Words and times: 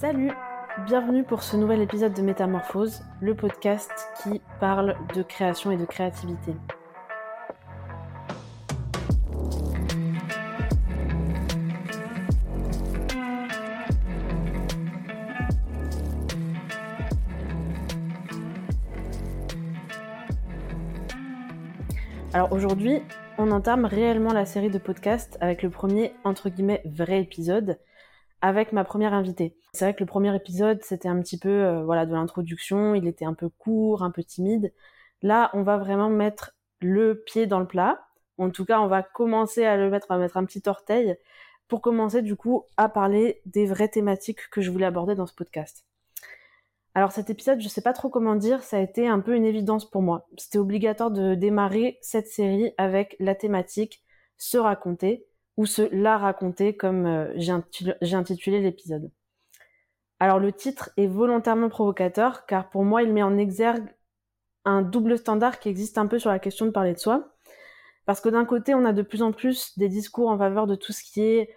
Salut 0.00 0.30
Bienvenue 0.86 1.24
pour 1.24 1.42
ce 1.42 1.56
nouvel 1.56 1.82
épisode 1.82 2.14
de 2.14 2.22
Métamorphose, 2.22 3.02
le 3.20 3.34
podcast 3.34 3.90
qui 4.22 4.40
parle 4.60 4.94
de 5.16 5.24
création 5.24 5.72
et 5.72 5.76
de 5.76 5.84
créativité. 5.84 6.54
Alors 22.32 22.52
aujourd'hui, 22.52 23.02
on 23.36 23.50
entame 23.50 23.84
réellement 23.84 24.32
la 24.32 24.46
série 24.46 24.70
de 24.70 24.78
podcasts 24.78 25.36
avec 25.40 25.64
le 25.64 25.70
premier, 25.70 26.12
entre 26.22 26.50
guillemets, 26.50 26.82
vrai 26.84 27.20
épisode, 27.20 27.80
avec 28.40 28.72
ma 28.72 28.84
première 28.84 29.14
invitée. 29.14 29.56
C'est 29.72 29.84
vrai 29.84 29.94
que 29.94 30.00
le 30.00 30.06
premier 30.06 30.34
épisode, 30.34 30.82
c'était 30.82 31.08
un 31.08 31.20
petit 31.20 31.38
peu 31.38 31.48
euh, 31.48 31.82
voilà 31.84 32.06
de 32.06 32.12
l'introduction, 32.12 32.94
il 32.94 33.06
était 33.06 33.24
un 33.24 33.34
peu 33.34 33.48
court, 33.48 34.02
un 34.02 34.10
peu 34.10 34.22
timide. 34.22 34.72
Là, 35.22 35.50
on 35.54 35.62
va 35.62 35.76
vraiment 35.76 36.10
mettre 36.10 36.54
le 36.80 37.22
pied 37.26 37.46
dans 37.46 37.60
le 37.60 37.66
plat. 37.66 38.06
En 38.38 38.50
tout 38.50 38.64
cas, 38.64 38.80
on 38.80 38.86
va 38.86 39.02
commencer 39.02 39.64
à 39.64 39.76
le 39.76 39.90
mettre, 39.90 40.06
on 40.10 40.14
va 40.14 40.20
mettre 40.20 40.36
un 40.36 40.44
petit 40.44 40.62
orteil 40.66 41.16
pour 41.66 41.82
commencer 41.82 42.22
du 42.22 42.36
coup 42.36 42.64
à 42.76 42.88
parler 42.88 43.42
des 43.46 43.66
vraies 43.66 43.88
thématiques 43.88 44.48
que 44.50 44.60
je 44.60 44.70
voulais 44.70 44.86
aborder 44.86 45.14
dans 45.14 45.26
ce 45.26 45.34
podcast. 45.34 45.84
Alors 46.94 47.12
cet 47.12 47.30
épisode, 47.30 47.60
je 47.60 47.68
sais 47.68 47.82
pas 47.82 47.92
trop 47.92 48.08
comment 48.08 48.34
dire, 48.34 48.62
ça 48.62 48.78
a 48.78 48.80
été 48.80 49.06
un 49.06 49.20
peu 49.20 49.36
une 49.36 49.44
évidence 49.44 49.88
pour 49.88 50.02
moi. 50.02 50.26
C'était 50.36 50.58
obligatoire 50.58 51.10
de 51.10 51.34
démarrer 51.34 51.98
cette 52.00 52.26
série 52.26 52.72
avec 52.76 53.14
la 53.20 53.34
thématique 53.34 54.02
se 54.36 54.56
raconter 54.56 55.27
ou 55.58 55.66
se 55.66 55.82
la 55.92 56.16
raconter 56.16 56.76
comme 56.76 57.04
euh, 57.04 57.32
j'ai 57.36 58.14
intitulé 58.14 58.60
l'épisode. 58.60 59.10
Alors 60.20 60.38
le 60.38 60.52
titre 60.52 60.90
est 60.96 61.08
volontairement 61.08 61.68
provocateur 61.68 62.46
car 62.46 62.70
pour 62.70 62.84
moi 62.84 63.02
il 63.02 63.12
met 63.12 63.24
en 63.24 63.36
exergue 63.36 63.92
un 64.64 64.82
double 64.82 65.18
standard 65.18 65.58
qui 65.58 65.68
existe 65.68 65.98
un 65.98 66.06
peu 66.06 66.20
sur 66.20 66.30
la 66.30 66.38
question 66.38 66.64
de 66.64 66.70
parler 66.70 66.94
de 66.94 66.98
soi. 66.98 67.34
Parce 68.06 68.20
que 68.20 68.28
d'un 68.28 68.44
côté 68.44 68.72
on 68.72 68.84
a 68.84 68.92
de 68.92 69.02
plus 69.02 69.20
en 69.20 69.32
plus 69.32 69.76
des 69.76 69.88
discours 69.88 70.30
en 70.30 70.38
faveur 70.38 70.68
de 70.68 70.76
tout 70.76 70.92
ce 70.92 71.02
qui 71.02 71.22
est 71.22 71.50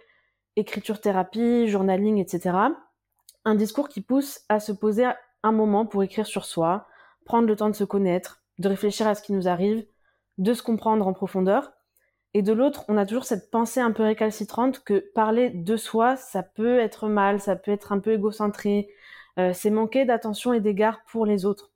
écriture 0.56 1.00
thérapie, 1.00 1.68
journaling, 1.68 2.18
etc. 2.18 2.56
Un 3.44 3.54
discours 3.54 3.88
qui 3.88 4.00
pousse 4.00 4.40
à 4.48 4.58
se 4.58 4.72
poser 4.72 5.06
un 5.44 5.52
moment 5.52 5.86
pour 5.86 6.02
écrire 6.02 6.26
sur 6.26 6.44
soi, 6.44 6.88
prendre 7.24 7.46
le 7.46 7.54
temps 7.54 7.70
de 7.70 7.76
se 7.76 7.84
connaître, 7.84 8.42
de 8.58 8.68
réfléchir 8.68 9.06
à 9.06 9.14
ce 9.14 9.22
qui 9.22 9.32
nous 9.32 9.46
arrive, 9.46 9.86
de 10.38 10.54
se 10.54 10.62
comprendre 10.62 11.06
en 11.06 11.12
profondeur. 11.12 11.72
Et 12.34 12.42
de 12.42 12.52
l'autre, 12.52 12.84
on 12.88 12.96
a 12.96 13.04
toujours 13.04 13.24
cette 13.24 13.50
pensée 13.50 13.80
un 13.80 13.92
peu 13.92 14.02
récalcitrante 14.04 14.82
que 14.84 15.00
parler 15.14 15.50
de 15.50 15.76
soi, 15.76 16.16
ça 16.16 16.42
peut 16.42 16.78
être 16.78 17.08
mal, 17.08 17.40
ça 17.40 17.56
peut 17.56 17.70
être 17.70 17.92
un 17.92 17.98
peu 17.98 18.12
égocentré, 18.12 18.88
euh, 19.38 19.52
c'est 19.52 19.70
manquer 19.70 20.04
d'attention 20.04 20.52
et 20.52 20.60
d'égard 20.60 21.02
pour 21.06 21.26
les 21.26 21.44
autres. 21.44 21.72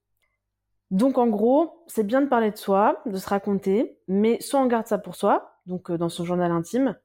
Donc 0.90 1.18
en 1.18 1.26
gros, 1.26 1.82
c'est 1.88 2.06
bien 2.06 2.22
de 2.22 2.28
parler 2.28 2.50
de 2.50 2.56
soi, 2.56 3.02
de 3.06 3.16
se 3.16 3.28
raconter, 3.28 3.98
mais 4.08 4.40
soit 4.40 4.60
on 4.60 4.66
garde 4.66 4.86
ça 4.86 4.98
pour 4.98 5.16
soi, 5.16 5.58
donc 5.66 5.90
euh, 5.90 5.98
dans 5.98 6.08
son 6.08 6.24
journal 6.24 6.50
intime, 6.52 6.96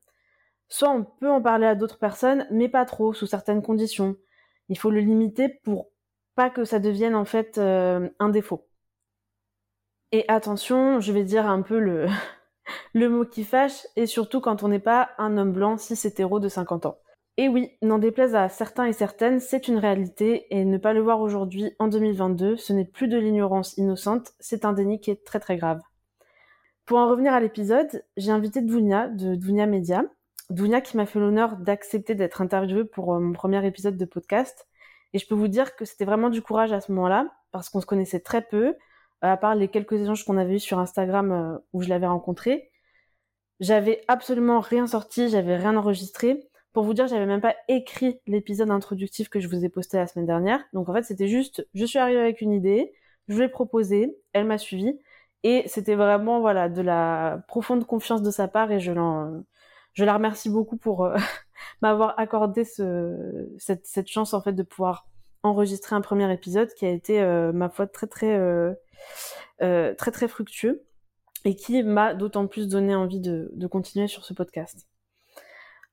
soit 0.70 0.90
on 0.90 1.04
peut 1.04 1.30
en 1.30 1.42
parler 1.42 1.66
à 1.68 1.76
d'autres 1.76 2.00
personnes, 2.00 2.48
mais 2.52 2.70
pas 2.70 2.86
trop, 2.86 3.14
sous 3.14 3.28
certaines 3.28 3.62
conditions. 3.62 4.16
Il 4.70 4.78
faut 4.78 4.92
le 4.92 5.00
limiter 5.02 5.50
pour 5.50 5.90
pas 6.36 6.50
que 6.50 6.64
ça 6.64 6.80
devienne 6.80 7.16
en 7.16 7.26
fait 7.26 7.58
euh, 7.58 8.10
un 8.20 8.30
défaut. 8.30 8.68
Et 10.12 10.26
attention, 10.28 11.00
je 11.00 11.12
vais 11.12 11.24
dire 11.24 11.48
un 11.48 11.62
peu 11.62 11.80
le 11.80 12.08
le 12.94 13.10
mot 13.10 13.26
qui 13.26 13.44
fâche, 13.44 13.88
et 13.96 14.06
surtout 14.06 14.42
quand 14.42 14.64
on 14.64 14.68
n'est 14.68 14.80
pas 14.80 15.10
un 15.18 15.38
homme 15.38 15.54
blanc 15.54 15.78
cis 15.78 16.08
hétéro 16.08 16.40
de 16.40 16.48
50 16.48 16.86
ans. 16.86 16.98
Et 17.38 17.48
oui, 17.48 17.72
n'en 17.82 17.98
déplaise 17.98 18.36
à 18.36 18.50
certains 18.50 18.86
et 18.86 18.94
certaines, 18.94 19.40
c'est 19.40 19.68
une 19.68 19.78
réalité, 19.78 20.48
et 20.50 20.66
ne 20.66 20.78
pas 20.78 20.94
le 20.94 21.02
voir 21.02 21.22
aujourd'hui, 21.22 21.74
en 21.80 21.88
2022, 21.88 22.58
ce 22.58 22.74
n'est 22.74 22.86
plus 22.86 23.08
de 23.08 23.18
l'ignorance 23.18 23.78
innocente, 23.78 24.34
c'est 24.40 24.66
un 24.66 24.74
déni 24.74 25.00
qui 25.00 25.12
est 25.12 25.26
très 25.26 25.40
très 25.40 25.58
grave. 25.58 25.80
Pour 26.86 26.98
en 26.98 27.08
revenir 27.08 27.34
à 27.34 27.40
l'épisode, 27.40 28.04
j'ai 28.18 28.32
invité 28.32 28.62
Dounia 28.62 29.08
de 29.08 29.36
Dounia 29.36 29.66
Media. 29.66 30.04
Dounia 30.50 30.82
qui 30.82 30.98
m'a 30.98 31.06
fait 31.06 31.20
l'honneur 31.20 31.56
d'accepter 31.56 32.16
d'être 32.16 32.42
interviewée 32.42 32.84
pour 32.84 33.14
euh, 33.14 33.20
mon 33.20 33.32
premier 33.32 33.66
épisode 33.66 33.96
de 33.96 34.06
podcast. 34.06 34.68
Et 35.14 35.20
je 35.20 35.26
peux 35.26 35.36
vous 35.36 35.48
dire 35.48 35.76
que 35.76 35.86
c'était 35.86 36.04
vraiment 36.04 36.30
du 36.30 36.42
courage 36.42 36.74
à 36.74 36.82
ce 36.82 36.92
moment-là, 36.92 37.32
parce 37.52 37.70
qu'on 37.70 37.80
se 37.80 37.86
connaissait 37.86 38.20
très 38.20 38.42
peu, 38.42 38.76
à 39.22 39.38
part 39.38 39.56
les 39.56 39.68
quelques 39.68 39.94
échanges 39.94 40.26
qu'on 40.26 40.38
avait 40.38 40.56
eus 40.56 40.60
sur 40.60 40.80
Instagram 40.80 41.32
euh, 41.32 41.58
où 41.74 41.82
je 41.82 41.90
l'avais 41.90 42.08
rencontré. 42.08 42.72
J'avais 43.60 44.04
absolument 44.08 44.60
rien 44.60 44.88
sorti, 44.88 45.30
j'avais 45.30 45.58
rien 45.58 45.78
enregistré. 45.78 46.50
Pour 46.74 46.84
vous 46.84 46.94
dire, 46.94 47.08
j'avais 47.08 47.26
même 47.26 47.42
pas 47.42 47.56
écrit 47.68 48.20
l'épisode 48.28 48.72
introductif 48.72 49.30
que 49.30 49.40
je 49.40 49.48
vous 49.48 49.64
ai 49.66 49.70
posté 49.70 49.98
la 49.98 50.08
semaine 50.08 50.26
dernière. 50.26 50.64
Donc 50.74 50.90
en 50.90 50.94
fait, 50.94 51.04
c'était 51.04 51.28
juste, 51.28 51.68
je 51.74 51.86
suis 51.86 52.00
arrivée 52.00 52.20
avec 52.20 52.42
une 52.42 52.52
idée, 52.54 52.94
je 53.28 53.40
l'ai 53.40 53.50
proposée, 53.50 54.18
elle 54.34 54.46
m'a 54.46 54.58
suivi, 54.58 54.98
et 55.44 55.64
c'était 55.68 55.96
vraiment 55.96 56.40
voilà 56.40 56.70
de 56.70 56.82
la 56.82 57.44
profonde 57.48 57.86
confiance 57.86 58.24
de 58.24 58.32
sa 58.32 58.48
part, 58.48 58.72
et 58.72 58.80
je 58.80 58.92
l'en, 58.92 59.44
je 59.94 60.06
la 60.06 60.14
remercie 60.14 60.50
beaucoup 60.50 60.78
pour 60.78 61.06
euh, 61.06 61.18
m'avoir 61.82 62.18
accordé 62.18 62.64
ce, 62.64 63.50
cette, 63.58 63.86
cette 63.86 64.08
chance 64.08 64.34
en 64.34 64.42
fait 64.42 64.54
de 64.54 64.64
pouvoir 64.64 65.08
enregistrer 65.44 65.96
un 65.96 66.02
premier 66.02 66.32
épisode 66.32 66.74
qui 66.74 66.86
a 66.86 66.90
été 66.90 67.22
euh, 67.22 67.52
ma 67.52 67.70
foi 67.70 67.88
très 67.88 68.08
très 68.08 68.38
euh, 68.38 68.74
très 69.96 70.12
très 70.12 70.28
fructueux 70.28 70.84
et 71.46 71.56
qui 71.56 71.82
m'a 71.84 72.14
d'autant 72.14 72.48
plus 72.48 72.68
donné 72.68 72.94
envie 72.96 73.20
de, 73.20 73.52
de, 73.54 73.68
continuer 73.68 74.08
sur 74.08 74.26
ce 74.26 74.34
podcast. 74.34 74.88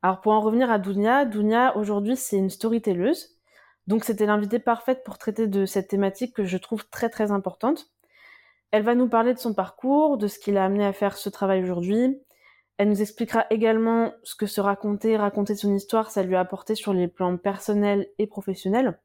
Alors 0.02 0.20
pour 0.20 0.32
en 0.32 0.40
revenir 0.40 0.70
à 0.70 0.78
Dounia, 0.78 1.24
Dounia 1.24 1.76
aujourd'hui 1.76 2.16
c'est 2.16 2.36
une 2.36 2.50
storytelleuse, 2.50 3.38
donc 3.86 4.04
c'était 4.04 4.26
l'invitée 4.26 4.58
parfaite 4.58 5.02
pour 5.04 5.18
traiter 5.18 5.46
de 5.46 5.64
cette 5.64 5.88
thématique 5.88 6.34
que 6.34 6.44
je 6.44 6.58
trouve 6.58 6.88
très 6.88 7.08
très 7.08 7.30
importante. 7.30 7.90
Elle 8.70 8.82
va 8.82 8.94
nous 8.94 9.08
parler 9.08 9.32
de 9.32 9.38
son 9.38 9.54
parcours, 9.54 10.18
de 10.18 10.26
ce 10.26 10.38
qui 10.38 10.52
l'a 10.52 10.66
amené 10.66 10.84
à 10.84 10.92
faire 10.92 11.16
ce 11.16 11.30
travail 11.30 11.62
aujourd'hui. 11.62 12.20
Elle 12.76 12.90
nous 12.90 13.00
expliquera 13.00 13.46
également 13.50 14.12
ce 14.22 14.34
que 14.36 14.46
se 14.46 14.60
raconter, 14.60 15.16
raconter 15.16 15.56
son 15.56 15.74
histoire, 15.74 16.10
ça 16.10 16.22
lui 16.22 16.36
a 16.36 16.40
apporté 16.40 16.74
sur 16.74 16.92
les 16.92 17.08
plans 17.08 17.36
personnels 17.38 18.06
et 18.18 18.26
professionnels. 18.26 18.98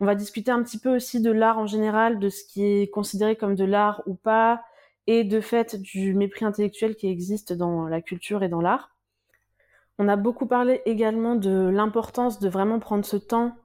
On 0.00 0.06
va 0.06 0.14
discuter 0.14 0.50
un 0.50 0.62
petit 0.62 0.78
peu 0.78 0.96
aussi 0.96 1.20
de 1.20 1.30
l'art 1.30 1.58
en 1.58 1.66
général, 1.66 2.18
de 2.18 2.30
ce 2.30 2.42
qui 2.44 2.64
est 2.64 2.88
considéré 2.88 3.36
comme 3.36 3.54
de 3.54 3.64
l'art 3.64 4.02
ou 4.06 4.14
pas, 4.14 4.62
et 5.06 5.24
de 5.24 5.40
fait 5.40 5.76
du 5.76 6.14
mépris 6.14 6.44
intellectuel 6.44 6.96
qui 6.96 7.08
existe 7.08 7.52
dans 7.52 7.86
la 7.86 8.00
culture 8.00 8.42
et 8.42 8.48
dans 8.48 8.60
l'art. 8.60 8.96
On 9.98 10.08
a 10.08 10.16
beaucoup 10.16 10.46
parlé 10.46 10.80
également 10.86 11.36
de 11.36 11.68
l'importance 11.68 12.38
de 12.38 12.48
vraiment 12.48 12.78
prendre 12.78 13.04
ce 13.04 13.18
temps 13.18 13.56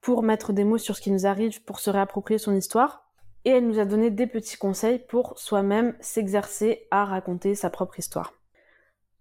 pour 0.00 0.22
mettre 0.22 0.52
des 0.52 0.64
mots 0.64 0.78
sur 0.78 0.96
ce 0.96 1.02
qui 1.02 1.10
nous 1.10 1.26
arrive, 1.26 1.62
pour 1.64 1.80
se 1.80 1.90
réapproprier 1.90 2.38
son 2.38 2.54
histoire. 2.54 3.04
Et 3.44 3.50
elle 3.50 3.66
nous 3.66 3.78
a 3.78 3.84
donné 3.84 4.10
des 4.10 4.26
petits 4.26 4.56
conseils 4.56 4.98
pour 4.98 5.38
soi-même 5.38 5.94
s'exercer 6.00 6.86
à 6.90 7.04
raconter 7.04 7.54
sa 7.54 7.68
propre 7.68 7.98
histoire. 7.98 8.32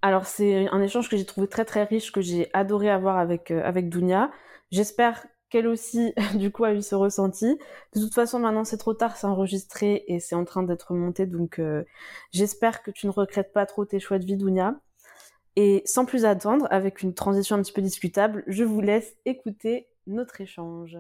Alors 0.01 0.25
c'est 0.25 0.67
un 0.69 0.81
échange 0.81 1.09
que 1.09 1.17
j'ai 1.17 1.25
trouvé 1.25 1.47
très 1.47 1.65
très 1.65 1.83
riche, 1.83 2.11
que 2.11 2.21
j'ai 2.21 2.49
adoré 2.53 2.89
avoir 2.89 3.17
avec, 3.17 3.51
euh, 3.51 3.61
avec 3.63 3.89
Dounia. 3.89 4.31
J'espère 4.71 5.25
qu'elle 5.51 5.67
aussi, 5.67 6.13
du 6.35 6.51
coup, 6.51 6.63
a 6.63 6.73
eu 6.73 6.81
ce 6.81 6.95
ressenti. 6.95 7.59
De 7.93 7.99
toute 7.99 8.15
façon, 8.15 8.39
maintenant, 8.39 8.63
c'est 8.63 8.77
trop 8.77 8.95
tard, 8.95 9.15
c'est 9.15 9.27
enregistré 9.27 10.03
et 10.07 10.19
c'est 10.19 10.33
en 10.35 10.45
train 10.45 10.63
d'être 10.63 10.93
monté. 10.95 11.27
Donc, 11.27 11.59
euh, 11.59 11.83
j'espère 12.31 12.81
que 12.81 12.89
tu 12.89 13.05
ne 13.05 13.11
regrettes 13.11 13.53
pas 13.53 13.67
trop 13.67 13.85
tes 13.85 13.99
choix 13.99 14.17
de 14.17 14.25
vie, 14.25 14.37
Dounia. 14.37 14.79
Et 15.57 15.83
sans 15.85 16.05
plus 16.05 16.25
attendre, 16.25 16.67
avec 16.71 17.03
une 17.03 17.13
transition 17.13 17.57
un 17.57 17.61
petit 17.61 17.73
peu 17.73 17.81
discutable, 17.81 18.43
je 18.47 18.63
vous 18.63 18.81
laisse 18.81 19.13
écouter 19.25 19.87
notre 20.07 20.41
échange. 20.41 20.97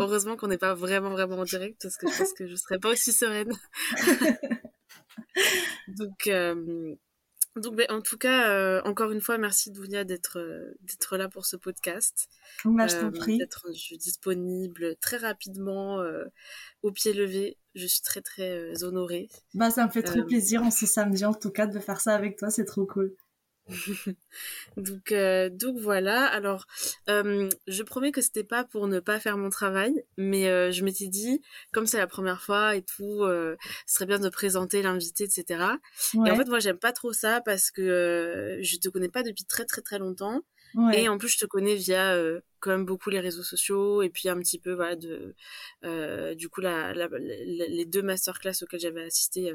Heureusement 0.00 0.36
qu'on 0.36 0.48
n'est 0.48 0.58
pas 0.58 0.74
vraiment, 0.74 1.10
vraiment 1.10 1.36
en 1.36 1.44
direct 1.44 1.80
parce 1.82 1.98
que 1.98 2.10
je 2.10 2.18
pense 2.18 2.32
que 2.32 2.46
je 2.46 2.56
serais 2.56 2.78
pas 2.78 2.88
aussi 2.88 3.12
sereine. 3.12 3.52
Donc, 5.88 6.26
euh, 6.26 6.94
donc, 7.56 7.76
ben, 7.76 7.86
en 7.90 8.00
tout 8.00 8.16
cas, 8.16 8.50
euh, 8.50 8.80
encore 8.84 9.10
une 9.10 9.20
fois, 9.20 9.38
merci 9.38 9.70
Dounia 9.70 10.04
d'être 10.04 10.38
euh, 10.38 10.74
d'être 10.82 11.16
là 11.16 11.28
pour 11.28 11.46
ce 11.46 11.56
podcast. 11.56 12.28
Bah, 12.64 12.86
je 12.86 12.96
t'en 12.96 13.10
prie. 13.10 13.38
D'être 13.38 13.70
disponible 13.98 14.96
très 14.96 15.18
rapidement, 15.18 16.02
au 16.82 16.92
pied 16.92 17.12
levé. 17.12 17.58
Je 17.74 17.86
suis 17.86 18.02
très 18.02 18.20
très 18.20 18.82
honorée. 18.84 19.28
Bah, 19.54 19.70
ça 19.70 19.86
me 19.86 19.90
fait 19.90 20.02
trop 20.02 20.22
plaisir 20.22 20.62
en 20.62 20.70
ce 20.70 20.86
samedi 20.86 21.24
en 21.24 21.34
tout 21.34 21.50
cas 21.50 21.66
de 21.66 21.78
faire 21.78 22.00
ça 22.00 22.14
avec 22.14 22.36
toi, 22.38 22.50
c'est 22.50 22.64
trop 22.64 22.86
cool. 22.86 23.14
donc, 24.76 25.12
euh, 25.12 25.48
donc 25.50 25.78
voilà. 25.78 26.26
Alors, 26.26 26.66
euh, 27.08 27.48
je 27.66 27.82
promets 27.82 28.12
que 28.12 28.20
c'était 28.20 28.44
pas 28.44 28.64
pour 28.64 28.86
ne 28.88 29.00
pas 29.00 29.20
faire 29.20 29.36
mon 29.36 29.50
travail, 29.50 30.04
mais 30.16 30.48
euh, 30.48 30.72
je 30.72 30.84
m'étais 30.84 31.08
dit, 31.08 31.42
comme 31.72 31.86
c'est 31.86 31.98
la 31.98 32.06
première 32.06 32.42
fois 32.42 32.76
et 32.76 32.82
tout, 32.82 33.24
ce 33.24 33.56
serait 33.86 34.06
bien 34.06 34.18
de 34.18 34.28
présenter 34.28 34.82
l'invité, 34.82 35.24
etc. 35.24 35.64
Et 36.14 36.30
en 36.30 36.36
fait, 36.36 36.48
moi, 36.48 36.60
j'aime 36.60 36.78
pas 36.78 36.92
trop 36.92 37.12
ça 37.12 37.40
parce 37.40 37.70
que 37.70 38.58
je 38.62 38.76
te 38.76 38.88
connais 38.88 39.08
pas 39.08 39.22
depuis 39.22 39.44
très 39.44 39.64
très 39.64 39.82
très 39.82 39.98
longtemps. 39.98 40.42
Et 40.94 41.06
en 41.06 41.18
plus, 41.18 41.28
je 41.28 41.38
te 41.38 41.44
connais 41.44 41.74
via 41.74 42.16
quand 42.60 42.70
même 42.70 42.86
beaucoup 42.86 43.10
les 43.10 43.20
réseaux 43.20 43.42
sociaux 43.42 44.02
et 44.02 44.08
puis 44.08 44.28
un 44.28 44.38
petit 44.38 44.58
peu 44.58 44.72
voilà 44.72 44.96
de 44.96 45.34
du 46.34 46.48
coup 46.48 46.60
la, 46.60 46.92
les 46.94 47.84
deux 47.84 48.02
masterclass 48.02 48.62
auxquelles 48.62 48.80
j'avais 48.80 49.04
assisté 49.04 49.52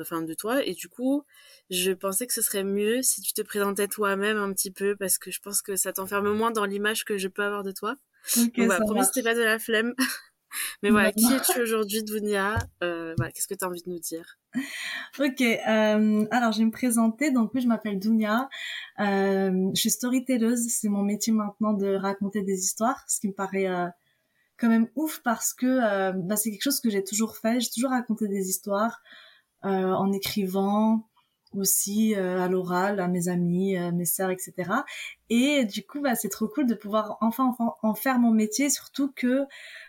enfin 0.00 0.22
de 0.22 0.34
toi 0.34 0.64
et 0.64 0.74
du 0.74 0.88
coup 0.88 1.24
je 1.70 1.92
pensais 1.92 2.26
que 2.26 2.32
ce 2.32 2.42
serait 2.42 2.64
mieux 2.64 3.02
si 3.02 3.20
tu 3.20 3.32
te 3.32 3.42
présentais 3.42 3.88
toi-même 3.88 4.36
un 4.36 4.52
petit 4.52 4.70
peu 4.70 4.96
parce 4.96 5.18
que 5.18 5.30
je 5.30 5.40
pense 5.40 5.62
que 5.62 5.76
ça 5.76 5.92
t'enferme 5.92 6.32
moins 6.32 6.50
dans 6.50 6.64
l'image 6.64 7.04
que 7.04 7.18
je 7.18 7.28
peux 7.28 7.42
avoir 7.42 7.62
de 7.62 7.72
toi 7.72 7.96
Donc 8.36 8.52
voilà, 8.56 8.80
promis, 8.80 9.04
c'était 9.04 9.22
pas 9.22 9.34
de 9.34 9.42
la 9.42 9.58
flemme. 9.58 9.94
Mais 10.82 10.90
voilà, 10.90 11.12
qui 11.12 11.26
es-tu 11.32 11.60
aujourd'hui, 11.60 12.02
Dounia? 12.02 12.56
Euh, 12.82 13.14
voilà, 13.16 13.32
Qu'est-ce 13.32 13.48
que 13.48 13.54
tu 13.54 13.64
as 13.64 13.68
envie 13.68 13.82
de 13.82 13.90
nous 13.90 13.98
dire? 13.98 14.38
Ok, 15.18 15.40
euh, 15.40 16.26
alors 16.30 16.52
je 16.52 16.58
vais 16.58 16.64
me 16.64 16.70
présenter. 16.70 17.30
Donc 17.30 17.50
oui, 17.54 17.60
je 17.60 17.68
m'appelle 17.68 17.98
Dounia. 17.98 18.48
Euh, 19.00 19.70
je 19.74 19.80
suis 19.80 19.90
storytelleuse. 19.90 20.66
C'est 20.68 20.88
mon 20.88 21.02
métier 21.02 21.32
maintenant 21.32 21.72
de 21.72 21.94
raconter 21.94 22.42
des 22.42 22.60
histoires, 22.60 23.04
ce 23.08 23.20
qui 23.20 23.28
me 23.28 23.34
paraît 23.34 23.68
quand 24.56 24.68
même 24.68 24.88
ouf 24.94 25.20
parce 25.22 25.52
que 25.52 26.12
bah, 26.12 26.36
c'est 26.36 26.50
quelque 26.50 26.62
chose 26.62 26.80
que 26.80 26.90
j'ai 26.90 27.04
toujours 27.04 27.36
fait. 27.36 27.60
J'ai 27.60 27.70
toujours 27.70 27.90
raconté 27.90 28.28
des 28.28 28.48
histoires 28.48 29.02
euh, 29.64 29.92
en 29.92 30.12
écrivant 30.12 31.08
aussi 31.54 32.14
à 32.14 32.48
l'oral 32.48 33.00
à 33.00 33.08
mes 33.08 33.28
amis, 33.28 33.76
à 33.76 33.90
mes 33.90 34.04
sœurs, 34.04 34.30
etc. 34.30 34.70
Et 35.30 35.64
du 35.64 35.86
coup, 35.86 36.02
bah, 36.02 36.14
c'est 36.14 36.28
trop 36.28 36.48
cool 36.48 36.66
de 36.66 36.74
pouvoir 36.74 37.16
enfin, 37.20 37.46
enfin 37.46 37.72
en 37.82 37.94
faire 37.94 38.18
mon 38.18 38.30
métier, 38.30 38.68
surtout 38.68 39.10
que 39.12 39.44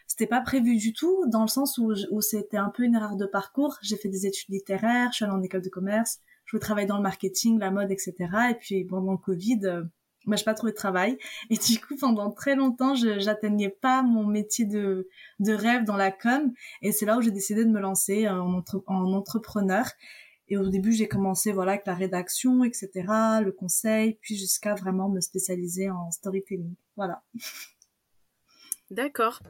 c'était 0.07 0.27
pas 0.27 0.39
prévu 0.39 0.77
du 0.77 0.93
tout 0.93 1.25
dans 1.27 1.41
le 1.41 1.47
sens 1.47 1.77
où, 1.77 1.91
où 2.11 2.21
c'était 2.21 2.57
un 2.57 2.69
peu 2.69 2.83
une 2.83 2.95
erreur 2.95 3.17
de 3.17 3.25
parcours. 3.25 3.77
J'ai 3.81 3.97
fait 3.97 4.07
des 4.07 4.25
études 4.25 4.49
littéraires, 4.49 5.09
je 5.11 5.17
suis 5.17 5.25
allée 5.25 5.33
en 5.33 5.41
école 5.41 5.61
de 5.61 5.69
commerce, 5.69 6.19
je 6.45 6.51
voulais 6.51 6.61
travailler 6.61 6.87
dans 6.87 6.97
le 6.97 7.03
marketing, 7.03 7.59
la 7.59 7.71
mode, 7.71 7.91
etc. 7.91 8.15
Et 8.51 8.55
puis 8.55 8.85
pendant 8.85 9.11
le 9.11 9.17
Covid, 9.17 9.59
euh, 9.65 9.83
moi 10.27 10.35
j'ai 10.35 10.45
pas 10.45 10.53
trouvé 10.53 10.71
de 10.71 10.77
travail. 10.77 11.17
Et 11.49 11.57
du 11.57 11.79
coup 11.79 11.95
pendant 11.99 12.31
très 12.31 12.55
longtemps 12.55 12.95
je 12.95 13.19
j'atteignais 13.19 13.69
pas 13.69 14.03
mon 14.03 14.25
métier 14.25 14.65
de 14.65 15.09
de 15.39 15.53
rêve 15.53 15.83
dans 15.83 15.97
la 15.97 16.11
com. 16.11 16.53
Et 16.81 16.91
c'est 16.91 17.05
là 17.05 17.17
où 17.17 17.21
j'ai 17.21 17.31
décidé 17.31 17.65
de 17.65 17.71
me 17.71 17.79
lancer 17.79 18.27
en, 18.29 18.63
en 18.87 19.13
entrepreneur. 19.13 19.85
Et 20.49 20.57
au 20.57 20.69
début 20.69 20.93
j'ai 20.93 21.07
commencé 21.07 21.51
voilà 21.51 21.73
avec 21.73 21.87
la 21.87 21.95
rédaction 21.95 22.63
etc 22.63 23.05
le 23.43 23.51
conseil 23.51 24.17
puis 24.21 24.37
jusqu'à 24.37 24.75
vraiment 24.75 25.09
me 25.09 25.21
spécialiser 25.21 25.89
en 25.89 26.11
storytelling. 26.11 26.75
Voilà. 26.95 27.23
D'accord. 28.89 29.41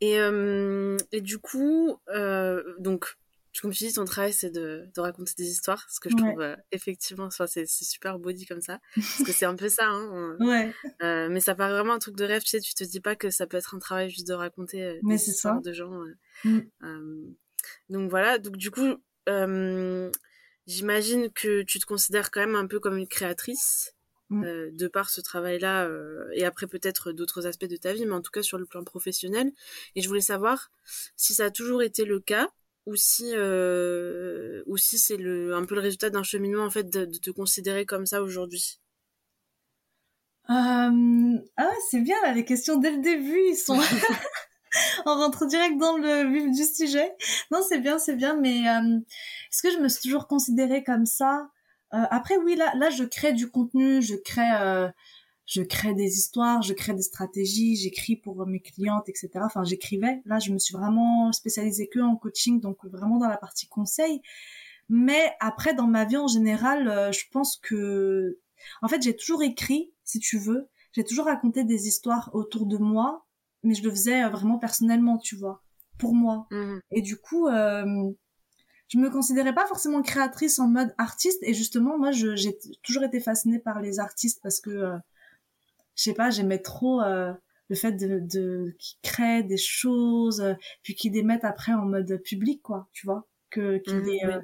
Et, 0.00 0.18
euh, 0.18 0.96
et 1.10 1.20
du 1.20 1.38
coup, 1.38 1.98
euh, 2.08 2.62
donc, 2.78 3.16
comme 3.60 3.72
tu 3.72 3.84
dis, 3.84 3.92
ton 3.92 4.04
travail, 4.04 4.32
c'est 4.32 4.50
de, 4.50 4.88
de 4.94 5.00
raconter 5.00 5.32
des 5.36 5.48
histoires, 5.48 5.86
ce 5.90 6.00
que 6.00 6.10
je 6.10 6.16
trouve 6.16 6.40
euh, 6.40 6.56
effectivement, 6.72 7.28
c'est 7.30 7.66
super 7.66 8.18
body 8.18 8.46
comme 8.46 8.60
ça, 8.60 8.80
parce 8.96 9.22
que 9.24 9.32
c'est 9.32 9.46
un 9.46 9.56
peu 9.56 9.68
ça. 9.68 9.88
Hein, 9.88 10.36
ouais. 10.40 10.72
Euh, 11.02 11.28
mais 11.30 11.40
ça 11.40 11.54
paraît 11.54 11.72
vraiment 11.72 11.94
un 11.94 11.98
truc 11.98 12.16
de 12.16 12.24
rêve, 12.24 12.42
tu 12.42 12.48
sais, 12.48 12.60
tu 12.60 12.74
te 12.74 12.84
dis 12.84 13.00
pas 13.00 13.16
que 13.16 13.30
ça 13.30 13.46
peut 13.46 13.56
être 13.56 13.74
un 13.74 13.78
travail 13.78 14.10
juste 14.10 14.28
de 14.28 14.34
raconter 14.34 14.82
euh, 14.82 14.98
des 15.02 15.28
histoires 15.28 15.60
de 15.60 15.72
gens. 15.72 15.92
Mm. 16.44 16.60
donc 17.90 18.10
voilà, 18.10 18.38
donc 18.38 18.56
du 18.56 18.70
coup, 18.70 18.96
j'imagine 20.66 21.30
que 21.30 21.62
tu 21.62 21.78
te 21.78 21.86
considères 21.86 22.30
quand 22.30 22.40
même 22.40 22.56
un 22.56 22.66
peu 22.66 22.80
comme 22.80 22.96
une 22.96 23.08
créatrice. 23.08 23.94
Mm. 24.30 24.44
Euh, 24.44 24.70
de 24.72 24.88
par 24.88 25.10
ce 25.10 25.20
travail-là 25.20 25.84
euh, 25.86 26.28
et 26.32 26.44
après 26.44 26.66
peut-être 26.66 27.12
d'autres 27.12 27.46
aspects 27.46 27.66
de 27.66 27.76
ta 27.76 27.92
vie, 27.92 28.06
mais 28.06 28.14
en 28.14 28.22
tout 28.22 28.30
cas 28.30 28.42
sur 28.42 28.58
le 28.58 28.64
plan 28.64 28.82
professionnel. 28.82 29.52
Et 29.94 30.02
je 30.02 30.08
voulais 30.08 30.20
savoir 30.20 30.70
si 31.16 31.34
ça 31.34 31.46
a 31.46 31.50
toujours 31.50 31.82
été 31.82 32.04
le 32.04 32.20
cas 32.20 32.48
ou 32.86 32.96
si 32.96 33.30
euh, 33.34 34.62
ou 34.66 34.76
si 34.76 34.98
c'est 34.98 35.16
le 35.16 35.54
un 35.54 35.64
peu 35.64 35.74
le 35.74 35.80
résultat 35.80 36.10
d'un 36.10 36.22
cheminement 36.22 36.64
en 36.64 36.70
fait 36.70 36.88
de, 36.90 37.04
te 37.06 37.30
considérer 37.30 37.86
comme 37.86 38.06
ça 38.06 38.22
aujourd'hui? 38.22 38.80
Ah 40.46 40.90
c'est 41.90 42.00
bien 42.00 42.20
là 42.22 42.32
les 42.32 42.44
questions 42.44 42.76
dès 42.76 42.90
le 42.90 43.00
début 43.00 43.40
ils 43.48 43.56
sont 43.56 43.80
on 45.06 45.14
rentre 45.14 45.46
direct 45.46 45.78
dans 45.78 45.96
le 45.96 46.30
vif 46.30 46.50
du 46.50 46.64
sujet. 46.64 47.14
Non 47.50 47.60
c'est 47.66 47.78
bien 47.78 47.98
c'est 47.98 48.16
bien 48.16 48.36
mais 48.36 48.60
est-ce 48.60 49.62
que 49.62 49.70
je 49.70 49.78
me 49.78 49.88
suis 49.88 50.02
toujours 50.02 50.26
considérée 50.26 50.84
comme 50.84 51.06
ça? 51.06 51.48
Euh, 51.94 51.98
après, 52.10 52.36
oui, 52.36 52.56
là, 52.56 52.72
là, 52.76 52.90
je 52.90 53.04
crée 53.04 53.32
du 53.32 53.48
contenu, 53.50 54.02
je 54.02 54.16
crée, 54.16 54.50
euh, 54.60 54.88
je 55.46 55.62
crée 55.62 55.94
des 55.94 56.16
histoires, 56.16 56.62
je 56.62 56.72
crée 56.72 56.94
des 56.94 57.02
stratégies, 57.02 57.76
j'écris 57.76 58.16
pour 58.16 58.46
mes 58.46 58.60
clientes, 58.60 59.08
etc. 59.08 59.30
Enfin, 59.42 59.64
j'écrivais. 59.64 60.22
Là, 60.24 60.38
je 60.38 60.52
me 60.52 60.58
suis 60.58 60.74
vraiment 60.74 61.32
spécialisée 61.32 61.88
que 61.88 62.00
en 62.00 62.16
coaching, 62.16 62.60
donc 62.60 62.84
vraiment 62.84 63.18
dans 63.18 63.28
la 63.28 63.36
partie 63.36 63.68
conseil. 63.68 64.22
Mais 64.88 65.32
après, 65.40 65.74
dans 65.74 65.86
ma 65.86 66.04
vie 66.04 66.16
en 66.16 66.28
général, 66.28 66.88
euh, 66.88 67.12
je 67.12 67.24
pense 67.30 67.56
que, 67.56 68.38
en 68.82 68.88
fait, 68.88 69.02
j'ai 69.02 69.16
toujours 69.16 69.42
écrit, 69.42 69.92
si 70.04 70.18
tu 70.18 70.38
veux. 70.38 70.68
J'ai 70.92 71.04
toujours 71.04 71.26
raconté 71.26 71.64
des 71.64 71.88
histoires 71.88 72.30
autour 72.34 72.66
de 72.66 72.78
moi, 72.78 73.26
mais 73.62 73.74
je 73.74 73.82
le 73.82 73.90
faisais 73.90 74.28
vraiment 74.28 74.58
personnellement, 74.58 75.18
tu 75.18 75.36
vois, 75.36 75.62
pour 75.98 76.14
moi. 76.14 76.46
Mmh. 76.50 76.78
Et 76.92 77.02
du 77.02 77.16
coup, 77.16 77.48
euh, 77.48 78.12
je 78.88 78.98
me 78.98 79.10
considérais 79.10 79.54
pas 79.54 79.66
forcément 79.66 80.02
créatrice 80.02 80.58
en 80.58 80.68
mode 80.68 80.94
artiste 80.98 81.42
et 81.42 81.54
justement 81.54 81.98
moi 81.98 82.10
j'ai 82.12 82.58
toujours 82.82 83.02
été 83.02 83.18
fascinée 83.18 83.58
par 83.58 83.80
les 83.80 83.98
artistes 83.98 84.40
parce 84.42 84.60
que 84.60 84.70
euh, 84.70 84.96
je 85.96 86.02
sais 86.02 86.14
pas 86.14 86.30
j'aimais 86.30 86.58
trop 86.58 87.00
euh, 87.02 87.32
le 87.68 87.76
fait 87.76 87.92
de, 87.92 88.20
de 88.20 88.74
qu'ils 88.78 88.98
créent 89.02 89.42
des 89.42 89.56
choses 89.56 90.40
euh, 90.40 90.54
puis 90.82 90.94
qu'ils 90.94 91.12
les 91.12 91.22
mettent 91.22 91.44
après 91.44 91.72
en 91.72 91.84
mode 91.84 92.20
public 92.24 92.62
quoi 92.62 92.88
tu 92.92 93.06
vois 93.06 93.26
que 93.50 93.78
qu'ils 93.78 93.96
mmh, 93.96 94.06
les, 94.06 94.40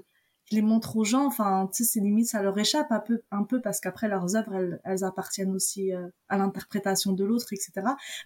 les 0.51 0.63
montrent 0.63 0.97
aux 0.97 1.05
gens. 1.05 1.27
Enfin, 1.27 1.69
tu 1.73 1.85
sais, 1.85 1.93
c'est 1.93 2.01
limite, 2.01 2.27
ça 2.27 2.43
leur 2.43 2.59
échappe 2.59 2.91
un 2.91 3.01
peu, 3.01 3.23
un 3.31 3.45
peu 3.45 3.61
parce 3.61 3.81
qu'après 3.81 4.09
leurs 4.09 4.37
œuvres, 4.37 4.55
elles, 4.55 4.81
elles 4.85 5.05
appartiennent 5.05 5.55
aussi 5.55 5.95
euh, 5.95 6.09
à 6.29 6.37
l'interprétation 6.39 7.13
de 7.13 7.25
l'autre, 7.25 7.53
etc. 7.53 7.73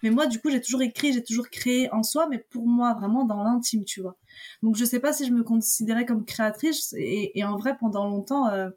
Mais 0.03 0.09
moi, 0.09 0.27
du 0.27 0.39
coup, 0.39 0.49
j'ai 0.49 0.61
toujours 0.61 0.81
écrit, 0.81 1.13
j'ai 1.13 1.23
toujours 1.23 1.49
créé 1.49 1.91
en 1.93 2.03
soi, 2.03 2.27
mais 2.29 2.39
pour 2.39 2.67
moi, 2.67 2.93
vraiment 2.93 3.25
dans 3.25 3.43
l'intime, 3.43 3.83
tu 3.85 4.01
vois. 4.01 4.17
Donc, 4.63 4.75
je 4.75 4.85
sais 4.85 4.99
pas 4.99 5.13
si 5.13 5.25
je 5.25 5.31
me 5.31 5.43
considérais 5.43 6.05
comme 6.05 6.25
créatrice. 6.25 6.93
Et, 6.97 7.37
et 7.37 7.43
en 7.43 7.57
vrai, 7.57 7.77
pendant 7.77 8.07
longtemps, 8.07 8.47
euh, 8.49 8.69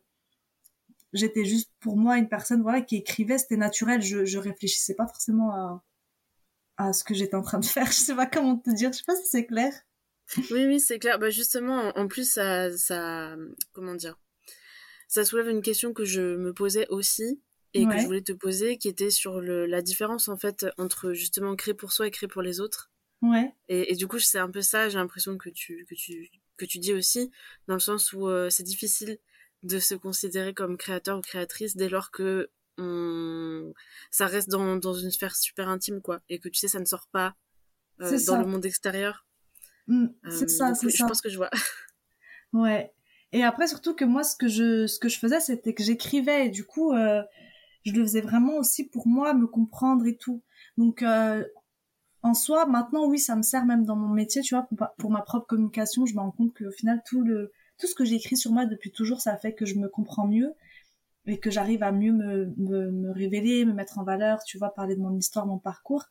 j'étais 1.12 1.44
juste 1.44 1.70
pour 1.81 1.96
moi 1.96 2.19
une 2.19 2.28
personne, 2.28 2.62
voilà, 2.62 2.81
qui 2.81 2.96
écrivait, 2.96 3.38
c'était 3.38 3.56
naturel. 3.56 4.02
Je, 4.02 4.25
je 4.25 4.38
réfléchissais 4.38 4.94
pas 4.94 5.06
forcément 5.06 5.52
à, 5.52 5.84
à 6.76 6.93
ce 6.93 7.05
que 7.05 7.14
j'étais 7.14 7.34
en 7.34 7.43
train 7.43 7.58
de 7.58 7.64
faire. 7.64 7.87
Je 7.93 7.99
sais 7.99 8.14
pas 8.14 8.26
comment 8.26 8.56
te 8.56 8.70
dire. 8.70 8.93
Je 8.93 8.99
sais 8.99 9.05
pas 9.05 9.16
si 9.16 9.26
c'est 9.26 9.46
clair. 9.46 9.72
Oui, 10.50 10.66
oui, 10.66 10.81
c'est 10.81 10.99
clair. 10.99 11.19
Bah 11.19 11.31
justement, 11.31 11.96
en 11.96 12.06
plus, 12.06 12.31
ça, 12.31 12.76
ça, 12.76 13.34
comment 13.72 13.94
dire, 13.94 14.19
ça 15.08 15.25
soulève 15.25 15.49
une 15.49 15.62
question 15.62 15.94
que 15.94 16.05
je 16.05 16.37
me 16.37 16.52
posais 16.52 16.87
aussi 16.88 17.43
et 17.75 17.87
que 17.87 17.99
je 17.99 18.06
voulais 18.06 18.22
te 18.22 18.32
poser, 18.32 18.76
qui 18.76 18.88
était 18.88 19.10
sur 19.10 19.40
le, 19.40 19.66
la 19.66 19.82
différence 19.82 20.28
en 20.28 20.37
fait 20.37 20.66
entre 20.78 21.12
justement 21.12 21.55
créer 21.55 21.75
pour 21.75 21.93
soi 21.93 22.06
et 22.06 22.10
créer 22.10 22.28
pour 22.28 22.43
les 22.43 22.60
autres. 22.60 22.90
Ouais. 23.22 23.52
Et, 23.69 23.93
et 23.93 23.96
du 23.96 24.06
coup, 24.06 24.19
c'est 24.19 24.38
un 24.38 24.50
peu 24.50 24.62
ça. 24.62 24.88
J'ai 24.88 24.99
l'impression 24.99 25.37
que 25.38 25.49
tu, 25.49 25.87
que 25.88 25.94
tu, 25.94 26.31
que 26.56 26.64
tu 26.64 26.78
dis 26.78 26.93
aussi, 26.93 27.31
dans 27.66 27.75
le 27.75 27.81
sens 27.81 28.12
où 28.12 28.28
euh, 28.28 28.50
c'est 28.50 28.62
difficile 28.62 29.19
de 29.62 29.78
se 29.78 29.94
considérer 29.94 30.55
comme 30.55 30.76
créateur 30.76 31.19
ou 31.19 31.20
créatrice 31.20 31.76
dès 31.76 31.88
lors 31.88 32.10
que 32.10 32.50
on... 32.78 33.72
ça 34.10 34.26
reste 34.26 34.49
dans, 34.49 34.76
dans 34.76 34.94
une 34.94 35.10
sphère 35.10 35.34
super 35.34 35.69
intime, 35.69 36.00
quoi, 36.00 36.20
et 36.29 36.38
que 36.38 36.48
tu 36.48 36.58
sais, 36.58 36.69
ça 36.69 36.79
ne 36.79 36.84
sort 36.84 37.08
pas 37.10 37.34
euh, 38.00 38.19
dans 38.27 38.38
le 38.38 38.46
monde 38.46 38.65
extérieur. 38.65 39.27
Mm, 39.88 40.06
c'est 40.31 40.44
euh, 40.44 40.48
ça, 40.48 40.74
c'est 40.74 40.91
ça. 40.91 41.05
Je 41.05 41.08
pense 41.08 41.20
que 41.20 41.29
je 41.29 41.36
vois. 41.36 41.50
Ouais. 42.55 42.94
Et 43.32 43.44
après, 43.44 43.67
surtout 43.67 43.94
que 43.94 44.06
moi, 44.06 44.22
ce 44.22 44.34
que 44.34 44.48
je, 44.48 44.86
ce 44.86 44.98
que 44.98 45.10
je 45.10 45.19
faisais, 45.19 45.38
c'était 45.38 45.74
que 45.74 45.82
j'écrivais 45.82 46.46
et 46.46 46.48
du 46.48 46.65
coup, 46.65 46.94
euh, 46.94 47.22
je 47.84 47.93
le 47.93 48.00
faisais 48.00 48.22
vraiment 48.22 48.56
aussi 48.56 48.88
pour 48.88 49.06
moi, 49.06 49.34
me 49.34 49.46
comprendre 49.46 50.06
et 50.06 50.17
tout. 50.17 50.43
Donc, 50.79 51.05
en 52.22 52.32
soi, 52.32 52.65
maintenant, 52.65 53.06
oui, 53.06 53.19
ça 53.19 53.36
me 53.36 53.43
sert 53.43 53.67
même 53.67 53.84
dans 53.84 53.96
mon 53.96 54.08
métier, 54.08 54.41
tu 54.41 54.55
vois, 54.55 54.67
pour, 54.96 55.10
ma 55.10 55.20
propre 55.20 55.46
communication. 55.46 56.06
Je 56.06 56.15
me 56.15 56.20
rends 56.20 56.31
compte 56.31 56.56
qu'au 56.56 56.70
final, 56.70 57.03
tout 57.06 57.22
le, 57.22 57.53
tout 57.79 57.87
ce 57.87 57.94
que 57.94 58.05
j'écris 58.05 58.37
sur 58.37 58.53
moi 58.53 58.67
depuis 58.67 58.91
toujours, 58.91 59.20
ça 59.20 59.37
fait 59.37 59.55
que 59.55 59.65
je 59.65 59.75
me 59.77 59.89
comprends 59.89 60.27
mieux 60.27 60.55
et 61.27 61.39
que 61.39 61.51
j'arrive 61.51 61.82
à 61.82 61.93
mieux 61.93 62.13
me, 62.13 62.47
me, 62.56 62.91
me 62.91 63.11
révéler, 63.13 63.65
me 63.65 63.73
mettre 63.73 63.99
en 63.99 64.05
valeur, 64.05 64.43
tu 64.44 64.58
vois, 64.58 64.75
parler 64.75 64.97
de 64.97 65.01
mon 65.01 65.15
histoire, 65.17 65.47
mon 65.47 65.58
parcours. 65.58 66.05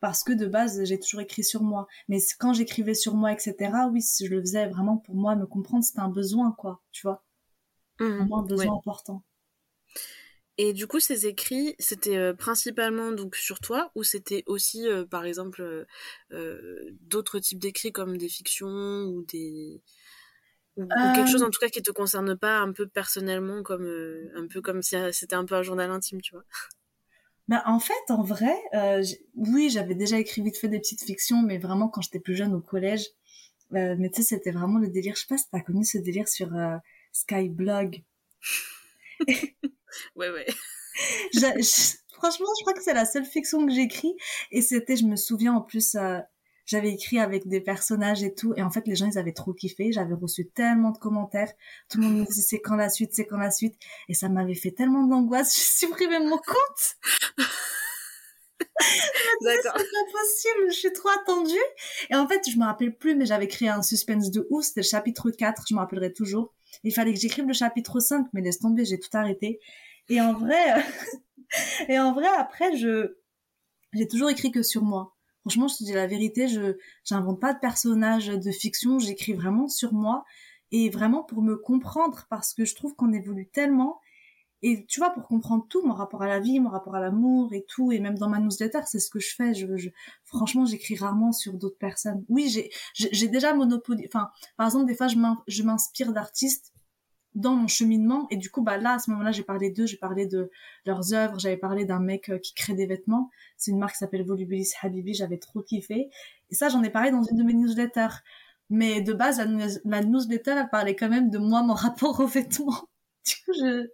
Parce 0.00 0.22
que 0.22 0.32
de 0.32 0.46
base 0.46 0.84
j'ai 0.84 1.00
toujours 1.00 1.20
écrit 1.20 1.44
sur 1.44 1.62
moi. 1.62 1.86
Mais 2.08 2.18
quand 2.38 2.52
j'écrivais 2.52 2.94
sur 2.94 3.14
moi 3.14 3.32
etc 3.32 3.72
oui 3.90 4.02
je 4.02 4.26
le 4.26 4.40
faisais 4.40 4.66
vraiment 4.68 4.98
pour 4.98 5.14
moi 5.14 5.36
me 5.36 5.46
comprendre 5.46 5.84
c'était 5.84 6.00
un 6.00 6.10
besoin 6.10 6.52
quoi 6.52 6.82
tu 6.92 7.06
vois. 7.06 7.24
Mmh, 7.98 8.28
un 8.32 8.42
besoin 8.42 8.76
important. 8.76 9.22
Et 10.58 10.74
du 10.74 10.86
coup 10.86 11.00
ces 11.00 11.26
écrits 11.26 11.74
c'était 11.78 12.16
euh, 12.16 12.34
principalement 12.34 13.10
donc 13.10 13.36
sur 13.36 13.58
toi 13.58 13.90
ou 13.94 14.02
c'était 14.02 14.42
aussi 14.46 14.86
euh, 14.86 15.06
par 15.06 15.24
exemple 15.24 15.86
euh, 16.32 16.90
d'autres 17.00 17.38
types 17.38 17.58
d'écrits 17.58 17.92
comme 17.92 18.18
des 18.18 18.28
fictions 18.28 19.04
ou 19.04 19.24
des 19.24 19.82
ou, 20.76 20.86
quelque 21.14 21.30
chose 21.30 21.42
en 21.42 21.50
tout 21.50 21.58
cas 21.60 21.68
qui 21.68 21.82
te 21.82 21.90
concerne 21.90 22.36
pas 22.36 22.58
un 22.58 22.72
peu 22.72 22.86
personnellement 22.86 23.62
comme 23.62 23.86
un 24.34 24.46
peu 24.46 24.60
comme 24.60 24.82
si 24.82 24.96
c'était 25.12 25.36
un 25.36 25.44
peu 25.44 25.54
un 25.54 25.62
journal 25.62 25.90
intime 25.90 26.20
tu 26.20 26.34
vois 26.34 26.44
bah, 27.48 27.62
en 27.66 27.78
fait, 27.78 27.94
en 28.08 28.24
vrai, 28.24 28.56
euh, 28.74 29.04
oui, 29.36 29.70
j'avais 29.70 29.94
déjà 29.94 30.18
écrit 30.18 30.42
vite 30.42 30.58
fait 30.58 30.68
des 30.68 30.80
petites 30.80 31.04
fictions, 31.04 31.42
mais 31.42 31.58
vraiment 31.58 31.88
quand 31.88 32.00
j'étais 32.00 32.18
plus 32.18 32.34
jeune 32.34 32.54
au 32.54 32.60
collège. 32.60 33.06
Euh, 33.74 33.94
mais 33.98 34.10
tu 34.10 34.22
sais, 34.22 34.36
c'était 34.36 34.50
vraiment 34.50 34.78
le 34.78 34.88
délire. 34.88 35.14
Je 35.14 35.20
sais 35.20 35.26
pas 35.28 35.38
si 35.38 35.48
t'as 35.50 35.60
connu 35.60 35.84
ce 35.84 35.98
délire 35.98 36.28
sur 36.28 36.54
euh, 36.56 36.76
Skyblog. 37.12 38.02
ouais, 40.16 40.30
ouais. 40.30 40.46
franchement, 42.12 42.46
je 42.58 42.62
crois 42.62 42.72
que 42.74 42.82
c'est 42.82 42.94
la 42.94 43.04
seule 43.04 43.24
fiction 43.24 43.64
que 43.64 43.72
j'écris. 43.72 44.16
Et 44.50 44.60
c'était, 44.60 44.96
je 44.96 45.04
me 45.04 45.16
souviens 45.16 45.54
en 45.54 45.60
plus, 45.60 45.94
euh, 45.94 46.18
j'avais 46.66 46.90
écrit 46.90 47.18
avec 47.18 47.48
des 47.48 47.60
personnages 47.60 48.22
et 48.22 48.34
tout 48.34 48.52
et 48.56 48.62
en 48.62 48.70
fait 48.70 48.86
les 48.86 48.96
gens 48.96 49.06
ils 49.06 49.18
avaient 49.18 49.32
trop 49.32 49.54
kiffé 49.54 49.92
j'avais 49.92 50.14
reçu 50.14 50.48
tellement 50.48 50.90
de 50.90 50.98
commentaires 50.98 51.52
tout 51.88 51.98
le 51.98 52.04
monde 52.04 52.18
me 52.18 52.24
disait 52.24 52.42
c'est 52.42 52.60
quand 52.60 52.76
la 52.76 52.90
suite 52.90 53.10
c'est 53.14 53.26
quand 53.26 53.38
la 53.38 53.50
suite 53.50 53.76
et 54.08 54.14
ça 54.14 54.28
m'avait 54.28 54.54
fait 54.54 54.72
tellement 54.72 55.06
d'angoisse 55.06 55.54
j'ai 55.80 55.86
supprimé 55.86 56.18
mon 56.18 56.36
compte 56.36 56.96
D'accord. 59.42 59.74
C'est 59.76 59.84
pas 59.84 60.12
possible, 60.12 60.70
je 60.70 60.76
suis 60.78 60.92
trop 60.92 61.08
attendue. 61.08 61.54
Et 62.10 62.14
en 62.14 62.26
fait, 62.26 62.42
je 62.50 62.58
me 62.58 62.64
rappelle 62.64 62.94
plus, 62.94 63.14
mais 63.14 63.26
j'avais 63.26 63.48
créé 63.48 63.68
un 63.68 63.82
suspense 63.82 64.30
de 64.30 64.46
ouf. 64.50 64.64
C'était 64.64 64.80
le 64.80 64.86
chapitre 64.86 65.30
4, 65.30 65.64
je 65.68 65.74
me 65.74 65.80
rappellerai 65.80 66.12
toujours. 66.12 66.54
Il 66.84 66.92
fallait 66.92 67.14
que 67.14 67.20
j'écrive 67.20 67.46
le 67.46 67.52
chapitre 67.52 68.00
5, 68.00 68.26
mais 68.32 68.42
laisse 68.42 68.58
tomber, 68.58 68.84
j'ai 68.84 68.98
tout 68.98 69.10
arrêté. 69.14 69.60
Et 70.08 70.20
en 70.20 70.34
vrai, 70.34 70.84
et 71.88 71.98
en 71.98 72.12
vrai, 72.12 72.28
après, 72.38 72.76
je, 72.76 73.16
j'ai 73.92 74.06
toujours 74.06 74.30
écrit 74.30 74.50
que 74.50 74.62
sur 74.62 74.82
moi. 74.82 75.15
Franchement, 75.46 75.68
je 75.68 75.76
te 75.76 75.84
dis 75.84 75.92
la 75.92 76.08
vérité, 76.08 76.48
je, 76.48 76.76
j'invente 77.04 77.38
pas 77.40 77.54
de 77.54 77.60
personnages 77.60 78.26
de 78.26 78.50
fiction, 78.50 78.98
j'écris 78.98 79.32
vraiment 79.32 79.68
sur 79.68 79.92
moi 79.92 80.24
et 80.72 80.90
vraiment 80.90 81.22
pour 81.22 81.40
me 81.40 81.54
comprendre 81.56 82.26
parce 82.28 82.52
que 82.52 82.64
je 82.64 82.74
trouve 82.74 82.96
qu'on 82.96 83.12
évolue 83.12 83.46
tellement 83.46 84.00
et 84.62 84.84
tu 84.86 84.98
vois 84.98 85.10
pour 85.10 85.28
comprendre 85.28 85.64
tout 85.68 85.86
mon 85.86 85.94
rapport 85.94 86.22
à 86.22 86.26
la 86.26 86.40
vie 86.40 86.58
mon 86.58 86.70
rapport 86.70 86.96
à 86.96 87.00
l'amour 87.00 87.52
et 87.52 87.64
tout 87.68 87.92
et 87.92 88.00
même 88.00 88.18
dans 88.18 88.28
ma 88.28 88.40
newsletter 88.40 88.80
c'est 88.86 88.98
ce 88.98 89.08
que 89.08 89.20
je 89.20 89.32
fais 89.36 89.54
je, 89.54 89.76
je 89.76 89.90
franchement 90.24 90.66
j'écris 90.66 90.96
rarement 90.96 91.30
sur 91.30 91.52
d'autres 91.52 91.78
personnes. 91.78 92.24
Oui 92.28 92.48
j'ai 92.48 92.70
j'ai 92.94 93.28
déjà 93.28 93.54
monopolisé 93.54 94.08
enfin 94.12 94.30
par 94.56 94.66
exemple 94.66 94.86
des 94.86 94.96
fois 94.96 95.06
je 95.06 95.62
m'inspire 95.62 96.12
d'artistes 96.12 96.72
dans 97.36 97.54
mon 97.54 97.68
cheminement 97.68 98.26
et 98.30 98.36
du 98.36 98.50
coup 98.50 98.62
bah 98.62 98.78
là 98.78 98.94
à 98.94 98.98
ce 98.98 99.10
moment-là 99.10 99.30
j'ai 99.30 99.44
parlé 99.44 99.70
d'eux 99.70 99.86
j'ai 99.86 99.98
parlé 99.98 100.26
de 100.26 100.50
leurs 100.86 101.14
œuvres 101.14 101.38
j'avais 101.38 101.56
parlé 101.56 101.84
d'un 101.84 102.00
mec 102.00 102.30
euh, 102.30 102.38
qui 102.38 102.54
crée 102.54 102.74
des 102.74 102.86
vêtements 102.86 103.30
c'est 103.56 103.70
une 103.70 103.78
marque 103.78 103.92
qui 103.92 103.98
s'appelle 103.98 104.24
Volubilis 104.24 104.72
Habibi 104.82 105.14
j'avais 105.14 105.38
trop 105.38 105.60
kiffé 105.60 106.08
et 106.50 106.54
ça 106.54 106.68
j'en 106.68 106.82
ai 106.82 106.90
parlé 106.90 107.10
dans 107.10 107.22
une 107.22 107.36
de 107.36 107.44
mes 107.44 107.52
newsletters 107.52 108.22
mais 108.70 109.00
de 109.00 109.12
base, 109.12 109.38
la, 109.84 110.02
newsletter, 110.02 110.54
elle 110.58 110.68
parlait 110.70 110.96
quand 110.96 111.08
même 111.08 111.30
de 111.30 111.38
moi, 111.38 111.62
mon 111.62 111.74
rapport 111.74 112.18
aux 112.20 112.26
vêtements. 112.26 112.88
Du 113.26 113.34
coup, 113.44 113.52
je... 113.60 113.88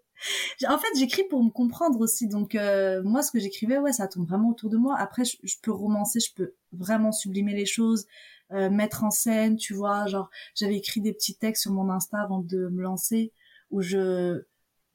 En 0.69 0.79
fait, 0.79 0.89
j'écris 0.97 1.25
pour 1.25 1.43
me 1.43 1.51
comprendre 1.51 2.01
aussi. 2.01 2.29
Donc, 2.29 2.55
euh, 2.55 3.03
moi, 3.03 3.23
ce 3.23 3.33
que 3.33 3.41
j'écrivais, 3.41 3.79
ouais, 3.79 3.93
ça 3.93 4.07
tourne 4.07 4.27
vraiment 4.27 4.51
autour 4.51 4.71
de 4.71 4.77
moi. 4.77 4.97
Après, 4.97 5.25
je, 5.25 5.57
peux 5.63 5.73
romancer, 5.73 6.21
je 6.21 6.33
peux 6.35 6.55
vraiment 6.73 7.11
sublimer 7.11 7.55
les 7.55 7.67
choses, 7.67 8.07
euh, 8.55 8.71
mettre 8.71 9.05
en 9.05 9.11
scène, 9.11 9.57
tu 9.57 9.75
vois. 9.75 10.07
Genre, 10.07 10.31
j'avais 10.55 10.77
écrit 10.77 11.01
des 11.01 11.13
petits 11.13 11.37
textes 11.37 11.63
sur 11.63 11.73
mon 11.73 11.91
Insta 11.91 12.19
avant 12.19 12.41
de 12.41 12.69
me 12.69 12.83
lancer, 12.83 13.33
où 13.71 13.83
je 13.83 14.45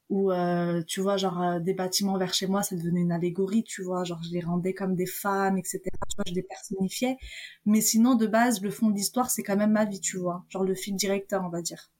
où 0.08 0.32
euh, 0.32 0.82
tu 0.86 1.00
vois 1.00 1.16
genre 1.16 1.40
euh, 1.42 1.60
des 1.60 1.74
bâtiments 1.74 2.16
vers 2.16 2.32
chez 2.32 2.46
moi 2.46 2.62
ça 2.62 2.76
devenait 2.76 3.02
une 3.02 3.12
allégorie 3.12 3.62
tu 3.62 3.82
vois 3.82 4.04
genre 4.04 4.22
je 4.22 4.30
les 4.30 4.40
rendais 4.40 4.72
comme 4.72 4.94
des 4.94 5.06
femmes 5.06 5.58
etc 5.58 5.82
tu 5.82 6.16
vois 6.16 6.24
je 6.26 6.34
les 6.34 6.42
personnifiais 6.42 7.18
mais 7.66 7.80
sinon 7.82 8.14
de 8.14 8.26
base 8.26 8.62
le 8.62 8.70
fond 8.70 8.88
de 8.88 8.94
l'histoire 8.94 9.30
c'est 9.30 9.42
quand 9.42 9.56
même 9.56 9.72
ma 9.72 9.84
vie 9.84 10.00
tu 10.00 10.16
vois 10.16 10.44
genre 10.48 10.64
le 10.64 10.74
fil 10.74 10.96
directeur 10.96 11.44
on 11.44 11.50
va 11.50 11.60
dire 11.60 11.90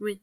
oui 0.00 0.20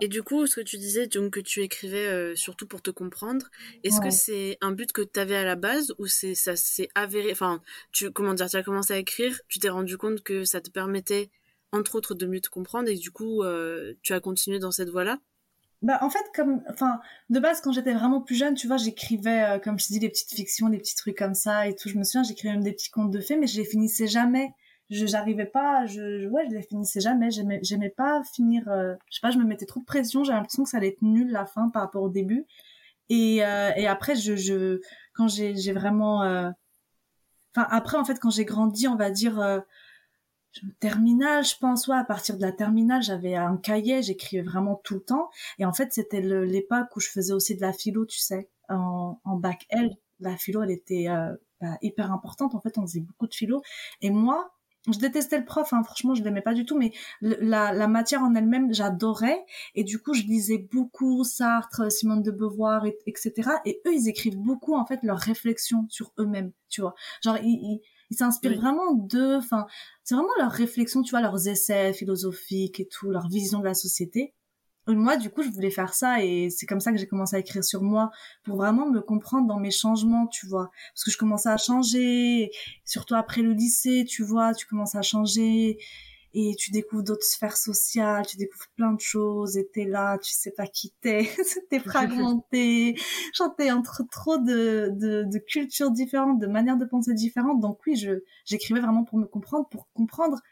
Et 0.00 0.08
du 0.08 0.22
coup, 0.22 0.46
ce 0.46 0.56
que 0.56 0.60
tu 0.60 0.76
disais, 0.78 1.06
donc 1.06 1.32
que 1.34 1.40
tu 1.40 1.62
écrivais 1.62 2.06
euh, 2.06 2.34
surtout 2.34 2.66
pour 2.66 2.82
te 2.82 2.90
comprendre, 2.90 3.46
est-ce 3.84 4.00
que 4.00 4.10
c'est 4.10 4.58
un 4.60 4.72
but 4.72 4.92
que 4.92 5.02
tu 5.02 5.20
avais 5.20 5.36
à 5.36 5.44
la 5.44 5.56
base 5.56 5.94
ou 5.98 6.06
c'est 6.06 6.34
ça 6.34 6.56
s'est 6.56 6.88
avéré 6.94 7.32
Enfin, 7.32 7.62
tu 7.92 8.10
comment 8.10 8.34
dire, 8.34 8.48
tu 8.48 8.56
as 8.56 8.62
commencé 8.62 8.92
à 8.94 8.98
écrire, 8.98 9.40
tu 9.48 9.58
t'es 9.58 9.68
rendu 9.68 9.96
compte 9.98 10.22
que 10.22 10.44
ça 10.44 10.60
te 10.60 10.70
permettait 10.70 11.30
entre 11.72 11.96
autres 11.96 12.14
de 12.14 12.26
mieux 12.26 12.40
te 12.40 12.48
comprendre 12.48 12.88
et 12.88 12.96
du 12.96 13.10
coup, 13.10 13.42
tu 14.02 14.12
as 14.12 14.20
continué 14.20 14.58
dans 14.58 14.70
cette 14.70 14.90
voie-là? 14.90 15.18
Bah 15.82 15.98
en 16.00 16.08
fait 16.08 16.24
comme 16.34 16.62
enfin 16.70 17.00
de 17.28 17.38
base 17.38 17.60
quand 17.60 17.70
j'étais 17.70 17.92
vraiment 17.92 18.22
plus 18.22 18.34
jeune 18.34 18.54
tu 18.54 18.66
vois 18.66 18.78
j'écrivais 18.78 19.42
euh, 19.42 19.58
comme 19.58 19.78
je 19.78 19.86
te 19.86 19.92
dis 19.92 19.98
des 19.98 20.08
petites 20.08 20.32
fictions 20.32 20.70
des 20.70 20.78
petits 20.78 20.96
trucs 20.96 21.18
comme 21.18 21.34
ça 21.34 21.68
et 21.68 21.74
tout. 21.74 21.90
Je 21.90 21.98
me 21.98 22.02
souviens 22.02 22.22
j'écrivais 22.22 22.54
même 22.54 22.64
des 22.64 22.72
petits 22.72 22.90
contes 22.90 23.10
de 23.10 23.20
fées 23.20 23.36
mais 23.36 23.46
je 23.46 23.58
les 23.58 23.66
finissais 23.66 24.06
jamais 24.06 24.54
je 24.90 25.06
j'arrivais 25.06 25.46
pas 25.46 25.86
je 25.86 26.26
ouais 26.28 26.46
je 26.48 26.54
les 26.54 26.62
finissais 26.62 27.00
jamais 27.00 27.30
j'aimais 27.30 27.60
j'aimais 27.62 27.90
pas 27.90 28.22
finir 28.34 28.68
euh, 28.68 28.94
je 29.10 29.16
sais 29.16 29.20
pas 29.20 29.30
je 29.30 29.38
me 29.38 29.44
mettais 29.44 29.66
trop 29.66 29.80
de 29.80 29.84
pression 29.84 30.24
j'avais 30.24 30.38
l'impression 30.38 30.64
que 30.64 30.70
ça 30.70 30.76
allait 30.78 30.88
être 30.88 31.02
nul 31.02 31.30
la 31.30 31.46
fin 31.46 31.68
par 31.70 31.82
rapport 31.82 32.02
au 32.02 32.08
début 32.08 32.46
et 33.08 33.44
euh, 33.44 33.72
et 33.76 33.86
après 33.86 34.14
je 34.14 34.36
je 34.36 34.80
quand 35.14 35.28
j'ai 35.28 35.56
j'ai 35.56 35.72
vraiment 35.72 36.20
enfin 36.20 37.66
après 37.70 37.96
en 37.98 38.04
fait 38.04 38.18
quand 38.20 38.30
j'ai 38.30 38.44
grandi 38.44 38.88
on 38.88 38.96
va 38.96 39.10
dire 39.10 39.64
terminale, 40.80 41.44
je 41.44 41.56
pense, 41.58 41.86
ouais, 41.88 41.96
à 41.96 42.04
partir 42.04 42.36
de 42.36 42.42
la 42.42 42.52
terminale, 42.52 43.02
j'avais 43.02 43.34
un 43.34 43.56
cahier, 43.56 44.02
j'écrivais 44.02 44.42
vraiment 44.42 44.80
tout 44.84 44.94
le 44.94 45.00
temps. 45.02 45.30
Et 45.58 45.64
en 45.64 45.72
fait, 45.72 45.92
c'était 45.92 46.20
l'époque 46.20 46.94
où 46.96 47.00
je 47.00 47.08
faisais 47.08 47.32
aussi 47.32 47.56
de 47.56 47.60
la 47.60 47.72
philo, 47.72 48.06
tu 48.06 48.18
sais, 48.18 48.48
en, 48.68 49.20
en 49.24 49.36
bac 49.36 49.66
L. 49.70 49.90
La 50.20 50.36
philo, 50.36 50.62
elle 50.62 50.70
était 50.70 51.08
euh, 51.08 51.34
bah, 51.60 51.76
hyper 51.82 52.12
importante. 52.12 52.54
En 52.54 52.60
fait, 52.60 52.78
on 52.78 52.82
faisait 52.82 53.00
beaucoup 53.00 53.26
de 53.26 53.34
philo. 53.34 53.62
Et 54.00 54.10
moi, 54.10 54.50
je 54.92 54.98
détestais 54.98 55.38
le 55.38 55.44
prof, 55.44 55.72
hein, 55.72 55.82
franchement, 55.84 56.14
je 56.14 56.22
l'aimais 56.22 56.42
pas 56.42 56.54
du 56.54 56.64
tout, 56.64 56.76
mais 56.78 56.92
la, 57.20 57.72
la 57.72 57.88
matière 57.88 58.22
en 58.22 58.34
elle-même, 58.34 58.72
j'adorais. 58.72 59.44
Et 59.74 59.84
du 59.84 60.00
coup, 60.00 60.14
je 60.14 60.22
lisais 60.22 60.58
beaucoup 60.72 61.24
Sartre, 61.24 61.90
Simone 61.90 62.22
de 62.22 62.30
Beauvoir, 62.30 62.86
et, 62.86 62.96
etc. 63.06 63.50
Et 63.64 63.80
eux, 63.86 63.94
ils 63.94 64.08
écrivent 64.08 64.38
beaucoup, 64.38 64.74
en 64.74 64.86
fait, 64.86 65.00
leurs 65.02 65.18
réflexions 65.18 65.86
sur 65.88 66.12
eux-mêmes, 66.18 66.52
tu 66.68 66.80
vois. 66.80 66.94
Genre, 67.22 67.38
ils 67.42 67.80
ils 68.10 68.16
s'inspirent 68.16 68.60
vraiment 68.60 68.94
d'eux. 68.94 69.36
Enfin, 69.36 69.66
c'est 70.04 70.14
vraiment 70.14 70.28
leurs 70.38 70.52
réflexions, 70.52 71.02
tu 71.02 71.10
vois, 71.10 71.20
leurs 71.20 71.48
essais 71.48 71.92
philosophiques 71.92 72.80
et 72.80 72.86
tout, 72.86 73.10
leur 73.10 73.28
vision 73.28 73.58
de 73.58 73.64
la 73.64 73.74
société. 73.74 74.34
Moi, 74.88 75.16
du 75.16 75.30
coup, 75.30 75.42
je 75.42 75.48
voulais 75.48 75.70
faire 75.70 75.94
ça 75.94 76.22
et 76.24 76.48
c'est 76.48 76.66
comme 76.66 76.80
ça 76.80 76.92
que 76.92 76.98
j'ai 76.98 77.08
commencé 77.08 77.34
à 77.34 77.40
écrire 77.40 77.64
sur 77.64 77.82
moi 77.82 78.10
pour 78.44 78.56
vraiment 78.56 78.88
me 78.88 79.00
comprendre 79.00 79.48
dans 79.48 79.58
mes 79.58 79.72
changements, 79.72 80.28
tu 80.28 80.46
vois. 80.46 80.70
Parce 80.94 81.04
que 81.04 81.10
je 81.10 81.18
commençais 81.18 81.48
à 81.48 81.56
changer, 81.56 82.50
surtout 82.84 83.16
après 83.16 83.42
le 83.42 83.52
lycée, 83.52 84.04
tu 84.08 84.22
vois, 84.22 84.54
tu 84.54 84.66
commences 84.66 84.94
à 84.94 85.02
changer 85.02 85.78
et 86.38 86.54
tu 86.54 86.70
découvres 86.70 87.02
d'autres 87.02 87.24
sphères 87.24 87.56
sociales, 87.56 88.26
tu 88.26 88.36
découvres 88.36 88.68
plein 88.76 88.92
de 88.92 89.00
choses, 89.00 89.56
et 89.56 89.66
t'es 89.72 89.86
là, 89.86 90.18
tu 90.18 90.32
sais 90.32 90.50
pas 90.50 90.66
qui 90.66 90.92
t'es, 91.00 91.30
t'es 91.70 91.80
fragmenté, 91.80 92.94
t'es 93.56 93.70
entre 93.72 94.02
trop 94.10 94.36
de, 94.36 94.90
de, 94.92 95.24
de 95.24 95.38
cultures 95.38 95.90
différentes, 95.90 96.38
de 96.38 96.46
manières 96.46 96.76
de 96.76 96.84
penser 96.84 97.14
différentes, 97.14 97.60
donc 97.60 97.78
oui, 97.86 97.96
je, 97.96 98.22
j'écrivais 98.44 98.80
vraiment 98.80 99.04
pour 99.04 99.18
me 99.18 99.24
comprendre, 99.24 99.66
pour 99.70 99.88
comprendre 99.94 100.42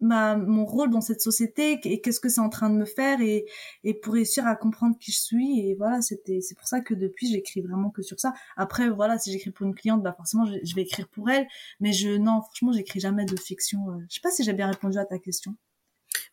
ma 0.00 0.36
mon 0.36 0.64
rôle 0.66 0.90
dans 0.90 1.00
cette 1.00 1.20
société 1.20 1.78
et 1.84 2.00
qu'est-ce 2.00 2.20
que 2.20 2.28
c'est 2.28 2.40
en 2.40 2.50
train 2.50 2.68
de 2.68 2.76
me 2.76 2.84
faire 2.84 3.20
et 3.20 3.46
et 3.82 3.94
pour 3.94 4.14
réussir 4.14 4.46
à 4.46 4.54
comprendre 4.56 4.96
qui 4.98 5.12
je 5.12 5.20
suis. 5.20 5.60
Et 5.60 5.74
voilà 5.74 6.02
c'était 6.02 6.40
c'est 6.40 6.56
pour 6.56 6.68
ça 6.68 6.80
que 6.80 6.94
depuis 6.94 7.28
j'écris 7.28 7.62
vraiment 7.62 7.90
que 7.90 8.02
sur 8.02 8.20
ça. 8.20 8.34
Après 8.56 8.90
voilà 8.90 9.18
si 9.18 9.32
j'écris 9.32 9.50
pour 9.50 9.66
une 9.66 9.74
cliente 9.74 10.02
bah 10.02 10.14
forcément 10.16 10.44
je, 10.46 10.74
vais 10.74 10.82
écrire 10.82 11.08
pour 11.08 11.30
elle. 11.30 11.46
Mais 11.80 11.92
je 11.92 12.10
non 12.10 12.42
franchement 12.42 12.72
j'écris 12.72 13.00
jamais 13.00 13.24
de 13.24 13.38
fiction 13.38 13.90
euh. 13.90 13.98
je 14.08 14.16
sais 14.16 14.20
pas 14.20 14.30
si 14.30 14.44
j'ai 14.44 14.52
bien 14.52 14.70
répondu 14.70 14.98
à 14.98 15.06
ta 15.06 15.18
question. 15.18 15.56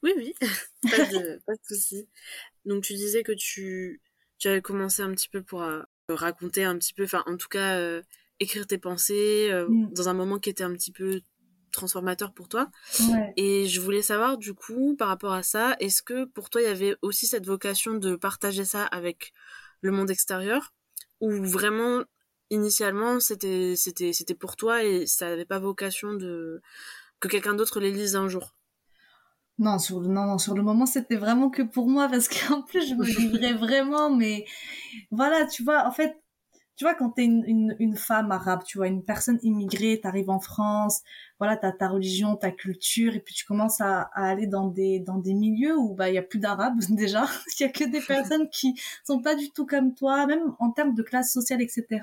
Oui 0.01 0.11
oui. 0.17 0.35
Pas 0.83 1.05
de 1.05 1.41
pas 1.45 1.53
de 1.53 1.61
souci. 1.63 2.07
Donc 2.65 2.83
tu 2.83 2.93
disais 2.93 3.23
que 3.23 3.31
tu 3.31 4.01
tu 4.39 4.49
avais 4.49 4.61
commencé 4.61 5.01
un 5.01 5.11
petit 5.13 5.29
peu 5.29 5.41
pour 5.41 5.63
euh, 5.63 5.81
raconter 6.09 6.65
un 6.65 6.77
petit 6.77 6.93
peu 6.93 7.05
enfin 7.05 7.23
en 7.27 7.37
tout 7.37 7.47
cas 7.47 7.77
euh, 7.77 8.01
écrire 8.41 8.67
tes 8.67 8.77
pensées 8.77 9.49
mm. 9.69 9.93
dans 9.93 10.09
un 10.09 10.13
moment 10.13 10.39
qui 10.39 10.49
était 10.49 10.65
un 10.65 10.73
petit 10.73 10.91
peu 10.91 11.21
transformateur 11.73 12.33
pour 12.33 12.47
toi. 12.47 12.69
Et 13.37 13.67
je 13.67 13.81
voulais 13.81 14.01
savoir, 14.01 14.37
du 14.37 14.53
coup, 14.53 14.95
par 14.97 15.07
rapport 15.09 15.33
à 15.33 15.43
ça, 15.43 15.75
est-ce 15.79 16.01
que 16.03 16.25
pour 16.25 16.49
toi, 16.49 16.61
il 16.61 16.65
y 16.65 16.71
avait 16.71 16.95
aussi 17.01 17.27
cette 17.27 17.45
vocation 17.45 17.95
de 17.95 18.15
partager 18.15 18.65
ça 18.65 18.85
avec 18.85 19.33
le 19.81 19.91
monde 19.91 20.11
extérieur? 20.11 20.73
Ou 21.21 21.31
vraiment, 21.43 22.03
initialement, 22.49 23.19
c'était, 23.19 23.75
c'était, 23.75 24.13
c'était 24.13 24.35
pour 24.35 24.55
toi 24.55 24.83
et 24.83 25.07
ça 25.07 25.27
n'avait 25.29 25.45
pas 25.45 25.59
vocation 25.59 26.13
de 26.13 26.61
que 27.19 27.27
quelqu'un 27.29 27.55
d'autre 27.55 27.79
les 27.79 27.91
lise 27.91 28.15
un 28.15 28.27
jour? 28.29 28.55
Non, 29.59 29.77
sur 29.77 29.99
le, 29.99 30.07
non, 30.07 30.25
non, 30.25 30.37
sur 30.39 30.55
le 30.55 30.63
moment, 30.63 30.85
c'était 30.87 31.15
vraiment 31.15 31.49
que 31.49 31.61
pour 31.61 31.87
moi 31.87 32.09
parce 32.09 32.27
qu'en 32.27 32.63
plus, 32.63 32.87
je 32.89 32.95
me 32.95 33.05
livrais 33.05 33.53
vraiment, 33.65 34.09
mais 34.09 34.45
voilà, 35.11 35.45
tu 35.45 35.63
vois, 35.63 35.87
en 35.87 35.91
fait, 35.91 36.21
tu 36.75 36.85
vois, 36.85 36.95
quand 36.95 37.11
t'es 37.11 37.25
une, 37.25 37.43
une, 37.45 37.75
une 37.79 37.95
femme 37.97 38.31
arabe, 38.31 38.63
tu 38.65 38.79
vois, 38.79 38.87
une 38.87 39.03
personne 39.05 39.39
immigrée, 39.43 39.99
t'arrives 40.01 40.29
en 40.31 40.39
France, 40.39 41.01
voilà, 41.43 41.57
t'as 41.57 41.73
ta 41.73 41.89
religion, 41.89 42.37
ta 42.37 42.51
culture, 42.51 43.13
et 43.15 43.19
puis 43.19 43.33
tu 43.33 43.45
commences 43.45 43.81
à, 43.81 44.03
à 44.13 44.29
aller 44.29 44.47
dans 44.47 44.67
des 44.69 44.99
dans 44.99 45.17
des 45.17 45.33
milieux 45.33 45.77
où 45.77 45.93
bah 45.93 46.07
il 46.07 46.15
y 46.15 46.17
a 46.17 46.21
plus 46.21 46.39
d'arabes 46.39 46.79
déjà, 46.89 47.25
il 47.59 47.63
y 47.63 47.65
a 47.65 47.69
que 47.69 47.83
des 47.83 47.99
personnes 48.07 48.47
qui 48.49 48.79
sont 49.03 49.21
pas 49.21 49.35
du 49.35 49.51
tout 49.51 49.65
comme 49.65 49.93
toi, 49.93 50.25
même 50.25 50.55
en 50.59 50.71
termes 50.71 50.93
de 50.93 51.03
classe 51.03 51.33
sociale, 51.33 51.61
etc. 51.61 51.99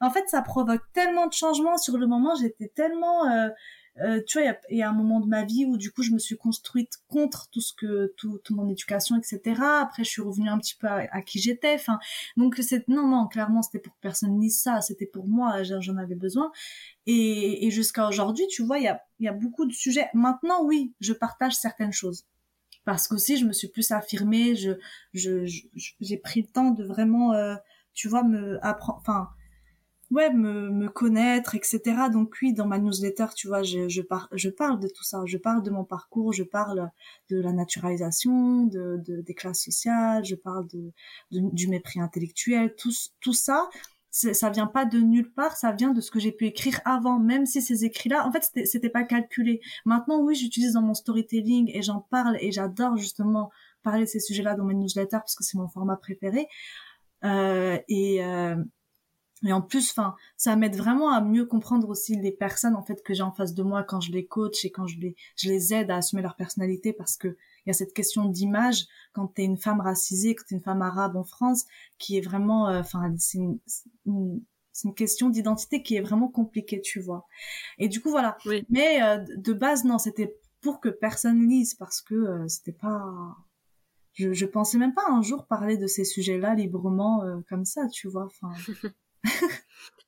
En 0.00 0.10
fait, 0.10 0.28
ça 0.28 0.42
provoque 0.42 0.82
tellement 0.92 1.28
de 1.28 1.32
changements. 1.32 1.78
Sur 1.78 1.96
le 1.98 2.08
moment, 2.08 2.34
j'étais 2.34 2.66
tellement 2.66 3.28
euh, 3.28 3.48
euh, 4.02 4.20
tu 4.26 4.40
vois, 4.40 4.56
il 4.70 4.78
y, 4.78 4.82
a, 4.82 4.88
un 4.88 4.92
moment 4.92 5.20
de 5.20 5.28
ma 5.28 5.44
vie 5.44 5.64
où 5.64 5.76
du 5.76 5.92
coup 5.92 6.02
je 6.02 6.10
me 6.10 6.18
suis 6.18 6.36
construite 6.36 6.94
contre 7.06 7.48
tout 7.50 7.60
ce 7.60 7.72
que, 7.72 8.12
tout, 8.16 8.38
toute 8.38 8.56
mon 8.56 8.68
éducation, 8.68 9.16
etc. 9.16 9.40
Après, 9.80 10.02
je 10.02 10.10
suis 10.10 10.22
revenue 10.22 10.48
un 10.48 10.58
petit 10.58 10.74
peu 10.74 10.88
à, 10.88 11.22
qui 11.22 11.38
j'étais. 11.38 11.74
Enfin, 11.74 12.00
donc 12.36 12.56
c'est 12.56 12.88
non, 12.88 13.06
non, 13.06 13.28
clairement, 13.28 13.62
c'était 13.62 13.78
pour 13.78 13.94
personne 14.00 14.36
ni 14.38 14.50
ça. 14.50 14.80
C'était 14.80 15.06
pour 15.06 15.28
moi. 15.28 15.62
J'en 15.62 15.96
avais 15.96 16.16
besoin. 16.16 16.50
Et, 17.06 17.66
et 17.66 17.70
jusqu'à 17.70 18.08
aujourd'hui, 18.08 18.46
tu 18.48 18.64
vois, 18.64 18.78
il 18.78 18.84
y 18.84 18.88
a, 18.88 19.00
y 19.20 19.28
a 19.28 19.32
beaucoup 19.32 19.64
de 19.66 19.72
sujets. 19.72 20.08
Maintenant, 20.12 20.64
oui, 20.64 20.92
je 21.00 21.12
partage 21.12 21.54
certaines 21.54 21.92
choses 21.92 22.26
parce 22.84 23.08
qu'aussi 23.08 23.36
je 23.36 23.46
me 23.46 23.52
suis 23.52 23.68
plus 23.68 23.92
affirmée. 23.92 24.56
Je, 24.56 24.72
je, 25.12 25.46
j'ai 26.00 26.16
pris 26.16 26.42
le 26.42 26.48
temps 26.48 26.70
de 26.70 26.84
vraiment, 26.84 27.32
euh, 27.32 27.54
tu 27.94 28.08
vois, 28.08 28.24
me 28.24 28.58
apprendre. 28.64 28.98
Enfin 29.00 29.28
ouais 30.10 30.32
me, 30.32 30.70
me 30.70 30.88
connaître 30.88 31.54
etc 31.54 31.80
donc 32.12 32.34
oui 32.42 32.52
dans 32.52 32.66
ma 32.66 32.78
newsletter 32.78 33.26
tu 33.36 33.48
vois 33.48 33.62
je 33.62 33.88
je, 33.88 34.02
je 34.32 34.48
parle 34.48 34.80
de 34.80 34.88
tout 34.88 35.04
ça 35.04 35.22
je 35.26 35.38
parle 35.38 35.62
de 35.62 35.70
mon 35.70 35.84
parcours 35.84 36.32
je 36.32 36.42
parle 36.42 36.90
de 37.30 37.40
la 37.40 37.52
naturalisation 37.52 38.66
de, 38.66 39.00
de 39.06 39.20
des 39.20 39.34
classes 39.34 39.62
sociales 39.62 40.24
je 40.24 40.34
parle 40.34 40.66
de, 40.68 40.92
du 41.30 41.68
mépris 41.68 42.00
intellectuel 42.00 42.74
tout 42.76 42.92
tout 43.20 43.32
ça 43.32 43.68
ça 44.14 44.48
vient 44.48 44.68
pas 44.68 44.84
de 44.84 45.00
nulle 45.00 45.32
part, 45.32 45.56
ça 45.56 45.72
vient 45.72 45.90
de 45.90 46.00
ce 46.00 46.12
que 46.12 46.20
j'ai 46.20 46.30
pu 46.30 46.46
écrire 46.46 46.80
avant, 46.84 47.18
même 47.18 47.46
si 47.46 47.60
ces 47.60 47.84
écrits-là, 47.84 48.24
en 48.24 48.30
fait, 48.30 48.48
c'était 48.64 48.88
pas 48.88 49.02
calculé. 49.02 49.60
Maintenant, 49.84 50.20
oui, 50.20 50.36
j'utilise 50.36 50.74
dans 50.74 50.82
mon 50.82 50.94
storytelling 50.94 51.68
et 51.74 51.82
j'en 51.82 52.00
parle 52.00 52.36
et 52.40 52.52
j'adore 52.52 52.96
justement 52.96 53.50
parler 53.82 54.04
de 54.04 54.08
ces 54.08 54.20
sujets-là 54.20 54.54
dans 54.54 54.64
mes 54.64 54.74
newsletters 54.74 55.18
parce 55.18 55.34
que 55.34 55.42
c'est 55.42 55.58
mon 55.58 55.68
format 55.68 55.96
préféré. 55.96 56.46
Euh, 57.24 57.76
et 57.88 58.24
euh, 58.24 58.56
et 59.42 59.52
en 59.52 59.60
plus, 59.60 59.90
enfin, 59.90 60.14
ça 60.36 60.56
m'aide 60.56 60.76
vraiment 60.76 61.12
à 61.12 61.20
mieux 61.20 61.44
comprendre 61.44 61.88
aussi 61.88 62.16
les 62.16 62.32
personnes 62.32 62.76
en 62.76 62.82
fait 62.82 63.02
que 63.02 63.14
j'ai 63.14 63.22
en 63.22 63.32
face 63.32 63.52
de 63.54 63.62
moi 63.62 63.82
quand 63.82 64.00
je 64.00 64.12
les 64.12 64.26
coach 64.26 64.64
et 64.64 64.70
quand 64.70 64.86
je 64.86 64.98
les 64.98 65.16
je 65.36 65.48
les 65.48 65.74
aide 65.74 65.90
à 65.90 65.96
assumer 65.96 66.22
leur 66.22 66.36
personnalité 66.36 66.92
parce 66.92 67.16
que 67.16 67.28
il 67.28 67.68
y 67.68 67.70
a 67.70 67.74
cette 67.74 67.92
question 67.92 68.26
d'image 68.26 68.86
quand 69.12 69.28
tu 69.28 69.42
es 69.42 69.44
une 69.44 69.58
femme 69.58 69.80
racisée, 69.80 70.34
quand 70.34 70.44
tu 70.46 70.54
es 70.54 70.56
une 70.56 70.62
femme 70.62 70.82
arabe 70.82 71.16
en 71.16 71.24
France 71.24 71.64
qui 71.98 72.16
est 72.16 72.20
vraiment 72.20 72.68
euh, 72.68 72.80
enfin 72.80 73.12
c'est 73.18 73.38
une, 73.38 73.58
c'est 74.72 74.88
une 74.88 74.94
question 74.94 75.28
d'identité 75.28 75.82
qui 75.82 75.96
est 75.96 76.00
vraiment 76.00 76.28
compliquée, 76.28 76.80
tu 76.80 77.00
vois. 77.00 77.26
Et 77.78 77.88
du 77.88 78.00
coup 78.00 78.10
voilà. 78.10 78.38
Mais 78.70 79.02
euh, 79.02 79.18
de 79.36 79.52
base 79.52 79.84
non, 79.84 79.98
c'était 79.98 80.36
pour 80.60 80.80
que 80.80 80.88
personne 80.88 81.46
lise 81.48 81.74
parce 81.74 82.00
que 82.00 82.14
euh, 82.14 82.48
c'était 82.48 82.72
pas 82.72 83.36
je, 84.14 84.32
je 84.32 84.46
pensais 84.46 84.78
même 84.78 84.94
pas 84.94 85.06
un 85.10 85.22
jour 85.22 85.46
parler 85.46 85.76
de 85.76 85.88
ces 85.88 86.04
sujets-là 86.04 86.54
librement 86.54 87.24
comme 87.48 87.64
ça, 87.64 87.88
tu 87.88 88.08
vois. 88.08 88.26
Enfin 88.26 88.52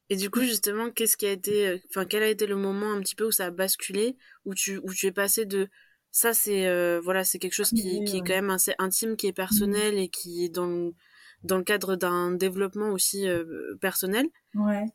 Et 0.08 0.16
du 0.16 0.30
coup, 0.30 0.42
justement, 0.42 0.90
qu'est-ce 0.90 1.16
qui 1.16 1.26
a 1.26 1.32
été, 1.32 1.66
euh, 1.66 1.78
enfin, 1.90 2.04
quel 2.04 2.22
a 2.22 2.28
été 2.28 2.46
le 2.46 2.56
moment 2.56 2.92
un 2.92 3.00
petit 3.00 3.16
peu 3.16 3.26
où 3.26 3.32
ça 3.32 3.46
a 3.46 3.50
basculé, 3.50 4.16
où 4.44 4.54
tu, 4.54 4.78
où 4.78 4.92
tu 4.92 5.06
es 5.06 5.12
passé 5.12 5.46
de 5.46 5.68
ça, 6.12 6.32
c'est, 6.32 6.66
euh, 6.66 7.00
voilà, 7.02 7.24
c'est 7.24 7.38
quelque 7.38 7.54
chose 7.54 7.70
qui, 7.70 8.04
qui 8.04 8.16
est 8.16 8.20
quand 8.20 8.28
même 8.28 8.50
assez 8.50 8.74
intime, 8.78 9.16
qui 9.16 9.26
est 9.26 9.32
personnel 9.32 9.96
mmh. 9.96 9.98
et 9.98 10.08
qui 10.08 10.44
est 10.44 10.48
dans 10.48 10.66
le, 10.66 10.94
dans 11.42 11.58
le 11.58 11.64
cadre 11.64 11.96
d'un 11.96 12.30
développement 12.30 12.90
aussi 12.90 13.28
euh, 13.28 13.76
personnel. 13.80 14.26
Ouais. 14.54 14.86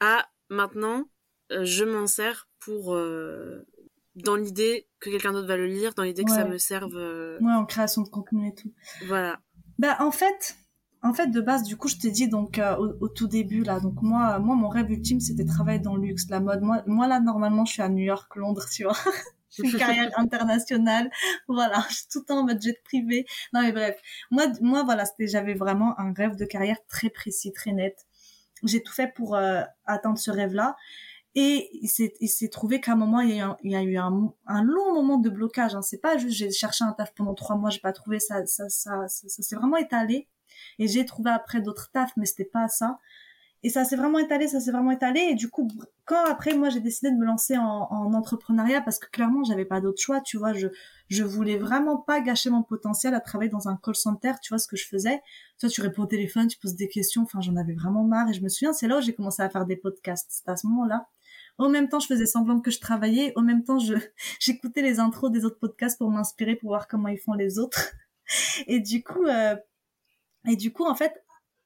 À 0.00 0.28
maintenant, 0.48 1.10
je 1.50 1.84
m'en 1.84 2.06
sers 2.06 2.48
pour, 2.58 2.96
dans 4.14 4.36
l'idée 4.36 4.88
que 5.00 5.10
quelqu'un 5.10 5.32
d'autre 5.32 5.48
va 5.48 5.56
le 5.56 5.66
lire, 5.66 5.92
dans 5.94 6.04
l'idée 6.04 6.24
que 6.24 6.30
ça 6.30 6.46
me 6.46 6.56
serve. 6.56 6.94
Ouais, 6.94 7.52
en 7.52 7.66
création 7.66 8.02
de 8.02 8.08
contenu 8.08 8.48
et 8.48 8.54
tout. 8.54 8.72
Voilà. 9.06 9.40
Bah, 9.78 9.96
en 10.00 10.10
fait, 10.10 10.56
en 11.02 11.12
fait, 11.12 11.28
de 11.28 11.40
base, 11.40 11.64
du 11.64 11.76
coup, 11.76 11.88
je 11.88 11.96
t'ai 11.96 12.10
dit 12.10 12.28
donc 12.28 12.58
euh, 12.58 12.76
au, 12.76 13.08
tout 13.08 13.26
début 13.26 13.64
là. 13.64 13.80
Donc 13.80 14.02
moi, 14.02 14.38
moi, 14.38 14.54
mon 14.54 14.68
rêve 14.68 14.90
ultime, 14.90 15.20
c'était 15.20 15.44
travailler 15.44 15.80
dans 15.80 15.96
le 15.96 16.06
luxe, 16.06 16.28
la 16.30 16.40
mode. 16.40 16.62
Moi, 16.62 16.82
moi 16.86 17.08
là, 17.08 17.20
normalement, 17.20 17.64
je 17.64 17.72
suis 17.72 17.82
à 17.82 17.88
New 17.88 18.04
York, 18.04 18.34
Londres, 18.36 18.66
tu 18.72 18.84
vois. 18.84 18.96
une 19.58 19.72
carrière 19.76 20.10
internationale. 20.16 21.10
Voilà, 21.48 21.84
je 21.88 21.96
suis 21.96 22.06
tout 22.10 22.20
le 22.20 22.24
temps 22.24 22.38
en 22.40 22.44
mode 22.44 22.62
jet 22.62 22.80
privé. 22.84 23.26
Non 23.52 23.62
mais 23.62 23.72
bref, 23.72 24.00
moi, 24.30 24.46
moi 24.60 24.82
voilà, 24.84 25.04
c'était, 25.04 25.26
j'avais 25.26 25.54
vraiment 25.54 25.98
un 25.98 26.12
rêve 26.12 26.36
de 26.36 26.44
carrière 26.44 26.78
très 26.88 27.10
précis, 27.10 27.52
très 27.52 27.72
net. 27.72 28.06
J'ai 28.62 28.82
tout 28.82 28.92
fait 28.92 29.12
pour 29.12 29.34
euh, 29.34 29.62
atteindre 29.86 30.18
ce 30.18 30.30
rêve-là. 30.30 30.76
Et 31.34 31.70
il 31.80 31.88
s'est, 31.88 32.12
il 32.20 32.28
s'est 32.28 32.48
trouvé 32.48 32.80
qu'à 32.80 32.92
un 32.92 32.96
moment, 32.96 33.20
il 33.20 33.30
y 33.30 33.32
a 33.32 33.36
eu 33.36 33.40
un, 33.40 33.56
il 33.62 33.72
y 33.72 33.76
a 33.76 33.82
eu 33.82 33.96
un, 33.96 34.32
un 34.46 34.62
long 34.62 34.94
moment 34.94 35.16
de 35.16 35.30
blocage. 35.30 35.74
Hein. 35.74 35.82
C'est 35.82 36.00
pas 36.00 36.18
juste 36.18 36.36
j'ai 36.36 36.50
cherché 36.50 36.84
un 36.84 36.92
taf 36.92 37.14
pendant 37.14 37.34
trois 37.34 37.56
mois, 37.56 37.70
j'ai 37.70 37.80
pas 37.80 37.92
trouvé 37.92 38.20
ça, 38.20 38.44
ça, 38.46 38.68
ça, 38.68 39.08
ça, 39.08 39.28
ça 39.28 39.42
s'est 39.42 39.56
vraiment 39.56 39.78
étalé. 39.78 40.28
Et 40.78 40.88
j'ai 40.88 41.04
trouvé 41.04 41.30
après 41.30 41.60
d'autres 41.60 41.90
tafs, 41.92 42.12
mais 42.16 42.26
c'était 42.26 42.44
pas 42.44 42.68
ça. 42.68 42.98
Et 43.64 43.70
ça 43.70 43.84
s'est 43.84 43.94
vraiment 43.94 44.18
étalé, 44.18 44.48
ça 44.48 44.58
s'est 44.58 44.72
vraiment 44.72 44.90
étalé. 44.90 45.20
Et 45.20 45.34
du 45.34 45.48
coup, 45.48 45.68
quand 46.04 46.24
après 46.24 46.54
moi 46.54 46.68
j'ai 46.68 46.80
décidé 46.80 47.12
de 47.12 47.16
me 47.16 47.24
lancer 47.24 47.56
en, 47.56 47.86
en 47.90 48.12
entrepreneuriat, 48.12 48.80
parce 48.80 48.98
que 48.98 49.08
clairement 49.08 49.44
j'avais 49.44 49.64
pas 49.64 49.80
d'autre 49.80 50.02
choix, 50.02 50.20
tu 50.20 50.36
vois, 50.36 50.52
je 50.52 50.66
je 51.12 51.24
voulais 51.24 51.58
vraiment 51.58 51.98
pas 51.98 52.20
gâcher 52.20 52.48
mon 52.48 52.62
potentiel 52.62 53.14
à 53.14 53.20
travailler 53.20 53.50
dans 53.50 53.68
un 53.68 53.76
call 53.76 53.94
center, 53.94 54.32
tu 54.42 54.48
vois 54.48 54.58
ce 54.58 54.66
que 54.66 54.76
je 54.76 54.88
faisais. 54.88 55.20
Toi, 55.60 55.68
tu 55.68 55.82
réponds 55.82 56.04
au 56.04 56.06
téléphone, 56.06 56.46
tu 56.46 56.58
poses 56.58 56.74
des 56.74 56.88
questions. 56.88 57.22
Enfin, 57.22 57.42
j'en 57.42 57.54
avais 57.56 57.74
vraiment 57.74 58.02
marre. 58.02 58.30
Et 58.30 58.32
je 58.32 58.40
me 58.40 58.48
souviens, 58.48 58.72
c'est 58.72 58.88
là 58.88 58.96
où 58.98 59.02
j'ai 59.02 59.14
commencé 59.14 59.42
à 59.42 59.50
faire 59.50 59.66
des 59.66 59.76
podcasts. 59.76 60.30
C'était 60.30 60.50
à 60.52 60.56
ce 60.56 60.66
moment-là. 60.68 61.06
Au 61.58 61.68
même 61.68 61.90
temps, 61.90 62.00
je 62.00 62.06
faisais 62.06 62.24
semblant 62.24 62.60
que 62.60 62.70
je 62.70 62.80
travaillais. 62.80 63.34
Au 63.36 63.42
même 63.42 63.62
temps, 63.62 63.78
je 63.78 63.94
j'écoutais 64.40 64.80
les 64.80 65.00
intros 65.00 65.30
des 65.30 65.44
autres 65.44 65.58
podcasts 65.58 65.98
pour 65.98 66.10
m'inspirer, 66.10 66.56
pour 66.56 66.70
voir 66.70 66.88
comment 66.88 67.08
ils 67.08 67.18
font 67.18 67.34
les 67.34 67.58
autres. 67.58 67.92
Et 68.66 68.80
du 68.80 69.04
coup, 69.04 69.24
euh, 69.24 69.54
et 70.48 70.56
du 70.56 70.72
coup, 70.72 70.84
en 70.84 70.94
fait, 70.94 71.22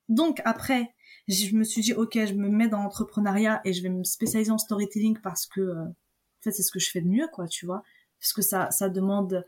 donc 0.09 0.41
après, 0.45 0.95
je 1.29 1.55
me 1.57 1.65
suis 1.65 1.83
dit, 1.83 1.93
ok, 1.93 2.12
je 2.15 2.35
me 2.35 2.49
mets 2.49 2.69
dans 2.69 2.83
l'entrepreneuriat 2.83 3.61
et 3.65 3.73
je 3.73 3.83
vais 3.83 3.89
me 3.89 4.05
spécialiser 4.05 4.51
en 4.51 4.59
storytelling 4.59 5.19
parce 5.21 5.47
que, 5.47 5.61
euh, 5.61 5.83
en 5.85 6.43
fait, 6.43 6.53
c'est 6.53 6.62
ce 6.62 6.71
que 6.71 6.79
je 6.79 6.91
fais 6.91 7.01
de 7.01 7.09
mieux, 7.09 7.29
quoi, 7.33 7.49
tu 7.49 7.67
vois. 7.67 7.83
Parce 8.21 8.33
que 8.33 8.43
ça, 8.43 8.71
ça 8.71 8.89
demande 8.89 9.45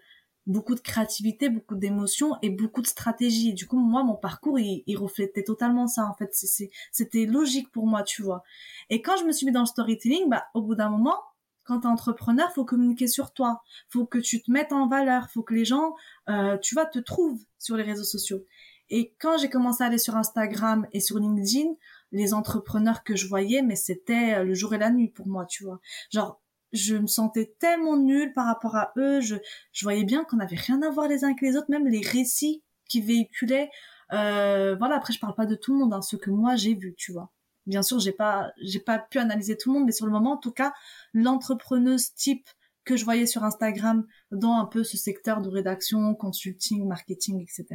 beaucoup 0.46 0.74
de 0.74 0.80
créativité, 0.80 1.50
beaucoup 1.50 1.76
d'émotions 1.76 2.36
et 2.42 2.50
beaucoup 2.50 2.82
de 2.82 2.86
stratégie. 2.86 3.52
du 3.54 3.66
coup, 3.66 3.78
moi, 3.78 4.02
mon 4.02 4.16
parcours, 4.16 4.58
il, 4.58 4.82
il 4.86 4.96
reflétait 4.96 5.44
totalement 5.44 5.86
ça. 5.86 6.06
En 6.06 6.14
fait, 6.14 6.34
c'était 6.90 7.26
logique 7.26 7.70
pour 7.70 7.86
moi, 7.86 8.02
tu 8.02 8.22
vois. 8.22 8.42
Et 8.90 9.02
quand 9.02 9.16
je 9.18 9.24
me 9.24 9.32
suis 9.32 9.46
mis 9.46 9.52
dans 9.52 9.60
le 9.60 9.66
storytelling, 9.66 10.28
bah, 10.28 10.46
au 10.54 10.62
bout 10.62 10.74
d'un 10.74 10.88
moment, 10.88 11.20
quand 11.68 11.80
t'es 11.80 11.86
entrepreneur, 11.86 12.50
faut 12.52 12.64
communiquer 12.64 13.08
sur 13.08 13.32
toi, 13.34 13.62
faut 13.90 14.06
que 14.06 14.16
tu 14.16 14.40
te 14.40 14.50
mettes 14.50 14.72
en 14.72 14.88
valeur, 14.88 15.28
faut 15.28 15.42
que 15.42 15.52
les 15.52 15.66
gens, 15.66 15.94
euh, 16.30 16.56
tu 16.58 16.74
vois, 16.74 16.86
te 16.86 16.98
trouvent 16.98 17.38
sur 17.58 17.76
les 17.76 17.82
réseaux 17.82 18.04
sociaux. 18.04 18.42
Et 18.90 19.14
quand 19.20 19.38
j'ai 19.38 19.50
commencé 19.50 19.82
à 19.82 19.86
aller 19.86 19.98
sur 19.98 20.16
Instagram 20.16 20.86
et 20.92 21.00
sur 21.00 21.18
LinkedIn, 21.18 21.74
les 22.12 22.34
entrepreneurs 22.34 23.04
que 23.04 23.16
je 23.16 23.26
voyais, 23.26 23.62
mais 23.62 23.76
c'était 23.76 24.34
euh, 24.34 24.44
le 24.44 24.54
jour 24.54 24.74
et 24.74 24.78
la 24.78 24.90
nuit 24.90 25.08
pour 25.08 25.26
moi, 25.26 25.44
tu 25.46 25.64
vois. 25.64 25.80
Genre, 26.10 26.40
je 26.72 26.96
me 26.96 27.06
sentais 27.06 27.54
tellement 27.58 27.96
nulle 27.96 28.32
par 28.34 28.46
rapport 28.46 28.76
à 28.76 28.92
eux. 28.96 29.20
Je, 29.20 29.36
je 29.72 29.84
voyais 29.84 30.04
bien 30.04 30.24
qu'on 30.24 30.36
n'avait 30.36 30.56
rien 30.56 30.82
à 30.82 30.90
voir 30.90 31.08
les 31.08 31.24
uns 31.24 31.28
avec 31.28 31.40
les 31.40 31.56
autres, 31.56 31.70
même 31.70 31.86
les 31.86 32.00
récits 32.00 32.62
qui 32.88 33.00
véhiculaient. 33.00 33.70
Euh, 34.12 34.74
voilà, 34.76 34.96
après 34.96 35.12
je 35.12 35.20
parle 35.20 35.34
pas 35.34 35.46
de 35.46 35.54
tout 35.54 35.72
le 35.72 35.80
monde, 35.80 35.92
hein, 35.92 36.02
ce 36.02 36.16
que 36.16 36.30
moi 36.30 36.56
j'ai 36.56 36.74
vu, 36.74 36.94
tu 36.96 37.12
vois. 37.12 37.30
Bien 37.66 37.82
sûr, 37.82 37.98
j'ai 37.98 38.12
pas, 38.12 38.50
j'ai 38.62 38.80
pas 38.80 38.98
pu 38.98 39.18
analyser 39.18 39.56
tout 39.56 39.70
le 39.70 39.78
monde, 39.78 39.86
mais 39.86 39.92
sur 39.92 40.06
le 40.06 40.12
moment, 40.12 40.32
en 40.32 40.36
tout 40.38 40.52
cas, 40.52 40.72
l'entrepreneuse 41.12 42.14
type 42.14 42.48
que 42.88 42.96
je 42.96 43.04
voyais 43.04 43.26
sur 43.26 43.44
Instagram 43.44 44.06
dans 44.30 44.54
un 44.54 44.64
peu 44.64 44.82
ce 44.82 44.96
secteur 44.96 45.42
de 45.42 45.50
rédaction, 45.50 46.14
consulting, 46.14 46.86
marketing, 46.86 47.42
etc. 47.42 47.66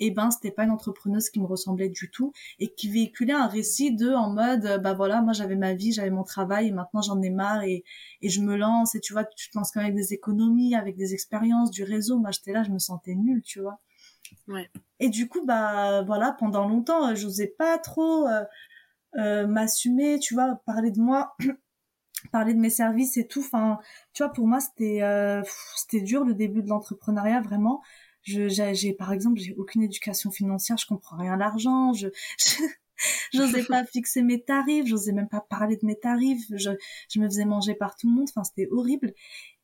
Et 0.00 0.08
eh 0.08 0.10
ben, 0.10 0.32
c'était 0.32 0.50
pas 0.50 0.64
une 0.64 0.72
entrepreneuse 0.72 1.30
qui 1.30 1.38
me 1.38 1.46
ressemblait 1.46 1.88
du 1.88 2.10
tout 2.10 2.32
et 2.58 2.74
qui 2.74 2.88
véhiculait 2.90 3.32
un 3.32 3.46
récit 3.46 3.94
de 3.94 4.10
en 4.10 4.30
mode, 4.30 4.80
bah 4.82 4.92
voilà, 4.92 5.22
moi 5.22 5.32
j'avais 5.32 5.54
ma 5.54 5.74
vie, 5.74 5.92
j'avais 5.92 6.10
mon 6.10 6.24
travail 6.24 6.66
et 6.66 6.72
maintenant 6.72 7.00
j'en 7.00 7.22
ai 7.22 7.30
marre 7.30 7.62
et, 7.62 7.84
et 8.22 8.28
je 8.28 8.40
me 8.40 8.56
lance 8.56 8.96
et 8.96 9.00
tu 9.00 9.12
vois, 9.12 9.22
tu 9.22 9.50
te 9.50 9.56
lances 9.56 9.70
quand 9.70 9.78
même 9.78 9.92
avec 9.92 9.96
des 9.96 10.14
économies, 10.14 10.74
avec 10.74 10.96
des 10.96 11.14
expériences, 11.14 11.70
du 11.70 11.84
réseau. 11.84 12.18
Moi 12.18 12.32
j'étais 12.32 12.52
là, 12.52 12.64
je 12.64 12.72
me 12.72 12.80
sentais 12.80 13.14
nulle, 13.14 13.42
tu 13.42 13.60
vois. 13.60 13.78
Ouais. 14.48 14.68
Et 14.98 15.10
du 15.10 15.28
coup, 15.28 15.46
bah 15.46 16.02
voilà, 16.02 16.32
pendant 16.32 16.66
longtemps, 16.66 17.14
j'osais 17.14 17.54
pas 17.56 17.78
trop 17.78 18.26
euh, 18.26 18.42
euh, 19.16 19.46
m'assumer, 19.46 20.18
tu 20.18 20.34
vois, 20.34 20.60
parler 20.66 20.90
de 20.90 21.00
moi. 21.00 21.36
parler 22.28 22.54
de 22.54 22.58
mes 22.60 22.70
services 22.70 23.16
et 23.16 23.26
tout. 23.26 23.40
Enfin, 23.40 23.78
tu 24.12 24.22
vois, 24.22 24.32
pour 24.32 24.46
moi, 24.46 24.60
c'était 24.60 25.02
euh, 25.02 25.42
c'était 25.76 26.00
dur 26.02 26.24
le 26.24 26.34
début 26.34 26.62
de 26.62 26.68
l'entrepreneuriat, 26.68 27.40
vraiment. 27.40 27.82
Je, 28.22 28.48
j'ai, 28.48 28.92
par 28.92 29.12
exemple, 29.12 29.40
j'ai 29.40 29.54
aucune 29.54 29.82
éducation 29.82 30.30
financière, 30.30 30.76
je 30.76 30.86
comprends 30.86 31.16
rien 31.16 31.34
à 31.34 31.36
l'argent, 31.36 31.94
je, 31.94 32.08
j'osais 33.32 33.64
pas 33.64 33.84
fixer 33.92 34.22
mes 34.22 34.42
tarifs, 34.42 34.86
j'osais 34.86 35.12
même 35.12 35.28
pas 35.28 35.40
parler 35.40 35.76
de 35.76 35.86
mes 35.86 35.98
tarifs, 35.98 36.44
je, 36.54 36.70
je 37.08 37.20
me 37.20 37.26
faisais 37.26 37.46
manger 37.46 37.74
par 37.74 37.96
tout 37.96 38.08
le 38.08 38.14
monde, 38.14 38.26
enfin, 38.28 38.44
c'était 38.44 38.68
horrible. 38.70 39.14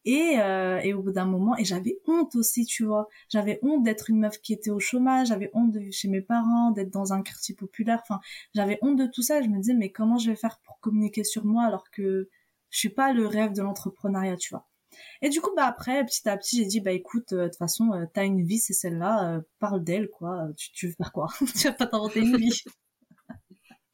Et, 0.06 0.38
euh, 0.38 0.78
et 0.84 0.94
au 0.94 1.02
bout 1.02 1.10
d'un 1.10 1.24
moment, 1.26 1.56
et 1.58 1.64
j'avais 1.64 1.98
honte 2.06 2.36
aussi, 2.36 2.64
tu 2.64 2.84
vois. 2.84 3.08
J'avais 3.28 3.58
honte 3.62 3.82
d'être 3.82 4.08
une 4.08 4.20
meuf 4.20 4.40
qui 4.40 4.52
était 4.52 4.70
au 4.70 4.78
chômage, 4.78 5.28
j'avais 5.28 5.50
honte 5.52 5.72
de 5.72 5.80
vivre 5.80 5.92
chez 5.92 6.06
mes 6.06 6.20
parents, 6.20 6.70
d'être 6.70 6.90
dans 6.90 7.12
un 7.12 7.22
quartier 7.22 7.56
populaire. 7.56 8.00
Enfin, 8.02 8.20
j'avais 8.54 8.78
honte 8.82 8.96
de 8.96 9.06
tout 9.06 9.22
ça. 9.22 9.42
Je 9.42 9.48
me 9.48 9.58
disais, 9.58 9.74
mais 9.74 9.90
comment 9.90 10.16
je 10.16 10.30
vais 10.30 10.36
faire 10.36 10.60
pour 10.64 10.78
communiquer 10.78 11.24
sur 11.24 11.44
moi 11.44 11.64
alors 11.64 11.90
que 11.90 12.28
je 12.76 12.80
suis 12.80 12.90
pas 12.90 13.14
le 13.14 13.26
rêve 13.26 13.54
de 13.54 13.62
l'entrepreneuriat, 13.62 14.36
tu 14.36 14.50
vois. 14.50 14.66
Et 15.22 15.30
du 15.30 15.40
coup, 15.40 15.50
bah 15.56 15.64
après, 15.64 16.04
petit 16.04 16.28
à 16.28 16.36
petit, 16.36 16.58
j'ai 16.58 16.66
dit, 16.66 16.80
bah 16.80 16.92
écoute, 16.92 17.32
euh, 17.32 17.44
de 17.44 17.48
toute 17.48 17.56
façon, 17.56 17.90
euh, 17.94 18.04
t'as 18.12 18.26
une 18.26 18.44
vie, 18.44 18.58
c'est 18.58 18.74
celle-là, 18.74 19.36
euh, 19.36 19.40
parle 19.60 19.82
d'elle, 19.82 20.10
quoi. 20.10 20.48
Tu, 20.58 20.72
tu 20.72 20.88
veux 20.88 20.92
faire 20.92 21.10
quoi? 21.10 21.28
Tu 21.56 21.68
vas 21.68 21.72
pas 21.72 21.86
t'inventer 21.86 22.20
une 22.20 22.36
vie. 22.36 22.62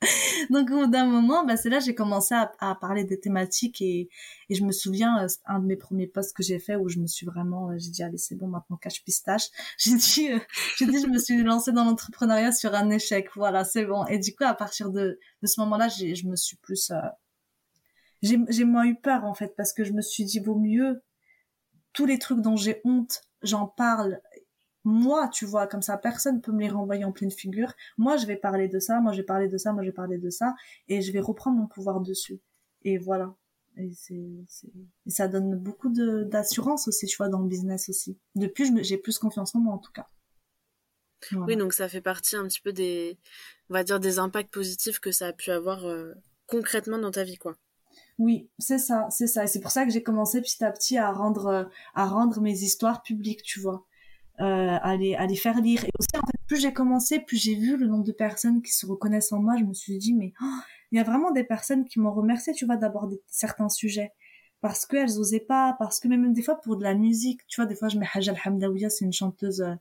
Donc 0.50 0.68
au 0.72 0.80
bout 0.80 0.86
d'un 0.88 1.06
moment, 1.06 1.44
bah 1.44 1.56
c'est 1.56 1.70
là 1.70 1.78
j'ai 1.78 1.94
commencé 1.94 2.34
à, 2.34 2.50
à, 2.58 2.74
parler 2.74 3.04
des 3.04 3.20
thématiques 3.20 3.80
et, 3.80 4.08
et 4.48 4.54
je 4.56 4.64
me 4.64 4.72
souviens 4.72 5.28
un 5.46 5.60
de 5.60 5.66
mes 5.66 5.76
premiers 5.76 6.08
posts 6.08 6.34
que 6.34 6.42
j'ai 6.42 6.58
fait 6.58 6.74
où 6.74 6.88
je 6.88 6.98
me 6.98 7.06
suis 7.06 7.24
vraiment, 7.24 7.70
j'ai 7.78 7.90
dit 7.90 8.02
allez 8.02 8.18
c'est 8.18 8.34
bon 8.34 8.48
maintenant 8.48 8.76
cache 8.78 9.04
pistache. 9.04 9.44
J'ai 9.78 9.94
dit, 9.94 10.28
j'ai 10.76 10.86
dit 10.86 11.00
je 11.00 11.06
me 11.06 11.18
suis 11.18 11.40
lancée 11.44 11.70
dans 11.70 11.84
l'entrepreneuriat 11.84 12.50
sur 12.50 12.74
un 12.74 12.90
échec, 12.90 13.28
voilà 13.36 13.62
c'est 13.62 13.84
bon. 13.84 14.04
Et 14.06 14.18
du 14.18 14.34
coup 14.34 14.42
à 14.42 14.54
partir 14.54 14.90
de, 14.90 15.20
de 15.40 15.46
ce 15.46 15.60
moment-là, 15.60 15.86
je 15.88 16.26
me 16.26 16.34
suis 16.34 16.56
plus 16.56 16.90
j'ai 18.22 18.64
moins 18.64 18.84
eu 18.84 18.94
peur 18.94 19.24
en 19.24 19.34
fait 19.34 19.54
parce 19.56 19.72
que 19.72 19.84
je 19.84 19.92
me 19.92 20.00
suis 20.00 20.24
dit 20.24 20.38
vaut 20.40 20.58
mieux 20.58 21.02
tous 21.92 22.06
les 22.06 22.18
trucs 22.18 22.40
dont 22.40 22.56
j'ai 22.56 22.80
honte, 22.84 23.22
j'en 23.42 23.66
parle 23.66 24.20
moi, 24.84 25.28
tu 25.28 25.46
vois, 25.46 25.66
comme 25.66 25.82
ça, 25.82 25.96
personne 25.96 26.40
peut 26.40 26.52
me 26.52 26.60
les 26.60 26.68
renvoyer 26.68 27.04
en 27.04 27.12
pleine 27.12 27.30
figure. 27.30 27.72
Moi, 27.98 28.16
je 28.16 28.26
vais 28.26 28.36
parler 28.36 28.68
de 28.68 28.78
ça, 28.78 29.00
moi, 29.00 29.12
je 29.12 29.18
vais 29.18 29.22
parler 29.22 29.48
de 29.48 29.56
ça, 29.56 29.72
moi, 29.72 29.82
je 29.82 29.88
vais 29.88 29.94
parler 29.94 30.18
de 30.18 30.30
ça, 30.30 30.54
et 30.88 31.02
je 31.02 31.12
vais 31.12 31.20
reprendre 31.20 31.56
mon 31.58 31.66
pouvoir 31.66 32.00
dessus. 32.00 32.40
Et 32.82 32.98
voilà. 32.98 33.34
Et 33.76 33.90
c'est, 33.94 34.20
ça 35.06 35.28
donne 35.28 35.56
beaucoup 35.56 35.88
d'assurance 35.90 36.88
aussi, 36.88 37.06
tu 37.06 37.16
vois, 37.16 37.28
dans 37.28 37.40
le 37.40 37.48
business 37.48 37.88
aussi. 37.88 38.18
Depuis, 38.34 38.70
j'ai 38.82 38.98
plus 38.98 39.18
confiance 39.18 39.54
en 39.54 39.60
moi, 39.60 39.74
en 39.74 39.78
tout 39.78 39.92
cas. 39.92 40.08
Oui, 41.32 41.56
donc 41.56 41.72
ça 41.72 41.88
fait 41.88 42.00
partie 42.00 42.34
un 42.34 42.48
petit 42.48 42.60
peu 42.60 42.72
des, 42.72 43.16
on 43.70 43.74
va 43.74 43.84
dire, 43.84 44.00
des 44.00 44.18
impacts 44.18 44.52
positifs 44.52 44.98
que 44.98 45.12
ça 45.12 45.28
a 45.28 45.32
pu 45.32 45.52
avoir 45.52 45.86
euh, 45.86 46.12
concrètement 46.46 46.98
dans 46.98 47.12
ta 47.12 47.22
vie, 47.22 47.38
quoi. 47.38 47.56
Oui, 48.18 48.50
c'est 48.58 48.78
ça, 48.78 49.06
c'est 49.10 49.26
ça. 49.26 49.44
Et 49.44 49.46
c'est 49.46 49.60
pour 49.60 49.70
ça 49.70 49.84
que 49.84 49.90
j'ai 49.90 50.02
commencé 50.02 50.40
petit 50.40 50.62
à 50.64 50.70
petit 50.70 50.98
à 50.98 51.10
rendre, 51.12 51.46
euh, 51.46 51.64
à 51.94 52.06
rendre 52.06 52.40
mes 52.40 52.62
histoires 52.62 53.02
publiques, 53.02 53.42
tu 53.42 53.60
vois. 53.60 53.86
Euh, 54.40 54.78
à, 54.82 54.96
les, 54.96 55.14
à 55.14 55.26
les 55.26 55.36
faire 55.36 55.60
lire. 55.60 55.84
Et 55.84 55.90
aussi, 55.98 56.16
en 56.16 56.26
fait, 56.26 56.38
plus 56.46 56.60
j'ai 56.60 56.72
commencé, 56.72 57.20
plus 57.20 57.36
j'ai 57.36 57.54
vu 57.54 57.76
le 57.76 57.86
nombre 57.86 58.04
de 58.04 58.12
personnes 58.12 58.62
qui 58.62 58.72
se 58.72 58.86
reconnaissent 58.86 59.32
en 59.32 59.40
moi. 59.40 59.56
Je 59.58 59.64
me 59.64 59.74
suis 59.74 59.98
dit, 59.98 60.14
mais 60.14 60.32
oh, 60.42 60.60
il 60.90 60.98
y 60.98 61.00
a 61.00 61.04
vraiment 61.04 61.30
des 61.32 61.44
personnes 61.44 61.84
qui 61.84 62.00
m'ont 62.00 62.12
remercié, 62.12 62.52
tu 62.52 62.64
vois, 62.66 62.76
d'aborder 62.76 63.20
certains 63.28 63.68
sujets. 63.68 64.12
Parce 64.60 64.86
qu'elles 64.86 65.18
osaient 65.18 65.40
pas, 65.40 65.76
parce 65.78 66.00
que 66.00 66.08
même 66.08 66.32
des 66.32 66.42
fois 66.42 66.60
pour 66.60 66.76
de 66.76 66.82
la 66.82 66.94
musique, 66.94 67.46
tu 67.46 67.60
vois, 67.60 67.66
des 67.66 67.74
fois 67.74 67.88
je 67.88 67.98
mets 67.98 68.06
Haja 68.14 68.32
Al-Hamdawiya, 68.32 68.90
c'est 68.90 69.04
une 69.04 69.12
chanteuse 69.12 69.60
euh, 69.60 69.74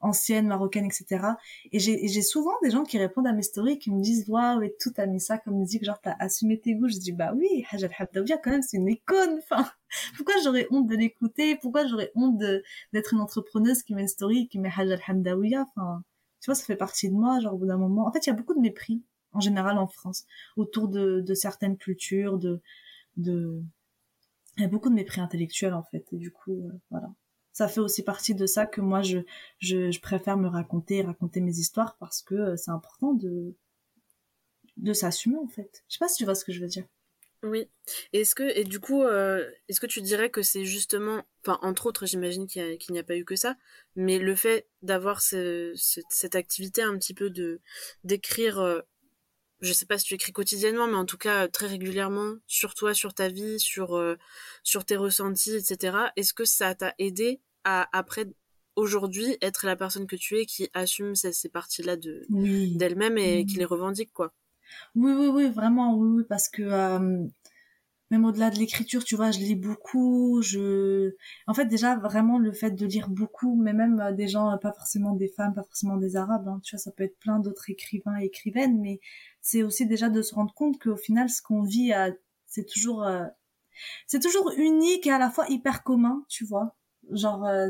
ancienne, 0.00 0.46
marocaine, 0.46 0.84
etc. 0.84 1.24
Et 1.72 1.78
j'ai 1.78 2.22
souvent 2.22 2.52
des 2.62 2.70
gens 2.70 2.84
qui 2.84 2.98
répondent 2.98 3.26
à 3.26 3.32
mes 3.32 3.42
stories 3.42 3.78
qui 3.78 3.90
me 3.90 4.00
disent 4.00 4.28
waouh 4.28 4.62
et 4.62 4.74
tout 4.80 4.90
t'as 4.90 5.06
mis 5.06 5.20
ça 5.20 5.38
comme 5.38 5.56
musique 5.56 5.84
genre 5.84 6.00
t'as 6.02 6.16
assumé 6.18 6.58
tes 6.60 6.74
goûts. 6.74 6.88
Je 6.88 6.98
dis 6.98 7.12
bah 7.12 7.32
oui, 7.34 7.64
Hajj 7.70 7.84
al-Habdawiya 7.84 8.38
quand 8.38 8.50
même 8.50 8.62
c'est 8.62 8.76
une 8.76 8.88
icône. 8.88 9.40
Enfin 9.50 9.70
pourquoi 10.16 10.34
j'aurais 10.44 10.66
honte 10.70 10.86
de 10.86 10.96
l'écouter? 10.96 11.56
Pourquoi 11.56 11.86
j'aurais 11.86 12.12
honte 12.14 12.38
d'être 12.38 13.14
une 13.14 13.20
entrepreneuse 13.20 13.82
qui 13.82 13.94
met 13.94 14.02
une 14.02 14.08
story 14.08 14.48
qui 14.48 14.58
met 14.58 14.70
Hajj 14.76 14.90
al-Hamdawiya 14.92 15.66
Enfin 15.74 16.02
tu 16.40 16.46
vois 16.46 16.54
ça 16.54 16.64
fait 16.64 16.76
partie 16.76 17.08
de 17.08 17.14
moi 17.14 17.40
genre 17.40 17.54
au 17.54 17.58
bout 17.58 17.66
d'un 17.66 17.78
moment. 17.78 18.06
En 18.06 18.12
fait 18.12 18.26
il 18.26 18.30
y 18.30 18.32
a 18.32 18.36
beaucoup 18.36 18.54
de 18.54 18.60
mépris 18.60 19.02
en 19.32 19.40
général 19.40 19.78
en 19.78 19.86
France 19.86 20.24
autour 20.56 20.88
de, 20.88 21.20
de 21.20 21.34
certaines 21.34 21.76
cultures 21.76 22.38
de 22.38 22.60
de 23.16 23.62
il 24.56 24.62
y 24.62 24.66
a 24.66 24.68
beaucoup 24.68 24.90
de 24.90 24.94
mépris 24.94 25.20
intellectuel 25.20 25.74
en 25.74 25.82
fait 25.82 26.04
et 26.12 26.16
du 26.16 26.30
coup 26.30 26.52
euh, 26.52 26.72
voilà 26.90 27.10
ça 27.52 27.68
fait 27.68 27.80
aussi 27.80 28.02
partie 28.02 28.34
de 28.34 28.46
ça 28.46 28.66
que 28.66 28.80
moi 28.80 29.02
je, 29.02 29.18
je, 29.58 30.00
préfère 30.00 30.36
me 30.36 30.48
raconter, 30.48 31.02
raconter 31.02 31.40
mes 31.40 31.58
histoires 31.58 31.96
parce 31.98 32.22
que 32.22 32.34
euh, 32.34 32.56
c'est 32.56 32.70
important 32.70 33.12
de, 33.12 33.54
de 34.76 34.92
s'assumer 34.92 35.38
en 35.38 35.48
fait. 35.48 35.84
Je 35.88 35.94
sais 35.94 35.98
pas 35.98 36.08
si 36.08 36.16
tu 36.16 36.24
vois 36.24 36.34
ce 36.34 36.44
que 36.44 36.52
je 36.52 36.60
veux 36.60 36.68
dire. 36.68 36.86
Oui. 37.42 37.68
Est-ce 38.12 38.34
que 38.34 38.42
et 38.56 38.64
du 38.64 38.80
coup, 38.80 39.02
euh, 39.02 39.50
est-ce 39.68 39.80
que 39.80 39.86
tu 39.86 40.02
dirais 40.02 40.28
que 40.28 40.42
c'est 40.42 40.66
justement, 40.66 41.22
enfin 41.42 41.58
entre 41.62 41.86
autres, 41.86 42.04
j'imagine 42.04 42.46
qu'il 42.46 42.78
n'y 42.90 42.98
a, 42.98 43.02
pas 43.02 43.16
eu 43.16 43.24
que 43.24 43.36
ça, 43.36 43.56
mais 43.96 44.18
le 44.18 44.34
fait 44.34 44.68
d'avoir 44.82 45.22
ce, 45.22 45.72
cette 45.74 46.34
activité 46.36 46.82
un 46.82 46.98
petit 46.98 47.14
peu 47.14 47.30
de 47.30 47.60
d'écrire, 48.04 48.58
euh, 48.58 48.82
je 49.60 49.72
sais 49.72 49.86
pas 49.86 49.98
si 49.98 50.04
tu 50.06 50.14
écris 50.14 50.32
quotidiennement, 50.32 50.86
mais 50.86 50.94
en 50.96 51.04
tout 51.04 51.18
cas 51.18 51.48
très 51.48 51.66
régulièrement 51.66 52.34
sur 52.46 52.74
toi, 52.74 52.94
sur 52.94 53.14
ta 53.14 53.28
vie, 53.28 53.60
sur 53.60 54.00
sur 54.62 54.84
tes 54.84 54.96
ressentis, 54.96 55.54
etc. 55.54 56.12
Est-ce 56.16 56.34
que 56.34 56.44
ça 56.44 56.74
t'a 56.74 56.94
aidé 56.98 57.40
à 57.64 57.88
après 57.96 58.26
aujourd'hui 58.76 59.36
être 59.42 59.66
la 59.66 59.76
personne 59.76 60.06
que 60.06 60.16
tu 60.16 60.38
es 60.38 60.46
qui 60.46 60.68
assume 60.74 61.14
ces, 61.14 61.32
ces 61.32 61.48
parties-là 61.48 61.96
de 61.96 62.26
d'elle-même 62.28 63.18
et 63.18 63.44
qui 63.44 63.58
les 63.58 63.64
revendique 63.64 64.12
quoi? 64.12 64.32
Oui 64.94 65.12
oui 65.12 65.26
oui 65.28 65.50
vraiment 65.50 65.94
oui 65.96 66.08
oui 66.16 66.24
parce 66.28 66.48
que 66.48 66.62
euh, 66.62 67.26
même 68.10 68.24
au-delà 68.24 68.50
de 68.50 68.58
l'écriture 68.58 69.04
tu 69.04 69.16
vois 69.16 69.30
je 69.30 69.38
lis 69.38 69.54
beaucoup 69.54 70.42
je 70.42 71.14
en 71.46 71.54
fait 71.54 71.66
déjà 71.66 71.96
vraiment 71.96 72.38
le 72.38 72.52
fait 72.52 72.72
de 72.72 72.86
lire 72.86 73.08
beaucoup 73.08 73.56
mais 73.56 73.72
même 73.72 74.00
euh, 74.00 74.12
des 74.12 74.28
gens 74.28 74.56
pas 74.58 74.72
forcément 74.72 75.14
des 75.14 75.28
femmes 75.28 75.54
pas 75.54 75.62
forcément 75.64 75.96
des 75.96 76.16
arabes 76.16 76.48
hein, 76.48 76.60
tu 76.62 76.74
vois 76.74 76.80
ça 76.80 76.90
peut 76.92 77.04
être 77.04 77.18
plein 77.18 77.38
d'autres 77.38 77.70
écrivains 77.70 78.18
et 78.20 78.24
écrivaines 78.24 78.80
mais 78.80 79.00
c'est 79.40 79.62
aussi 79.62 79.86
déjà 79.86 80.08
de 80.08 80.22
se 80.22 80.34
rendre 80.34 80.54
compte 80.54 80.78
qu'au 80.80 80.96
final 80.96 81.30
ce 81.30 81.42
qu'on 81.42 81.62
vit 81.62 81.92
c'est 82.50 82.66
toujours 82.66 83.04
euh, 83.04 83.24
c'est 84.06 84.20
toujours 84.20 84.52
unique 84.56 85.06
et 85.06 85.12
à 85.12 85.18
la 85.18 85.30
fois 85.30 85.46
hyper 85.48 85.82
commun 85.82 86.24
tu 86.28 86.44
vois. 86.44 86.76
Genre 87.12 87.44
euh, 87.46 87.68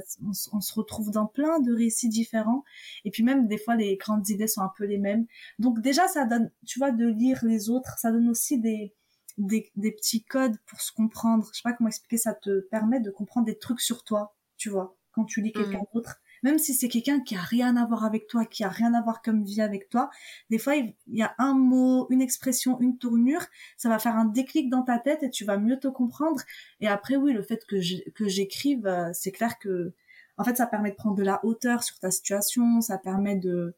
on, 0.53 0.61
se 0.61 0.75
retrouve 0.75 1.11
dans 1.11 1.27
plein 1.27 1.61
de 1.61 1.73
récits 1.73 2.09
différents 2.09 2.65
et 3.05 3.11
puis 3.11 3.23
même 3.23 3.47
des 3.47 3.59
fois 3.59 3.77
les 3.77 3.97
grandes 3.97 4.29
idées 4.29 4.49
sont 4.49 4.63
un 4.63 4.73
peu 4.77 4.85
les 4.85 4.99
mêmes. 4.99 5.27
Donc 5.59 5.81
déjà 5.81 6.09
ça 6.09 6.25
donne 6.25 6.51
tu 6.67 6.79
vois 6.79 6.91
de 6.91 7.07
lire 7.07 7.39
les 7.45 7.71
autres 7.71 7.99
ça 7.99 8.11
donne 8.11 8.29
aussi 8.29 8.59
des 8.59 8.93
des, 9.41 9.71
des 9.77 9.93
petits 9.93 10.25
codes 10.25 10.57
pour 10.67 10.81
se 10.81 10.93
comprendre 10.93 11.49
je 11.53 11.59
sais 11.59 11.63
pas 11.63 11.73
comment 11.73 11.89
expliquer 11.89 12.19
ça 12.19 12.35
te 12.35 12.61
permet 12.61 13.01
de 13.01 13.11
comprendre 13.11 13.47
des 13.47 13.59
trucs 13.59 13.81
sur 13.81 14.05
toi 14.05 14.37
tu 14.57 14.69
vois 14.69 14.97
quand 15.13 15.25
tu 15.25 15.41
lis 15.41 15.53
quelqu'un 15.53 15.79
mmh. 15.79 15.95
d'autre 15.95 16.21
même 16.43 16.59
si 16.59 16.75
c'est 16.75 16.89
quelqu'un 16.89 17.21
qui 17.21 17.37
a 17.37 17.41
rien 17.41 17.77
à 17.77 17.85
voir 17.87 18.05
avec 18.05 18.27
toi, 18.27 18.45
qui 18.45 18.65
a 18.65 18.69
rien 18.69 18.95
à 18.95 19.03
voir 19.03 19.23
comme 19.23 19.45
vie 19.45 19.61
avec 19.61 19.89
toi, 19.89 20.11
des 20.49 20.59
fois 20.59 20.77
il 20.77 20.95
y 21.09 21.23
a 21.23 21.35
un 21.39 21.55
mot, 21.55 22.07
une 22.11 22.23
expression, 22.23 22.81
une 22.81 22.99
tournure, 22.99 23.45
ça 23.77 23.89
va 23.89 23.99
faire 23.99 24.17
un 24.17 24.25
déclic 24.25 24.71
dans 24.71 24.83
ta 24.83 24.99
tête 24.99 25.23
et 25.23 25.31
tu 25.31 25.45
vas 25.45 25.59
mieux 25.59 25.79
te 25.79 25.89
comprendre. 25.89 26.41
Et 26.81 26.89
après 26.89 27.17
oui, 27.17 27.33
le 27.33 27.43
fait 27.43 27.65
que 27.67 27.77
que 28.13 28.29
j'écrive, 28.29 28.87
euh, 28.87 29.11
c'est 29.13 29.33
clair 29.33 29.59
que 29.59 29.93
en 30.39 30.45
fait 30.45 30.57
ça 30.57 30.67
permet 30.67 30.91
de 30.91 30.97
prendre 30.97 31.17
de 31.17 31.23
la 31.23 31.45
hauteur 31.45 31.83
sur 31.83 31.99
ta 31.99 32.11
situation, 32.11 32.81
ça 32.81 32.99
permet 32.99 33.37
de 33.37 33.75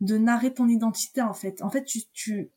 de 0.00 0.18
narrer 0.18 0.52
ton 0.52 0.68
identité 0.68 1.22
en 1.22 1.34
fait. 1.34 1.62
En 1.62 1.70
fait, 1.70 1.84
tu 1.84 2.00
tu 2.12 2.50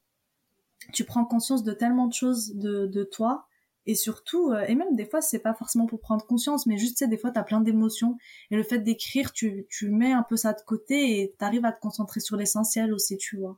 tu 0.93 1.03
prends 1.03 1.25
conscience 1.25 1.63
de 1.63 1.73
tellement 1.73 2.07
de 2.07 2.13
choses 2.13 2.55
de 2.55 2.87
de 2.87 3.03
toi. 3.03 3.47
Et 3.89 3.95
surtout 3.95 4.51
euh, 4.51 4.65
et 4.67 4.75
même 4.75 4.95
des 4.95 5.05
fois 5.05 5.21
c'est 5.21 5.39
pas 5.39 5.53
forcément 5.53 5.85
pour 5.85 6.01
prendre 6.01 6.25
conscience 6.25 6.65
mais 6.65 6.77
juste 6.77 6.97
tu 6.97 7.05
sais 7.05 7.07
des 7.07 7.17
fois 7.17 7.31
t'as 7.31 7.43
plein 7.43 7.61
d'émotions. 7.61 8.17
Et 8.51 8.57
le 8.57 8.63
fait 8.63 8.79
d'écrire 8.79 9.31
tu 9.31 9.65
tu 9.69 9.89
mets 9.89 10.11
un 10.11 10.23
peu 10.23 10.35
ça 10.35 10.53
de 10.53 10.61
côté 10.65 11.21
et 11.21 11.35
t'arrives 11.37 11.65
à 11.65 11.71
te 11.71 11.79
concentrer 11.79 12.19
sur 12.19 12.35
l'essentiel 12.35 12.93
aussi 12.93 13.17
tu 13.17 13.37
vois. 13.37 13.57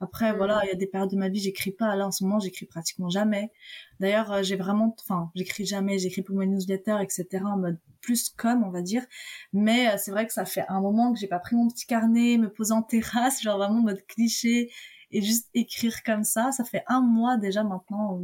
Après 0.00 0.32
mm. 0.32 0.36
voilà 0.36 0.60
il 0.64 0.68
y 0.68 0.72
a 0.72 0.76
des 0.76 0.86
périodes 0.86 1.10
de 1.10 1.16
ma 1.16 1.28
vie 1.28 1.40
j'écris 1.40 1.72
pas. 1.72 1.96
Là 1.96 2.06
en 2.06 2.12
ce 2.12 2.22
moment 2.22 2.38
j'écris 2.38 2.66
pratiquement 2.66 3.08
jamais. 3.08 3.50
D'ailleurs 3.98 4.32
euh, 4.32 4.42
j'ai 4.44 4.54
vraiment 4.56 4.94
enfin 5.00 5.32
j'écris 5.34 5.66
jamais. 5.66 5.98
J'écris 5.98 6.22
pour 6.22 6.36
mes 6.36 6.46
newsletters 6.46 6.98
etc 7.02 7.26
en 7.44 7.58
mode 7.58 7.78
plus 8.00 8.30
comme 8.30 8.62
on 8.62 8.70
va 8.70 8.80
dire. 8.80 9.04
Mais 9.52 9.88
euh, 9.88 9.96
c'est 9.98 10.12
vrai 10.12 10.24
que 10.26 10.32
ça 10.32 10.44
fait 10.44 10.64
un 10.68 10.80
moment 10.80 11.12
que 11.12 11.18
j'ai 11.18 11.26
pas 11.26 11.40
pris 11.40 11.56
mon 11.56 11.68
petit 11.68 11.86
carnet 11.86 12.38
me 12.38 12.48
poser 12.48 12.72
en 12.72 12.82
terrasse 12.82 13.42
genre 13.42 13.58
vraiment 13.58 13.80
en 13.80 13.82
mode 13.82 14.06
cliché 14.06 14.70
et 15.14 15.22
juste 15.22 15.48
écrire 15.54 16.02
comme 16.02 16.24
ça 16.24 16.52
ça 16.52 16.64
fait 16.64 16.84
un 16.88 17.00
mois 17.00 17.36
déjà 17.36 17.64
maintenant 17.64 18.20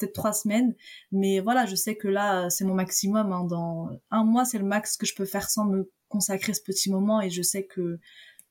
peut-être 0.00 0.14
trois 0.14 0.32
semaines. 0.32 0.74
Mais 1.12 1.40
voilà, 1.40 1.66
je 1.66 1.74
sais 1.74 1.96
que 1.96 2.08
là, 2.08 2.50
c'est 2.50 2.64
mon 2.64 2.74
maximum. 2.74 3.32
Hein. 3.32 3.44
Dans 3.44 3.90
un 4.10 4.24
mois, 4.24 4.44
c'est 4.44 4.58
le 4.58 4.64
max 4.64 4.96
que 4.96 5.06
je 5.06 5.14
peux 5.14 5.24
faire 5.24 5.48
sans 5.48 5.66
me 5.66 5.90
consacrer 6.08 6.54
ce 6.54 6.62
petit 6.62 6.90
moment. 6.90 7.20
Et 7.20 7.30
je 7.30 7.42
sais 7.42 7.64
que 7.64 7.98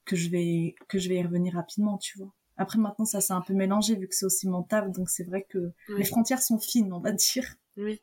que 0.05 0.15
je 0.15 0.29
vais 0.29 0.75
que 0.87 0.97
je 0.97 1.09
vais 1.09 1.15
y 1.15 1.23
revenir 1.23 1.53
rapidement, 1.53 1.97
tu 1.97 2.17
vois. 2.17 2.33
Après 2.57 2.77
maintenant, 2.77 3.05
ça 3.05 3.21
s'est 3.21 3.33
un 3.33 3.41
peu 3.41 3.53
mélangé 3.53 3.95
vu 3.95 4.07
que 4.07 4.15
c'est 4.15 4.25
aussi 4.25 4.47
mon 4.47 4.63
taf, 4.63 4.91
donc 4.91 5.09
c'est 5.09 5.23
vrai 5.23 5.45
que 5.47 5.71
les 5.87 6.03
frontières 6.03 6.41
sont 6.41 6.59
fines, 6.59 6.91
on 6.91 6.99
va 6.99 7.13
dire. 7.13 7.55
Oui, 7.77 8.01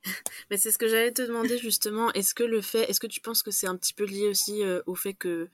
mais 0.51 0.57
c'est 0.57 0.71
ce 0.71 0.79
que 0.79 0.89
j'allais 0.89 1.13
te 1.13 1.21
demander 1.21 1.59
justement. 1.59 2.11
Est-ce 2.13 2.35
que 2.35 2.43
le 2.43 2.63
fait, 2.63 2.89
est-ce 2.89 3.01
que 3.01 3.07
tu 3.07 3.21
penses 3.21 3.43
que 3.43 3.51
c'est 3.51 3.67
un 3.67 3.77
petit 3.77 3.93
peu 3.93 4.05
lié 4.05 4.29
aussi 4.29 4.63
euh, 4.63 4.81
au 4.87 4.95
fait 4.95 5.13
que 5.13 5.51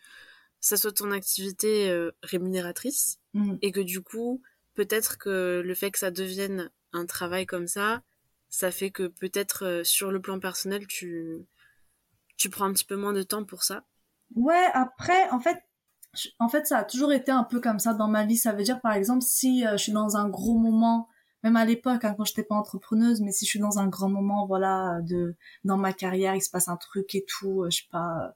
ça 0.61 0.77
soit 0.77 0.93
ton 0.93 1.11
activité 1.11 1.91
euh, 1.91 2.13
rémunératrice? 2.23 3.19
Mmh. 3.35 3.57
et 3.63 3.73
que 3.73 3.81
du 3.81 4.03
coup, 4.03 4.43
peut-être 4.75 5.19
que 5.19 5.63
le 5.65 5.75
fait 5.75 5.91
que 5.91 5.99
ça 5.99 6.11
devienne 6.11 6.71
un 6.93 7.07
travail 7.07 7.47
comme 7.47 7.67
ça, 7.67 8.03
ça 8.49 8.71
fait 8.71 8.91
que 8.91 9.09
peut-être 9.09 9.65
euh, 9.65 9.85
sur 9.85 10.11
le 10.11 10.21
plan 10.21 10.39
personnel, 10.39 10.87
tu, 10.87 11.47
tu 12.37 12.51
prends 12.51 12.67
un 12.67 12.73
petit 12.73 12.85
peu 12.85 12.97
moins 12.97 13.13
de 13.13 13.23
temps 13.23 13.45
pour 13.45 13.63
ça. 13.63 13.85
Ouais, 14.35 14.67
après, 14.75 15.29
en 15.31 15.41
fait, 15.41 15.59
en 16.39 16.49
fait, 16.49 16.67
ça 16.67 16.79
a 16.79 16.85
toujours 16.85 17.13
été 17.13 17.31
un 17.31 17.45
peu 17.45 17.61
comme 17.61 17.79
ça 17.79 17.95
dans 17.95 18.09
ma 18.09 18.25
vie. 18.27 18.37
Ça 18.37 18.53
veut 18.53 18.63
dire, 18.63 18.81
par 18.81 18.93
exemple, 18.93 19.23
si 19.23 19.67
euh, 19.67 19.73
je 19.73 19.85
suis 19.85 19.93
dans 19.93 20.17
un 20.17 20.29
gros 20.29 20.59
moment, 20.59 21.09
même 21.43 21.57
à 21.57 21.65
l'époque, 21.65 22.05
hein, 22.05 22.15
quand 22.17 22.25
j'étais 22.25 22.45
pas 22.45 22.55
entrepreneuse, 22.55 23.21
mais 23.21 23.33
si 23.33 23.47
je 23.47 23.51
suis 23.51 23.59
dans 23.59 23.79
un 23.79 23.89
grand 23.89 24.09
moment, 24.09 24.47
voilà, 24.47 25.01
de 25.03 25.35
dans 25.65 25.79
ma 25.79 25.93
carrière, 25.93 26.35
il 26.35 26.43
se 26.43 26.51
passe 26.51 26.69
un 26.69 26.77
truc 26.77 27.15
et 27.15 27.25
tout, 27.27 27.63
euh, 27.63 27.71
je 27.71 27.79
sais 27.79 27.89
pas, 27.91 28.35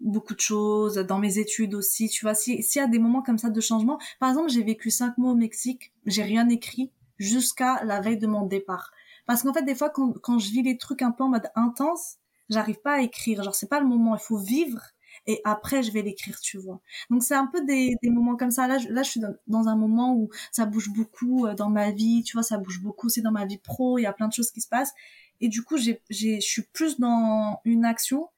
beaucoup 0.00 0.34
de 0.34 0.40
choses, 0.40 0.94
dans 0.96 1.18
mes 1.18 1.38
études 1.38 1.74
aussi, 1.74 2.08
tu 2.08 2.24
vois. 2.24 2.34
S'il 2.34 2.60
y 2.60 2.78
a 2.78 2.86
des 2.86 2.98
moments 2.98 3.22
comme 3.22 3.38
ça 3.38 3.50
de 3.50 3.60
changement, 3.60 3.98
par 4.18 4.30
exemple, 4.30 4.50
j'ai 4.50 4.62
vécu 4.62 4.90
cinq 4.90 5.18
mois 5.18 5.32
au 5.32 5.36
Mexique, 5.36 5.92
j'ai 6.06 6.22
rien 6.22 6.48
écrit, 6.48 6.90
jusqu'à 7.18 7.84
la 7.84 8.00
veille 8.00 8.18
de 8.18 8.26
mon 8.26 8.46
départ. 8.46 8.92
Parce 9.26 9.42
qu'en 9.42 9.52
fait, 9.52 9.62
des 9.62 9.74
fois, 9.74 9.90
quand, 9.90 10.12
quand 10.20 10.38
je 10.38 10.50
vis 10.50 10.62
les 10.62 10.78
trucs 10.78 11.02
un 11.02 11.12
peu 11.12 11.22
en 11.22 11.28
mode 11.28 11.48
intense, 11.54 12.16
j'arrive 12.48 12.80
pas 12.80 12.94
à 12.94 13.00
écrire. 13.00 13.42
Genre, 13.42 13.54
c'est 13.54 13.68
pas 13.68 13.80
le 13.80 13.86
moment. 13.86 14.16
Il 14.16 14.20
faut 14.20 14.38
vivre 14.38 14.80
et 15.26 15.40
après, 15.44 15.82
je 15.82 15.92
vais 15.92 16.02
l'écrire, 16.02 16.40
tu 16.40 16.58
vois. 16.58 16.80
Donc, 17.10 17.22
c'est 17.22 17.34
un 17.34 17.46
peu 17.46 17.64
des, 17.64 17.94
des 18.02 18.10
moments 18.10 18.36
comme 18.36 18.50
ça. 18.50 18.66
Là, 18.66 18.78
je, 18.78 18.88
là, 18.88 19.02
je 19.02 19.10
suis 19.10 19.20
dans, 19.46 19.68
un 19.68 19.76
moment 19.76 20.14
où 20.14 20.30
ça 20.50 20.66
bouge 20.66 20.90
beaucoup 20.90 21.46
euh, 21.46 21.54
dans 21.54 21.68
ma 21.68 21.90
vie. 21.90 22.22
Tu 22.24 22.32
vois, 22.36 22.42
ça 22.42 22.58
bouge 22.58 22.80
beaucoup. 22.80 23.08
C'est 23.08 23.20
dans 23.20 23.32
ma 23.32 23.44
vie 23.44 23.58
pro. 23.58 23.98
Il 23.98 24.02
y 24.02 24.06
a 24.06 24.12
plein 24.12 24.28
de 24.28 24.32
choses 24.32 24.50
qui 24.50 24.60
se 24.60 24.68
passent. 24.68 24.92
Et 25.40 25.48
du 25.48 25.62
coup, 25.62 25.76
j'ai, 25.76 26.02
j'ai, 26.10 26.40
je 26.40 26.46
suis 26.46 26.62
plus 26.62 26.98
dans 26.98 27.60
une 27.64 27.84
action 27.84 28.28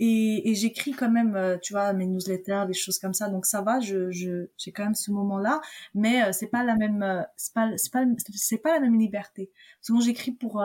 et, 0.00 0.50
et 0.50 0.54
j'écris 0.54 0.92
quand 0.92 1.10
même 1.10 1.34
euh, 1.36 1.56
tu 1.60 1.72
vois 1.72 1.92
mes 1.92 2.06
newsletters 2.06 2.64
des 2.66 2.74
choses 2.74 2.98
comme 2.98 3.14
ça 3.14 3.28
donc 3.28 3.46
ça 3.46 3.62
va 3.62 3.80
je 3.80 4.10
j'ai 4.10 4.72
quand 4.72 4.84
même 4.84 4.94
ce 4.94 5.10
moment 5.10 5.38
là 5.38 5.60
mais 5.94 6.22
euh, 6.22 6.32
c'est 6.32 6.48
pas 6.48 6.64
la 6.64 6.76
même 6.76 7.02
euh, 7.02 7.22
c'est 7.36 7.54
pas 7.54 7.70
c'est 7.76 7.92
pas 7.92 8.04
c'est 8.34 8.58
pas 8.58 8.74
la 8.74 8.80
même 8.80 8.98
liberté 8.98 9.50
souvent 9.80 10.00
j'écris 10.00 10.32
pour 10.32 10.62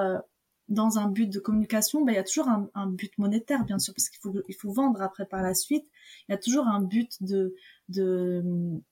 dans 0.69 0.97
un 0.97 1.07
but 1.09 1.27
de 1.27 1.39
communication, 1.39 2.03
ben, 2.03 2.13
il 2.13 2.15
y 2.15 2.19
a 2.19 2.23
toujours 2.23 2.47
un, 2.47 2.69
un, 2.73 2.87
but 2.87 3.17
monétaire, 3.17 3.65
bien 3.65 3.79
sûr, 3.79 3.93
parce 3.93 4.09
qu'il 4.09 4.19
faut, 4.21 4.33
il 4.47 4.55
faut 4.55 4.71
vendre 4.71 5.01
après 5.01 5.25
par 5.25 5.41
la 5.41 5.53
suite. 5.53 5.85
Il 6.27 6.31
y 6.31 6.35
a 6.35 6.37
toujours 6.37 6.67
un 6.67 6.81
but 6.81 7.21
de, 7.21 7.53
de 7.89 8.43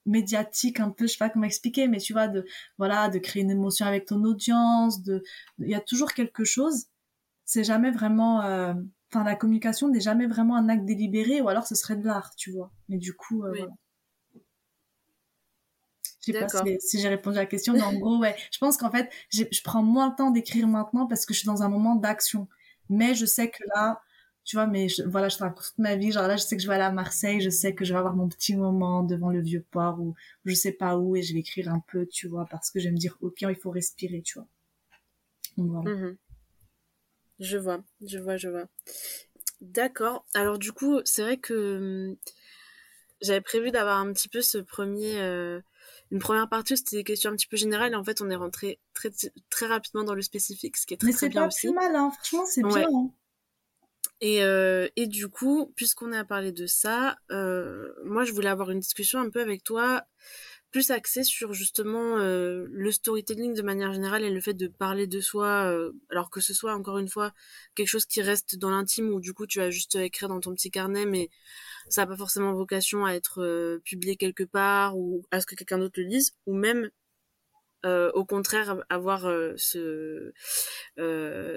médiatique, 0.05 0.79
un 0.79 0.89
peu, 0.89 1.07
je 1.07 1.13
sais 1.13 1.17
pas 1.17 1.29
comment 1.29 1.45
expliquer, 1.45 1.87
mais 1.87 1.99
tu 1.99 2.13
vois, 2.13 2.27
de, 2.27 2.45
voilà, 2.77 3.09
de 3.09 3.19
créer 3.19 3.43
une 3.43 3.51
émotion 3.51 3.85
avec 3.85 4.05
ton 4.05 4.23
audience, 4.23 5.01
de, 5.03 5.23
il 5.59 5.69
y 5.69 5.75
a 5.75 5.81
toujours 5.81 6.13
quelque 6.13 6.43
chose. 6.43 6.87
C'est 7.45 7.63
jamais 7.63 7.91
vraiment, 7.91 8.41
enfin 9.11 9.23
la 9.23 9.35
communication 9.35 9.89
n'est 9.89 9.99
jamais 9.99 10.27
vraiment 10.27 10.55
un 10.55 10.69
acte 10.69 10.85
délibéré 10.85 11.41
ou 11.41 11.49
alors 11.49 11.67
ce 11.67 11.75
serait 11.75 11.95
de 11.95 12.05
l'art 12.05 12.33
tu 12.35 12.51
vois 12.51 12.71
mais 12.89 12.97
du 12.97 13.13
coup 13.13 13.43
euh, 13.43 13.53
voilà. 13.55 13.73
Je 16.25 16.33
sais 16.33 16.39
pas 16.39 16.47
si, 16.79 16.99
j'ai 16.99 17.07
répondu 17.07 17.37
à 17.37 17.41
la 17.41 17.45
question, 17.47 17.73
mais 17.73 17.81
en 17.81 17.93
gros, 17.93 18.19
ouais. 18.19 18.35
Je 18.51 18.59
pense 18.59 18.77
qu'en 18.77 18.91
fait, 18.91 19.09
je 19.31 19.43
prends 19.63 19.81
moins 19.81 20.09
le 20.09 20.15
temps 20.15 20.29
d'écrire 20.29 20.67
maintenant 20.67 21.07
parce 21.07 21.25
que 21.25 21.33
je 21.33 21.39
suis 21.39 21.47
dans 21.47 21.63
un 21.63 21.69
moment 21.69 21.95
d'action. 21.95 22.47
Mais 22.89 23.15
je 23.15 23.25
sais 23.25 23.49
que 23.49 23.63
là, 23.75 24.01
tu 24.43 24.55
vois, 24.55 24.67
mais 24.67 24.87
voilà, 25.05 25.29
je 25.29 25.37
te 25.37 25.43
raconte 25.43 25.63
toute 25.63 25.77
ma 25.77 25.95
vie. 25.95 26.11
Genre 26.11 26.27
là, 26.27 26.35
je 26.35 26.43
sais 26.43 26.55
que 26.57 26.61
je 26.61 26.67
vais 26.67 26.75
aller 26.75 26.83
à 26.83 26.91
Marseille, 26.91 27.41
je 27.41 27.49
sais 27.49 27.73
que 27.73 27.85
je 27.85 27.93
vais 27.93 27.99
avoir 27.99 28.15
mon 28.15 28.27
petit 28.27 28.55
moment 28.55 29.03
devant 29.03 29.29
le 29.29 29.41
vieux 29.41 29.65
port 29.71 29.99
ou 29.99 30.15
je 30.45 30.53
sais 30.53 30.71
pas 30.71 30.97
où 30.97 31.15
et 31.15 31.21
je 31.21 31.33
vais 31.33 31.39
écrire 31.39 31.71
un 31.71 31.81
peu, 31.87 32.05
tu 32.05 32.27
vois, 32.27 32.45
parce 32.49 32.71
que 32.71 32.79
je 32.79 32.85
vais 32.85 32.91
me 32.91 32.97
dire, 32.97 33.17
ok, 33.21 33.41
il 33.41 33.55
faut 33.55 33.71
respirer, 33.71 34.21
tu 34.21 34.39
vois. 34.39 34.47
Donc 35.57 35.69
voilà. 35.71 35.91
Mhm. 35.91 36.17
Je 37.41 37.57
vois, 37.57 37.83
je 38.05 38.19
vois, 38.19 38.37
je 38.37 38.47
vois. 38.47 38.67
D'accord. 39.59 40.25
Alors 40.33 40.57
du 40.57 40.71
coup, 40.71 41.01
c'est 41.03 41.23
vrai 41.23 41.37
que 41.37 42.09
hum, 42.09 42.15
j'avais 43.21 43.41
prévu 43.41 43.71
d'avoir 43.71 43.97
un 43.97 44.13
petit 44.13 44.29
peu 44.29 44.41
ce 44.41 44.59
premier, 44.59 45.19
euh, 45.19 45.59
une 46.11 46.19
première 46.19 46.49
partie, 46.49 46.77
c'était 46.77 46.97
des 46.97 47.03
questions 47.03 47.31
un 47.31 47.35
petit 47.35 47.47
peu 47.47 47.57
générales, 47.57 47.93
et 47.93 47.95
en 47.95 48.03
fait, 48.03 48.21
on 48.21 48.29
est 48.29 48.35
rentré 48.35 48.79
très, 48.93 49.11
très 49.49 49.65
rapidement 49.65 50.03
dans 50.03 50.15
le 50.15 50.21
spécifique, 50.21 50.77
ce 50.77 50.85
qui 50.85 50.93
est 50.93 50.97
très, 50.97 51.11
très 51.11 51.29
bien 51.29 51.47
aussi. 51.47 51.67
Mais 51.67 51.73
c'est 51.73 51.75
pas 51.75 51.81
plus 51.81 51.93
mal, 51.93 51.95
hein. 51.95 52.11
franchement, 52.11 52.45
c'est 52.45 52.63
bien. 52.63 52.87
Hein. 52.93 53.11
Et, 54.21 54.43
euh, 54.43 54.87
et 54.95 55.07
du 55.07 55.29
coup, 55.29 55.73
puisqu'on 55.75 56.13
a 56.13 56.23
parlé 56.23 56.51
de 56.51 56.67
ça, 56.67 57.17
euh, 57.31 57.91
moi, 58.05 58.23
je 58.23 58.33
voulais 58.33 58.49
avoir 58.49 58.69
une 58.69 58.79
discussion 58.79 59.19
un 59.19 59.31
peu 59.31 59.41
avec 59.41 59.63
toi 59.63 60.03
plus 60.71 60.91
axé 60.91 61.23
sur 61.23 61.53
justement 61.53 62.17
euh, 62.17 62.65
le 62.71 62.91
storytelling 62.91 63.53
de 63.53 63.61
manière 63.61 63.93
générale 63.93 64.23
et 64.23 64.29
le 64.29 64.41
fait 64.41 64.53
de 64.53 64.67
parler 64.67 65.07
de 65.07 65.19
soi, 65.19 65.65
euh, 65.65 65.91
alors 66.09 66.29
que 66.29 66.41
ce 66.41 66.53
soit 66.53 66.73
encore 66.73 66.97
une 66.97 67.09
fois 67.09 67.33
quelque 67.75 67.87
chose 67.87 68.05
qui 68.05 68.21
reste 68.21 68.57
dans 68.57 68.69
l'intime 68.69 69.09
ou 69.09 69.19
du 69.19 69.33
coup 69.33 69.45
tu 69.47 69.59
vas 69.59 69.69
juste 69.69 69.95
écrire 69.95 70.29
dans 70.29 70.39
ton 70.39 70.53
petit 70.53 70.71
carnet, 70.71 71.05
mais 71.05 71.29
ça 71.89 72.01
n'a 72.01 72.07
pas 72.07 72.17
forcément 72.17 72.53
vocation 72.53 73.05
à 73.05 73.13
être 73.13 73.41
euh, 73.41 73.81
publié 73.85 74.15
quelque 74.15 74.43
part 74.43 74.97
ou 74.97 75.25
à 75.31 75.41
ce 75.41 75.45
que 75.45 75.55
quelqu'un 75.55 75.77
d'autre 75.77 75.99
le 75.99 76.07
lise, 76.07 76.33
ou 76.45 76.53
même 76.55 76.89
euh, 77.83 78.11
au 78.13 78.25
contraire 78.25 78.83
avoir 78.89 79.25
euh, 79.25 79.53
ce 79.57 79.77
euh, 80.99 81.10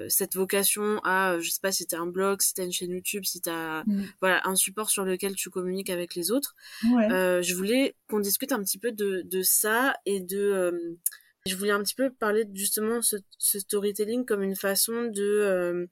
cette 0.09 0.35
vocation 0.35 0.99
à 1.03 1.37
je 1.39 1.49
sais 1.49 1.61
pas 1.61 1.71
si 1.71 1.85
t'as 1.85 1.99
un 1.99 2.07
blog 2.07 2.41
si 2.41 2.53
t'as 2.53 2.63
une 2.63 2.71
chaîne 2.71 2.91
YouTube 2.91 3.23
si 3.25 3.41
t'as 3.41 3.83
mm. 3.85 4.05
voilà 4.21 4.41
un 4.47 4.55
support 4.55 4.89
sur 4.89 5.05
lequel 5.05 5.35
tu 5.35 5.49
communiques 5.49 5.89
avec 5.89 6.15
les 6.15 6.31
autres 6.31 6.55
ouais. 6.91 7.41
je 7.43 7.55
voulais 7.55 7.95
qu'on 8.09 8.19
discute 8.19 8.51
un 8.51 8.61
petit 8.63 8.77
peu 8.77 8.91
de 8.91 9.21
de 9.23 9.41
ça 9.41 9.95
et 10.05 10.19
de 10.19 10.97
je 11.45 11.55
voulais 11.55 11.71
un 11.71 11.83
petit 11.83 11.95
peu 11.95 12.09
parler 12.11 12.45
justement 12.53 13.01
ce, 13.01 13.17
ce 13.37 13.59
storytelling 13.59 14.25
comme 14.25 14.41
une 14.41 14.55
façon 14.55 15.03
de 15.03 15.87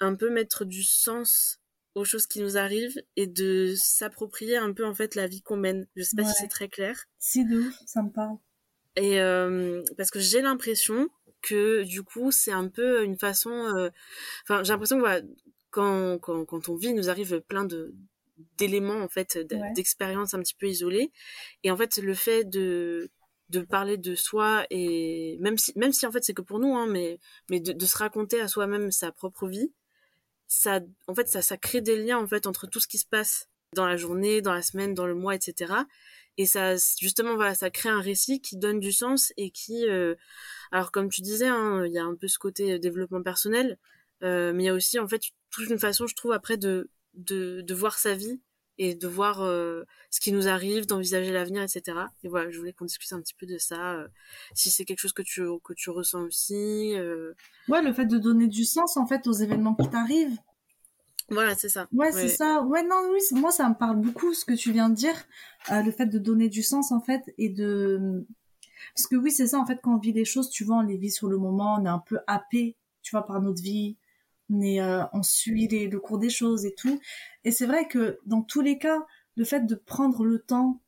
un 0.00 0.14
peu 0.14 0.30
mettre 0.30 0.64
du 0.64 0.82
sens 0.84 1.60
aux 1.96 2.04
choses 2.04 2.26
qui 2.26 2.40
nous 2.42 2.58
arrivent 2.58 3.02
et 3.16 3.26
de 3.26 3.74
s'approprier 3.74 4.58
un 4.58 4.72
peu 4.72 4.84
en 4.84 4.94
fait 4.94 5.14
la 5.14 5.26
vie 5.26 5.40
qu'on 5.40 5.56
mène. 5.56 5.86
Je 5.96 6.02
sais 6.02 6.14
pas 6.14 6.24
si 6.24 6.34
c'est 6.38 6.48
très 6.48 6.68
clair. 6.68 7.06
Si 7.18 7.44
de 7.46 7.60
ouf, 7.60 7.74
ça 7.86 8.02
me 8.02 8.10
parle. 8.10 8.36
Et 8.96 9.20
euh, 9.20 9.82
parce 9.96 10.10
que 10.10 10.20
j'ai 10.20 10.42
l'impression 10.42 11.08
que 11.46 11.84
du 11.84 12.02
coup 12.02 12.32
c'est 12.32 12.52
un 12.52 12.68
peu 12.68 13.04
une 13.04 13.16
façon. 13.16 13.50
Euh, 13.50 13.90
enfin, 14.42 14.64
j'ai 14.64 14.72
l'impression 14.72 14.96
que 14.96 15.00
voilà, 15.00 15.22
quand, 15.70 16.18
quand 16.18 16.44
quand 16.44 16.68
on 16.68 16.76
vit, 16.76 16.88
il 16.88 16.94
nous 16.94 17.08
arrive 17.08 17.40
plein 17.40 17.64
de 17.64 17.94
d'éléments 18.58 19.00
en 19.00 19.08
fait, 19.08 19.38
d'expériences 19.74 20.34
un 20.34 20.40
petit 20.40 20.54
peu 20.54 20.66
isolées. 20.68 21.10
Et 21.64 21.70
en 21.70 21.76
fait, 21.76 21.96
le 21.98 22.14
fait 22.14 22.44
de 22.44 23.10
de 23.50 23.60
parler 23.60 23.96
de 23.96 24.14
soi 24.16 24.66
et 24.70 25.38
même 25.40 25.56
si 25.56 25.72
même 25.76 25.92
si 25.92 26.04
en 26.06 26.10
fait 26.12 26.24
c'est 26.24 26.34
que 26.34 26.42
pour 26.42 26.58
nous 26.58 26.74
hein, 26.74 26.86
mais 26.88 27.20
mais 27.48 27.60
de, 27.60 27.72
de 27.72 27.86
se 27.86 27.96
raconter 27.96 28.40
à 28.40 28.48
soi-même 28.48 28.90
sa 28.90 29.12
propre 29.12 29.46
vie 29.46 29.72
ça 30.48 30.80
en 31.06 31.14
fait 31.14 31.28
ça 31.28 31.42
ça 31.42 31.56
crée 31.56 31.80
des 31.80 31.96
liens 31.96 32.18
en 32.18 32.26
fait 32.26 32.48
entre 32.48 32.66
tout 32.66 32.80
ce 32.80 32.88
qui 32.88 32.98
se 32.98 33.06
passe 33.06 33.48
dans 33.74 33.86
la 33.86 33.96
journée 33.96 34.42
dans 34.42 34.52
la 34.52 34.62
semaine 34.62 34.94
dans 34.94 35.06
le 35.06 35.14
mois 35.14 35.36
etc 35.36 35.74
et 36.38 36.46
ça 36.46 36.74
justement 36.98 37.34
voilà 37.34 37.54
ça 37.54 37.70
crée 37.70 37.88
un 37.88 38.00
récit 38.00 38.40
qui 38.40 38.56
donne 38.56 38.80
du 38.80 38.92
sens 38.92 39.32
et 39.36 39.50
qui 39.50 39.88
euh, 39.88 40.14
alors 40.72 40.92
comme 40.92 41.08
tu 41.08 41.22
disais 41.22 41.48
hein, 41.48 41.84
il 41.86 41.92
y 41.92 41.98
a 41.98 42.04
un 42.04 42.14
peu 42.14 42.28
ce 42.28 42.38
côté 42.38 42.72
euh, 42.72 42.78
développement 42.78 43.22
personnel 43.22 43.78
euh, 44.22 44.52
mais 44.52 44.64
il 44.64 44.66
y 44.66 44.70
a 44.70 44.74
aussi 44.74 44.98
en 44.98 45.08
fait 45.08 45.22
toute 45.50 45.68
une 45.68 45.78
façon 45.78 46.06
je 46.06 46.14
trouve 46.14 46.32
après 46.32 46.56
de 46.56 46.90
de, 47.14 47.62
de 47.62 47.74
voir 47.74 47.98
sa 47.98 48.14
vie 48.14 48.40
et 48.78 48.94
de 48.94 49.08
voir 49.08 49.40
euh, 49.40 49.84
ce 50.10 50.20
qui 50.20 50.32
nous 50.32 50.48
arrive 50.48 50.86
d'envisager 50.86 51.32
l'avenir 51.32 51.62
etc 51.62 51.98
et 52.22 52.28
voilà 52.28 52.50
je 52.50 52.58
voulais 52.58 52.74
qu'on 52.74 52.84
discute 52.84 53.12
un 53.12 53.22
petit 53.22 53.34
peu 53.34 53.46
de 53.46 53.56
ça 53.56 53.94
euh, 53.94 54.08
si 54.54 54.70
c'est 54.70 54.84
quelque 54.84 55.00
chose 55.00 55.14
que 55.14 55.22
tu 55.22 55.42
que 55.64 55.72
tu 55.72 55.88
ressens 55.88 56.22
aussi 56.24 56.94
ouais 57.68 57.82
le 57.82 57.92
fait 57.94 58.04
de 58.04 58.18
donner 58.18 58.48
du 58.48 58.64
sens 58.64 58.98
en 58.98 59.06
fait 59.06 59.26
aux 59.26 59.32
événements 59.32 59.74
qui 59.74 59.88
t'arrivent 59.88 60.36
voilà, 61.28 61.54
c'est 61.56 61.68
ça. 61.68 61.88
Ouais, 61.92 62.12
c'est 62.12 62.28
ça. 62.28 62.62
Ouais, 62.62 62.82
non, 62.84 63.10
oui, 63.12 63.20
moi, 63.32 63.50
ça 63.50 63.68
me 63.68 63.74
parle 63.74 63.96
beaucoup 64.00 64.32
ce 64.32 64.44
que 64.44 64.52
tu 64.54 64.72
viens 64.72 64.88
de 64.88 64.94
dire, 64.94 65.16
euh, 65.72 65.82
le 65.82 65.90
fait 65.90 66.06
de 66.06 66.18
donner 66.18 66.48
du 66.48 66.62
sens 66.62 66.92
en 66.92 67.00
fait 67.00 67.34
et 67.36 67.48
de, 67.48 68.24
parce 68.94 69.08
que 69.08 69.16
oui, 69.16 69.32
c'est 69.32 69.48
ça 69.48 69.58
en 69.58 69.66
fait 69.66 69.80
quand 69.82 69.96
on 69.96 69.98
vit 69.98 70.12
les 70.12 70.24
choses, 70.24 70.50
tu 70.50 70.64
vois, 70.64 70.76
on 70.76 70.82
les 70.82 70.96
vit 70.96 71.10
sur 71.10 71.28
le 71.28 71.38
moment, 71.38 71.76
on 71.80 71.84
est 71.84 71.88
un 71.88 71.98
peu 71.98 72.20
happé, 72.28 72.76
tu 73.02 73.10
vois, 73.10 73.26
par 73.26 73.42
notre 73.42 73.60
vie, 73.60 73.96
on 74.50 74.60
est, 74.60 74.80
euh, 74.80 75.02
on 75.12 75.22
suit 75.22 75.66
les, 75.68 75.88
le 75.88 75.98
cours 75.98 76.18
des 76.18 76.30
choses 76.30 76.64
et 76.64 76.74
tout. 76.74 77.00
Et 77.44 77.50
c'est 77.50 77.66
vrai 77.66 77.88
que 77.88 78.20
dans 78.26 78.42
tous 78.42 78.60
les 78.60 78.78
cas, 78.78 78.98
le 79.36 79.44
fait 79.44 79.66
de 79.66 79.74
prendre 79.74 80.24
le 80.24 80.38
temps 80.38 80.80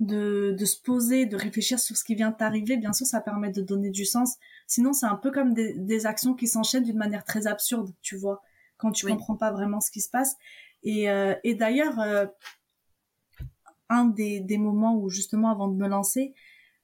de, 0.00 0.54
de 0.58 0.64
se 0.66 0.80
poser, 0.80 1.26
de 1.26 1.36
réfléchir 1.36 1.78
sur 1.78 1.96
ce 1.96 2.04
qui 2.04 2.14
vient 2.14 2.32
t'arriver, 2.32 2.76
bien 2.76 2.92
sûr, 2.92 3.06
ça 3.06 3.20
permet 3.20 3.50
de 3.50 3.62
donner 3.62 3.90
du 3.90 4.04
sens. 4.04 4.36
Sinon, 4.66 4.92
c'est 4.92 5.06
un 5.06 5.16
peu 5.16 5.30
comme 5.30 5.54
des, 5.54 5.74
des 5.74 6.06
actions 6.06 6.34
qui 6.34 6.48
s'enchaînent 6.48 6.84
d'une 6.84 6.98
manière 6.98 7.24
très 7.24 7.46
absurde, 7.46 7.92
tu 8.02 8.16
vois 8.16 8.42
quand 8.80 8.92
tu 8.92 9.06
comprends 9.06 9.36
pas 9.36 9.52
vraiment 9.52 9.80
ce 9.80 9.90
qui 9.90 10.00
se 10.00 10.10
passe. 10.10 10.36
Et, 10.82 11.10
euh, 11.10 11.34
et 11.44 11.54
d'ailleurs, 11.54 12.00
euh, 12.00 12.26
un 13.88 14.06
des, 14.06 14.40
des 14.40 14.58
moments 14.58 14.96
où 14.96 15.08
justement 15.08 15.50
avant 15.50 15.68
de 15.68 15.76
me 15.76 15.88
lancer 15.88 16.34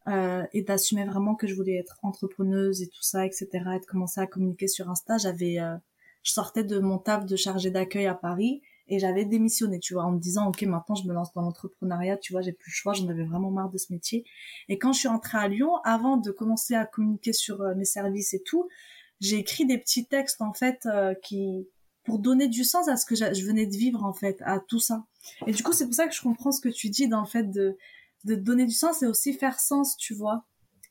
euh, 0.08 0.44
et 0.52 0.62
d'assumer 0.62 1.04
vraiment 1.04 1.34
que 1.34 1.46
je 1.46 1.54
voulais 1.54 1.76
être 1.76 1.98
entrepreneuse 2.02 2.82
et 2.82 2.88
tout 2.88 3.02
ça, 3.02 3.24
etc., 3.24 3.48
et 3.76 3.80
de 3.80 3.86
commencer 3.86 4.20
à 4.20 4.26
communiquer 4.26 4.68
sur 4.68 4.90
Insta, 4.90 5.18
j'avais, 5.18 5.58
euh, 5.58 5.76
je 6.22 6.32
sortais 6.32 6.64
de 6.64 6.78
mon 6.78 6.98
taf 6.98 7.24
de 7.24 7.36
chargé 7.36 7.70
d'accueil 7.70 8.06
à 8.06 8.14
Paris 8.14 8.62
et 8.88 9.00
j'avais 9.00 9.24
démissionné, 9.24 9.80
tu 9.80 9.94
vois, 9.94 10.04
en 10.04 10.12
me 10.12 10.20
disant 10.20 10.48
ok 10.48 10.62
maintenant 10.62 10.94
je 10.94 11.08
me 11.08 11.12
lance 11.12 11.32
dans 11.32 11.42
l'entrepreneuriat, 11.42 12.18
tu 12.18 12.32
vois, 12.32 12.42
j'ai 12.42 12.52
plus 12.52 12.70
le 12.70 12.74
choix, 12.74 12.92
j'en 12.92 13.08
avais 13.08 13.24
vraiment 13.24 13.50
marre 13.50 13.70
de 13.70 13.78
ce 13.78 13.92
métier. 13.92 14.24
Et 14.68 14.78
quand 14.78 14.92
je 14.92 15.00
suis 15.00 15.08
rentrée 15.08 15.38
à 15.38 15.48
Lyon, 15.48 15.76
avant 15.82 16.16
de 16.16 16.30
commencer 16.30 16.74
à 16.74 16.86
communiquer 16.86 17.32
sur 17.32 17.58
mes 17.74 17.84
services 17.84 18.32
et 18.32 18.42
tout, 18.44 18.68
j'ai 19.20 19.38
écrit 19.38 19.66
des 19.66 19.78
petits 19.78 20.06
textes 20.06 20.40
en 20.40 20.52
fait 20.52 20.86
qui 21.22 21.66
pour 22.06 22.18
donner 22.20 22.48
du 22.48 22.64
sens 22.64 22.88
à 22.88 22.96
ce 22.96 23.04
que 23.04 23.14
je 23.14 23.44
venais 23.44 23.66
de 23.66 23.76
vivre 23.76 24.04
en 24.04 24.12
fait, 24.12 24.40
à 24.44 24.60
tout 24.60 24.78
ça. 24.78 25.04
Et 25.46 25.52
du 25.52 25.62
coup, 25.62 25.72
c'est 25.72 25.84
pour 25.84 25.94
ça 25.94 26.06
que 26.06 26.14
je 26.14 26.22
comprends 26.22 26.52
ce 26.52 26.60
que 26.60 26.68
tu 26.68 26.88
dis 26.88 27.08
dans 27.08 27.20
le 27.20 27.26
fait 27.26 27.50
de, 27.50 27.76
donner 28.24 28.64
du 28.64 28.72
sens 28.72 29.02
et 29.02 29.06
aussi 29.06 29.34
faire 29.34 29.60
sens, 29.60 29.96
tu 29.96 30.14
vois. 30.14 30.44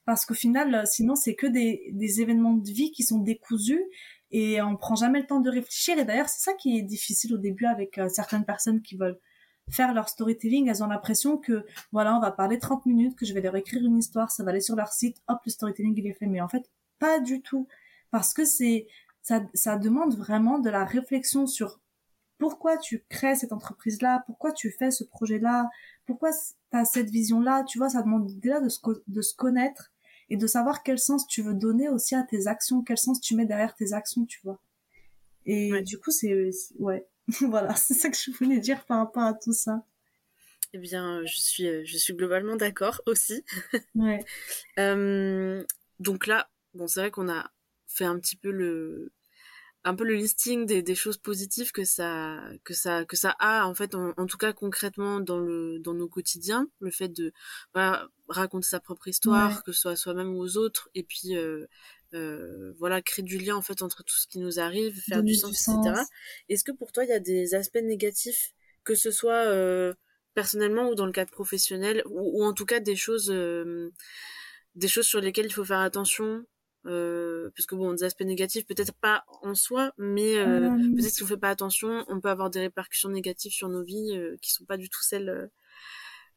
Parce 0.06 0.25
qu'au 0.25 0.36
final, 0.36 0.75
euh, 0.75 0.84
sinon, 0.86 1.15
c'est 1.15 1.34
que 1.34 1.47
des, 1.47 1.89
des 1.91 2.21
événements 2.21 2.54
de 2.54 2.69
vie 2.69 2.91
qui 2.91 3.04
sont 3.04 3.19
décousus 3.19 3.82
et 4.32 4.62
on 4.62 4.75
prend 4.75 4.95
jamais 4.95 5.21
le 5.21 5.25
temps 5.25 5.39
de 5.39 5.49
réfléchir. 5.49 5.97
Et 5.97 6.06
d'ailleurs, 6.06 6.30
c'est 6.30 6.43
ça 6.43 6.54
qui 6.54 6.78
est 6.78 6.84
difficile 6.84 7.34
au 7.34 7.38
début 7.38 7.65
avec 7.65 7.97
euh, 7.97 8.10
certaines 8.10 8.45
personnes 8.45 8.82
qui 8.82 8.95
veulent 8.95 9.19
faire 9.71 9.93
leur 9.93 10.10
storytelling. 10.10 10.69
Elles 10.69 10.84
ont 10.84 10.88
l'impression 10.88 11.38
que, 11.38 11.65
voilà, 11.91 12.15
on 12.15 12.19
va 12.19 12.32
parler 12.32 12.60
30 12.60 12.86
minutes, 12.86 13.15
que 13.15 13.25
je 13.25 13.34
vais 13.34 13.41
leur 13.41 13.56
écrire 13.56 13.84
une 13.84 13.97
histoire, 13.97 14.32
ça 14.32 14.43
va 14.43 14.51
aller 14.51 14.62
sur 14.62 14.75
leur 14.75 14.93
site, 14.93 15.17
hop, 15.28 15.39
le 15.45 15.51
storytelling, 15.51 15.93
il 15.97 16.08
est 16.08 16.13
fait. 16.13 16.28
Mais 16.28 16.41
en 16.41 16.47
fait, 16.47 16.69
pas 16.99 17.19
du 17.19 17.41
tout. 17.41 17.67
Parce 18.12 18.34
que 18.34 18.45
c'est, 18.45 18.88
ça, 19.26 19.42
ça 19.56 19.76
demande 19.76 20.16
vraiment 20.16 20.60
de 20.60 20.70
la 20.70 20.86
réflexion 20.86 21.48
sur 21.48 21.82
pourquoi 22.38 22.78
tu 22.78 23.04
crées 23.10 23.36
cette 23.36 23.54
entreprise-là, 23.54 24.24
pourquoi 24.28 24.52
tu 24.52 24.70
fais 24.70 24.92
ce 24.92 25.04
projet-là, 25.04 25.68
pourquoi 26.06 26.30
tu 26.32 26.78
as 26.78 26.86
cette 26.86 27.10
vision-là, 27.10 27.64
tu 27.64 27.80
vois, 27.80 27.90
ça 27.90 28.04
demande 28.04 28.28
déjà 28.40 28.62
de 28.62 28.70
se, 28.70 28.80
de 29.08 29.22
se 29.24 29.34
connaître 29.34 29.92
et 30.30 30.38
de 30.38 30.46
savoir 30.46 30.84
quel 30.84 31.00
sens 31.00 31.26
tu 31.26 31.42
veux 31.42 31.56
donner 31.56 31.90
aussi 31.90 32.14
à 32.14 32.22
tes 32.22 32.46
actions, 32.46 32.84
quel 32.84 33.00
sens 33.00 33.20
tu 33.20 33.36
mets 33.36 33.48
derrière 33.48 33.74
tes 33.74 33.94
actions, 33.94 34.26
tu 34.26 34.40
vois. 34.44 34.62
Et 35.48 35.82
du 35.82 35.98
coup, 35.98 36.12
c'est, 36.12 36.52
ouais, 36.78 37.08
voilà, 37.42 37.76
c'est 37.76 37.96
ça 37.96 38.12
que 38.12 38.18
je 38.18 38.30
voulais 38.30 38.60
dire 38.60 38.86
par 38.86 39.00
rapport 39.00 39.24
à 39.24 39.34
tout 39.34 39.54
ça. 39.54 39.84
Eh 40.74 40.78
bien, 40.78 41.26
je 41.26 41.40
suis, 41.40 41.84
je 41.84 41.98
suis 41.98 42.14
globalement 42.14 42.58
d'accord 42.58 43.02
aussi. 43.08 43.44
ouais. 43.96 44.24
euh, 44.78 45.64
donc 46.00 46.28
là, 46.28 46.48
bon, 46.76 46.86
c'est 46.86 47.00
vrai 47.00 47.10
qu'on 47.10 47.28
a 47.28 47.50
fait 47.88 48.06
un 48.06 48.20
petit 48.20 48.36
peu 48.36 48.52
le 48.52 49.14
un 49.86 49.95
peu 49.95 50.04
le 50.04 50.15
listing 50.15 50.65
des, 50.65 50.82
des 50.82 50.95
choses 50.95 51.17
positives 51.17 51.71
que 51.71 51.86
ça 51.86 52.41
que 52.63 52.74
ça 52.74 53.06
que 53.06 53.15
ça 53.15 53.36
a 53.39 53.65
en 53.67 53.76
fait 53.76 53.95
en, 53.95 54.26
tout 54.26 54.38
cas 54.38 54.52
concrètement 54.52 55.19
dans 55.19 55.39
le 55.39 55.80
dans 55.80 55.93
nos 55.93 56.10
quotidiens. 56.10 56.67
Le 56.80 56.91
fait 56.91 57.08
de 57.08 57.32
voilà, 57.74 58.10
raconter 58.28 58.67
sa 58.67 58.80
propre 58.80 59.08
histoire 59.08 59.63
que 59.63 59.71
ce 59.71 59.80
soit 59.80 59.95
soi-même 59.95 60.36
ou 60.36 60.39
aux 60.39 60.58
autres. 60.58 60.89
Et 60.95 61.04
puis 61.04 61.38
euh, 61.38 61.67
euh, 62.13 62.74
voilà 62.80 63.02
créer 63.02 63.24
du 63.24 63.38
lien 63.38 63.56
en 63.56 63.62
fait 63.62 63.82
entre 63.82 64.04
tout 64.04 64.15
ce 64.15 64.28
qui 64.28 64.39
nous 64.39 64.60
arrive 64.60 65.00
faire 65.02 65.24
du 65.24 65.36
sens, 65.36 65.67
etc 65.67 66.02
est-ce 66.50 66.63
que 66.63 66.71
pour 66.71 66.91
toi 66.91 67.04
il 67.04 67.10
y 67.10 67.13
a 67.13 67.19
des 67.19 67.56
aspects 67.56 67.82
négatifs 67.84 68.54
que 68.84 68.95
ce 68.95 69.12
soit 69.12 69.48
euh, 69.48 69.93
personnellement 70.34 70.88
ou 70.89 70.95
dans 70.95 71.08
le 71.08 71.12
cadre 71.12 71.32
professionnel 71.32 72.04
ou, 72.06 72.39
ou 72.39 72.45
en 72.45 72.54
tout 72.54 72.65
cas 72.65 72.80
des 72.80 72.95
choses 72.95 73.32
euh, 73.32 73.91
des 74.76 74.88
choses 74.88 75.08
sur 75.08 75.19
lesquelles 75.19 75.48
il 75.48 75.54
faut 75.54 75.65
faire 75.65 75.80
attention 75.80 76.45
euh, 76.86 77.50
parce 77.56 77.65
que 77.65 77.76
bon, 77.76 77.93
des 77.93 78.04
aspects 78.04 78.21
négatifs, 78.21 78.65
peut-être 78.65 78.93
pas 78.93 79.26
en 79.41 79.56
soi, 79.56 79.93
mais 79.98 80.38
euh, 80.38 80.69
mmh. 80.69 80.95
peut-être 80.95 81.13
si 81.13 81.24
on 81.24 81.28
fait 81.28 81.38
pas 81.38 81.50
attention, 81.50 82.06
on 82.08 82.19
peut 82.19 82.30
avoir 82.30 82.50
des 82.50 82.60
répercussions 82.60 83.10
négatives 83.10 83.52
sur 83.52 83.69
nos 83.69 83.84
vies 83.84 84.15
euh, 84.15 84.38
qui 84.41 84.52
sont 84.52 84.65
pas 84.65 84.78
du 84.78 84.89
tout 84.89 85.02
celles 85.02 85.30
euh, 85.30 85.48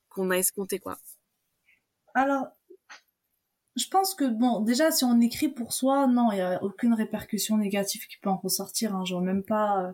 qu'on 0.08 0.30
a 0.30 0.36
escomptées, 0.36 0.78
quoi. 0.78 0.98
Alors, 2.14 2.48
je 3.78 3.86
pense 3.88 4.14
que 4.14 4.24
bon, 4.24 4.60
déjà 4.60 4.90
si 4.90 5.04
on 5.04 5.20
écrit 5.20 5.48
pour 5.48 5.72
soi, 5.72 6.06
non, 6.06 6.32
il 6.32 6.38
y 6.38 6.40
a 6.40 6.62
aucune 6.62 6.94
répercussion 6.94 7.56
négative 7.56 8.06
qui 8.08 8.16
peut 8.18 8.30
en 8.30 8.36
ressortir. 8.36 8.94
Hein, 8.94 9.04
genre 9.04 9.22
même 9.22 9.44
pas. 9.44 9.84
Euh, 9.84 9.92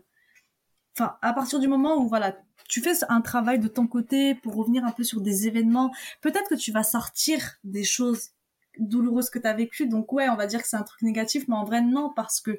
enfin, 0.96 1.16
à 1.22 1.32
partir 1.34 1.58
du 1.58 1.68
moment 1.68 1.96
où 1.98 2.08
voilà, 2.08 2.36
tu 2.68 2.80
fais 2.80 2.92
un 3.08 3.20
travail 3.20 3.58
de 3.58 3.68
ton 3.68 3.86
côté 3.86 4.34
pour 4.36 4.54
revenir 4.54 4.84
un 4.84 4.92
peu 4.92 5.04
sur 5.04 5.20
des 5.20 5.46
événements, 5.46 5.92
peut-être 6.22 6.48
que 6.48 6.54
tu 6.54 6.72
vas 6.72 6.82
sortir 6.82 7.58
des 7.64 7.84
choses 7.84 8.30
douloureuses 8.78 9.30
que 9.30 9.38
tu 9.38 9.46
as 9.46 9.54
vécues. 9.54 9.88
Donc 9.88 10.12
ouais, 10.12 10.28
on 10.28 10.36
va 10.36 10.46
dire 10.46 10.62
que 10.62 10.68
c'est 10.68 10.76
un 10.76 10.82
truc 10.82 11.02
négatif, 11.02 11.48
mais 11.48 11.56
en 11.56 11.64
vrai 11.64 11.82
non, 11.82 12.12
parce 12.14 12.40
que 12.40 12.58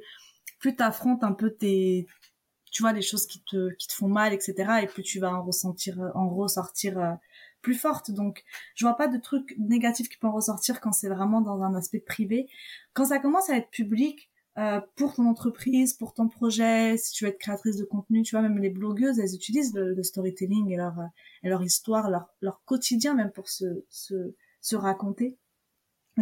plus 0.59 0.75
tu 0.75 0.83
affrontes 0.83 1.23
un 1.23 1.33
peu 1.33 1.51
tes, 1.51 2.07
tu 2.71 2.83
vois, 2.83 2.93
les 2.93 3.01
choses 3.01 3.25
qui 3.25 3.41
te, 3.43 3.73
qui 3.75 3.87
te 3.87 3.93
font 3.93 4.07
mal, 4.07 4.33
etc. 4.33 4.79
Et 4.83 4.87
plus 4.87 5.03
tu 5.03 5.19
vas 5.19 5.33
en 5.33 5.43
ressentir, 5.43 5.99
en 6.15 6.29
ressortir 6.29 6.99
euh, 6.99 7.13
plus 7.61 7.75
forte. 7.75 8.11
Donc, 8.11 8.43
je 8.75 8.85
vois 8.85 8.97
pas 8.97 9.07
de 9.07 9.17
trucs 9.17 9.55
négatifs 9.57 10.09
qui 10.09 10.17
peuvent 10.17 10.33
ressortir 10.33 10.81
quand 10.81 10.91
c'est 10.91 11.09
vraiment 11.09 11.41
dans 11.41 11.61
un 11.61 11.73
aspect 11.75 11.99
privé. 11.99 12.47
Quand 12.93 13.05
ça 13.05 13.19
commence 13.19 13.49
à 13.49 13.57
être 13.57 13.69
public, 13.69 14.29
euh, 14.57 14.79
pour 14.95 15.13
ton 15.15 15.25
entreprise, 15.27 15.93
pour 15.93 16.13
ton 16.13 16.29
projet, 16.29 16.97
si 16.97 17.11
tu 17.11 17.25
veux 17.25 17.29
être 17.29 17.39
créatrice 17.39 17.75
de 17.77 17.83
contenu, 17.83 18.23
tu 18.23 18.35
vois, 18.35 18.41
même 18.41 18.57
les 18.57 18.69
blogueuses, 18.69 19.19
elles 19.19 19.35
utilisent 19.35 19.73
le, 19.73 20.01
storytelling 20.01 20.71
et 20.71 20.77
leur, 20.77 20.97
et 21.43 21.49
leur 21.49 21.61
histoire, 21.63 22.09
leur, 22.09 22.29
leur 22.41 22.61
quotidien 22.63 23.15
même 23.15 23.31
pour 23.31 23.49
se, 23.49 23.83
se, 23.89 24.33
se 24.61 24.75
raconter 24.75 25.37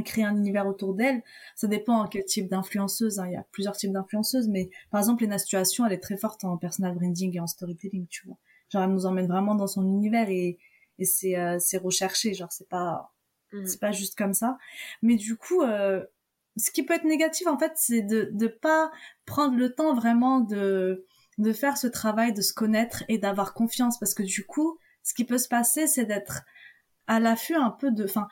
créer 0.02 0.24
un 0.24 0.36
univers 0.36 0.68
autour 0.68 0.96
d'elles. 0.96 1.22
Ça 1.56 1.68
dépend 1.68 2.02
en 2.02 2.08
quel 2.08 2.26
type 2.26 2.50
d'influenceuse. 2.50 3.20
Hein. 3.20 3.28
Il 3.28 3.34
y 3.34 3.38
a 3.38 3.46
plusieurs 3.52 3.78
types 3.78 3.92
d'influenceuses, 3.92 4.48
mais 4.48 4.70
par 4.90 5.00
exemple, 5.00 5.24
Lena 5.24 5.38
Situation, 5.38 5.86
elle 5.86 5.94
est 5.94 6.00
très 6.00 6.18
forte 6.18 6.44
en 6.44 6.58
personal 6.58 6.96
branding 6.96 7.36
et 7.36 7.40
en 7.40 7.48
storytelling, 7.48 8.08
tu 8.08 8.26
vois. 8.26 8.38
Genre, 8.72 8.82
elle 8.82 8.90
nous 8.90 9.06
emmène 9.06 9.28
vraiment 9.28 9.54
dans 9.54 9.68
son 9.68 9.86
univers 9.86 10.30
et, 10.30 10.58
et 11.00 11.06
c'est 11.06 11.38
euh, 11.38 11.58
c'est 11.60 11.78
recherché 11.78 12.34
genre 12.34 12.52
c'est 12.52 12.70
pas 12.70 13.14
mmh. 13.52 13.66
c'est 13.66 13.80
pas 13.80 13.92
juste 13.92 14.18
comme 14.18 14.34
ça 14.34 14.58
mais 15.02 15.16
du 15.16 15.36
coup 15.36 15.62
euh, 15.62 16.04
ce 16.58 16.72
qui 16.72 16.84
peut 16.84 16.94
être 16.94 17.06
négatif 17.06 17.48
en 17.48 17.58
fait 17.58 17.74
c'est 17.76 18.02
de 18.02 18.30
de 18.32 18.48
pas 18.48 18.92
prendre 19.26 19.56
le 19.56 19.74
temps 19.74 19.96
vraiment 19.96 20.40
de 20.40 21.06
de 21.40 21.54
faire 21.54 21.78
ce 21.78 21.88
travail 21.88 22.34
de 22.34 22.42
se 22.42 22.54
connaître 22.54 23.04
et 23.08 23.18
d'avoir 23.18 23.54
confiance 23.54 23.98
parce 24.00 24.14
que 24.14 24.24
du 24.24 24.46
coup 24.46 24.78
ce 25.02 25.14
qui 25.14 25.26
peut 25.26 25.40
se 25.40 25.48
passer 25.48 25.88
c'est 25.88 26.06
d'être 26.06 26.44
à 27.08 27.20
l'affût 27.20 27.56
un 27.56 27.72
peu 27.72 27.92
de 27.92 28.06
enfin 28.06 28.28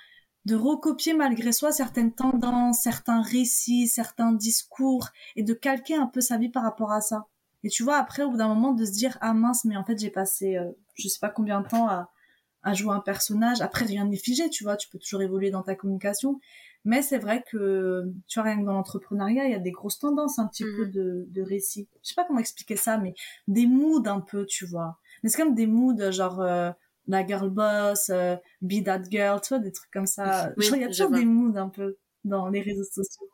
de 0.46 0.56
recopier 0.56 1.14
malgré 1.14 1.52
soi 1.52 1.72
certaines 1.72 2.14
tendances, 2.14 2.80
certains 2.82 3.22
récits, 3.22 3.88
certains 3.88 4.32
discours 4.32 5.10
et 5.36 5.44
de 5.44 5.54
calquer 5.54 5.96
un 5.96 6.08
peu 6.08 6.22
sa 6.22 6.38
vie 6.38 6.50
par 6.50 6.64
rapport 6.64 6.92
à 6.92 7.02
ça. 7.02 7.28
Et 7.64 7.70
tu 7.70 7.84
vois, 7.84 7.98
après, 7.98 8.24
au 8.24 8.32
bout 8.32 8.38
d'un 8.38 8.48
moment, 8.48 8.72
de 8.74 8.86
se 8.86 8.92
dire, 8.92 9.18
ah 9.22 9.34
mince, 9.34 9.66
mais 9.66 9.78
en 9.78 9.84
fait, 9.84 10.00
j'ai 10.00 10.10
passé, 10.10 10.58
euh, 10.58 10.72
je 10.96 11.08
sais 11.08 11.20
pas 11.20 11.30
combien 11.30 11.62
de 11.62 11.68
temps 11.68 11.88
à, 11.88 12.10
à 12.64 12.74
jouer 12.74 12.94
un 12.94 13.00
personnage. 13.00 13.62
Après, 13.62 13.86
rien 13.86 14.06
n'est 14.06 14.18
figé, 14.18 14.50
tu 14.50 14.64
vois, 14.64 14.78
tu 14.78 14.90
peux 14.90 14.98
toujours 14.98 15.22
évoluer 15.22 15.52
dans 15.52 15.62
ta 15.62 15.76
communication. 15.76 16.40
Mais 16.84 17.04
c'est 17.04 17.20
vrai 17.20 17.44
que, 17.48 18.12
tu 18.28 18.40
vois, 18.40 18.50
rien 18.50 18.60
que 18.60 18.66
dans 18.66 18.74
l'entrepreneuriat, 18.74 19.46
il 19.46 19.52
y 19.52 19.56
a 19.56 19.60
des 19.60 19.72
grosses 19.72 20.00
tendances 20.00 20.40
un 20.40 20.48
petit 20.48 20.64
peu 20.64 20.86
mhm. 20.86 20.92
de, 20.92 21.26
de 21.30 21.42
récit. 21.44 21.88
Je 22.04 22.10
sais 22.10 22.16
pas 22.16 22.24
comment 22.26 22.40
expliquer 22.40 22.76
ça, 22.76 22.98
mais 22.98 23.14
des 23.48 23.68
moods 23.68 24.08
un 24.08 24.20
peu, 24.20 24.46
tu 24.48 24.66
vois. 24.66 24.98
Mais 25.22 25.30
c'est 25.30 25.40
comme 25.40 25.54
des 25.54 25.68
moods, 25.68 26.12
genre, 26.12 26.42
euh, 26.42 26.72
la 27.12 27.26
girl 27.26 27.50
boss, 27.50 28.10
euh, 28.10 28.36
be 28.62 28.84
that 28.84 29.04
girl, 29.10 29.40
tu 29.42 29.50
vois, 29.50 29.60
des 29.60 29.72
trucs 29.72 29.92
comme 29.92 30.08
ça. 30.08 30.52
il 30.58 30.82
y 30.82 30.84
a 30.84 30.88
toujours 30.88 31.12
des 31.12 31.26
moods 31.26 31.58
un 31.58 31.70
peu 31.70 31.98
dans 32.24 32.50
les 32.50 32.62
réseaux 32.62 32.84
sociaux. 32.84 33.30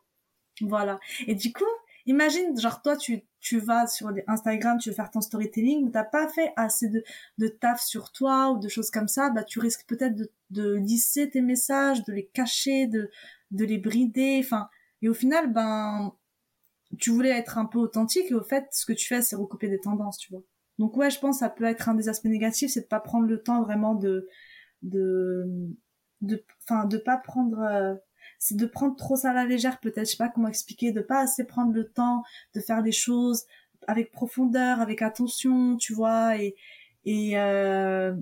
Voilà. 0.62 0.98
Et 1.26 1.34
du 1.34 1.52
coup, 1.52 1.64
imagine, 2.06 2.58
genre, 2.58 2.82
toi, 2.82 2.96
tu, 2.96 3.22
tu 3.40 3.58
vas 3.60 3.86
sur 3.86 4.10
Instagram, 4.26 4.78
tu 4.78 4.90
veux 4.90 4.94
faire 4.94 5.10
ton 5.10 5.20
storytelling, 5.20 5.84
mais 5.84 5.90
t'as 5.92 6.04
pas 6.04 6.28
fait 6.28 6.52
assez 6.56 6.88
de, 6.88 7.04
de 7.38 7.48
taf 7.48 7.80
sur 7.80 8.10
toi 8.12 8.50
ou 8.50 8.58
de 8.58 8.68
choses 8.68 8.90
comme 8.90 9.08
ça, 9.08 9.30
bah 9.30 9.44
tu 9.44 9.60
risques 9.60 9.86
peut-être 9.86 10.16
de, 10.16 10.30
de 10.50 10.74
lisser 10.74 11.30
tes 11.30 11.40
messages, 11.40 12.02
de 12.04 12.12
les 12.12 12.26
cacher, 12.26 12.88
de, 12.88 13.10
de 13.52 13.64
les 13.64 13.78
brider, 13.78 14.40
enfin, 14.42 14.68
et 15.02 15.08
au 15.08 15.14
final, 15.14 15.52
ben, 15.52 16.12
tu 16.98 17.10
voulais 17.10 17.30
être 17.30 17.58
un 17.58 17.66
peu 17.66 17.78
authentique 17.78 18.30
et 18.30 18.34
au 18.34 18.42
fait, 18.42 18.66
ce 18.72 18.86
que 18.86 18.92
tu 18.92 19.06
fais, 19.06 19.22
c'est 19.22 19.36
recopier 19.36 19.68
des 19.68 19.80
tendances, 19.80 20.18
tu 20.18 20.32
vois. 20.32 20.42
Donc 20.78 20.96
ouais, 20.96 21.10
je 21.10 21.18
pense 21.18 21.36
que 21.36 21.40
ça 21.40 21.50
peut 21.50 21.64
être 21.64 21.88
un 21.88 21.94
des 21.94 22.08
aspects 22.08 22.26
négatifs, 22.26 22.70
c'est 22.72 22.82
de 22.82 22.86
pas 22.86 23.00
prendre 23.00 23.26
le 23.26 23.42
temps 23.42 23.62
vraiment 23.62 23.94
de, 23.94 24.28
de, 24.82 25.44
de, 26.20 26.44
enfin, 26.62 26.84
de 26.86 26.98
pas 26.98 27.16
prendre, 27.18 27.60
euh, 27.60 27.94
c'est 28.38 28.56
de 28.56 28.66
prendre 28.66 28.96
trop 28.96 29.16
ça 29.16 29.30
à 29.30 29.34
la 29.34 29.44
légère 29.46 29.80
peut-être 29.80 30.06
je 30.06 30.12
sais 30.12 30.16
pas 30.16 30.28
comment 30.28 30.48
expliquer 30.48 30.92
de 30.92 31.00
pas 31.00 31.20
assez 31.20 31.44
prendre 31.44 31.72
le 31.72 31.88
temps 31.88 32.22
de 32.54 32.60
faire 32.60 32.82
les 32.82 32.92
choses 32.92 33.44
avec 33.86 34.12
profondeur 34.12 34.80
avec 34.80 35.02
attention 35.02 35.76
tu 35.76 35.92
vois 35.94 36.36
et 36.36 36.54
et 37.04 37.38
euh, 37.38 38.14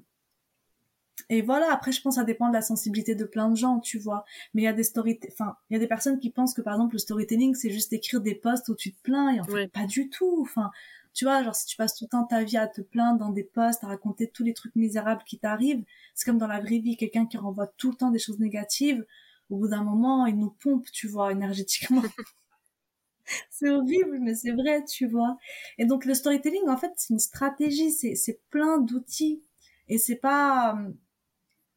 et 1.29 1.43
voilà 1.43 1.73
après 1.73 1.93
je 1.93 2.01
pense 2.01 2.15
que 2.15 2.21
ça 2.21 2.25
dépend 2.25 2.49
de 2.49 2.53
la 2.53 2.63
sensibilité 2.63 3.15
de 3.15 3.25
plein 3.25 3.51
de 3.51 3.57
gens 3.57 3.81
tu 3.81 3.99
vois 3.99 4.25
mais 4.55 4.63
il 4.63 4.65
y 4.65 4.69
a 4.69 4.73
des 4.73 4.85
story 4.85 5.19
enfin 5.29 5.57
il 5.71 5.75
y 5.75 5.77
a 5.77 5.81
des 5.81 5.89
personnes 5.89 6.19
qui 6.19 6.31
pensent 6.31 6.55
que 6.55 6.63
par 6.63 6.75
exemple 6.75 6.95
le 6.95 6.99
storytelling 6.99 7.55
c'est 7.55 7.71
juste 7.71 7.93
écrire 7.93 8.21
des 8.21 8.35
posts 8.35 8.69
où 8.69 8.75
tu 8.75 8.93
te 8.93 9.03
plains 9.03 9.35
et 9.35 9.41
en 9.41 9.45
fait 9.45 9.69
pas 9.69 9.87
du 9.87 10.09
tout 10.09 10.39
enfin 10.43 10.71
tu 11.17 11.25
vois, 11.25 11.43
genre 11.43 11.55
si 11.55 11.65
tu 11.65 11.77
passes 11.77 11.95
tout 11.97 12.05
le 12.05 12.11
temps 12.11 12.25
ta 12.25 12.45
vie 12.45 12.59
à 12.59 12.69
te 12.69 12.83
plaindre 12.83 13.19
dans 13.19 13.31
des 13.31 13.43
posts, 13.43 13.83
à 13.83 13.87
raconter 13.87 14.29
tous 14.29 14.45
les 14.45 14.53
trucs 14.53 14.77
misérables 14.77 15.23
qui 15.25 15.39
t'arrivent, 15.39 15.83
c'est 16.15 16.27
comme 16.27 16.37
dans 16.37 16.47
la 16.47 16.61
vraie 16.61 16.77
vie, 16.77 16.99
quelqu'un 16.99 17.25
qui 17.25 17.39
renvoie 17.39 17.67
tout 17.67 17.91
le 17.91 17.97
temps 17.97 18.11
des 18.11 18.19
choses 18.19 18.39
négatives, 18.39 19.03
au 19.49 19.57
bout 19.57 19.69
d'un 19.69 19.83
moment, 19.83 20.27
il 20.27 20.37
nous 20.37 20.51
pompe, 20.51 20.85
tu 20.93 21.09
vois, 21.09 21.33
énergétiquement. 21.33 22.03
c'est 23.51 23.71
horrible, 23.71 24.19
mais 24.21 24.35
c'est 24.35 24.53
vrai, 24.53 24.85
tu 24.85 25.07
vois. 25.07 25.39
Et 25.79 25.87
donc 25.87 26.05
le 26.05 26.13
storytelling, 26.13 26.69
en 26.69 26.77
fait, 26.77 26.93
c'est 26.97 27.15
une 27.15 27.19
stratégie, 27.19 27.93
c'est 27.93 28.41
plein 28.51 28.77
d'outils. 28.77 29.43
Et 29.89 29.97
c'est 29.97 30.17
pas... 30.17 30.79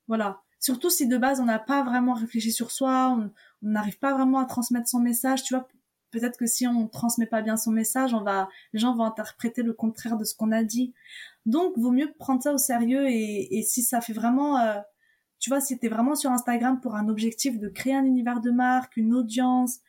Voilà. 0.10 0.42
Surtout 0.60 0.90
si 0.90 1.08
de 1.08 1.18
base, 1.18 1.40
on 1.40 1.46
n'a 1.46 1.60
pas 1.60 1.84
vraiment 1.84 2.14
réfléchi 2.14 2.52
sur 2.52 2.72
soi, 2.72 3.18
on 3.18 3.32
n'arrive 3.62 3.98
pas 4.00 4.14
vraiment 4.14 4.40
à 4.40 4.46
transmettre 4.46 4.90
son 4.90 5.00
message, 5.00 5.44
tu 5.44 5.54
vois. 5.54 5.70
Peut-être 6.12 6.38
que 6.38 6.48
si 6.48 6.68
on 6.68 6.88
transmet 6.88 7.28
pas 7.28 7.42
bien 7.42 7.56
son 7.56 7.72
message, 7.72 8.14
on 8.14 8.24
va, 8.24 8.50
les 8.74 8.80
gens 8.80 8.94
vont 8.94 9.06
interpréter 9.06 9.62
le 9.64 9.74
contraire 9.74 10.18
de 10.18 10.26
ce 10.26 10.36
qu'on 10.36 10.52
a 10.52 10.64
dit. 10.64 10.94
Donc, 11.46 11.78
vaut 11.78 11.92
mieux 11.92 12.12
prendre 12.18 12.42
ça 12.42 12.52
au 12.52 12.58
sérieux 12.58 13.08
et, 13.08 13.58
et 13.58 13.64
si 13.64 13.84
ça 13.84 14.02
fait 14.02 14.12
vraiment... 14.12 14.58
Euh, 14.58 14.80
tu 15.40 15.50
vois, 15.50 15.62
si 15.62 15.80
tu 15.80 15.86
es 15.86 15.90
vraiment 15.90 16.16
sur 16.16 16.32
Instagram 16.32 16.82
pour 16.82 16.96
un 16.96 17.08
objectif 17.08 17.60
de 17.60 17.70
créer 17.70 17.96
un 17.96 18.04
univers 18.04 18.42
de 18.42 18.52
marque, 18.52 18.98
une 18.98 19.14
audience, 19.14 19.80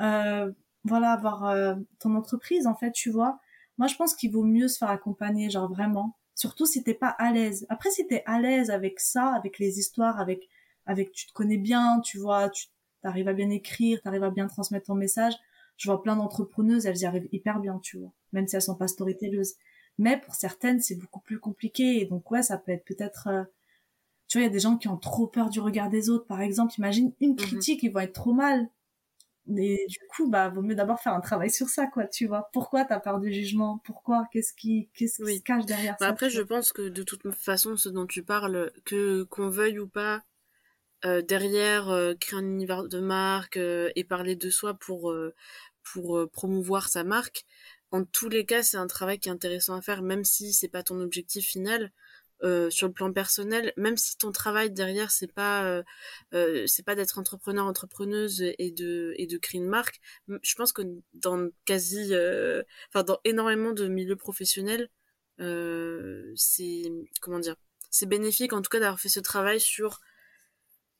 euh, 0.00 0.52
voilà, 0.84 1.12
avoir 1.12 1.46
euh, 1.46 1.74
ton 1.98 2.14
entreprise, 2.14 2.66
en 2.66 2.74
fait, 2.74 2.92
tu 2.92 3.10
vois. 3.10 3.40
Moi, 3.78 3.88
je 3.88 3.96
pense 3.96 4.14
qu'il 4.14 4.30
vaut 4.30 4.44
mieux 4.44 4.68
se 4.68 4.78
faire 4.78 4.90
accompagner, 4.90 5.50
genre 5.50 5.68
vraiment. 5.68 6.16
Surtout 6.40 6.64
si 6.64 6.82
t'es 6.82 6.94
pas 6.94 7.10
à 7.18 7.32
l'aise. 7.32 7.66
Après, 7.68 7.90
si 7.90 8.06
t'es 8.06 8.22
à 8.24 8.40
l'aise 8.40 8.70
avec 8.70 8.98
ça, 8.98 9.34
avec 9.34 9.58
les 9.58 9.78
histoires, 9.78 10.18
avec, 10.18 10.48
avec, 10.86 11.12
tu 11.12 11.26
te 11.26 11.34
connais 11.34 11.58
bien, 11.58 12.00
tu 12.00 12.16
vois, 12.16 12.48
tu 12.48 12.68
arrives 13.02 13.28
à 13.28 13.34
bien 13.34 13.50
écrire, 13.50 14.00
tu 14.00 14.08
arrives 14.08 14.24
à 14.24 14.30
bien 14.30 14.46
transmettre 14.46 14.86
ton 14.86 14.94
message. 14.94 15.34
Je 15.76 15.90
vois 15.90 16.02
plein 16.02 16.16
d'entrepreneuses, 16.16 16.86
elles 16.86 16.96
y 16.96 17.04
arrivent 17.04 17.28
hyper 17.30 17.60
bien, 17.60 17.78
tu 17.82 17.98
vois. 17.98 18.10
Même 18.32 18.46
si 18.48 18.56
elles 18.56 18.62
sont 18.62 18.74
pas 18.74 18.88
storytelleuses. 18.88 19.56
Mais 19.98 20.18
pour 20.18 20.34
certaines, 20.34 20.80
c'est 20.80 20.94
beaucoup 20.94 21.20
plus 21.20 21.38
compliqué. 21.38 22.00
Et 22.00 22.06
donc, 22.06 22.30
ouais, 22.30 22.42
ça 22.42 22.56
peut 22.56 22.72
être 22.72 22.86
peut-être, 22.86 23.26
euh, 23.26 23.44
tu 24.26 24.38
vois, 24.38 24.44
il 24.44 24.46
y 24.46 24.50
a 24.50 24.52
des 24.54 24.60
gens 24.60 24.78
qui 24.78 24.88
ont 24.88 24.96
trop 24.96 25.26
peur 25.26 25.50
du 25.50 25.60
regard 25.60 25.90
des 25.90 26.08
autres, 26.08 26.24
par 26.24 26.40
exemple. 26.40 26.72
Imagine 26.78 27.12
une 27.20 27.32
mhm. 27.32 27.36
critique, 27.36 27.82
ils 27.82 27.92
vont 27.92 28.00
être 28.00 28.14
trop 28.14 28.32
mal. 28.32 28.66
Et 29.56 29.86
du 29.88 29.98
coup, 30.10 30.30
bah, 30.30 30.48
vaut 30.48 30.62
mieux 30.62 30.74
d'abord 30.74 31.00
faire 31.00 31.14
un 31.14 31.20
travail 31.20 31.50
sur 31.50 31.68
ça, 31.68 31.86
quoi, 31.86 32.06
tu 32.06 32.26
vois. 32.26 32.48
Pourquoi 32.52 32.84
t'as 32.84 33.00
peur 33.00 33.18
du 33.18 33.32
jugement? 33.32 33.80
Pourquoi? 33.84 34.26
Qu'est-ce 34.32 34.52
qui, 34.52 34.90
qu'est-ce 34.94 35.22
qui 35.22 35.38
se 35.38 35.42
cache 35.42 35.66
derrière 35.66 35.96
bah, 35.98 36.06
ça 36.06 36.08
Après, 36.08 36.30
je 36.30 36.42
pense 36.42 36.72
que 36.72 36.88
de 36.88 37.02
toute 37.02 37.28
façon, 37.34 37.76
ce 37.76 37.88
dont 37.88 38.06
tu 38.06 38.22
parles, 38.22 38.70
que 38.84 39.24
qu'on 39.24 39.48
veuille 39.48 39.78
ou 39.78 39.88
pas, 39.88 40.22
euh, 41.04 41.22
derrière, 41.22 41.88
euh, 41.88 42.14
créer 42.14 42.38
un 42.38 42.44
univers 42.44 42.84
de 42.84 43.00
marque 43.00 43.56
euh, 43.56 43.90
et 43.96 44.04
parler 44.04 44.36
de 44.36 44.50
soi 44.50 44.74
pour 44.74 45.14
pour 45.82 46.30
promouvoir 46.30 46.88
sa 46.88 47.02
marque, 47.04 47.44
en 47.90 48.04
tous 48.04 48.28
les 48.28 48.44
cas, 48.44 48.62
c'est 48.62 48.76
un 48.76 48.86
travail 48.86 49.18
qui 49.18 49.28
est 49.28 49.32
intéressant 49.32 49.74
à 49.74 49.82
faire, 49.82 50.02
même 50.02 50.24
si 50.24 50.52
c'est 50.52 50.68
pas 50.68 50.82
ton 50.82 51.00
objectif 51.00 51.44
final. 51.46 51.90
Euh, 52.42 52.70
sur 52.70 52.86
le 52.86 52.94
plan 52.94 53.12
personnel, 53.12 53.74
même 53.76 53.98
si 53.98 54.16
ton 54.16 54.32
travail 54.32 54.70
derrière 54.70 55.10
c'est 55.10 55.30
pas 55.30 55.66
euh, 55.66 55.82
euh, 56.32 56.64
c'est 56.66 56.82
pas 56.82 56.94
d'être 56.94 57.18
entrepreneur 57.18 57.66
entrepreneuse 57.66 58.40
et 58.40 58.70
de 58.70 59.12
et 59.18 59.26
de 59.26 59.36
créer 59.36 59.60
une 59.60 59.68
marque, 59.68 60.00
je 60.26 60.54
pense 60.54 60.72
que 60.72 60.80
dans 61.12 61.50
quasi 61.66 62.14
enfin 62.88 63.02
dans 63.04 63.20
énormément 63.24 63.72
de 63.72 63.88
milieux 63.88 64.16
professionnels 64.16 64.88
c'est 65.38 66.82
comment 67.20 67.40
dire 67.40 67.56
c'est 67.90 68.06
bénéfique 68.06 68.54
en 68.54 68.62
tout 68.62 68.70
cas 68.70 68.80
d'avoir 68.80 69.00
fait 69.00 69.10
ce 69.10 69.20
travail 69.20 69.60
sur 69.60 70.00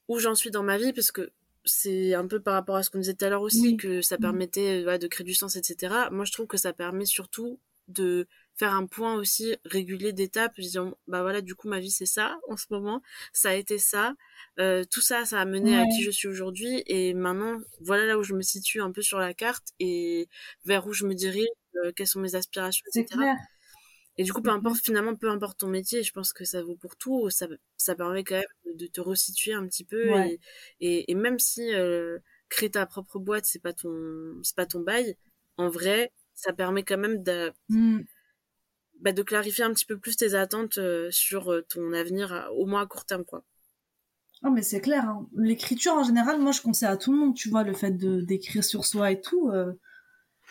où 0.09 0.19
j'en 0.19 0.35
suis 0.35 0.51
dans 0.51 0.63
ma 0.63 0.77
vie 0.77 0.93
parce 0.93 1.11
que 1.11 1.33
c'est 1.65 2.13
un 2.13 2.27
peu 2.27 2.41
par 2.41 2.53
rapport 2.53 2.77
à 2.77 2.83
ce 2.83 2.91
qu'on 2.91 2.99
disait 2.99 3.15
tout 3.15 3.25
à 3.25 3.31
l'heure 3.31 3.43
aussi 3.43 3.79
que 3.79 4.03
ça 4.03 4.17
mmh. 4.17 4.21
permettait 4.21 4.99
de 4.99 5.07
créer 5.07 5.25
du 5.25 5.35
sens 5.35 5.57
etc 5.57 5.95
moi 6.11 6.27
je 6.27 6.33
trouve 6.33 6.47
que 6.47 6.59
ça 6.59 6.75
permet 6.75 7.07
surtout 7.07 7.61
de 7.89 8.29
faire 8.57 8.75
un 8.75 8.87
point 8.87 9.15
aussi 9.15 9.57
régulier 9.65 10.13
d'étapes, 10.13 10.53
disant 10.59 10.93
bah 11.07 11.23
voilà 11.23 11.41
du 11.41 11.55
coup 11.55 11.69
ma 11.69 11.81
vie 11.81 11.91
c'est 11.91 12.07
ça 12.07 12.39
en 12.49 12.57
ce 12.57 12.67
moment, 12.71 13.03
ça 13.33 13.51
a 13.51 13.55
été 13.55 13.79
ça, 13.79 14.15
euh, 14.59 14.85
tout 14.91 15.01
ça 15.01 15.25
ça 15.25 15.41
a 15.41 15.45
mené 15.45 15.79
à 15.79 15.87
qui 15.87 16.03
je 16.03 16.11
suis 16.11 16.29
aujourd'hui 16.29 16.83
et 16.87 17.15
maintenant 17.15 17.59
voilà 17.81 18.07
là 18.07 18.19
où 18.19 18.23
je 18.23 18.35
me 18.35 18.43
situe 18.43 18.81
un 18.81 18.93
peu 18.93 19.03
sur 19.03 19.19
la 19.19 19.35
carte 19.35 19.69
et 19.79 20.29
vers 20.65 20.87
où 20.87 20.93
je 20.93 21.07
me 21.07 21.15
dirige, 21.15 21.49
euh, 21.77 21.93
quelles 21.97 22.07
sont 22.07 22.21
mes 22.21 22.35
aspirations, 22.35 22.85
etc. 22.95 23.07
Clair. 23.17 23.37
Et 24.21 24.23
du 24.23 24.35
coup, 24.35 24.43
peu 24.43 24.51
importe, 24.51 24.83
finalement, 24.83 25.15
peu 25.15 25.31
importe 25.31 25.61
ton 25.61 25.69
métier, 25.69 26.03
je 26.03 26.13
pense 26.13 26.35
que 26.35 26.45
ça 26.45 26.63
vaut 26.63 26.77
pour 26.77 26.97
tout. 26.97 27.31
Ça, 27.31 27.47
ça 27.79 27.95
permet 27.95 28.23
quand 28.23 28.35
même 28.35 28.77
de 28.77 28.87
te 28.87 29.01
resituer 29.01 29.55
un 29.55 29.67
petit 29.67 29.85
peu. 29.85 30.11
Et, 30.81 31.11
et, 31.11 31.15
même 31.15 31.39
si 31.39 31.73
euh, 31.73 32.19
créer 32.51 32.71
ta 32.71 32.85
propre 32.85 33.19
boîte, 33.19 33.47
c'est 33.47 33.63
pas 33.63 33.73
ton, 33.73 34.39
c'est 34.43 34.57
pas 34.57 34.67
ton 34.67 34.81
bail, 34.81 35.17
en 35.57 35.71
vrai, 35.71 36.13
ça 36.35 36.53
permet 36.53 36.83
quand 36.83 36.99
même 36.99 37.23
de. 37.23 37.51
Bah, 39.01 39.13
de 39.13 39.23
clarifier 39.23 39.65
un 39.65 39.73
petit 39.73 39.87
peu 39.87 39.99
plus 39.99 40.17
tes 40.17 40.35
attentes 40.35 40.79
euh, 40.79 41.11
sur 41.11 41.53
euh, 41.53 41.63
ton 41.69 41.93
avenir, 41.93 42.49
au 42.57 42.67
moins 42.67 42.83
à 42.83 42.87
court 42.87 43.05
terme, 43.05 43.25
quoi. 43.25 43.45
Oh, 44.43 44.51
mais 44.51 44.63
c'est 44.63 44.81
clair. 44.81 45.05
Hein. 45.05 45.29
L'écriture, 45.37 45.93
en 45.93 46.03
général, 46.03 46.41
moi, 46.41 46.53
je 46.53 46.63
conseille 46.63 46.89
à 46.89 46.97
tout 46.97 47.13
le 47.13 47.19
monde, 47.19 47.35
tu 47.35 47.51
vois, 47.51 47.63
le 47.63 47.75
fait 47.75 47.91
de 47.91 48.23
d'écrire 48.23 48.65
sur 48.65 48.85
soi 48.85 49.11
et 49.11 49.21
tout 49.21 49.51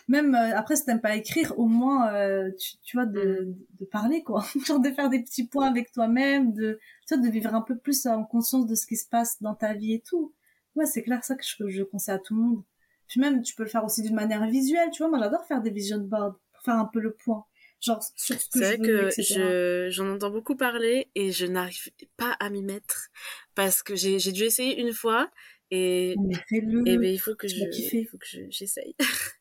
même 0.10 0.34
euh, 0.36 0.58
après 0.58 0.76
si 0.76 0.86
t'aimes 0.86 1.00
pas 1.00 1.16
écrire 1.16 1.58
au 1.58 1.68
moins 1.68 2.12
euh, 2.14 2.52
tu, 2.60 2.78
tu 2.84 2.98
vois 2.98 3.06
de, 3.06 3.46
mm. 3.46 3.80
de, 3.80 3.86
parler 3.86 4.24
quoi 4.24 4.44
genre 4.66 4.80
de 4.80 4.90
faire 4.90 5.10
des 5.10 5.22
petits 5.24 5.48
points 5.48 5.68
avec 5.68 5.92
toi-même 5.92 6.52
de 6.54 6.80
tu 7.08 7.16
vois 7.16 7.24
de 7.24 7.32
vivre 7.32 7.54
un 7.54 7.62
peu 7.62 7.78
plus 7.78 8.06
en 8.08 8.24
conscience 8.26 8.66
de 8.66 8.76
ce 8.76 8.86
qui 8.88 8.98
se 8.98 9.08
passe 9.08 9.42
dans 9.42 9.56
ta 9.56 9.74
vie 9.74 9.94
et 9.94 10.02
tout 10.02 10.34
ouais 10.76 10.86
c'est 10.86 11.04
clair 11.04 11.24
ça 11.24 11.36
que 11.36 11.44
je, 11.44 11.70
je 11.70 11.84
conseille 11.84 12.16
à 12.16 12.20
tout 12.20 12.36
le 12.36 12.42
monde 12.42 12.64
puis 13.08 13.22
même 13.22 13.42
tu 13.44 13.56
peux 13.56 13.64
le 13.64 13.70
faire 13.70 13.86
aussi 13.86 14.02
d'une 14.02 14.16
manière 14.16 14.46
visuelle 14.48 14.90
tu 14.92 15.04
vois 15.04 15.10
moi 15.10 15.20
j'adore 15.20 15.46
faire 15.46 15.62
des 15.62 15.72
vision 15.72 16.00
boards 16.00 16.40
pour 16.54 16.64
faire 16.64 16.76
un 16.76 16.86
peu 16.86 17.00
le 17.00 17.14
point 17.14 17.46
genre 17.82 18.04
sur 18.16 18.40
ce 18.40 18.46
que 18.50 18.60
c'est 18.60 18.78
vrai 18.78 18.80
que 18.80 19.10
je 19.10 19.88
j'en 19.90 20.10
entends 20.14 20.32
beaucoup 20.32 20.56
parler 20.56 21.10
et 21.16 21.32
je 21.32 21.46
n'arrive 21.46 21.90
pas 22.18 22.32
à 22.40 22.50
m'y 22.50 22.62
mettre 22.62 23.10
parce 23.56 23.84
que 23.84 23.96
j'ai 23.96 24.20
j'ai 24.20 24.32
dû 24.32 24.44
essayer 24.44 24.80
une 24.80 24.94
fois 24.94 25.30
et, 25.72 26.12
et 26.52 26.98
ben, 26.98 27.04
il 27.04 27.20
faut 27.20 27.36
que 27.36 27.48
je 27.48 27.56
il 27.56 28.08
faut 28.08 28.18
que 28.18 28.26
j'essaye 28.50 28.96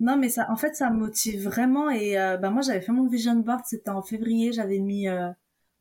Non, 0.00 0.16
mais 0.16 0.30
ça, 0.30 0.46
en 0.50 0.56
fait, 0.56 0.74
ça 0.74 0.90
me 0.90 0.96
motive 0.98 1.44
vraiment. 1.44 1.90
Et 1.90 2.18
euh, 2.18 2.38
bah, 2.38 2.50
moi, 2.50 2.62
j'avais 2.62 2.80
fait 2.80 2.92
mon 2.92 3.06
vision 3.06 3.34
board, 3.36 3.62
c'était 3.66 3.90
en 3.90 4.02
février. 4.02 4.50
J'avais 4.52 4.78
mis 4.78 5.08
euh, 5.08 5.28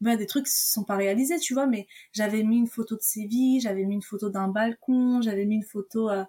ben, 0.02 0.18
des 0.18 0.26
trucs 0.26 0.46
qui 0.46 0.52
se 0.52 0.74
sont 0.74 0.84
pas 0.84 0.98
réalisés, 0.98 1.40
tu 1.40 1.54
vois, 1.54 1.68
mais 1.68 1.88
j'avais 2.14 2.44
mis 2.44 2.58
une 2.58 2.68
photo 2.68 2.96
de 2.96 3.02
Séville, 3.02 3.62
j'avais 3.62 3.86
mis 3.86 3.96
une 3.96 4.02
photo 4.02 4.30
d'un 4.30 4.50
balcon, 4.50 5.22
j'avais 5.22 5.46
mis 5.46 5.56
une 5.56 5.64
photo 5.64 6.10
euh, 6.10 6.26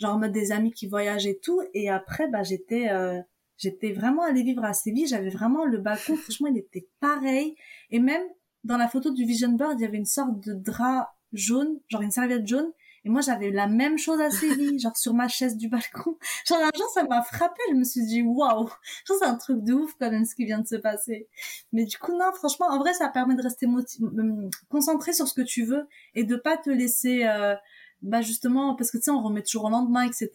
genre 0.00 0.14
en 0.14 0.18
mode 0.20 0.32
des 0.32 0.52
amis 0.52 0.72
qui 0.72 0.86
voyagent 0.86 1.26
et 1.26 1.38
tout. 1.40 1.60
Et 1.74 1.90
après, 1.90 2.28
bah, 2.28 2.44
j'étais 2.44 2.90
euh, 2.90 3.20
j'étais 3.62 3.92
vraiment 3.92 4.22
allée 4.22 4.42
vivre 4.42 4.64
à 4.64 4.72
Séville. 4.72 5.06
J'avais 5.06 5.30
vraiment 5.30 5.64
le 5.64 5.78
balcon, 5.78 6.16
franchement, 6.16 6.48
il 6.48 6.58
était 6.58 6.88
pareil. 7.00 7.54
Et 7.90 8.00
même 8.00 8.22
dans 8.64 8.76
la 8.76 8.88
photo 8.88 9.10
du 9.10 9.24
vision 9.24 9.50
board, 9.50 9.78
il 9.78 9.82
y 9.82 9.86
avait 9.86 9.98
une 9.98 10.04
sorte 10.04 10.40
de 10.40 10.54
drap 10.54 11.14
jaune, 11.32 11.78
genre 11.88 12.02
une 12.02 12.10
serviette 12.10 12.46
jaune 12.46 12.72
et 13.04 13.08
moi, 13.08 13.20
j'avais 13.20 13.50
la 13.50 13.66
même 13.66 13.98
chose 13.98 14.20
à 14.20 14.30
Séville, 14.30 14.78
genre 14.78 14.96
sur 14.96 15.12
ma 15.12 15.26
chaise 15.26 15.56
du 15.56 15.68
balcon. 15.68 16.16
Genre, 16.46 16.58
un 16.58 16.70
ça 16.94 17.02
m'a 17.04 17.22
frappé. 17.22 17.60
Je 17.70 17.74
me 17.74 17.84
suis 17.84 18.04
dit, 18.06 18.22
waouh, 18.22 18.68
c'est 19.04 19.24
un 19.24 19.34
truc 19.34 19.64
de 19.64 19.72
ouf 19.72 19.92
quand 19.98 20.10
même 20.10 20.24
ce 20.24 20.34
qui 20.34 20.44
vient 20.44 20.60
de 20.60 20.66
se 20.66 20.76
passer. 20.76 21.28
Mais 21.72 21.84
du 21.84 21.98
coup, 21.98 22.12
non, 22.12 22.32
franchement, 22.32 22.66
en 22.68 22.78
vrai, 22.78 22.94
ça 22.94 23.08
permet 23.08 23.34
de 23.34 23.42
rester 23.42 23.66
euh, 23.66 24.50
concentré 24.68 25.12
sur 25.12 25.26
ce 25.26 25.34
que 25.34 25.42
tu 25.42 25.64
veux 25.64 25.88
et 26.14 26.22
de 26.22 26.36
pas 26.36 26.56
te 26.56 26.70
laisser, 26.70 27.24
euh, 27.24 27.56
bah 28.02 28.20
justement, 28.20 28.74
parce 28.74 28.90
que 28.90 28.98
tu 28.98 29.04
sais, 29.04 29.10
on 29.10 29.22
remet 29.22 29.42
toujours 29.42 29.64
au 29.64 29.70
lendemain, 29.70 30.02
etc. 30.02 30.30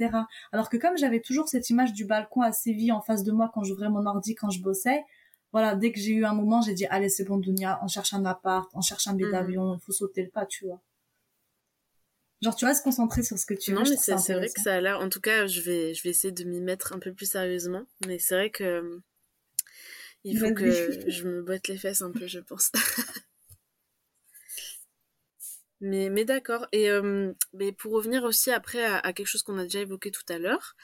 Alors 0.52 0.70
que 0.70 0.78
comme 0.78 0.98
j'avais 0.98 1.22
toujours 1.22 1.50
cette 1.50 1.70
image 1.70 1.94
du 1.94 2.06
balcon 2.06 2.42
à 2.42 2.52
Séville 2.52 2.92
en 2.92 3.02
face 3.02 3.24
de 3.24 3.32
moi 3.32 3.52
quand 3.54 3.64
j'ouvrais 3.64 3.90
mon 3.90 4.06
ordi, 4.06 4.36
quand 4.36 4.50
je 4.50 4.62
bossais, 4.62 5.04
voilà, 5.52 5.76
dès 5.76 5.92
que 5.92 6.00
j'ai 6.00 6.12
eu 6.12 6.26
un 6.26 6.34
moment, 6.34 6.62
j'ai 6.62 6.74
dit, 6.74 6.86
allez, 6.88 7.10
c'est 7.10 7.24
bon, 7.24 7.38
Dunia, 7.38 7.80
on 7.84 7.88
cherche 7.88 8.14
un 8.14 8.26
appart, 8.26 8.70
on 8.74 8.82
cherche 8.82 9.08
un 9.08 9.14
billet 9.14 9.30
mmh. 9.30 9.32
d'avion, 9.32 9.76
il 9.76 9.80
faut 9.82 9.92
sauter 9.92 10.24
le 10.24 10.30
pas, 10.30 10.46
tu 10.46 10.66
vois. 10.66 10.82
Genre, 12.42 12.56
tu 12.56 12.66
vas 12.66 12.76
se 12.76 12.84
concentrer 12.84 13.24
sur 13.24 13.38
ce 13.40 13.46
que 13.46 13.56
tu 13.56 13.72
veux. 13.72 13.78
Non, 13.78 13.84
mais 13.90 13.98
c'est 13.98 14.34
vrai 14.34 14.50
que 14.50 14.62
ça 14.62 14.76
a 14.76 14.82
l'air. 14.82 15.00
En 15.00 15.10
tout 15.10 15.22
cas, 15.22 15.48
je 15.48 15.62
vais, 15.62 15.94
je 15.94 16.04
vais 16.04 16.10
essayer 16.10 16.32
de 16.32 16.44
m'y 16.44 16.62
mettre 16.62 16.94
un 16.94 17.00
peu 17.00 17.12
plus 17.12 17.26
sérieusement. 17.26 17.84
Mais 18.06 18.20
c'est 18.20 18.36
vrai 18.36 18.50
que. 18.52 19.02
Il 20.24 20.38
faut 20.38 20.54
que 20.54 21.10
je 21.10 21.28
me 21.28 21.42
botte 21.42 21.68
les 21.68 21.78
fesses 21.78 22.02
un 22.02 22.12
peu, 22.12 22.28
je 22.28 22.40
pense. 22.40 22.72
mais, 25.82 26.10
mais 26.10 26.26
d'accord. 26.26 26.68
Et 26.72 26.90
euh, 26.90 27.34
mais 27.54 27.72
pour 27.72 27.94
revenir 27.94 28.24
aussi 28.24 28.52
après 28.52 28.84
à, 28.84 29.14
quelque 29.14 29.28
chose 29.28 29.44
qu'on 29.44 29.58
a 29.58 29.64
déjà 29.64 29.80
évoqué 29.82 30.12
tout 30.12 30.26
à 30.30 30.38
l'heure, 30.40 30.76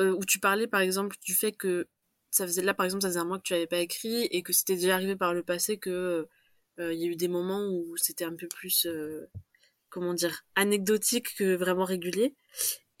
euh, 0.00 0.12
où 0.12 0.24
tu 0.24 0.40
parlais 0.40 0.66
par 0.66 0.80
exemple 0.80 1.16
du 1.24 1.34
fait 1.34 1.52
que 1.52 1.88
ça 2.30 2.46
faisait 2.46 2.62
là 2.62 2.74
par 2.74 2.86
exemple 2.86 3.02
ça 3.02 3.08
faisait 3.08 3.20
un 3.20 3.24
mois 3.24 3.38
que 3.38 3.44
tu 3.44 3.52
n'avais 3.52 3.66
pas 3.66 3.78
écrit 3.78 4.24
et 4.24 4.42
que 4.42 4.52
c'était 4.52 4.76
déjà 4.76 4.94
arrivé 4.94 5.16
par 5.16 5.34
le 5.34 5.42
passé 5.42 5.78
que 5.78 6.28
euh, 6.78 6.92
il 6.94 7.00
y 7.00 7.04
a 7.04 7.08
eu 7.08 7.16
des 7.16 7.28
moments 7.28 7.66
où 7.68 7.96
c'était 7.96 8.24
un 8.24 8.34
peu 8.34 8.48
plus 8.48 8.86
comment 9.90 10.14
dire, 10.14 10.44
anecdotique 10.54 11.34
que 11.36 11.56
vraiment 11.56 11.84
régulier. 11.84 12.34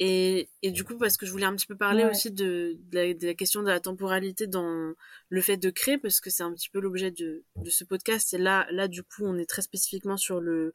Et, 0.02 0.48
et 0.62 0.70
du 0.70 0.82
coup, 0.82 0.96
parce 0.96 1.18
que 1.18 1.26
je 1.26 1.30
voulais 1.30 1.44
un 1.44 1.54
petit 1.54 1.66
peu 1.66 1.76
parler 1.76 2.06
aussi 2.06 2.30
de, 2.30 2.78
de, 2.90 3.26
la, 3.26 3.34
question 3.34 3.62
de 3.62 3.68
la 3.68 3.80
temporalité 3.80 4.46
dans 4.46 4.94
le 5.28 5.40
fait 5.42 5.58
de 5.58 5.68
créer, 5.68 5.98
parce 5.98 6.20
que 6.20 6.30
c'est 6.30 6.42
un 6.42 6.54
petit 6.54 6.70
peu 6.70 6.80
l'objet 6.80 7.10
de, 7.10 7.44
de 7.56 7.68
ce 7.68 7.84
podcast. 7.84 8.32
Et 8.32 8.38
là, 8.38 8.66
là, 8.70 8.88
du 8.88 9.02
coup, 9.02 9.26
on 9.26 9.36
est 9.36 9.44
très 9.44 9.60
spécifiquement 9.60 10.16
sur 10.16 10.40
le, 10.40 10.72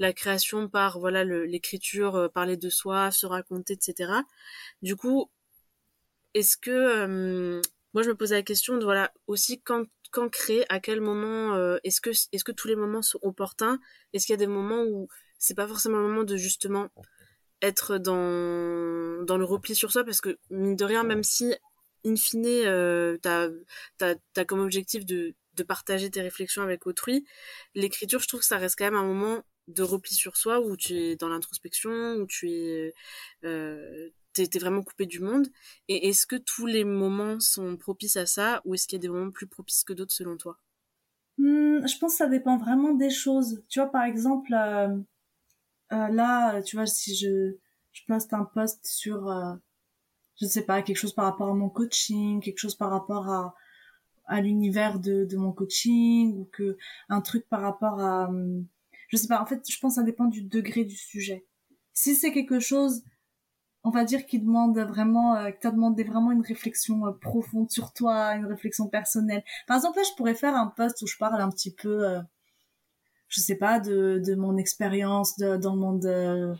la 0.00 0.12
création 0.12 0.68
par, 0.68 0.98
voilà, 0.98 1.22
l'écriture, 1.22 2.16
euh, 2.16 2.28
parler 2.28 2.56
de 2.56 2.68
soi, 2.68 3.12
se 3.12 3.26
raconter, 3.26 3.74
etc. 3.74 4.12
Du 4.82 4.96
coup, 4.96 5.30
est-ce 6.34 6.56
que, 6.56 6.72
euh, 6.72 7.62
moi, 7.92 8.02
je 8.02 8.08
me 8.08 8.16
posais 8.16 8.34
la 8.34 8.42
question 8.42 8.76
de, 8.76 8.82
voilà, 8.82 9.12
aussi 9.28 9.62
quand, 9.62 9.84
quand 10.10 10.28
créer, 10.28 10.64
à 10.68 10.80
quel 10.80 11.00
moment, 11.00 11.54
euh, 11.54 11.76
est-ce 11.84 12.00
que, 12.00 12.10
est-ce 12.10 12.42
que 12.42 12.50
tous 12.50 12.66
les 12.66 12.74
moments 12.74 13.02
sont 13.02 13.20
opportuns? 13.22 13.78
Est-ce 14.12 14.26
qu'il 14.26 14.32
y 14.32 14.34
a 14.34 14.44
des 14.44 14.48
moments 14.48 14.82
où 14.82 15.06
c'est 15.38 15.54
pas 15.54 15.68
forcément 15.68 15.98
le 15.98 16.08
moment 16.08 16.24
de 16.24 16.36
justement 16.36 16.88
être 17.64 17.98
dans, 17.98 19.24
dans 19.24 19.36
le 19.36 19.44
repli 19.44 19.74
sur 19.74 19.92
soi 19.92 20.04
parce 20.04 20.20
que 20.20 20.38
mine 20.50 20.76
de 20.76 20.84
rien 20.84 21.02
même 21.04 21.22
si 21.22 21.54
in 22.04 22.16
fine 22.16 22.46
euh, 22.46 23.16
t'as 23.22 23.48
as, 24.00 24.44
comme 24.44 24.60
objectif 24.60 25.04
de, 25.04 25.34
de 25.54 25.62
partager 25.62 26.10
tes 26.10 26.22
réflexions 26.22 26.62
avec 26.62 26.86
autrui 26.86 27.24
l'écriture 27.74 28.20
je 28.20 28.28
trouve 28.28 28.40
que 28.40 28.46
ça 28.46 28.58
reste 28.58 28.76
quand 28.78 28.84
même 28.84 28.94
un 28.94 29.06
moment 29.06 29.42
de 29.68 29.82
repli 29.82 30.14
sur 30.14 30.36
soi 30.36 30.60
où 30.60 30.76
tu 30.76 30.94
es 30.94 31.16
dans 31.16 31.28
l'introspection 31.28 32.14
où 32.16 32.26
tu 32.26 32.50
es 32.50 32.94
euh, 33.44 34.10
t'es 34.34 34.58
vraiment 34.58 34.82
coupé 34.82 35.06
du 35.06 35.20
monde. 35.20 35.48
Et 35.88 36.08
est-ce 36.08 36.26
que 36.26 36.36
tous 36.36 36.66
les 36.66 36.84
moments 36.84 37.40
sont 37.40 37.76
propices 37.76 38.16
à 38.16 38.26
ça 38.26 38.60
ou 38.64 38.74
est-ce 38.74 38.86
qu'il 38.86 38.96
y 38.96 39.00
a 39.00 39.02
des 39.02 39.08
moments 39.08 39.30
plus 39.30 39.46
propices 39.46 39.84
que 39.84 39.92
d'autres 39.92 40.12
selon 40.12 40.36
toi? 40.36 40.58
Hmm, 41.38 41.86
je 41.86 41.98
pense 41.98 42.12
que 42.12 42.18
ça 42.18 42.26
dépend 42.26 42.58
vraiment 42.58 42.92
des 42.92 43.10
choses. 43.10 43.62
Tu 43.68 43.80
vois 43.80 43.90
par 43.90 44.04
exemple 44.04 44.52
euh, 44.54 44.96
euh, 45.92 46.08
là, 46.08 46.62
tu 46.62 46.76
vois, 46.76 46.86
si 46.86 47.14
je, 47.14 47.56
je 47.92 48.02
poste 48.06 48.32
un 48.32 48.44
post 48.44 48.84
sur, 48.86 49.28
euh, 49.28 49.54
je 50.40 50.46
ne 50.46 50.50
sais 50.50 50.62
pas, 50.64 50.82
quelque 50.82 50.96
chose 50.96 51.14
par 51.14 51.26
rapport 51.26 51.48
à 51.48 51.54
mon 51.54 51.68
coaching, 51.68 52.40
quelque 52.40 52.58
chose 52.58 52.74
par 52.74 52.90
rapport 52.90 53.28
à, 53.28 53.54
à 54.26 54.40
l'univers 54.40 54.98
de, 54.98 55.24
de 55.24 55.36
mon 55.36 55.52
coaching, 55.52 56.34
ou 56.36 56.48
que 56.52 56.76
un 57.08 57.20
truc 57.20 57.48
par 57.48 57.60
rapport 57.60 58.00
à, 58.00 58.28
hum, 58.28 58.66
je 59.08 59.16
sais 59.16 59.28
pas, 59.28 59.40
en 59.40 59.46
fait, 59.46 59.62
je 59.68 59.78
pense 59.78 59.94
que 59.94 60.00
ça 60.00 60.02
dépend 60.02 60.26
du 60.26 60.42
degré 60.42 60.84
du 60.84 60.96
sujet. 60.96 61.46
Si 61.92 62.16
c'est 62.16 62.32
quelque 62.32 62.58
chose, 62.58 63.04
on 63.84 63.90
va 63.90 64.04
dire, 64.04 64.26
qui 64.26 64.40
demande 64.40 64.78
vraiment, 64.78 65.36
euh, 65.36 65.50
qui 65.50 65.60
t'a 65.60 65.70
demandé 65.70 66.04
vraiment 66.04 66.32
une 66.32 66.42
réflexion 66.42 67.06
euh, 67.06 67.12
profonde 67.12 67.70
sur 67.70 67.92
toi, 67.92 68.34
une 68.34 68.46
réflexion 68.46 68.88
personnelle. 68.88 69.44
Par 69.66 69.76
exemple, 69.76 69.98
là, 69.98 70.04
je 70.10 70.16
pourrais 70.16 70.34
faire 70.34 70.56
un 70.56 70.68
post 70.68 71.02
où 71.02 71.06
je 71.06 71.16
parle 71.18 71.40
un 71.40 71.50
petit 71.50 71.72
peu, 71.72 72.18
je 73.34 73.40
sais 73.40 73.56
pas, 73.56 73.80
de, 73.80 74.22
de 74.24 74.34
mon 74.34 74.56
expérience 74.56 75.36
dans 75.38 75.74
le 75.74 75.80
monde 75.80 76.00
de, 76.00 76.54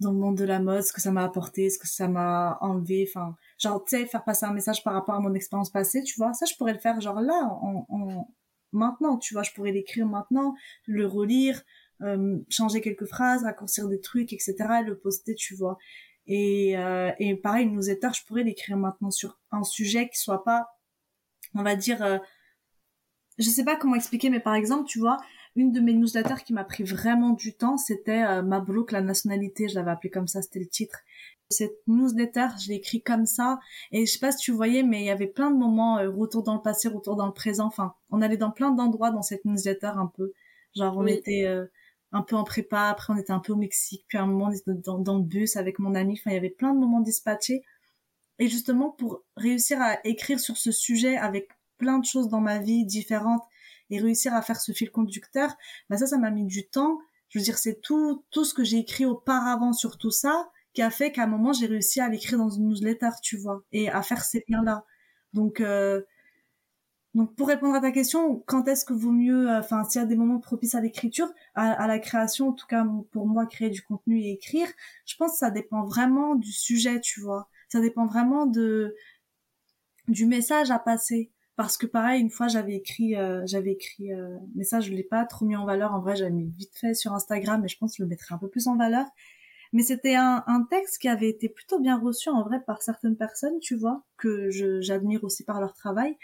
dans 0.00 0.12
le 0.12 0.18
monde 0.18 0.36
de 0.36 0.44
la 0.44 0.60
mode, 0.60 0.82
ce 0.82 0.92
que 0.92 1.00
ça 1.00 1.10
m'a 1.10 1.24
apporté, 1.24 1.70
ce 1.70 1.78
que 1.78 1.88
ça 1.88 2.08
m'a 2.08 2.56
enlevé, 2.60 3.06
enfin, 3.08 3.36
genre, 3.58 3.84
tu 3.84 3.96
sais, 3.96 4.06
faire 4.06 4.24
passer 4.24 4.46
un 4.46 4.52
message 4.52 4.82
par 4.84 4.94
rapport 4.94 5.16
à 5.16 5.20
mon 5.20 5.34
expérience 5.34 5.70
passée, 5.70 6.02
tu 6.02 6.14
vois, 6.16 6.32
ça, 6.34 6.46
je 6.46 6.54
pourrais 6.56 6.72
le 6.72 6.78
faire, 6.78 7.00
genre, 7.00 7.20
là, 7.20 7.48
en, 7.60 7.86
en 7.88 8.28
maintenant, 8.72 9.18
tu 9.18 9.34
vois, 9.34 9.42
je 9.42 9.52
pourrais 9.52 9.72
l'écrire 9.72 10.06
maintenant, 10.06 10.54
le 10.86 11.06
relire, 11.06 11.62
euh, 12.02 12.38
changer 12.48 12.80
quelques 12.80 13.06
phrases, 13.06 13.42
raccourcir 13.42 13.88
des 13.88 14.00
trucs, 14.00 14.32
etc., 14.32 14.54
et 14.80 14.84
le 14.84 14.96
poster, 14.96 15.34
tu 15.34 15.54
vois. 15.54 15.78
Et, 16.26 16.76
euh, 16.76 17.10
et 17.18 17.34
pareil, 17.36 17.66
une 17.66 17.74
newsletter, 17.74 18.10
je 18.14 18.24
pourrais 18.24 18.44
l'écrire 18.44 18.76
maintenant 18.76 19.10
sur 19.10 19.40
un 19.50 19.64
sujet 19.64 20.08
qui 20.08 20.18
soit 20.18 20.44
pas, 20.44 20.68
on 21.54 21.62
va 21.62 21.74
dire, 21.74 22.02
euh, 22.02 22.18
je 23.38 23.48
sais 23.48 23.64
pas 23.64 23.76
comment 23.76 23.94
expliquer, 23.94 24.30
mais 24.30 24.40
par 24.40 24.54
exemple, 24.54 24.86
tu 24.88 24.98
vois, 25.00 25.16
une 25.58 25.72
de 25.72 25.80
mes 25.80 25.92
newsletters 25.92 26.44
qui 26.44 26.52
m'a 26.52 26.64
pris 26.64 26.84
vraiment 26.84 27.30
du 27.30 27.52
temps, 27.52 27.76
c'était 27.76 28.22
euh, 28.22 28.42
Mabrouk, 28.42 28.92
la 28.92 29.00
nationalité, 29.00 29.68
je 29.68 29.74
l'avais 29.74 29.90
appelé 29.90 30.08
comme 30.08 30.28
ça, 30.28 30.40
c'était 30.40 30.60
le 30.60 30.68
titre. 30.68 31.00
Cette 31.50 31.76
newsletter, 31.86 32.46
je 32.62 32.68
l'ai 32.68 32.76
écrit 32.76 33.02
comme 33.02 33.26
ça, 33.26 33.58
et 33.90 34.06
je 34.06 34.12
sais 34.12 34.18
pas 34.20 34.30
si 34.30 34.38
tu 34.38 34.52
voyais, 34.52 34.84
mais 34.84 35.00
il 35.02 35.06
y 35.06 35.10
avait 35.10 35.26
plein 35.26 35.50
de 35.50 35.56
moments, 35.56 35.98
euh, 35.98 36.10
retour 36.10 36.44
dans 36.44 36.54
le 36.54 36.62
passé, 36.62 36.88
retour 36.88 37.16
dans 37.16 37.26
le 37.26 37.32
présent, 37.32 37.66
enfin, 37.66 37.94
on 38.10 38.22
allait 38.22 38.36
dans 38.36 38.52
plein 38.52 38.70
d'endroits 38.70 39.10
dans 39.10 39.22
cette 39.22 39.44
newsletter 39.44 39.92
un 39.96 40.06
peu. 40.06 40.32
Genre, 40.76 40.96
on 40.96 41.06
était 41.06 41.46
euh, 41.46 41.66
un 42.12 42.22
peu 42.22 42.36
en 42.36 42.44
prépa, 42.44 42.82
après 42.82 43.12
on 43.12 43.16
était 43.16 43.32
un 43.32 43.40
peu 43.40 43.52
au 43.52 43.56
Mexique, 43.56 44.04
puis 44.06 44.16
à 44.16 44.22
un 44.22 44.26
moment 44.26 44.46
on 44.46 44.52
était 44.52 44.72
dans, 44.84 44.98
dans 44.98 45.18
le 45.18 45.24
bus 45.24 45.56
avec 45.56 45.80
mon 45.80 45.94
ami, 45.94 46.14
enfin, 46.14 46.30
il 46.30 46.34
y 46.34 46.38
avait 46.38 46.50
plein 46.50 46.72
de 46.72 46.78
moments 46.78 47.00
dispatchés. 47.00 47.62
et 48.38 48.48
justement 48.48 48.90
pour 48.90 49.24
réussir 49.36 49.80
à 49.80 49.98
écrire 50.06 50.38
sur 50.38 50.56
ce 50.56 50.70
sujet 50.70 51.16
avec 51.16 51.48
plein 51.78 51.98
de 51.98 52.04
choses 52.04 52.28
dans 52.28 52.40
ma 52.40 52.58
vie 52.58 52.84
différentes 52.84 53.42
et 53.90 54.00
réussir 54.00 54.34
à 54.34 54.42
faire 54.42 54.60
ce 54.60 54.72
fil 54.72 54.90
conducteur, 54.90 55.54
bah 55.90 55.96
ça, 55.96 56.06
ça 56.06 56.18
m'a 56.18 56.30
mis 56.30 56.44
du 56.44 56.68
temps. 56.68 56.98
Je 57.28 57.38
veux 57.38 57.44
dire, 57.44 57.58
c'est 57.58 57.80
tout, 57.80 58.24
tout 58.30 58.44
ce 58.44 58.54
que 58.54 58.64
j'ai 58.64 58.78
écrit 58.78 59.04
auparavant 59.04 59.72
sur 59.72 59.98
tout 59.98 60.10
ça 60.10 60.50
qui 60.74 60.82
a 60.82 60.90
fait 60.90 61.12
qu'à 61.12 61.24
un 61.24 61.26
moment, 61.26 61.52
j'ai 61.52 61.66
réussi 61.66 62.00
à 62.00 62.08
l'écrire 62.08 62.38
dans 62.38 62.50
une 62.50 62.68
newsletter, 62.68 63.10
tu 63.22 63.36
vois, 63.36 63.62
et 63.72 63.90
à 63.90 64.02
faire 64.02 64.24
ces 64.24 64.44
liens-là. 64.48 64.84
Donc, 65.32 65.60
euh, 65.60 66.02
donc 67.14 67.34
pour 67.34 67.48
répondre 67.48 67.74
à 67.74 67.80
ta 67.80 67.90
question, 67.90 68.42
quand 68.46 68.68
est-ce 68.68 68.84
que 68.84 68.92
vaut 68.92 69.10
mieux, 69.12 69.50
euh, 69.50 69.58
enfin, 69.60 69.84
s'il 69.84 70.00
y 70.00 70.04
a 70.04 70.06
des 70.06 70.16
moments 70.16 70.38
propices 70.38 70.74
à 70.74 70.80
l'écriture, 70.80 71.28
à, 71.54 71.72
à, 71.72 71.86
la 71.86 71.98
création, 71.98 72.50
en 72.50 72.52
tout 72.52 72.66
cas 72.66 72.86
pour 73.10 73.26
moi, 73.26 73.46
créer 73.46 73.70
du 73.70 73.82
contenu 73.82 74.20
et 74.20 74.30
écrire, 74.32 74.68
je 75.04 75.16
pense 75.16 75.32
que 75.32 75.38
ça 75.38 75.50
dépend 75.50 75.84
vraiment 75.84 76.34
du 76.34 76.52
sujet, 76.52 77.00
tu 77.00 77.20
vois. 77.20 77.48
Ça 77.68 77.80
dépend 77.80 78.06
vraiment 78.06 78.46
de 78.46 78.94
du 80.06 80.26
message 80.26 80.70
à 80.70 80.78
passer 80.78 81.30
parce 81.58 81.76
que 81.76 81.86
pareil 81.86 82.20
une 82.20 82.30
fois 82.30 82.46
j'avais 82.46 82.76
écrit 82.76 83.16
euh, 83.16 83.42
j'avais 83.44 83.72
écrit 83.72 84.12
euh, 84.14 84.38
mais 84.54 84.62
ça 84.62 84.78
je 84.78 84.92
l'ai 84.92 85.02
pas 85.02 85.24
trop 85.24 85.44
mis 85.44 85.56
en 85.56 85.66
valeur. 85.66 85.92
En 85.92 86.00
vrai 86.00 86.14
j'avais 86.14 86.30
mis 86.30 86.52
vite 86.56 86.78
fait 86.78 86.94
sur 86.94 87.12
Instagram 87.12 87.60
mais 87.60 87.68
je 87.68 87.76
pense 87.78 87.92
que 87.92 87.96
je 87.98 88.02
le 88.04 88.08
mettrai 88.08 88.32
un 88.34 88.38
peu 88.38 88.48
plus 88.48 88.68
en 88.68 88.76
valeur. 88.76 89.06
Mais 89.72 89.82
c'était 89.82 90.14
un, 90.14 90.44
un 90.46 90.62
texte 90.70 90.98
qui 90.98 91.08
avait 91.08 91.28
été 91.28 91.48
plutôt 91.48 91.80
bien 91.80 91.98
reçu 91.98 92.28
en 92.30 92.44
vrai 92.44 92.60
par 92.64 92.80
certaines 92.80 93.16
personnes 93.16 93.58
tu 93.60 93.74
vois 93.74 94.04
que 94.16 94.50
j'admire 94.80 95.24
aussi 95.24 95.44
par 95.44 95.60
leur 95.60 95.74
travail. 95.74 96.16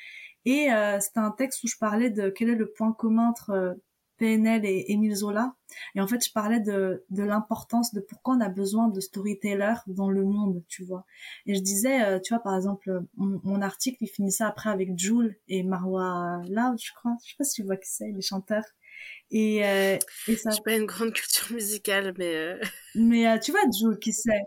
Et 0.45 0.72
euh, 0.72 1.01
c'était 1.01 1.18
un 1.18 1.32
texte 1.32 1.64
où 1.64 1.66
je 1.66 1.76
parlais 1.78 2.11
de 2.11 2.28
quel 2.28 2.51
est 2.51 2.55
le 2.55 2.70
point 2.70 2.93
commun 2.93 3.28
entre 3.30 3.51
euh, 3.51 3.74
PNL 4.18 4.64
et 4.64 4.92
Émile 4.92 5.14
Zola. 5.14 5.54
Et 5.94 6.00
en 6.00 6.06
fait, 6.06 6.24
je 6.24 6.32
parlais 6.32 6.60
de, 6.60 7.04
de 7.10 7.22
l'importance 7.22 7.92
de 7.92 8.00
pourquoi 8.00 8.34
on 8.36 8.40
a 8.40 8.48
besoin 8.48 8.88
de 8.88 9.00
storytellers 9.00 9.80
dans 9.86 10.10
le 10.10 10.24
monde, 10.24 10.62
tu 10.68 10.84
vois. 10.84 11.04
Et 11.46 11.54
je 11.54 11.60
disais, 11.60 12.02
euh, 12.02 12.20
tu 12.20 12.34
vois, 12.34 12.42
par 12.42 12.54
exemple, 12.54 13.02
mon, 13.16 13.62
article, 13.62 13.98
il 14.00 14.08
finissait 14.08 14.44
après 14.44 14.70
avec 14.70 14.96
Jules 14.98 15.36
et 15.48 15.62
Marwa 15.62 16.40
Loud, 16.48 16.78
je 16.80 16.92
crois. 16.94 17.16
Je 17.24 17.30
sais 17.30 17.36
pas 17.38 17.44
si 17.44 17.62
tu 17.62 17.66
vois 17.66 17.76
qui 17.76 17.88
c'est, 17.88 18.10
les 18.12 18.22
chanteurs. 18.22 18.64
Et, 19.30 19.64
euh, 19.64 19.98
et 20.28 20.36
ça... 20.36 20.50
Je 20.50 20.60
pas 20.62 20.76
une 20.76 20.86
grande 20.86 21.12
culture 21.12 21.52
musicale, 21.52 22.14
mais... 22.18 22.34
Euh... 22.34 22.60
Mais 22.94 23.38
tu 23.40 23.50
vois 23.50 23.62
Jules, 23.76 23.98
qui 23.98 24.12
c'est? 24.12 24.42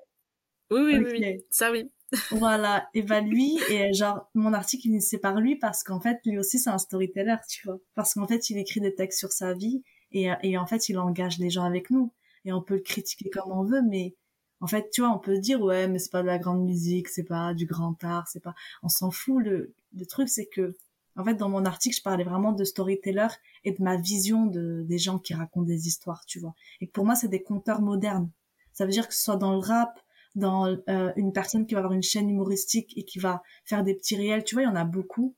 Oui, 0.70 0.82
oui, 0.82 0.98
oui, 1.00 1.46
ça 1.50 1.72
oui 1.72 1.90
voilà, 2.32 2.88
et 2.94 3.02
bah 3.02 3.22
lui, 3.22 3.60
et 3.70 3.94
genre, 3.94 4.30
mon 4.34 4.54
article, 4.54 4.88
il 4.88 5.02
c'est 5.02 5.18
par 5.18 5.40
lui 5.40 5.56
parce 5.58 5.84
qu'en 5.84 6.00
fait, 6.00 6.20
lui 6.26 6.38
aussi, 6.38 6.58
c'est 6.60 6.70
un 6.70 6.78
storyteller, 6.78 7.36
tu 7.50 7.68
vois. 7.68 7.80
Parce 7.96 8.14
qu'en 8.14 8.28
fait, 8.28 8.50
il 8.50 8.58
écrit 8.58 8.80
des 8.80 8.96
textes 8.96 9.20
sur 9.20 9.32
sa 9.32 9.54
vie 9.54 9.84
et, 10.12 10.30
et 10.44 10.58
en 10.58 10.66
fait, 10.66 10.90
il 10.90 10.98
engage 11.00 11.38
les 11.40 11.50
gens 11.50 11.64
avec 11.64 11.90
nous. 11.90 12.12
Et 12.46 12.54
on 12.54 12.62
peut 12.62 12.76
le 12.76 12.82
critiquer 12.82 13.30
comme 13.30 13.52
on 13.52 13.64
veut, 13.64 13.82
mais 13.82 14.16
en 14.62 14.68
fait, 14.68 14.90
tu 14.92 15.02
vois, 15.02 15.12
on 15.12 15.20
peut 15.20 15.38
dire, 15.38 15.62
ouais, 15.62 15.88
mais 15.88 16.00
c'est 16.00 16.12
pas 16.12 16.22
de 16.22 16.28
la 16.28 16.40
grande 16.40 16.64
musique, 16.64 17.10
c'est 17.10 17.24
pas 17.24 17.54
du 17.54 17.66
grand 17.66 18.02
art, 18.04 18.28
c'est 18.28 18.40
pas, 18.40 18.56
on 18.84 18.90
s'en 18.90 19.12
fout. 19.12 19.44
Le, 19.44 19.74
le 19.96 20.06
truc, 20.06 20.30
c'est 20.30 20.48
que, 20.48 20.76
en 21.18 21.26
fait, 21.26 21.36
dans 21.36 21.50
mon 21.50 21.66
article, 21.66 21.98
je 21.98 22.02
parlais 22.02 22.24
vraiment 22.24 22.54
de 22.54 22.64
storyteller 22.64 23.28
et 23.66 23.72
de 23.72 23.84
ma 23.84 23.98
vision 23.98 24.46
de, 24.46 24.84
des 24.88 24.98
gens 24.98 25.20
qui 25.20 25.34
racontent 25.34 25.66
des 25.66 25.88
histoires, 25.88 26.26
tu 26.26 26.40
vois. 26.40 26.56
Et 26.82 26.88
pour 26.88 27.06
moi, 27.06 27.16
c'est 27.16 27.28
des 27.28 27.44
conteurs 27.44 27.82
modernes. 27.82 28.30
Ça 28.74 28.86
veut 28.86 28.92
dire 28.92 29.08
que 29.08 29.14
ce 29.14 29.24
soit 29.24 29.38
dans 29.38 29.54
le 29.54 29.60
rap, 29.60 30.00
dans 30.38 30.68
euh, 30.68 31.12
une 31.16 31.34
personne 31.34 31.66
qui 31.66 31.74
va 31.74 31.80
avoir 31.80 31.94
une 31.94 32.04
chaîne 32.04 32.30
humoristique 32.30 32.98
et 32.98 33.04
qui 33.04 33.20
va 33.20 33.42
faire 33.66 33.84
des 33.84 33.94
petits 33.94 34.16
réels. 34.16 34.44
Tu 34.44 34.56
vois, 34.56 34.64
il 34.64 34.68
y 34.68 34.70
en 34.70 34.76
a 34.76 34.86
beaucoup. 34.86 35.36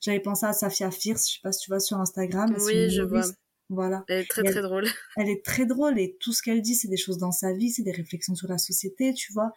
J'avais 0.00 0.20
pensé 0.20 0.46
à 0.46 0.52
Safia 0.52 0.90
Fierce, 0.90 1.28
je 1.28 1.34
sais 1.34 1.40
pas 1.42 1.52
si 1.52 1.64
tu 1.64 1.70
vois 1.70 1.80
sur 1.80 1.98
Instagram. 1.98 2.54
Oui, 2.64 2.90
je 2.90 3.02
vois. 3.02 3.22
Voilà. 3.68 4.02
Elle 4.08 4.20
est 4.20 4.28
très 4.28 4.42
très 4.42 4.62
drôle. 4.62 4.86
Elle 5.16 5.28
est 5.28 5.44
très 5.44 5.66
drôle 5.66 5.98
et 5.98 6.16
tout 6.18 6.32
ce 6.32 6.42
qu'elle 6.42 6.62
dit, 6.62 6.74
c'est 6.74 6.88
des 6.88 6.96
choses 6.96 7.18
dans 7.18 7.30
sa 7.30 7.52
vie, 7.52 7.70
c'est 7.70 7.82
des 7.82 7.92
réflexions 7.92 8.34
sur 8.34 8.48
la 8.48 8.58
société, 8.58 9.14
tu 9.14 9.32
vois. 9.32 9.52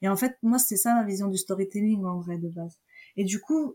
Et 0.00 0.08
en 0.08 0.16
fait, 0.16 0.36
moi, 0.42 0.58
c'est 0.58 0.76
ça 0.76 0.94
ma 0.94 1.04
vision 1.04 1.28
du 1.28 1.36
storytelling 1.36 2.04
en 2.04 2.20
vrai 2.20 2.38
de 2.38 2.48
base. 2.48 2.78
Et 3.16 3.24
du 3.24 3.40
coup, 3.40 3.74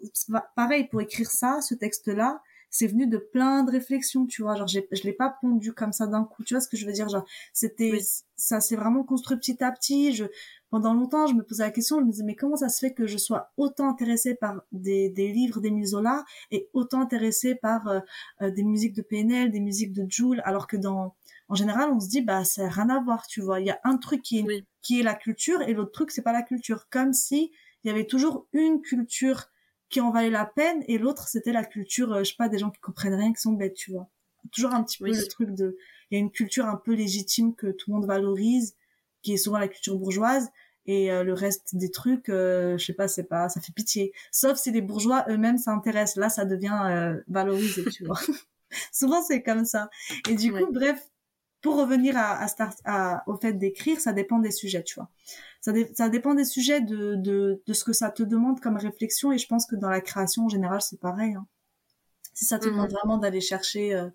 pareil 0.55 0.87
pour 0.87 1.01
écrire 1.01 1.29
ça, 1.29 1.59
ce 1.61 1.75
texte-là, 1.75 2.41
c'est 2.73 2.87
venu 2.87 3.05
de 3.05 3.19
plein 3.19 3.63
de 3.63 3.69
réflexions, 3.69 4.25
tu 4.25 4.41
vois. 4.41 4.55
Genre, 4.55 4.67
je 4.67 5.03
l'ai 5.03 5.13
pas 5.13 5.37
pondu 5.39 5.73
comme 5.73 5.93
ça 5.93 6.07
d'un 6.07 6.23
coup. 6.23 6.43
Tu 6.43 6.55
vois 6.55 6.61
ce 6.61 6.67
que 6.67 6.75
je 6.75 6.87
veux 6.87 6.91
dire? 6.91 7.07
Genre, 7.07 7.23
c'était, 7.53 7.99
ça 8.35 8.59
s'est 8.61 8.75
vraiment 8.75 9.03
construit 9.03 9.37
petit 9.37 9.63
à 9.63 9.71
petit. 9.71 10.11
Je, 10.11 10.25
pendant 10.71 10.95
longtemps, 10.95 11.27
je 11.27 11.35
me 11.35 11.43
posais 11.43 11.61
la 11.61 11.69
question, 11.69 11.99
je 11.99 12.05
me 12.05 12.09
disais, 12.09 12.23
mais 12.23 12.33
comment 12.33 12.55
ça 12.55 12.69
se 12.69 12.79
fait 12.79 12.91
que 12.91 13.05
je 13.05 13.19
sois 13.19 13.51
autant 13.57 13.87
intéressée 13.87 14.33
par 14.33 14.63
des, 14.71 15.09
des 15.09 15.31
livres 15.31 15.61
des 15.61 15.85
Zola 15.85 16.25
et 16.49 16.67
autant 16.73 16.99
intéressée 16.99 17.53
par 17.53 17.87
euh, 17.87 17.99
euh, 18.41 18.49
des 18.49 18.63
musiques 18.63 18.95
de 18.95 19.03
PNL, 19.03 19.51
des 19.51 19.59
musiques 19.59 19.93
de 19.93 20.07
Joule, 20.09 20.41
alors 20.43 20.65
que 20.65 20.75
dans, 20.75 21.13
en 21.49 21.55
général, 21.55 21.91
on 21.91 21.99
se 21.99 22.09
dit, 22.09 22.21
bah, 22.21 22.43
ça 22.43 22.63
n'a 22.63 22.69
rien 22.69 22.89
à 22.89 22.99
voir, 22.99 23.27
tu 23.27 23.39
vois. 23.39 23.59
Il 23.59 23.67
y 23.67 23.71
a 23.71 23.79
un 23.83 23.97
truc 23.97 24.23
qui 24.23 24.39
est, 24.39 24.65
qui 24.81 24.99
est 24.99 25.03
la 25.03 25.13
culture 25.13 25.61
et 25.61 25.73
l'autre 25.73 25.91
truc, 25.91 26.09
c'est 26.09 26.23
pas 26.23 26.33
la 26.33 26.41
culture. 26.41 26.87
Comme 26.89 27.13
si 27.13 27.51
il 27.83 27.89
y 27.89 27.91
avait 27.91 28.07
toujours 28.07 28.47
une 28.51 28.81
culture 28.81 29.51
qui 29.93 30.01
en 30.01 30.09
valait 30.09 30.31
la 30.31 30.45
peine 30.45 30.83
et 30.87 30.97
l'autre 30.97 31.27
c'était 31.27 31.51
la 31.51 31.63
culture 31.63 32.11
euh, 32.11 32.23
je 32.23 32.31
sais 32.31 32.35
pas 32.35 32.49
des 32.49 32.57
gens 32.57 32.71
qui 32.71 32.81
comprennent 32.81 33.13
rien 33.13 33.31
qui 33.31 33.39
sont 33.39 33.53
bêtes 33.53 33.75
tu 33.75 33.91
vois. 33.91 34.09
Toujours 34.51 34.73
un 34.73 34.83
petit 34.83 34.97
peu 34.97 35.05
le 35.05 35.27
truc 35.27 35.51
de 35.51 35.77
il 36.09 36.15
y 36.15 36.17
a 36.17 36.19
une 36.19 36.31
culture 36.31 36.65
un 36.65 36.75
peu 36.75 36.93
légitime 36.93 37.53
que 37.55 37.67
tout 37.67 37.91
le 37.91 37.95
monde 37.95 38.07
valorise 38.07 38.75
qui 39.21 39.33
est 39.33 39.37
souvent 39.37 39.59
la 39.59 39.67
culture 39.67 39.95
bourgeoise 39.95 40.49
et 40.87 41.11
euh, 41.11 41.23
le 41.23 41.33
reste 41.33 41.75
des 41.75 41.91
trucs 41.91 42.27
euh, 42.29 42.75
je 42.79 42.85
sais 42.85 42.93
pas 42.93 43.07
c'est 43.07 43.23
pas 43.23 43.49
ça 43.49 43.61
fait 43.61 43.71
pitié. 43.71 44.13
Sauf 44.31 44.57
si 44.57 44.71
les 44.71 44.81
bourgeois 44.81 45.25
eux-mêmes 45.29 45.59
s'intéressent. 45.59 46.15
Là 46.17 46.29
ça 46.29 46.43
devient 46.45 47.15
valorisé 47.27 47.85
tu 47.85 48.05
vois. 48.05 48.19
Souvent 48.91 49.21
c'est 49.21 49.43
comme 49.43 49.63
ça. 49.63 49.91
Et 50.27 50.33
du 50.33 50.51
coup 50.51 50.71
bref 50.71 51.12
pour 51.63 51.77
revenir 51.77 52.15
à, 52.15 52.39
à, 52.39 52.47
start, 52.47 52.77
à 52.85 53.23
au 53.27 53.35
fait 53.37 53.53
d'écrire 53.53 53.99
ça 53.99 54.13
dépend 54.13 54.37
des 54.37 54.51
sujets 54.51 54.83
tu 54.83 54.95
vois 54.95 55.09
ça, 55.63 55.71
ça 55.93 56.09
dépend 56.09 56.33
des 56.33 56.43
sujets, 56.43 56.81
de, 56.81 57.15
de, 57.15 57.63
de, 57.65 57.73
ce 57.73 57.85
que 57.85 57.93
ça 57.93 58.09
te 58.09 58.21
demande 58.21 58.59
comme 58.59 58.75
réflexion. 58.75 59.31
Et 59.31 59.37
je 59.37 59.47
pense 59.47 59.65
que 59.65 59.77
dans 59.77 59.89
la 59.89 60.01
création 60.01 60.45
en 60.45 60.49
général, 60.49 60.81
c'est 60.81 60.99
pareil. 60.99 61.35
Hein. 61.35 61.47
Si 62.33 62.43
ça 62.43 62.59
te 62.59 62.65
demande 62.65 62.89
mhm. 62.89 62.97
vraiment 62.97 63.17
d'aller 63.17 63.39
chercher 63.39 63.95
euh, 63.95 64.09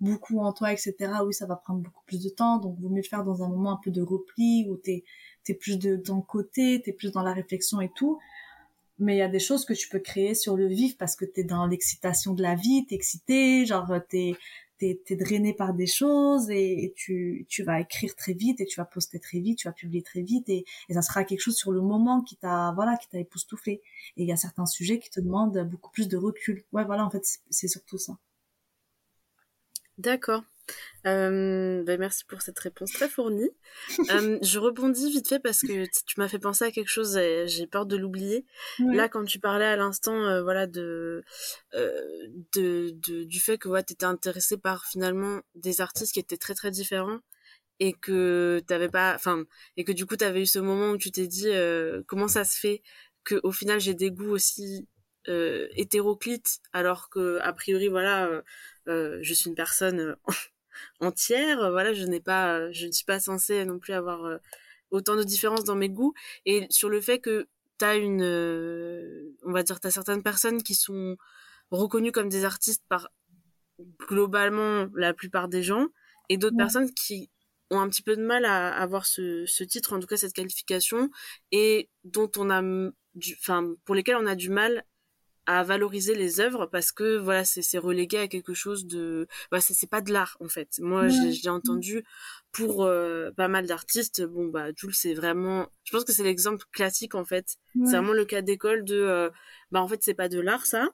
beaucoup 0.00 0.40
en 0.40 0.52
toi, 0.52 0.72
etc., 0.72 0.96
oui, 1.24 1.32
ça 1.32 1.46
va 1.46 1.54
prendre 1.54 1.78
beaucoup 1.80 2.02
plus 2.06 2.20
de 2.20 2.28
temps. 2.28 2.58
Donc, 2.58 2.76
vaut 2.80 2.88
mieux 2.88 3.02
le 3.02 3.08
faire 3.08 3.22
dans 3.22 3.44
un 3.44 3.48
moment 3.48 3.70
un 3.70 3.80
peu 3.84 3.92
de 3.92 4.02
repli 4.02 4.66
où 4.68 4.76
t'es 4.76 5.04
es 5.48 5.54
plus 5.54 5.78
de 5.78 5.96
ton 5.96 6.20
côté, 6.22 6.82
t'es 6.84 6.92
plus 6.92 7.12
dans 7.12 7.22
la 7.22 7.32
réflexion 7.32 7.80
et 7.80 7.90
tout. 7.94 8.18
Mais 8.98 9.14
il 9.14 9.18
y 9.18 9.22
a 9.22 9.28
des 9.28 9.38
choses 9.38 9.64
que 9.64 9.72
tu 9.74 9.88
peux 9.88 10.00
créer 10.00 10.34
sur 10.34 10.56
le 10.56 10.66
vif 10.66 10.98
parce 10.98 11.14
que 11.14 11.24
t'es 11.24 11.44
dans 11.44 11.66
l'excitation 11.66 12.34
de 12.34 12.42
la 12.42 12.56
vie, 12.56 12.84
t'es 12.86 12.96
excité, 12.96 13.64
genre 13.64 13.88
t'es 14.08 14.34
t'es 14.80 15.00
es 15.10 15.16
drainé 15.16 15.52
par 15.52 15.74
des 15.74 15.86
choses 15.86 16.50
et, 16.50 16.92
tu, 16.96 17.46
tu 17.48 17.62
vas 17.62 17.80
écrire 17.80 18.16
très 18.16 18.32
vite 18.32 18.60
et 18.60 18.66
tu 18.66 18.80
vas 18.80 18.86
poster 18.86 19.20
très 19.20 19.38
vite, 19.38 19.58
tu 19.58 19.68
vas 19.68 19.72
publier 19.72 20.02
très 20.02 20.22
vite 20.22 20.48
et, 20.48 20.64
ça 20.90 21.02
sera 21.02 21.24
quelque 21.24 21.40
chose 21.40 21.56
sur 21.56 21.70
le 21.70 21.80
moment 21.80 22.22
qui 22.22 22.36
t'a 22.36 22.72
voilà 22.74 22.96
qui 22.96 23.08
t'a 23.08 23.18
époustouflé. 23.18 23.82
Et 24.16 24.22
il 24.22 24.28
y 24.28 24.32
a 24.32 24.36
certains 24.36 24.66
sujets 24.66 24.98
qui 24.98 25.10
te 25.10 25.20
demandent 25.20 25.68
beaucoup 25.70 25.90
plus 25.90 26.08
de 26.08 26.16
recul. 26.16 26.64
Ouais, 26.72 26.84
voilà, 26.84 27.04
en 27.04 27.10
fait, 27.10 27.24
c'est 27.50 27.68
surtout 27.68 27.98
ça. 27.98 28.18
D'accord. 29.98 30.42
Euh, 31.06 31.82
ben 31.82 31.98
merci 31.98 32.24
pour 32.26 32.42
cette 32.42 32.58
réponse 32.58 32.92
très 32.92 33.08
fournie. 33.08 33.48
euh, 34.10 34.38
je 34.42 34.58
rebondis 34.58 35.10
vite 35.10 35.28
fait 35.28 35.38
parce 35.38 35.60
que 35.60 35.86
tu 36.04 36.14
m'as 36.18 36.28
fait 36.28 36.38
penser 36.38 36.64
à 36.64 36.70
quelque 36.70 36.90
chose 36.90 37.16
et 37.16 37.48
j'ai 37.48 37.66
peur 37.66 37.86
de 37.86 37.96
l'oublier. 37.96 38.44
Là, 38.78 39.08
quand 39.08 39.24
tu 39.24 39.38
parlais 39.38 39.64
à 39.64 39.76
l'instant, 39.76 40.14
euh, 40.14 40.42
voilà, 40.42 40.66
de, 40.66 41.24
de, 41.74 42.90
de, 42.90 43.24
du 43.24 43.40
fait 43.40 43.56
que 43.56 43.68
ouais, 43.68 43.82
tu 43.82 43.94
étais 43.94 44.04
intéressé 44.04 44.58
par 44.58 44.84
finalement 44.86 45.40
des 45.54 45.80
artistes 45.80 46.12
qui 46.12 46.20
étaient 46.20 46.36
très 46.36 46.54
très 46.54 46.70
différents 46.70 47.20
et 47.78 47.94
que 47.94 48.60
t'avais 48.66 48.90
pas, 48.90 49.14
enfin, 49.14 49.44
et 49.78 49.84
que 49.84 49.92
du 49.92 50.04
coup 50.04 50.16
tu 50.16 50.24
avais 50.24 50.42
eu 50.42 50.46
ce 50.46 50.58
moment 50.58 50.90
où 50.90 50.98
tu 50.98 51.10
t'es 51.10 51.26
dit 51.26 51.48
comment 52.06 52.28
ça 52.28 52.44
se 52.44 52.58
fait 52.58 52.82
que 53.24 53.40
au 53.42 53.52
final 53.52 53.80
j'ai 53.80 53.94
des 53.94 54.10
goûts 54.10 54.30
aussi 54.30 54.86
hétéroclites 55.26 56.58
alors 56.74 57.08
que 57.08 57.38
a 57.40 57.52
priori 57.54 57.88
voilà 57.88 58.42
je 58.86 59.32
suis 59.34 59.48
une 59.48 59.54
personne 59.56 60.16
entière. 61.00 61.70
Voilà, 61.70 61.92
je 61.92 62.04
n'ai 62.04 62.20
pas, 62.20 62.70
je 62.72 62.86
ne 62.86 62.92
suis 62.92 63.04
pas 63.04 63.20
censée 63.20 63.64
non 63.64 63.78
plus 63.78 63.92
avoir 63.92 64.24
euh, 64.24 64.38
autant 64.90 65.16
de 65.16 65.22
différences 65.22 65.64
dans 65.64 65.76
mes 65.76 65.88
goûts. 65.88 66.14
Et 66.46 66.66
sur 66.70 66.88
le 66.88 67.00
fait 67.00 67.18
que 67.20 67.48
t'as 67.78 67.96
une, 67.96 68.22
euh, 68.22 69.34
on 69.44 69.52
va 69.52 69.62
dire, 69.62 69.80
t'as 69.80 69.90
certaines 69.90 70.22
personnes 70.22 70.62
qui 70.62 70.74
sont 70.74 71.16
reconnues 71.70 72.12
comme 72.12 72.28
des 72.28 72.44
artistes 72.44 72.84
par 72.88 73.08
globalement 74.08 74.88
la 74.94 75.14
plupart 75.14 75.48
des 75.48 75.62
gens, 75.62 75.86
et 76.28 76.36
d'autres 76.36 76.56
personnes 76.56 76.92
qui 76.92 77.30
ont 77.70 77.80
un 77.80 77.88
petit 77.88 78.02
peu 78.02 78.16
de 78.16 78.22
mal 78.22 78.44
à 78.44 78.74
avoir 78.74 79.06
ce, 79.06 79.46
ce 79.46 79.64
titre, 79.64 79.94
en 79.94 80.00
tout 80.00 80.06
cas 80.06 80.16
cette 80.16 80.32
qualification, 80.32 81.10
et 81.52 81.88
dont 82.04 82.30
on 82.36 82.50
a, 82.50 82.62
enfin, 83.38 83.74
pour 83.84 83.94
lesquelles 83.94 84.16
on 84.16 84.26
a 84.26 84.34
du 84.34 84.50
mal 84.50 84.84
à 85.50 85.64
valoriser 85.64 86.14
les 86.14 86.38
œuvres 86.38 86.66
parce 86.66 86.92
que 86.92 87.16
voilà 87.16 87.44
c'est 87.44 87.76
relégué 87.78 88.18
à 88.18 88.28
quelque 88.28 88.54
chose 88.54 88.86
de 88.86 89.26
bah 89.50 89.60
c'est 89.60 89.90
pas 89.90 90.00
de 90.00 90.12
l'art 90.12 90.36
en 90.38 90.46
fait. 90.48 90.78
Moi 90.78 91.08
j'ai 91.08 91.48
entendu 91.48 92.04
pour 92.52 92.84
euh, 92.84 93.32
pas 93.32 93.48
mal 93.48 93.66
d'artistes 93.66 94.22
bon 94.22 94.46
bah 94.46 94.68
Jules 94.76 94.94
c'est 94.94 95.12
vraiment 95.12 95.66
je 95.82 95.90
pense 95.90 96.04
que 96.04 96.12
c'est 96.12 96.22
l'exemple 96.22 96.64
classique 96.70 97.16
en 97.16 97.24
fait. 97.24 97.56
C'est 97.84 97.96
vraiment 97.96 98.12
le 98.12 98.24
cas 98.24 98.42
d'école 98.42 98.84
de 98.84 98.94
euh, 98.94 99.28
bah 99.72 99.82
en 99.82 99.88
fait 99.88 100.00
c'est 100.04 100.14
pas 100.14 100.28
de 100.28 100.38
l'art 100.38 100.66
ça. 100.66 100.88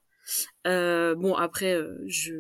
Euh, 0.67 1.15
bon 1.15 1.35
après 1.35 1.79
je 2.07 2.33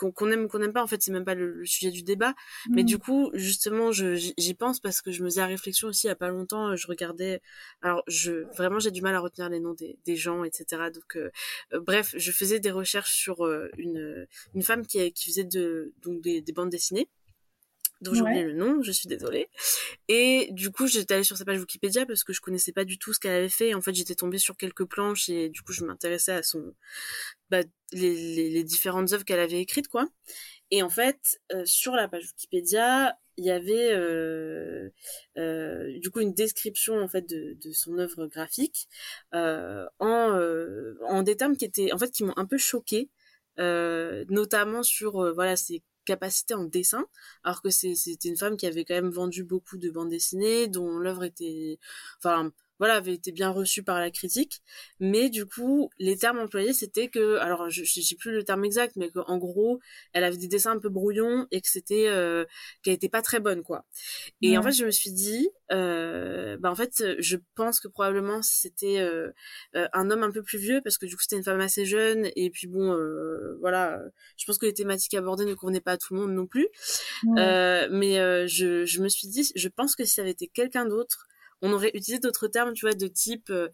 qu'on 0.00 0.30
aime 0.30 0.44
ou 0.44 0.48
qu'on 0.48 0.58
n'aime 0.58 0.72
pas 0.72 0.82
en 0.82 0.86
fait 0.86 1.02
c'est 1.02 1.12
même 1.12 1.24
pas 1.24 1.34
le, 1.34 1.64
sujet 1.64 1.90
du 1.90 2.02
débat. 2.02 2.34
Mais 2.70 2.84
du 2.84 2.96
mm. 2.96 2.98
coup 2.98 3.30
justement 3.34 3.92
j'y 3.92 4.54
pense 4.54 4.80
parce 4.80 5.02
que 5.02 5.12
je 5.12 5.22
me 5.22 5.28
faisais 5.28 5.40
la 5.40 5.46
réflexion 5.46 5.88
aussi 5.88 6.06
il 6.06 6.08
y 6.08 6.12
a 6.12 6.16
pas 6.16 6.28
longtemps 6.28 6.76
je 6.76 6.86
regardais 6.86 7.40
alors 7.82 8.02
je 8.06 8.44
vraiment 8.56 8.78
j'ai 8.78 8.90
du 8.90 9.02
mal 9.02 9.14
à 9.14 9.20
retenir 9.20 9.48
les 9.48 9.60
noms 9.60 9.74
des, 9.74 9.98
des 10.04 10.16
gens 10.16 10.44
etc 10.44 10.90
donc 10.92 11.16
euh, 11.16 11.30
euh, 11.72 11.80
bref 11.80 12.14
je 12.16 12.32
faisais 12.32 12.60
des 12.60 12.70
recherches 12.70 13.14
sur 13.14 13.44
euh, 13.44 13.68
une 13.78 14.26
une 14.54 14.62
femme 14.62 14.86
qui 14.86 15.12
qui 15.12 15.30
faisait 15.30 15.44
de 15.44 15.92
donc 16.02 16.20
des, 16.20 16.40
des 16.40 16.52
bandes 16.52 16.70
dessinées 16.70 17.08
dont 18.00 18.14
j'ai 18.14 18.22
oublié 18.22 18.44
le 18.44 18.54
nom, 18.54 18.82
je 18.82 18.92
suis 18.92 19.08
désolée. 19.08 19.48
Et 20.08 20.48
du 20.52 20.70
coup, 20.70 20.86
j'étais 20.86 21.14
allée 21.14 21.24
sur 21.24 21.36
sa 21.36 21.44
page 21.44 21.60
Wikipédia 21.60 22.06
parce 22.06 22.24
que 22.24 22.32
je 22.32 22.40
connaissais 22.40 22.72
pas 22.72 22.84
du 22.84 22.98
tout 22.98 23.12
ce 23.12 23.20
qu'elle 23.20 23.32
avait 23.32 23.48
fait. 23.48 23.74
en 23.74 23.80
fait, 23.80 23.94
j'étais 23.94 24.14
tombée 24.14 24.38
sur 24.38 24.56
quelques 24.56 24.84
planches 24.84 25.28
et 25.28 25.48
du 25.48 25.62
coup, 25.62 25.72
je 25.72 25.84
m'intéressais 25.84 26.32
à 26.32 26.42
son, 26.42 26.74
bah, 27.50 27.62
les, 27.92 28.50
les, 28.50 28.64
différentes 28.64 29.12
œuvres 29.12 29.24
qu'elle 29.24 29.40
avait 29.40 29.60
écrites, 29.60 29.88
quoi. 29.88 30.08
Et 30.70 30.82
en 30.82 30.88
fait, 30.88 31.40
euh, 31.52 31.64
sur 31.64 31.94
la 31.96 32.08
page 32.08 32.26
Wikipédia, 32.26 33.18
il 33.36 33.44
y 33.44 33.50
avait 33.50 33.92
euh, 33.92 34.90
euh, 35.38 35.98
du 35.98 36.10
coup 36.10 36.20
une 36.20 36.34
description 36.34 37.00
en 37.00 37.08
fait 37.08 37.26
de, 37.26 37.56
de 37.62 37.72
son 37.72 37.98
œuvre 37.98 38.26
graphique 38.26 38.86
en, 39.32 39.86
en 39.98 41.22
des 41.22 41.36
termes 41.36 41.56
qui 41.56 41.64
étaient 41.64 41.92
en 41.92 41.98
fait 41.98 42.10
qui 42.10 42.22
m'ont 42.22 42.34
un 42.36 42.44
peu 42.44 42.58
choquée, 42.58 43.08
notamment 43.56 44.82
sur 44.82 45.32
voilà 45.34 45.56
ses 45.56 45.82
capacité 46.10 46.54
en 46.54 46.64
dessin, 46.64 47.04
alors 47.44 47.62
que 47.62 47.70
c'était 47.70 48.28
une 48.28 48.36
femme 48.36 48.56
qui 48.56 48.66
avait 48.66 48.84
quand 48.84 48.94
même 48.94 49.10
vendu 49.10 49.44
beaucoup 49.44 49.78
de 49.78 49.90
bandes 49.90 50.10
dessinées, 50.10 50.66
dont 50.66 50.98
l'œuvre 50.98 51.24
était, 51.24 51.78
enfin, 52.18 52.52
voilà, 52.80 52.96
avait 52.96 53.14
été 53.14 53.30
bien 53.30 53.50
reçue 53.50 53.84
par 53.84 54.00
la 54.00 54.10
critique. 54.10 54.62
Mais 54.98 55.30
du 55.30 55.46
coup, 55.46 55.90
les 56.00 56.16
termes 56.16 56.40
employés, 56.40 56.72
c'était 56.72 57.06
que, 57.06 57.36
alors, 57.36 57.70
je, 57.70 57.84
je 57.84 58.00
sais 58.00 58.16
plus 58.16 58.32
le 58.32 58.42
terme 58.42 58.64
exact, 58.64 58.96
mais 58.96 59.10
qu'en 59.10 59.38
gros, 59.38 59.78
elle 60.12 60.24
avait 60.24 60.36
des 60.36 60.48
dessins 60.48 60.72
un 60.72 60.80
peu 60.80 60.88
brouillons 60.88 61.46
et 61.52 61.60
que 61.60 61.68
c'était, 61.68 62.08
euh, 62.08 62.44
qu'elle 62.82 62.94
était 62.94 63.08
pas 63.08 63.22
très 63.22 63.38
bonne, 63.38 63.62
quoi. 63.62 63.84
Et 64.42 64.58
en 64.58 64.62
fait, 64.62 64.72
je 64.72 64.84
me 64.84 64.90
suis 64.90 65.12
dit, 65.12 65.48
euh, 65.70 66.56
bah 66.58 66.70
en 66.70 66.74
fait, 66.74 67.04
je 67.20 67.36
pense 67.54 67.78
que 67.78 67.86
probablement 67.88 68.42
c'était 68.42 68.98
euh, 69.00 69.30
euh, 69.76 69.86
un 69.92 70.10
homme 70.10 70.22
un 70.22 70.30
peu 70.30 70.42
plus 70.42 70.58
vieux 70.58 70.80
parce 70.82 70.98
que 70.98 71.06
du 71.06 71.14
coup 71.16 71.22
c'était 71.22 71.36
une 71.36 71.44
femme 71.44 71.60
assez 71.60 71.84
jeune 71.84 72.28
et 72.36 72.50
puis 72.50 72.66
bon, 72.66 72.92
euh, 72.92 73.56
voilà, 73.60 74.00
je 74.36 74.44
pense 74.46 74.58
que 74.58 74.66
les 74.66 74.74
thématiques 74.74 75.14
abordées 75.14 75.44
ne 75.44 75.54
convenaient 75.54 75.80
pas 75.80 75.92
à 75.92 75.98
tout 75.98 76.14
le 76.14 76.20
monde 76.20 76.32
non 76.32 76.46
plus. 76.46 76.68
mais 77.36 78.48
je, 78.48 78.84
je 78.84 79.02
me 79.02 79.08
suis 79.08 79.28
dit, 79.28 79.50
je 79.54 79.68
pense 79.68 79.96
que 79.96 80.04
si 80.04 80.14
ça 80.14 80.22
avait 80.22 80.32
été 80.32 80.48
quelqu'un 80.48 80.86
d'autre 80.86 81.26
on 81.62 81.72
aurait 81.72 81.90
utilisé 81.94 82.18
d'autres 82.18 82.48
termes, 82.48 82.72
tu 82.72 82.86
vois, 82.86 82.94
de 82.94 83.06
type 83.06 83.50
euh, 83.50 83.68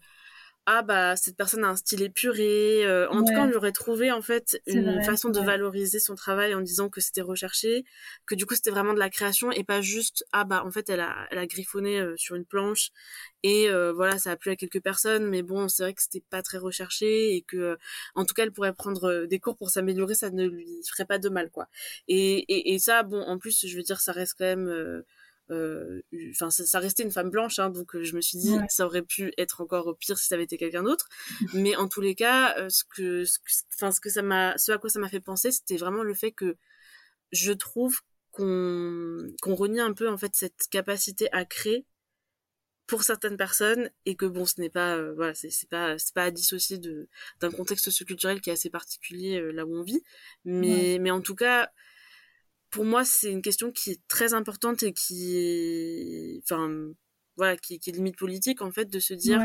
ah 0.69 0.81
bah 0.81 1.15
cette 1.15 1.37
personne 1.37 1.63
a 1.63 1.69
un 1.69 1.77
style 1.77 2.01
épuré. 2.01 2.85
Euh, 2.85 3.07
en 3.09 3.23
tout 3.23 3.31
cas, 3.33 3.43
on 3.43 3.45
lui 3.45 3.55
aurait 3.55 3.71
trouvé 3.71 4.11
en 4.11 4.21
fait 4.21 4.61
une 4.67 5.01
façon 5.01 5.29
de 5.29 5.39
valoriser 5.39 6.01
son 6.01 6.13
travail 6.13 6.53
en 6.53 6.59
disant 6.59 6.89
que 6.89 6.99
c'était 6.99 7.21
recherché, 7.21 7.85
que 8.25 8.35
du 8.35 8.45
coup 8.45 8.53
c'était 8.53 8.71
vraiment 8.71 8.93
de 8.93 8.99
la 8.99 9.09
création 9.09 9.49
et 9.51 9.63
pas 9.63 9.79
juste 9.79 10.25
ah 10.33 10.43
bah 10.43 10.63
en 10.65 10.71
fait 10.71 10.89
elle 10.89 10.99
a 10.99 11.25
elle 11.31 11.37
a 11.37 11.47
griffonné 11.47 12.01
euh, 12.01 12.15
sur 12.17 12.35
une 12.35 12.43
planche 12.43 12.89
et 13.43 13.69
voilà 13.95 14.19
ça 14.19 14.31
a 14.31 14.35
plu 14.35 14.51
à 14.51 14.57
quelques 14.57 14.81
personnes, 14.81 15.25
mais 15.29 15.41
bon 15.41 15.69
c'est 15.69 15.83
vrai 15.83 15.93
que 15.93 16.01
c'était 16.01 16.23
pas 16.29 16.41
très 16.41 16.57
recherché 16.57 17.33
et 17.35 17.43
que 17.43 17.77
en 18.15 18.25
tout 18.25 18.33
cas 18.33 18.43
elle 18.43 18.51
pourrait 18.51 18.73
prendre 18.73 19.25
des 19.25 19.39
cours 19.39 19.55
pour 19.57 19.69
s'améliorer, 19.69 20.15
ça 20.15 20.31
ne 20.31 20.45
lui 20.45 20.67
ferait 20.89 21.05
pas 21.05 21.17
de 21.17 21.29
mal 21.29 21.49
quoi. 21.49 21.67
Et, 22.09 22.39
et, 22.53 22.73
et 22.73 22.79
ça 22.79 23.03
bon 23.03 23.21
en 23.21 23.37
plus 23.37 23.65
je 23.65 23.77
veux 23.77 23.83
dire 23.83 24.01
ça 24.01 24.11
reste 24.11 24.35
quand 24.37 24.43
même 24.45 24.67
euh, 24.67 25.03
enfin 25.49 26.49
ça, 26.49 26.79
restait 26.79 27.03
une 27.03 27.11
femme 27.11 27.29
blanche 27.29 27.59
hein, 27.59 27.69
donc 27.69 27.95
euh, 27.95 28.03
je 28.03 28.15
me 28.15 28.21
suis 28.21 28.37
dit 28.37 28.55
ça 28.69 28.85
aurait 28.85 29.01
pu 29.01 29.33
être 29.37 29.61
encore 29.61 29.97
pire 29.97 30.17
si 30.17 30.27
ça 30.27 30.35
avait 30.35 30.43
été 30.43 30.57
quelqu'un 30.57 30.83
d'autre. 30.83 31.07
Mais 31.53 31.75
en 31.75 31.87
tous 31.87 32.01
les 32.01 32.15
cas 32.15 32.57
euh, 32.57 32.69
ce 32.69 32.83
que 32.83 33.23
enfin 33.73 33.91
ce, 33.91 34.01
que 34.01 34.09
ça 34.09 34.21
m'a 34.21 34.57
ce 34.57 34.71
à 34.71 34.77
quoi 34.77 34.89
ça 34.89 34.99
m'a 34.99 35.09
fait 35.09 35.19
penser 35.19 35.51
c'était 35.51 35.77
vraiment 35.77 36.03
le 36.03 36.13
fait 36.13 36.31
que 36.31 36.57
je 37.31 37.53
trouve 37.53 38.01
qu'on 38.31 39.27
qu'on 39.41 39.55
renie 39.55 39.79
un 39.79 39.93
peu 39.93 40.09
en 40.09 40.17
fait 40.17 40.35
cette 40.35 40.67
capacité 40.69 41.31
à 41.31 41.45
créer 41.45 41.85
pour 42.85 43.03
certaines 43.03 43.37
personnes 43.37 43.89
et 44.05 44.15
que 44.15 44.25
bon 44.25 44.45
ce 44.45 44.59
n'est 44.59 44.69
pas 44.69 45.01
voilà 45.13 45.33
c'est 45.33 45.49
c'est 45.49 45.69
pas 45.69 45.97
c'est 45.97 46.13
pas 46.13 46.23
à 46.23 46.31
dissocier 46.31 46.77
de 46.77 47.07
d'un 47.39 47.51
contexte 47.51 47.85
socioculturel 47.85 48.41
qui 48.41 48.49
est 48.49 48.53
assez 48.53 48.69
particulier 48.69 49.41
là 49.53 49.65
où 49.65 49.75
on 49.75 49.83
vit. 49.83 50.03
Mais 50.45 50.97
mais 50.99 51.11
en 51.11 51.21
tout 51.21 51.35
cas 51.35 51.71
pour 52.69 52.85
moi, 52.85 53.05
c'est 53.05 53.31
une 53.31 53.41
question 53.41 53.71
qui 53.71 53.91
est 53.91 54.07
très 54.07 54.33
importante 54.33 54.83
et 54.83 54.93
qui 54.93 55.37
est, 55.37 56.41
enfin, 56.43 56.69
voilà, 57.37 57.55
qui, 57.55 57.75
est 57.75 57.87
limite 57.91 58.17
politique 58.17 58.61
en 58.61 58.71
fait, 58.71 58.89
de 58.89 58.99
se 58.99 59.13
dire 59.13 59.39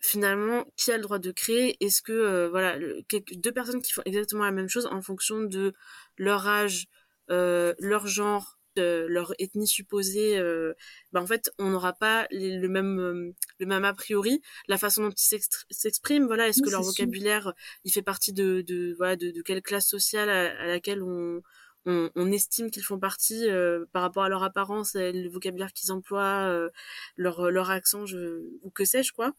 finalement 0.00 0.64
qui 0.76 0.90
a 0.90 0.96
le 0.96 1.02
droit 1.02 1.18
de 1.18 1.30
créer? 1.30 1.76
Est-ce 1.80 2.02
que 2.02 2.12
euh, 2.12 2.48
voilà, 2.50 2.78
deux 2.78 3.52
personnes 3.52 3.80
qui 3.80 3.92
font 3.92 4.02
exactement 4.04 4.44
la 4.44 4.50
même 4.50 4.68
chose 4.68 4.86
en 4.86 5.00
fonction 5.00 5.42
de 5.42 5.72
leur 6.18 6.46
âge, 6.46 6.86
euh, 7.30 7.74
leur 7.78 8.06
genre, 8.06 8.58
leur 8.76 9.32
ethnie 9.38 9.68
supposée, 9.68 10.36
euh, 10.36 10.74
bah, 11.12 11.22
en 11.22 11.26
fait, 11.26 11.50
on 11.58 11.70
n'aura 11.70 11.94
pas 11.94 12.26
le 12.30 12.66
même 12.66 13.32
le 13.58 13.66
même 13.66 13.84
a 13.84 13.94
priori, 13.94 14.42
la 14.68 14.76
façon 14.76 15.04
dont 15.04 15.10
ils 15.10 15.40
s'expriment. 15.70 16.26
Voilà, 16.26 16.48
est-ce 16.48 16.60
que 16.60 16.70
leur 16.70 16.82
vocabulaire, 16.82 17.54
il 17.84 17.92
fait 17.92 18.02
partie 18.02 18.32
de, 18.32 18.62
de 18.66 18.94
voilà 18.98 19.16
de, 19.16 19.32
quelle 19.42 19.62
classe 19.62 19.86
sociale 19.86 20.28
à 20.28 20.66
laquelle 20.66 21.02
on 21.02 21.40
on, 21.86 22.32
estime 22.32 22.70
qu'ils 22.70 22.82
font 22.82 22.98
partie 22.98 23.48
euh, 23.48 23.86
par 23.92 24.02
rapport 24.02 24.24
à 24.24 24.28
leur 24.28 24.42
apparence, 24.42 24.94
et 24.94 25.12
le 25.12 25.28
vocabulaire 25.28 25.72
qu'ils 25.72 25.92
emploient, 25.92 26.48
euh, 26.48 26.70
leur 27.16 27.50
leur 27.50 27.70
accent, 27.70 28.06
je, 28.06 28.42
ou 28.62 28.70
que 28.70 28.84
sais-je 28.84 29.12
quoi. 29.12 29.32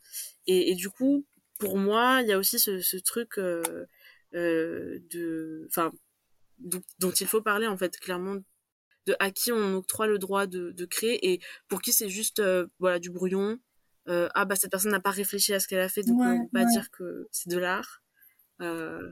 Et, 0.47 0.75
du 0.75 0.89
coup, 0.89 1.25
pour 1.59 1.77
moi, 1.77 2.21
il 2.21 2.29
y 2.29 2.33
a 2.33 2.37
aussi 2.37 2.59
ce, 2.59 2.97
truc 2.97 3.37
euh, 3.37 3.85
de, 4.33 5.67
enfin, 5.69 5.91
dont 6.59 7.11
il 7.11 7.27
faut 7.27 7.41
parler 7.41 7.67
en 7.67 7.77
fait 7.77 7.97
clairement 7.99 8.37
de 9.05 9.15
à 9.19 9.31
qui 9.31 9.51
on 9.51 9.75
octroie 9.75 10.07
le 10.07 10.19
droit 10.19 10.47
de, 10.47 10.71
de 10.71 10.85
créer 10.85 11.33
et 11.33 11.39
pour 11.67 11.81
qui 11.81 11.93
c'est 11.93 12.09
juste 12.09 12.41
voilà 12.79 12.99
du 12.99 13.11
brouillon 13.11 13.59
ah 14.07 14.45
bah 14.45 14.55
cette 14.55 14.71
personne 14.71 14.91
n'a 14.91 14.99
pas 14.99 15.11
réfléchi 15.11 15.53
à 15.53 15.59
ce 15.59 15.67
qu'elle 15.67 15.79
a 15.79 15.89
fait 15.89 16.03
donc 16.03 16.19
on 16.19 16.45
peut 16.45 16.51
pas 16.51 16.65
dire 16.65 16.89
que 16.91 17.27
c'est 17.31 17.49
de 17.49 17.57
l'art 17.57 18.01
euh, 18.61 19.11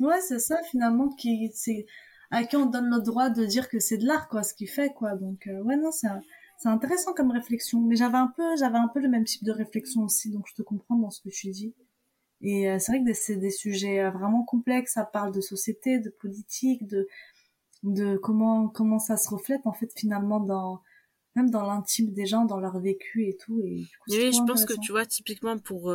Ouais, 0.00 0.20
c'est 0.20 0.38
ça 0.38 0.62
finalement 0.62 1.08
qui 1.08 1.50
c'est 1.54 1.86
à 2.30 2.44
qui 2.44 2.56
on 2.56 2.66
donne 2.66 2.90
le 2.90 3.00
droit 3.00 3.30
de 3.30 3.44
dire 3.44 3.68
que 3.68 3.80
c'est 3.80 3.98
de 3.98 4.06
l'art 4.06 4.28
quoi, 4.28 4.42
ce 4.42 4.54
qu'il 4.54 4.68
fait 4.68 4.92
quoi. 4.94 5.16
Donc 5.16 5.46
euh, 5.46 5.62
ouais 5.62 5.76
non, 5.76 5.90
c'est 5.90 6.08
c'est 6.58 6.68
intéressant 6.68 7.12
comme 7.14 7.30
réflexion. 7.30 7.80
Mais 7.80 7.96
j'avais 7.96 8.18
un 8.18 8.32
peu 8.36 8.56
j'avais 8.56 8.78
un 8.78 8.88
peu 8.88 9.00
le 9.00 9.08
même 9.08 9.24
type 9.24 9.44
de 9.44 9.52
réflexion 9.52 10.02
aussi, 10.02 10.30
donc 10.30 10.46
je 10.48 10.54
te 10.54 10.62
comprends 10.62 10.96
dans 10.96 11.10
ce 11.10 11.20
que 11.20 11.30
tu 11.30 11.50
dis. 11.50 11.74
Et 12.40 12.70
euh, 12.70 12.78
c'est 12.78 12.92
vrai 12.92 13.04
que 13.04 13.12
c'est 13.12 13.36
des 13.36 13.50
sujets 13.50 14.00
euh, 14.00 14.10
vraiment 14.10 14.44
complexes. 14.44 14.92
Ça 14.94 15.04
parle 15.04 15.32
de 15.32 15.40
société, 15.40 15.98
de 15.98 16.10
politique, 16.10 16.86
de 16.86 17.08
de 17.84 18.16
comment 18.16 18.68
comment 18.68 18.98
ça 18.98 19.16
se 19.16 19.28
reflète 19.30 19.62
en 19.64 19.72
fait 19.72 19.90
finalement 19.96 20.40
dans 20.40 20.82
même 21.34 21.50
dans 21.50 21.62
l'intime 21.62 22.12
des 22.12 22.26
gens, 22.26 22.44
dans 22.44 22.58
leur 22.58 22.78
vécu 22.80 23.26
et 23.26 23.36
tout. 23.36 23.60
Et 23.64 23.76
du 23.76 23.86
coup, 23.86 24.10
oui, 24.10 24.32
je 24.32 24.42
pense 24.44 24.64
que 24.64 24.74
tu 24.80 24.92
vois 24.92 25.06
typiquement 25.06 25.58
pour 25.58 25.94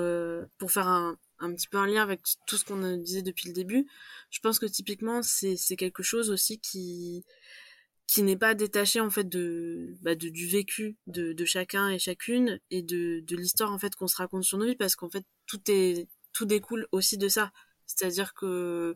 pour 0.58 0.72
faire 0.72 0.88
un 0.88 1.18
un 1.44 1.54
petit 1.54 1.68
peu 1.68 1.78
un 1.78 1.88
lien 1.88 2.02
avec 2.02 2.22
tout 2.48 2.58
ce 2.58 2.64
qu'on 2.66 2.98
disait 2.98 3.22
depuis 3.22 3.48
le 3.50 3.54
début. 3.54 3.86
Je 4.30 4.40
pense 4.40 4.60
que 4.60 4.66
typiquement 4.66 5.22
c'est 5.22 5.58
c'est 5.58 5.76
quelque 5.76 6.04
chose 6.04 6.30
aussi 6.30 6.60
qui 6.60 7.26
qui 8.08 8.24
n'est 8.24 8.38
pas 8.38 8.54
détaché 8.54 9.00
en 9.00 9.10
fait 9.10 9.28
de, 9.28 9.96
bah, 10.02 10.16
de 10.16 10.30
du 10.30 10.48
vécu 10.48 10.98
de, 11.08 11.34
de 11.34 11.46
chacun 11.46 11.90
et 11.90 12.00
chacune 12.00 12.60
et 12.70 12.82
de 12.82 13.22
de 13.22 13.36
l'histoire 13.36 13.72
en 13.72 13.80
fait 13.80 13.96
qu'on 13.96 14.08
se 14.08 14.16
raconte 14.18 14.44
sur 14.44 14.58
nos 14.58 14.66
vies 14.66 14.76
parce 14.76 14.96
qu'en 14.96 15.10
fait 15.10 15.26
tout 15.48 15.62
est 15.70 16.08
tout 16.34 16.46
découle 16.46 16.88
aussi 16.92 17.18
de 17.18 17.28
ça. 17.28 17.52
C'est-à-dire 17.86 18.34
que 18.34 18.96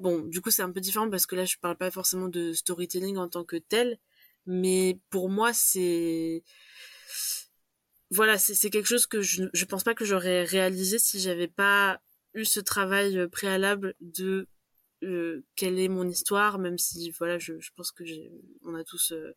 bon, 0.00 0.20
du 0.22 0.40
coup 0.40 0.50
c'est 0.50 0.62
un 0.62 0.72
peu 0.72 0.80
différent 0.80 1.10
parce 1.10 1.26
que 1.26 1.36
là 1.36 1.44
je 1.44 1.56
parle 1.60 1.76
pas 1.76 1.90
forcément 1.90 2.28
de 2.28 2.52
storytelling 2.52 3.16
en 3.18 3.28
tant 3.28 3.44
que 3.44 3.56
tel, 3.56 3.98
mais 4.46 4.98
pour 5.10 5.28
moi 5.28 5.52
c'est 5.52 6.42
voilà, 8.10 8.38
c'est 8.38 8.70
quelque 8.70 8.86
chose 8.86 9.06
que 9.06 9.20
je 9.20 9.44
je 9.52 9.64
pense 9.66 9.84
pas 9.84 9.94
que 9.94 10.04
j'aurais 10.04 10.44
réalisé 10.44 10.98
si 10.98 11.20
j'avais 11.20 11.48
pas 11.48 12.00
eu 12.34 12.44
ce 12.44 12.60
travail 12.60 13.18
euh, 13.18 13.28
préalable 13.28 13.94
de 14.00 14.48
euh, 15.04 15.44
quelle 15.56 15.78
est 15.78 15.88
mon 15.88 16.08
histoire, 16.08 16.58
même 16.58 16.78
si 16.78 17.10
voilà, 17.12 17.38
je, 17.38 17.60
je 17.60 17.70
pense 17.76 17.92
que 17.92 18.04
on 18.64 18.74
a 18.74 18.82
tous 18.84 19.12
euh, 19.12 19.32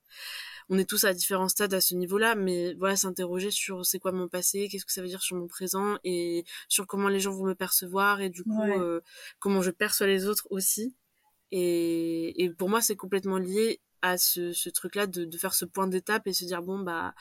on 0.69 0.77
est 0.77 0.89
tous 0.89 1.03
à 1.03 1.13
différents 1.13 1.49
stades 1.49 1.73
à 1.73 1.81
ce 1.81 1.95
niveau-là, 1.95 2.35
mais 2.35 2.73
voilà, 2.75 2.95
s'interroger 2.95 3.51
sur 3.51 3.85
c'est 3.85 3.99
quoi 3.99 4.11
mon 4.11 4.27
passé, 4.27 4.69
qu'est-ce 4.69 4.85
que 4.85 4.93
ça 4.93 5.01
veut 5.01 5.07
dire 5.07 5.21
sur 5.21 5.35
mon 5.35 5.47
présent 5.47 5.97
et 6.03 6.45
sur 6.69 6.87
comment 6.87 7.09
les 7.09 7.19
gens 7.19 7.31
vont 7.33 7.45
me 7.45 7.55
percevoir 7.55 8.21
et 8.21 8.29
du 8.29 8.43
coup 8.43 8.71
comment 9.39 9.61
je 9.61 9.71
perçois 9.71 10.07
les 10.07 10.27
autres 10.27 10.47
aussi. 10.49 10.95
Et, 11.51 12.43
et 12.43 12.49
pour 12.49 12.69
moi, 12.69 12.81
c'est 12.81 12.95
complètement 12.95 13.37
lié 13.37 13.81
à 14.01 14.17
ce, 14.17 14.51
ce 14.53 14.69
truc-là 14.69 15.07
de, 15.07 15.25
de 15.25 15.37
faire 15.37 15.53
ce 15.53 15.65
point 15.65 15.87
d'étape 15.87 16.27
et 16.27 16.33
se 16.33 16.45
dire 16.45 16.61
bon 16.63 16.79
bah 16.79 17.13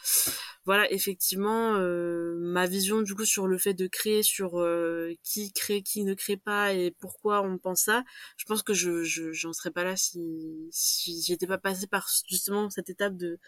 voilà 0.64 0.90
effectivement 0.92 1.74
euh, 1.76 2.36
ma 2.40 2.66
vision 2.66 3.02
du 3.02 3.14
coup 3.14 3.24
sur 3.24 3.46
le 3.46 3.58
fait 3.58 3.74
de 3.74 3.86
créer 3.86 4.22
sur 4.22 4.58
euh, 4.58 5.12
qui 5.22 5.52
crée 5.52 5.82
qui 5.82 6.04
ne 6.04 6.14
crée 6.14 6.36
pas 6.36 6.72
et 6.72 6.90
pourquoi 6.98 7.42
on 7.42 7.58
pense 7.58 7.82
ça 7.82 8.04
je 8.36 8.44
pense 8.46 8.62
que 8.62 8.72
je 8.72 9.02
j'en 9.32 9.52
serais 9.52 9.70
pas 9.70 9.84
là 9.84 9.96
si 9.96 10.68
si 10.70 11.22
j'étais 11.22 11.46
pas 11.46 11.58
passée 11.58 11.86
par 11.86 12.08
justement 12.28 12.70
cette 12.70 12.90
étape 12.90 13.16
de 13.16 13.38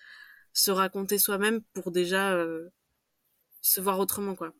se 0.52 0.70
raconter 0.70 1.18
soi-même 1.18 1.62
pour 1.72 1.90
déjà 1.90 2.34
euh, 2.34 2.68
se 3.62 3.80
voir 3.80 3.98
autrement 3.98 4.34
quoi. 4.34 4.52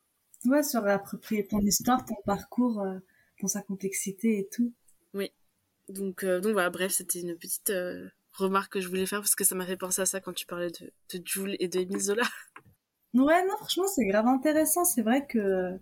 Ouais 0.46 0.62
se 0.62 0.78
réapproprier 0.78 1.46
ton 1.46 1.60
histoire 1.60 2.04
ton 2.04 2.16
parcours 2.24 2.82
dans 3.40 3.48
sa 3.48 3.60
complexité 3.60 4.38
et 4.38 4.48
tout 4.50 4.72
Donc, 5.89 6.24
donc 6.24 6.53
voilà, 6.53 6.70
bref, 6.70 6.93
c'était 6.93 7.20
une 7.20 7.37
petite 7.37 7.72
remarque 8.33 8.72
que 8.72 8.80
je 8.80 8.89
voulais 8.89 9.07
faire 9.07 9.20
parce 9.20 9.35
que 9.35 9.45
ça 9.45 9.55
m'a 9.55 9.66
fait 9.66 9.76
penser 9.76 10.03
à 10.03 10.07
ça 10.07 10.20
quand 10.20 10.33
tu 10.33 10.47
parlais 10.47 10.70
de, 10.70 10.93
de 11.18 11.26
Jules 11.26 11.57
et 11.59 11.68
de 11.68 11.80
Émile 11.80 12.01
Zola. 12.01 12.22
Ouais, 13.14 13.45
non, 13.47 13.57
franchement, 13.59 13.87
c'est 13.87 14.07
grave 14.07 14.26
intéressant. 14.26 14.87
C'est 14.87 15.03
vrai 15.03 15.26
que 15.26 15.78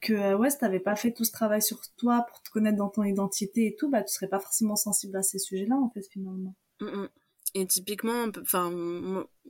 que 0.00 0.34
ouais, 0.34 0.50
si 0.50 0.58
t'avais 0.58 0.80
pas 0.80 0.96
fait 0.96 1.12
tout 1.12 1.24
ce 1.24 1.32
travail 1.32 1.60
sur 1.62 1.80
toi 1.96 2.24
pour 2.28 2.42
te 2.42 2.50
connaître 2.50 2.78
dans 2.78 2.88
ton 2.88 3.04
identité 3.04 3.66
et 3.66 3.76
tout, 3.76 3.90
bah 3.90 4.02
tu 4.02 4.14
serais 4.14 4.28
pas 4.28 4.40
forcément 4.40 4.76
sensible 4.76 5.16
à 5.16 5.22
ces 5.22 5.38
sujets-là 5.38 5.76
en 5.76 5.90
fait 5.90 6.02
finalement. 6.10 6.56
Et 7.54 7.66
typiquement, 7.66 8.26
enfin, 8.40 8.72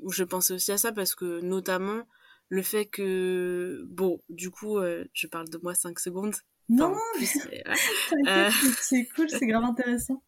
je 0.08 0.24
pensais 0.24 0.54
aussi 0.54 0.72
à 0.72 0.78
ça 0.78 0.92
parce 0.92 1.14
que 1.14 1.40
notamment 1.40 2.02
le 2.48 2.62
fait 2.62 2.86
que 2.86 3.84
bon, 3.88 4.20
du 4.28 4.50
coup, 4.50 4.78
euh, 4.78 5.04
je 5.12 5.28
parle 5.28 5.48
de 5.48 5.58
moi 5.62 5.74
5 5.74 6.00
secondes. 6.00 6.34
Non, 6.70 6.96
euh, 8.28 8.50
c'est 8.80 9.04
cool, 9.06 9.28
c'est 9.28 9.46
grave 9.46 9.64
intéressant. 9.64 10.22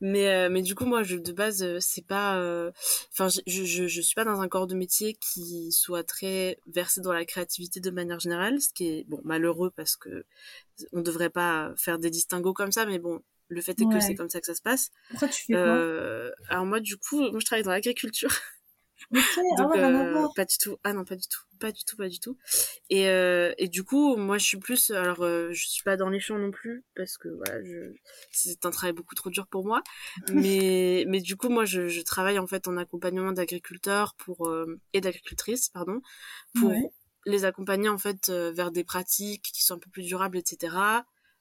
Mais 0.00 0.28
euh, 0.28 0.48
mais 0.50 0.62
du 0.62 0.74
coup 0.74 0.86
moi 0.86 1.02
je 1.04 1.16
de 1.16 1.32
base 1.32 1.62
euh, 1.62 1.78
c'est 1.80 2.04
pas 2.04 2.36
euh, 2.38 2.72
enfin 3.12 3.28
je, 3.28 3.64
je 3.64 3.86
je 3.86 4.00
suis 4.00 4.14
pas 4.14 4.24
dans 4.24 4.40
un 4.40 4.48
corps 4.48 4.66
de 4.66 4.74
métier 4.74 5.14
qui 5.20 5.70
soit 5.70 6.02
très 6.02 6.58
versé 6.66 7.00
dans 7.00 7.12
la 7.12 7.24
créativité 7.24 7.78
de 7.78 7.90
manière 7.90 8.18
générale 8.18 8.60
ce 8.60 8.70
qui 8.72 8.88
est 8.88 9.04
bon 9.08 9.20
malheureux 9.24 9.70
parce 9.76 9.94
que 9.96 10.24
on 10.92 11.02
devrait 11.02 11.30
pas 11.30 11.72
faire 11.76 11.98
des 11.98 12.10
distinguos 12.10 12.54
comme 12.54 12.72
ça 12.72 12.86
mais 12.86 12.98
bon 12.98 13.20
le 13.48 13.60
fait 13.60 13.78
est 13.80 13.88
que 13.88 14.00
c'est 14.00 14.14
comme 14.14 14.30
ça 14.30 14.40
que 14.40 14.46
ça 14.46 14.54
se 14.54 14.62
passe. 14.62 14.90
Pourquoi 15.10 15.28
tu 15.28 15.44
fais 15.44 15.52
quoi? 15.52 16.32
Alors 16.48 16.64
moi 16.64 16.80
du 16.80 16.96
coup 16.96 17.20
moi 17.20 17.38
je 17.38 17.44
travaille 17.44 17.64
dans 17.64 17.70
l'agriculture 17.70 18.32
ah 19.14 19.68
euh, 19.76 20.28
pas 20.34 20.44
du 20.44 20.56
tout. 20.58 20.78
Ah 20.84 20.92
non, 20.92 21.04
pas 21.04 21.16
du 21.16 21.26
tout. 21.28 21.40
Pas 21.58 21.70
du 21.70 21.84
tout, 21.84 21.96
pas 21.96 22.08
du 22.08 22.18
tout. 22.18 22.36
Et, 22.88 23.08
euh, 23.08 23.52
et 23.58 23.68
du 23.68 23.84
coup, 23.84 24.16
moi, 24.16 24.38
je 24.38 24.44
suis 24.44 24.58
plus. 24.58 24.90
Alors, 24.90 25.22
euh, 25.22 25.50
je 25.52 25.68
suis 25.68 25.82
pas 25.82 25.96
dans 25.96 26.08
les 26.08 26.20
champs 26.20 26.38
non 26.38 26.50
plus 26.50 26.84
parce 26.96 27.18
que 27.18 27.28
voilà, 27.28 27.62
je... 27.62 27.92
c'est 28.32 28.64
un 28.64 28.70
travail 28.70 28.94
beaucoup 28.94 29.14
trop 29.14 29.30
dur 29.30 29.46
pour 29.46 29.64
moi. 29.64 29.82
mais 30.32 31.04
mais 31.06 31.20
du 31.20 31.36
coup, 31.36 31.48
moi, 31.48 31.64
je, 31.64 31.88
je 31.88 32.00
travaille 32.00 32.38
en 32.38 32.46
fait 32.46 32.68
en 32.68 32.76
accompagnement 32.76 33.32
d'agriculteurs 33.32 34.14
pour 34.16 34.52
et 34.92 35.00
d'agricultrices, 35.00 35.68
pardon, 35.68 36.00
pour 36.58 36.72
les 37.26 37.44
accompagner 37.44 37.88
en 37.88 37.98
fait 37.98 38.30
vers 38.30 38.72
des 38.72 38.84
pratiques 38.84 39.50
qui 39.52 39.62
sont 39.62 39.74
un 39.74 39.78
peu 39.78 39.90
plus 39.90 40.02
durables, 40.02 40.38
etc. 40.38 40.76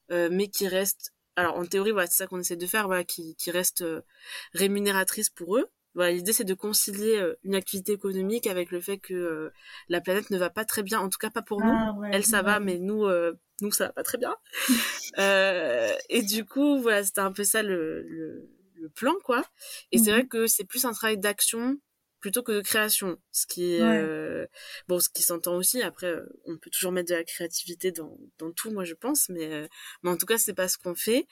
mais 0.10 0.50
qui 0.50 0.68
restent 0.68 1.14
alors 1.38 1.56
en 1.56 1.66
théorie 1.66 1.92
voilà 1.92 2.08
c'est 2.08 2.18
ça 2.18 2.28
qu'on 2.28 2.42
essaie 2.42 2.58
de 2.58 2.68
faire 2.68 2.88
voilà 2.88 3.06
qui 3.06 3.36
qui 3.38 3.52
restent 3.52 3.86
rémunératrices 4.54 5.30
pour 5.30 5.56
eux 5.58 5.72
voilà, 5.94 6.12
l'idée 6.12 6.34
c'est 6.34 6.44
de 6.44 6.54
concilier 6.54 7.18
euh, 7.18 7.36
une 7.44 7.56
activité 7.56 7.92
économique 7.94 8.48
avec 8.48 8.72
le 8.72 8.80
fait 8.80 8.98
que 8.98 9.14
euh, 9.14 9.54
la 9.90 10.02
planète 10.02 10.30
ne 10.30 10.38
va 10.38 10.50
pas 10.50 10.66
très 10.66 10.84
bien, 10.84 11.00
en 11.00 11.10
tout 11.10 11.18
cas 11.20 11.30
pas 11.30 11.42
pour 11.42 11.62
nous. 11.62 11.72
Ah, 11.72 12.10
Elle 12.12 12.26
ça 12.26 12.42
va, 12.42 12.60
mais 12.60 12.78
nous, 12.80 13.06
euh, 13.06 13.34
nous 13.62 13.72
ça 13.72 13.88
va 13.88 13.94
pas 13.94 14.04
très 14.04 14.18
bien. 14.18 14.36
et 16.10 16.22
du 16.22 16.46
coup, 16.46 16.80
voilà, 16.82 17.04
c'était 17.04 17.22
un 17.22 17.32
peu 17.32 17.44
ça 17.44 17.62
le, 17.62 18.04
le, 18.04 18.50
le 18.76 18.90
plan, 18.90 19.14
quoi. 19.24 19.44
Et 19.92 19.98
c'est 19.98 20.12
vrai 20.12 20.24
mhm. 20.24 20.30
que 20.30 20.48
c'est 20.48 20.66
plus 20.66 20.86
un 20.86 20.92
travail 20.94 21.18
d'action 21.18 21.78
plutôt 22.22 22.44
que 22.44 22.52
de 22.52 22.62
création 22.62 23.18
ce 23.32 23.46
qui 23.48 23.82
euh, 23.82 24.46
bon 24.88 25.00
ce 25.00 25.10
qui 25.10 25.24
s'entend 25.24 25.56
aussi. 25.56 25.82
Après 25.82 26.08
euh, 26.08 26.26
on 26.46 26.58
peut 26.58 26.70
toujours 26.70 26.92
mettre 26.92 27.10
de 27.10 27.16
la 27.16 27.24
créativité 27.24 27.92
dans, 27.92 28.18
dans 28.38 28.52
tout 28.52 28.72
moi 28.72 28.86
je 28.86 28.94
pense 28.94 29.28
mais 29.30 29.52
euh, 29.52 29.68
mais 30.04 30.12
en 30.12 30.18
tout 30.18 30.26
cas 30.26 30.38
c'est 30.38 30.54
pas 30.54 30.68
ce 30.68 30.78
qu'on 30.78 30.96
fait. 30.96 31.28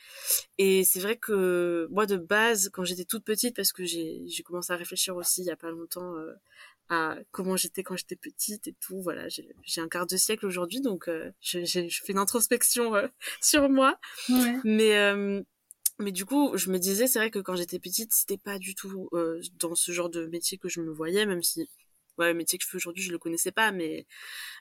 Et 0.58 0.84
c'est 0.84 1.00
vrai 1.00 1.16
que 1.16 1.88
moi 1.92 2.06
de 2.06 2.18
base 2.18 2.70
quand 2.74 2.84
j'étais 2.84 3.06
toute 3.06 3.24
petite 3.24 3.56
parce 3.56 3.72
que 3.72 3.86
j'ai 3.86 4.24
j'ai 4.28 4.44
commencé 4.44 4.74
à 4.74 4.76
réfléchir 4.76 5.16
aussi 5.16 5.42
il 5.42 5.46
y 5.48 5.52
a 5.52 5.56
pas 5.56 5.70
longtemps 5.70 6.16
à 6.90 7.18
comment 7.32 7.56
j'étais 7.56 7.84
quand 7.84 7.96
j'étais 7.96 8.16
petite 8.16 8.68
et 8.68 8.76
tout 8.82 9.02
voilà 9.02 9.30
j'ai 9.30 9.56
j'ai 9.64 9.82
un 9.82 9.88
quart 9.88 10.08
de 10.08 10.18
siècle 10.18 10.48
aujourd'hui 10.48 10.82
donc 10.82 11.08
je, 11.40 11.64
je 11.64 12.02
fais 12.04 12.14
une 12.14 12.18
introspection 12.18 12.94
sur 13.42 13.70
moi. 13.70 14.00
Ouais. 14.28 14.56
mais 14.64 15.44
mais 16.00 16.12
du 16.12 16.26
coup, 16.26 16.56
je 16.58 16.72
me 16.72 16.80
disais, 16.80 17.08
c'est 17.08 17.20
vrai 17.20 17.32
que 17.32 17.40
quand 17.40 17.56
j'étais 17.56 17.80
petite, 17.80 18.14
c'était 18.14 18.38
pas 18.38 18.58
du 18.60 18.76
tout 18.76 19.10
euh, 19.14 19.42
dans 19.60 19.76
ce 19.76 19.92
genre 19.92 20.10
de 20.10 20.26
métier 20.28 20.58
que 20.58 20.70
je 20.70 20.82
me 20.82 20.92
voyais, 20.92 21.26
même 21.26 21.44
si 21.44 21.70
ouais, 22.18 22.30
le 22.30 22.34
métier 22.36 22.58
que 22.60 22.66
je 22.66 22.70
fais 22.70 22.78
aujourd'hui, 22.78 23.04
je 23.04 23.12
le 23.12 23.18
connaissais 23.20 23.52
pas, 23.52 23.72
mais 23.72 24.06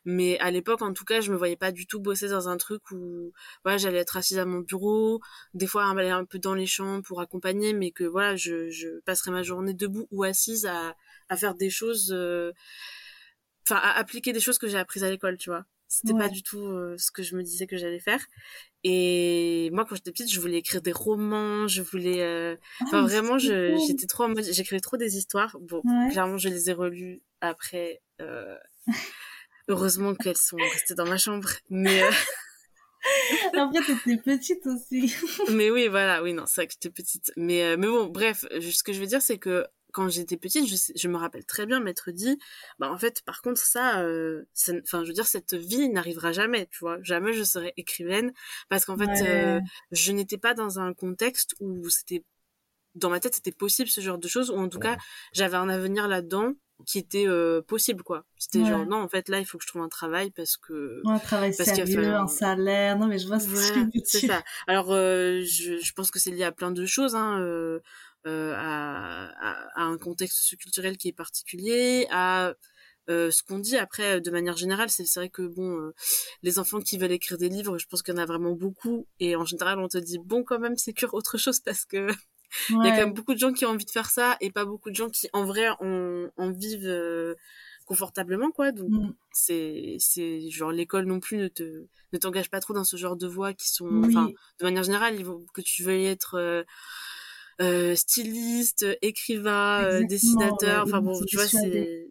mais 0.04 0.38
à 0.40 0.50
l'époque, 0.50 0.82
en 0.82 0.92
tout 0.94 1.04
cas, 1.04 1.20
je 1.20 1.32
me 1.32 1.36
voyais 1.36 1.56
pas 1.56 1.72
du 1.72 1.86
tout 1.86 2.00
bosser 2.00 2.28
dans 2.28 2.48
un 2.48 2.56
truc 2.56 2.90
où 2.92 3.32
voilà, 3.64 3.78
j'allais 3.78 3.98
être 3.98 4.16
assise 4.16 4.38
à 4.38 4.46
mon 4.46 4.60
bureau, 4.60 5.20
des 5.54 5.66
fois 5.66 5.88
aller 5.90 6.10
un 6.10 6.24
peu 6.24 6.38
dans 6.38 6.54
les 6.54 6.66
champs 6.66 7.02
pour 7.02 7.20
accompagner, 7.20 7.72
mais 7.74 7.90
que 7.92 8.04
voilà, 8.04 8.36
je, 8.36 8.70
je 8.70 8.88
passerais 9.06 9.30
ma 9.32 9.42
journée 9.42 9.74
debout 9.74 10.08
ou 10.10 10.24
assise 10.24 10.66
à, 10.66 10.96
à 11.28 11.36
faire 11.36 11.54
des 11.54 11.70
choses, 11.70 12.12
euh, 12.12 12.52
enfin, 13.66 13.76
à 13.76 13.92
appliquer 13.98 14.32
des 14.32 14.40
choses 14.40 14.58
que 14.58 14.66
j'ai 14.68 14.78
apprises 14.78 15.04
à 15.04 15.10
l'école, 15.10 15.36
tu 15.38 15.50
vois. 15.50 15.64
C'était 15.88 16.12
pas 16.12 16.28
du 16.28 16.42
tout 16.42 16.60
euh, 16.60 16.96
ce 16.98 17.10
que 17.10 17.22
je 17.22 17.34
me 17.34 17.42
disais 17.42 17.66
que 17.66 17.78
j'allais 17.78 17.98
faire. 17.98 18.24
Et 18.84 19.70
moi, 19.72 19.86
quand 19.86 19.94
j'étais 19.94 20.12
petite, 20.12 20.30
je 20.30 20.38
voulais 20.38 20.58
écrire 20.58 20.82
des 20.82 20.92
romans, 20.92 21.66
je 21.66 21.80
voulais... 21.80 22.22
Euh... 22.22 22.56
Ah, 22.80 22.84
enfin, 22.84 23.02
vraiment, 23.02 23.38
j'étais 23.38 24.06
trop 24.06 24.24
en 24.24 24.28
mode... 24.28 24.44
J'écrivais 24.44 24.80
trop 24.80 24.98
des 24.98 25.16
histoires. 25.16 25.56
Bon, 25.60 25.82
clairement, 26.10 26.36
je 26.36 26.50
les 26.50 26.68
ai 26.68 26.74
relues 26.74 27.22
après. 27.40 28.02
Euh... 28.20 28.56
Heureusement 29.68 30.14
qu'elles 30.14 30.36
sont 30.36 30.56
restées 30.56 30.94
dans 30.94 31.06
ma 31.06 31.16
chambre. 31.16 31.48
Mais... 31.70 32.02
Euh... 32.02 32.10
Après, 33.56 33.80
t'étais 33.80 34.16
petite 34.18 34.66
aussi. 34.66 35.14
mais 35.52 35.70
oui, 35.70 35.88
voilà, 35.88 36.22
oui, 36.22 36.32
non, 36.32 36.44
c'est 36.46 36.62
vrai 36.62 36.66
que 36.66 36.74
j'étais 36.74 36.90
petite. 36.90 37.32
Mais, 37.36 37.62
euh, 37.62 37.76
mais 37.78 37.86
bon, 37.86 38.06
bref, 38.06 38.44
ce 38.50 38.82
que 38.82 38.92
je 38.92 39.00
veux 39.00 39.06
dire, 39.06 39.22
c'est 39.22 39.38
que 39.38 39.66
quand 39.98 40.08
j'étais 40.08 40.36
petite, 40.36 40.68
je, 40.68 40.92
je, 40.94 41.08
me 41.08 41.16
rappelle 41.16 41.44
très 41.44 41.66
bien 41.66 41.80
m'être 41.80 42.12
dit, 42.12 42.38
bah 42.78 42.88
en 42.88 42.96
fait, 42.96 43.20
par 43.22 43.42
contre, 43.42 43.60
ça, 43.60 44.00
euh, 44.02 44.44
enfin, 44.84 45.02
je 45.02 45.08
veux 45.08 45.12
dire, 45.12 45.26
cette 45.26 45.54
vie 45.54 45.88
n'arrivera 45.88 46.30
jamais, 46.30 46.68
tu 46.70 46.78
vois, 46.78 46.98
jamais 47.02 47.32
je 47.32 47.42
serai 47.42 47.72
écrivaine, 47.76 48.32
parce 48.68 48.84
qu'en 48.84 48.96
fait, 48.96 49.26
euh, 49.26 49.60
je 49.90 50.12
n'étais 50.12 50.38
pas 50.38 50.54
dans 50.54 50.78
un 50.78 50.94
contexte 50.94 51.56
où 51.58 51.88
c'était, 51.88 52.22
dans 52.94 53.10
ma 53.10 53.18
tête, 53.18 53.34
c'était 53.34 53.50
possible 53.50 53.90
ce 53.90 54.00
genre 54.00 54.18
de 54.18 54.28
choses, 54.28 54.52
ou 54.52 54.56
en 54.56 54.68
tout 54.68 54.78
cas, 54.78 54.98
j'avais 55.32 55.56
un 55.56 55.68
avenir 55.68 56.06
là-dedans 56.06 56.54
qui 56.86 56.98
était 56.98 57.26
euh, 57.26 57.60
possible, 57.60 58.04
quoi. 58.04 58.24
C'était 58.36 58.64
genre, 58.64 58.86
non, 58.86 58.98
en 58.98 59.08
fait, 59.08 59.28
là, 59.28 59.40
il 59.40 59.44
faut 59.44 59.58
que 59.58 59.64
je 59.64 59.68
trouve 59.68 59.82
un 59.82 59.88
travail 59.88 60.30
parce 60.30 60.56
que... 60.56 61.02
un 61.06 61.18
travail 61.18 61.52
parce 61.56 61.70
sérieux, 61.70 62.14
un 62.14 62.28
salaire, 62.28 62.96
non, 62.96 63.08
mais 63.08 63.18
je 63.18 63.26
vois 63.26 63.40
ce 63.40 63.48
que 63.48 64.00
c'est 64.04 64.28
ça. 64.28 64.44
Alors, 64.68 64.92
euh, 64.92 65.40
je, 65.40 65.78
je 65.78 65.92
pense 65.92 66.12
que 66.12 66.20
c'est 66.20 66.30
lié 66.30 66.44
à 66.44 66.52
plein 66.52 66.70
de 66.70 66.86
choses, 66.86 67.16
hein, 67.16 67.40
euh, 67.40 67.80
euh, 68.26 68.52
à, 68.56 69.28
à, 69.80 69.82
un 69.84 69.96
contexte 69.96 70.38
socioculturel 70.38 70.96
qui 70.96 71.08
est 71.08 71.12
particulier, 71.12 72.06
à 72.10 72.52
euh, 73.08 73.30
ce 73.30 73.42
qu'on 73.42 73.58
dit. 73.58 73.76
Après 73.76 74.20
de 74.20 74.30
manière 74.30 74.56
générale, 74.56 74.90
c'est 74.90 75.04
vrai 75.14 75.30
que 75.30 75.42
bon, 75.42 75.78
euh, 75.78 75.94
les 76.42 76.58
enfants 76.58 76.80
qui 76.80 76.98
veulent 76.98 77.12
écrire 77.12 77.38
des 77.38 77.48
livres, 77.48 77.78
je 77.78 77.86
pense 77.86 78.02
qu'il 78.02 78.12
y 78.12 78.16
en 78.16 78.20
a 78.20 78.26
vraiment 78.26 78.52
beaucoup, 78.52 79.06
et 79.20 79.36
en 79.36 79.44
général 79.44 79.78
on 79.78 79.88
te 79.88 79.98
dit 79.98 80.18
bon 80.18 80.42
quand 80.42 80.58
même 80.58 80.76
c'est 80.76 80.92
cure 80.92 81.14
autre 81.14 81.38
chose 81.38 81.60
parce 81.60 81.84
que 81.84 82.08
il 82.70 82.76
y 82.84 82.88
a 82.88 82.90
quand 82.90 83.04
même 83.04 83.12
beaucoup 83.12 83.34
de 83.34 83.38
gens 83.38 83.52
qui 83.52 83.66
ont 83.66 83.70
envie 83.70 83.84
de 83.84 83.90
faire 83.90 84.10
ça 84.10 84.36
et 84.40 84.50
pas 84.50 84.64
beaucoup 84.64 84.90
de 84.90 84.94
gens 84.94 85.10
qui 85.10 85.28
en 85.32 85.44
vrai 85.44 85.68
en, 85.80 86.28
en 86.36 86.50
vivent 86.50 87.36
confortablement 87.84 88.50
quoi. 88.50 88.72
Donc 88.72 88.90
mm. 88.90 89.14
c'est 89.32 89.96
c'est 90.00 90.50
genre 90.50 90.72
l'école 90.72 91.06
non 91.06 91.20
plus 91.20 91.38
ne 91.38 91.48
te 91.48 91.86
ne 92.12 92.18
t'engage 92.18 92.50
pas 92.50 92.60
trop 92.60 92.74
dans 92.74 92.84
ce 92.84 92.96
genre 92.96 93.16
de 93.16 93.26
voies 93.26 93.54
qui 93.54 93.70
sont 93.70 94.02
enfin 94.04 94.28
de 94.58 94.64
manière 94.64 94.82
générale 94.82 95.22
que 95.54 95.60
tu 95.60 95.82
veuilles 95.82 96.06
être 96.06 96.64
euh, 97.60 97.96
styliste, 97.96 98.86
écrivain, 99.02 99.84
euh, 99.84 100.04
dessinateur. 100.04 100.84
Enfin 100.84 101.00
bon, 101.00 101.20
tu 101.24 101.36
vois, 101.36 101.46
c'est 101.46 102.08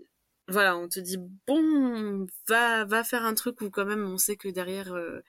voilà, 0.50 0.78
on 0.78 0.88
te 0.88 1.00
dit 1.00 1.18
bon, 1.46 2.28
va 2.48 2.86
va 2.86 3.04
faire 3.04 3.26
un 3.26 3.34
truc 3.34 3.62
où 3.62 3.70
quand 3.70 3.86
même 3.86 4.06
on 4.06 4.18
sait 4.18 4.38
que 4.38 4.48
derrière 4.48 4.94
euh, 4.94 5.20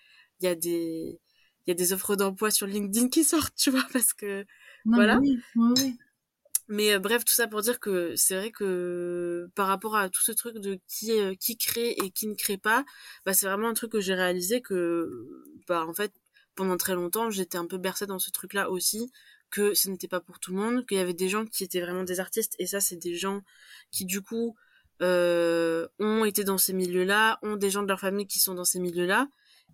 il 0.40 0.44
y 0.44 0.48
a 0.48 0.54
des 0.54 1.20
il 1.66 1.70
y 1.70 1.72
a 1.72 1.74
des 1.74 1.92
offres 1.92 2.16
d'emploi 2.16 2.50
sur 2.50 2.66
LinkedIn 2.66 3.08
qui 3.08 3.24
sortent, 3.24 3.54
tu 3.56 3.70
vois, 3.70 3.86
parce 3.92 4.12
que 4.12 4.44
voilà. 4.84 5.18
Oui, 5.18 5.38
oui. 5.56 5.98
Mais 6.70 6.98
bref, 6.98 7.24
tout 7.24 7.32
ça 7.32 7.46
pour 7.48 7.62
dire 7.62 7.80
que 7.80 8.14
c'est 8.16 8.36
vrai 8.36 8.50
que 8.50 9.48
par 9.54 9.68
rapport 9.68 9.96
à 9.96 10.10
tout 10.10 10.20
ce 10.20 10.32
truc 10.32 10.58
de 10.58 10.78
qui 10.86 11.12
qui 11.38 11.56
crée 11.56 11.90
et 11.92 12.10
qui 12.10 12.26
ne 12.26 12.34
crée 12.34 12.58
pas, 12.58 12.84
bah 13.24 13.32
c'est 13.34 13.46
vraiment 13.46 13.68
un 13.68 13.74
truc 13.74 13.92
que 13.92 14.00
j'ai 14.00 14.14
réalisé 14.14 14.60
que 14.60 15.44
bah 15.66 15.86
en 15.86 15.94
fait 15.94 16.12
pendant 16.54 16.76
très 16.76 16.94
longtemps 16.94 17.30
j'étais 17.30 17.56
un 17.56 17.66
peu 17.66 17.78
bercée 17.78 18.06
dans 18.06 18.18
ce 18.18 18.30
truc 18.30 18.52
là 18.52 18.70
aussi 18.70 19.10
que 19.50 19.74
ce 19.74 19.88
n'était 19.88 20.08
pas 20.08 20.20
pour 20.20 20.38
tout 20.40 20.52
le 20.52 20.58
monde, 20.58 20.86
qu'il 20.86 20.98
y 20.98 21.00
avait 21.00 21.14
des 21.14 21.28
gens 21.28 21.46
qui 21.46 21.64
étaient 21.64 21.80
vraiment 21.80 22.04
des 22.04 22.20
artistes, 22.20 22.54
et 22.58 22.66
ça, 22.66 22.80
c'est 22.80 22.96
des 22.96 23.14
gens 23.14 23.42
qui, 23.90 24.04
du 24.04 24.20
coup, 24.20 24.56
euh, 25.00 25.86
ont 25.98 26.24
été 26.24 26.44
dans 26.44 26.58
ces 26.58 26.72
milieux-là, 26.72 27.38
ont 27.42 27.56
des 27.56 27.70
gens 27.70 27.82
de 27.82 27.88
leur 27.88 28.00
famille 28.00 28.26
qui 28.26 28.40
sont 28.40 28.54
dans 28.54 28.64
ces 28.64 28.80
milieux-là, 28.80 29.28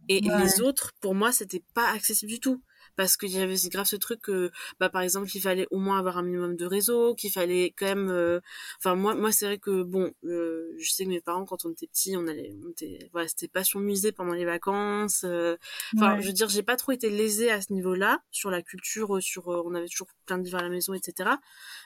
et 0.09 0.21
les 0.21 0.61
autres, 0.61 0.93
pour 1.01 1.15
moi, 1.15 1.33
c'était 1.33 1.65
pas 1.75 1.91
accessible 1.91 2.31
du 2.31 2.41
tout 2.41 2.63
parce 2.97 3.17
qu'il 3.17 3.31
y 3.31 3.41
avait 3.41 3.57
grave 3.71 3.87
ce 3.87 3.97
truc 3.97 4.21
que 4.23 4.51
bah 4.81 4.89
par 4.89 5.03
exemple 5.03 5.29
qu'il 5.29 5.41
fallait 5.41 5.67
au 5.71 5.79
moins 5.79 5.99
avoir 5.99 6.19
un 6.19 6.23
minimum 6.23 6.57
de 6.57 6.67
réseau 6.67 7.15
qu'il 7.15 7.31
fallait 7.31 7.75
quand 7.77 7.87
même 7.87 8.11
euh, 8.11 8.41
enfin 8.79 8.95
moi 8.95 9.15
moi 9.15 9.33
c'est 9.33 9.47
vrai 9.47 9.59
que 9.59 9.83
bon 9.83 10.13
euh, 10.25 10.73
je 10.79 10.91
sais 10.91 11.05
que 11.05 11.11
mes 11.11 11.21
parents 11.21 11.45
quand 11.45 11.65
on 11.65 11.73
était 11.73 11.87
petits 11.87 12.17
on 12.17 12.27
allait 12.27 12.55
on 12.65 12.71
était 12.71 13.09
voilà 13.13 13.29
c'était 13.29 13.49
passion 13.49 13.81
musée 13.81 14.13
pendant 14.13 14.33
les 14.33 14.45
vacances 14.45 15.25
euh, 15.25 15.57
enfin 15.97 16.21
je 16.21 16.27
veux 16.27 16.33
dire 16.33 16.49
j'ai 16.49 16.63
pas 16.63 16.77
trop 16.77 16.93
été 16.93 17.11
lésée 17.11 17.51
à 17.51 17.61
ce 17.61 17.73
niveau 17.73 17.95
là 17.95 18.21
sur 18.31 18.51
la 18.51 18.63
culture 18.63 19.23
sur 19.23 19.49
on 19.49 19.75
avait 19.75 19.89
toujours 19.89 20.09
plein 20.27 20.39
de 20.39 20.45
livres 20.45 20.59
à 20.59 20.63
la 20.63 20.69
maison 20.69 20.95
etc 20.95 21.31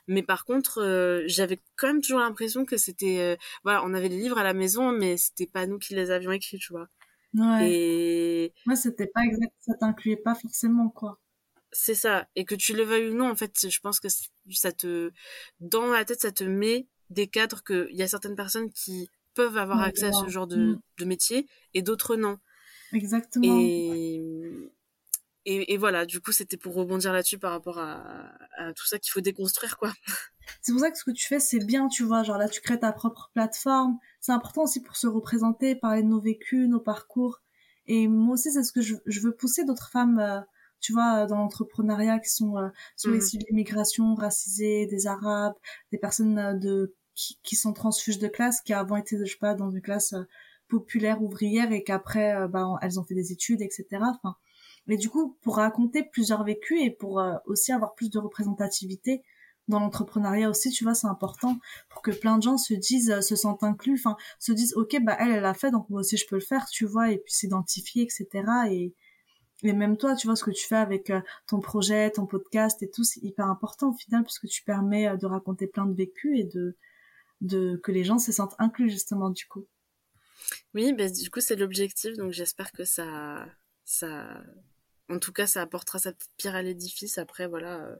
mais 0.06 0.22
par 0.22 0.44
contre 0.44 1.22
j'avais 1.26 1.60
quand 1.76 1.88
même 1.88 2.02
toujours 2.02 2.20
l'impression 2.20 2.64
que 2.64 2.76
c'était 2.76 3.38
voilà 3.64 3.82
on 3.84 3.94
avait 3.94 4.08
les 4.08 4.18
livres 4.18 4.38
à 4.38 4.44
la 4.44 4.54
maison 4.54 4.92
mais 4.92 5.16
c'était 5.16 5.46
pas 5.46 5.66
nous 5.66 5.78
qui 5.78 5.94
les 5.94 6.10
avions 6.10 6.32
écrits 6.32 6.58
tu 6.58 6.72
vois 6.72 6.88
Ouais. 7.34 7.70
Et 7.70 8.54
moi, 8.66 8.76
c'était 8.76 9.06
pas 9.06 9.22
exact, 9.22 9.52
ça 9.60 9.74
t'incluait 9.74 10.16
pas 10.16 10.34
forcément, 10.34 10.88
quoi. 10.88 11.20
c'est 11.72 11.94
ça. 11.94 12.26
Et 12.36 12.44
que 12.44 12.54
tu 12.54 12.74
le 12.74 12.82
veuilles 12.82 13.10
ou 13.10 13.14
non, 13.14 13.30
en 13.30 13.36
fait, 13.36 13.68
je 13.68 13.80
pense 13.80 14.00
que 14.00 14.08
ça 14.50 14.72
te, 14.72 15.12
dans 15.60 15.86
la 15.86 16.04
tête, 16.04 16.20
ça 16.20 16.32
te 16.32 16.44
met 16.44 16.86
des 17.10 17.26
cadres 17.26 17.62
qu'il 17.62 17.94
y 17.96 18.02
a 18.02 18.08
certaines 18.08 18.36
personnes 18.36 18.70
qui 18.70 19.08
peuvent 19.34 19.56
avoir 19.56 19.80
accès 19.82 20.06
à 20.06 20.12
ce 20.12 20.28
genre 20.28 20.46
de, 20.46 20.56
mm. 20.56 20.80
de 20.98 21.04
métier 21.04 21.46
et 21.74 21.82
d'autres 21.82 22.16
non. 22.16 22.38
Exactement. 22.92 23.58
Et, 23.60 24.22
et, 25.50 25.76
voilà, 25.76 26.06
du 26.06 26.20
coup, 26.20 26.32
c'était 26.32 26.56
pour 26.56 26.74
rebondir 26.74 27.12
là-dessus 27.12 27.38
par 27.38 27.52
rapport 27.52 27.78
à, 27.78 28.02
à 28.56 28.72
tout 28.74 28.86
ça 28.86 28.98
qu'il 28.98 29.10
faut 29.10 29.20
déconstruire, 29.20 29.76
quoi. 29.78 29.92
C'est 30.62 30.72
pour 30.72 30.80
ça 30.80 30.90
que 30.90 30.96
ce 30.98 31.04
que 31.04 31.10
tu 31.10 31.26
fais, 31.26 31.40
c'est 31.40 31.58
bien, 31.58 31.88
tu 31.88 32.04
vois. 32.04 32.22
Genre 32.22 32.38
là, 32.38 32.48
tu 32.48 32.62
crées 32.62 32.80
ta 32.80 32.90
propre 32.90 33.30
plateforme. 33.34 33.98
C'est 34.18 34.32
important 34.32 34.62
aussi 34.62 34.82
pour 34.82 34.96
se 34.96 35.06
représenter, 35.06 35.74
parler 35.74 36.02
de 36.02 36.08
nos 36.08 36.20
vécus, 36.20 36.66
nos 36.68 36.80
parcours. 36.80 37.42
Et 37.86 38.08
moi 38.08 38.34
aussi, 38.34 38.50
c'est 38.50 38.62
ce 38.62 38.72
que 38.72 38.80
je, 38.80 38.94
je 39.04 39.20
veux 39.20 39.34
pousser 39.34 39.64
d'autres 39.64 39.90
femmes, 39.90 40.18
euh, 40.18 40.40
tu 40.80 40.94
vois, 40.94 41.26
dans 41.26 41.36
l'entrepreneuriat 41.36 42.18
qui 42.18 42.30
sont, 42.30 42.56
euh, 42.56 42.68
sont 42.96 43.10
mmh. 43.10 43.16
issues 43.18 43.38
de 43.38 43.44
l'immigration, 43.50 44.14
racisées, 44.14 44.86
des 44.86 45.06
Arabes, 45.06 45.54
des 45.92 45.98
personnes 45.98 46.38
euh, 46.38 46.54
de 46.54 46.94
qui, 47.42 47.56
sont 47.56 47.72
transfuges 47.72 48.18
de 48.18 48.28
classe, 48.28 48.60
qui 48.60 48.72
avant 48.72 48.96
étaient, 48.96 49.18
je 49.18 49.32
sais 49.32 49.38
pas, 49.38 49.54
dans 49.54 49.70
une 49.70 49.82
classe 49.82 50.12
euh, 50.12 50.22
populaire 50.68 51.22
ouvrière 51.22 51.72
et 51.72 51.82
qu'après, 51.82 52.34
euh, 52.34 52.48
bah, 52.48 52.66
elles 52.82 53.00
ont 53.00 53.04
fait 53.04 53.14
des 53.14 53.32
études, 53.32 53.62
etc. 53.62 53.86
Enfin, 54.00 54.36
mais 54.88 54.96
du 54.96 55.08
coup, 55.08 55.36
pour 55.42 55.56
raconter 55.56 56.02
plusieurs 56.02 56.44
vécus 56.44 56.82
et 56.82 56.90
pour 56.90 57.20
euh, 57.20 57.34
aussi 57.46 57.72
avoir 57.72 57.94
plus 57.94 58.10
de 58.10 58.18
représentativité 58.18 59.22
dans 59.68 59.80
l'entrepreneuriat 59.80 60.48
aussi, 60.48 60.70
tu 60.70 60.84
vois, 60.84 60.94
c'est 60.94 61.06
important 61.06 61.58
pour 61.90 62.02
que 62.02 62.10
plein 62.10 62.38
de 62.38 62.42
gens 62.42 62.56
se 62.56 62.74
disent, 62.74 63.20
se 63.20 63.36
sentent 63.36 63.62
inclus, 63.62 63.94
enfin, 63.94 64.16
se 64.38 64.52
disent, 64.52 64.74
ok, 64.74 64.96
bah 65.02 65.16
elle, 65.20 65.30
elle 65.30 65.42
l'a 65.42 65.54
fait, 65.54 65.70
donc 65.70 65.88
moi 65.90 66.00
aussi 66.00 66.16
je 66.16 66.26
peux 66.26 66.36
le 66.36 66.40
faire, 66.40 66.66
tu 66.66 66.86
vois, 66.86 67.12
et 67.12 67.18
puis 67.18 67.32
s'identifier, 67.32 68.02
etc. 68.02 68.26
Et 68.70 68.94
même 69.62 69.96
toi, 69.96 70.14
tu 70.14 70.26
vois 70.26 70.36
ce 70.36 70.44
que 70.44 70.50
tu 70.50 70.66
fais 70.66 70.76
avec 70.76 71.12
ton 71.46 71.60
projet, 71.60 72.10
ton 72.10 72.26
podcast 72.26 72.82
et 72.82 72.90
tout, 72.90 73.04
c'est 73.04 73.22
hyper 73.22 73.46
important 73.46 73.90
au 73.90 73.94
final 73.94 74.22
parce 74.22 74.38
que 74.38 74.46
tu 74.46 74.62
permets 74.62 75.16
de 75.18 75.26
raconter 75.26 75.66
plein 75.66 75.86
de 75.86 75.94
vécus 75.94 76.38
et 76.38 76.44
de 76.44 76.76
de 77.40 77.76
que 77.76 77.92
les 77.92 78.04
gens 78.04 78.18
se 78.18 78.32
sentent 78.32 78.56
inclus 78.58 78.90
justement 78.90 79.30
du 79.30 79.46
coup. 79.46 79.66
Oui, 80.74 80.92
ben, 80.92 81.10
du 81.10 81.30
coup 81.30 81.40
c'est 81.40 81.56
l'objectif, 81.56 82.16
donc 82.16 82.32
j'espère 82.32 82.72
que 82.72 82.84
ça, 82.84 83.46
ça, 83.84 84.42
en 85.08 85.18
tout 85.18 85.32
cas 85.32 85.46
ça 85.46 85.62
apportera 85.62 85.98
sa 85.98 86.12
pierre 86.36 86.54
à 86.54 86.62
l'édifice. 86.62 87.18
Après 87.18 87.46
voilà, 87.46 87.80
euh, 87.84 87.96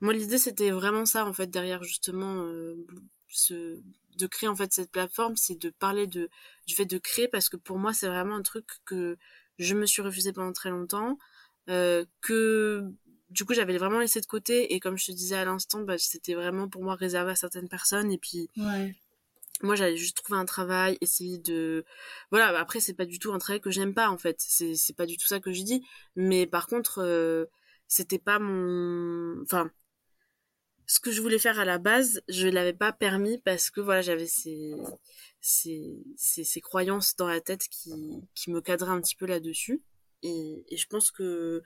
moi 0.00 0.12
l'idée 0.12 0.38
c'était 0.38 0.70
vraiment 0.70 1.06
ça 1.06 1.26
en 1.26 1.32
fait 1.32 1.48
derrière 1.48 1.82
justement 1.82 2.42
euh, 2.44 2.74
ce, 3.28 3.80
de 4.16 4.26
créer 4.26 4.48
en 4.48 4.56
fait 4.56 4.72
cette 4.72 4.90
plateforme, 4.90 5.36
c'est 5.36 5.58
de 5.58 5.70
parler 5.70 6.06
de 6.06 6.30
du 6.66 6.74
fait 6.74 6.86
de 6.86 6.98
créer 6.98 7.28
parce 7.28 7.48
que 7.48 7.56
pour 7.56 7.78
moi 7.78 7.92
c'est 7.92 8.08
vraiment 8.08 8.36
un 8.36 8.42
truc 8.42 8.66
que 8.84 9.16
je 9.58 9.74
me 9.74 9.86
suis 9.86 10.02
refusé 10.02 10.32
pendant 10.32 10.52
très 10.52 10.70
longtemps, 10.70 11.18
euh, 11.68 12.04
que 12.20 12.92
du 13.34 13.44
coup, 13.44 13.52
j'avais 13.52 13.76
vraiment 13.76 13.98
laissé 13.98 14.20
de 14.20 14.26
côté. 14.26 14.74
Et 14.74 14.80
comme 14.80 14.96
je 14.96 15.06
te 15.06 15.12
disais 15.12 15.36
à 15.36 15.44
l'instant, 15.44 15.80
bah, 15.80 15.98
c'était 15.98 16.34
vraiment 16.34 16.68
pour 16.68 16.82
moi 16.82 16.94
réservé 16.94 17.32
à 17.32 17.36
certaines 17.36 17.68
personnes. 17.68 18.12
Et 18.12 18.18
puis, 18.18 18.48
moi, 19.62 19.76
j'allais 19.76 19.96
juste 19.96 20.16
trouver 20.16 20.38
un 20.38 20.44
travail, 20.44 20.98
essayer 21.00 21.38
de. 21.38 21.84
Voilà, 22.30 22.52
bah, 22.52 22.60
après, 22.60 22.80
c'est 22.80 22.94
pas 22.94 23.06
du 23.06 23.18
tout 23.18 23.32
un 23.32 23.38
travail 23.38 23.60
que 23.60 23.70
j'aime 23.70 23.94
pas, 23.94 24.10
en 24.10 24.18
fait. 24.18 24.36
C'est, 24.40 24.96
pas 24.96 25.06
du 25.06 25.16
tout 25.16 25.26
ça 25.26 25.40
que 25.40 25.52
je 25.52 25.62
dis. 25.62 25.86
Mais 26.16 26.46
par 26.46 26.66
contre, 26.66 27.00
euh, 27.02 27.46
c'était 27.88 28.18
pas 28.18 28.38
mon. 28.38 29.40
Enfin. 29.42 29.70
Ce 30.86 31.00
que 31.00 31.10
je 31.10 31.22
voulais 31.22 31.38
faire 31.38 31.58
à 31.58 31.64
la 31.64 31.78
base, 31.78 32.20
je 32.28 32.46
l'avais 32.46 32.74
pas 32.74 32.92
permis 32.92 33.38
parce 33.38 33.70
que 33.70 33.80
voilà, 33.80 34.02
j'avais 34.02 34.26
ces, 34.26 34.74
ces, 35.40 36.04
ces, 36.14 36.44
ces 36.44 36.60
croyances 36.60 37.16
dans 37.16 37.26
la 37.26 37.40
tête 37.40 37.68
qui, 37.68 38.22
qui 38.34 38.50
me 38.50 38.60
cadraient 38.60 38.92
un 38.92 39.00
petit 39.00 39.16
peu 39.16 39.24
là-dessus. 39.24 39.82
Et, 40.22 40.62
et 40.68 40.76
je 40.76 40.86
pense 40.86 41.10
que 41.10 41.62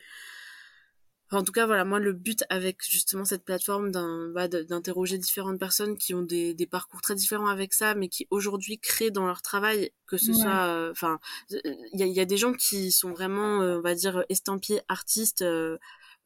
en 1.31 1.43
tout 1.43 1.53
cas, 1.53 1.67
voilà, 1.67 1.85
moi, 1.85 1.99
le 1.99 2.13
but 2.13 2.45
avec 2.49 2.79
justement 2.89 3.25
cette 3.25 3.45
plateforme 3.45 3.91
bah, 4.33 4.49
d'interroger 4.49 5.19
différentes 5.19 5.59
personnes 5.59 5.97
qui 5.99 6.15
ont 6.15 6.23
des, 6.23 6.55
des, 6.55 6.67
parcours 6.67 7.03
très 7.03 7.15
différents 7.15 7.49
avec 7.49 7.75
ça, 7.75 7.95
mais 7.95 8.09
qui 8.09 8.27
aujourd'hui 8.31 8.79
créent 8.79 9.11
dans 9.11 9.27
leur 9.27 9.43
travail, 9.43 9.91
que 10.07 10.17
ce 10.17 10.33
soit, 10.33 10.67
euh, 10.67 10.91
enfin, 10.91 11.21
il 11.51 11.61
y 11.95 12.03
a, 12.03 12.07
y 12.07 12.21
a, 12.21 12.25
des 12.25 12.37
gens 12.39 12.55
qui 12.55 12.91
sont 12.93 13.13
vraiment, 13.13 13.61
euh, 13.63 13.79
on 13.79 13.83
va 13.83 13.95
dire, 13.95 14.25
estampillés 14.29 14.81
artistes 14.89 15.43
euh, 15.43 15.77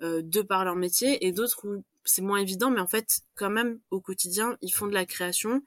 de 0.00 0.42
par 0.42 0.64
leur 0.64 0.76
métier, 0.76 1.26
et 1.26 1.32
d'autres 1.32 1.66
où 1.66 1.84
c'est 2.05 2.22
moins 2.22 2.38
évident, 2.38 2.70
mais 2.70 2.80
en 2.80 2.88
fait, 2.88 3.20
quand 3.34 3.50
même, 3.50 3.80
au 3.90 4.00
quotidien, 4.00 4.57
ils 4.62 4.72
font 4.72 4.86
de 4.86 4.94
la 4.94 5.07
création, 5.07 5.62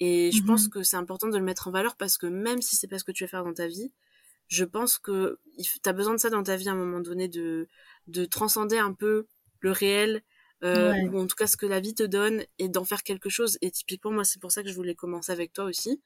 et 0.00 0.32
je 0.32 0.42
pense 0.42 0.66
mmh 0.66 0.70
que 0.70 0.82
c'est 0.82 0.96
important 0.96 1.28
de 1.28 1.38
le 1.38 1.44
mettre 1.44 1.68
en 1.68 1.70
valeur 1.70 1.94
parce 1.94 2.18
que 2.18 2.26
même 2.26 2.60
si 2.60 2.74
c'est 2.74 2.88
pas 2.88 2.98
ce 2.98 3.04
que 3.04 3.12
tu 3.12 3.22
veux 3.22 3.28
faire 3.28 3.44
dans 3.44 3.54
ta 3.54 3.68
vie, 3.68 3.92
je 4.48 4.64
pense 4.64 4.98
que 4.98 5.38
tu 5.62 5.88
as 5.88 5.92
besoin 5.92 6.14
de 6.14 6.18
ça 6.18 6.28
dans 6.28 6.42
ta 6.42 6.56
vie 6.56 6.68
à 6.68 6.72
un 6.72 6.76
moment 6.76 6.98
donné 6.98 7.28
de 7.28 7.68
de 8.06 8.24
transcender 8.24 8.78
un 8.78 8.92
peu 8.92 9.26
le 9.60 9.70
réel 9.70 10.22
euh, 10.64 10.94
ou 11.08 11.18
en 11.18 11.26
tout 11.26 11.34
cas 11.36 11.46
ce 11.46 11.56
que 11.56 11.66
la 11.66 11.80
vie 11.80 11.94
te 11.94 12.02
donne 12.02 12.44
et 12.58 12.68
d'en 12.68 12.84
faire 12.84 13.02
quelque 13.02 13.28
chose. 13.28 13.58
Et 13.62 13.70
typiquement 13.70 14.12
moi 14.12 14.24
c'est 14.24 14.40
pour 14.40 14.52
ça 14.52 14.62
que 14.62 14.68
je 14.68 14.74
voulais 14.74 14.94
commencer 14.94 15.32
avec 15.32 15.52
toi 15.52 15.64
aussi 15.64 16.00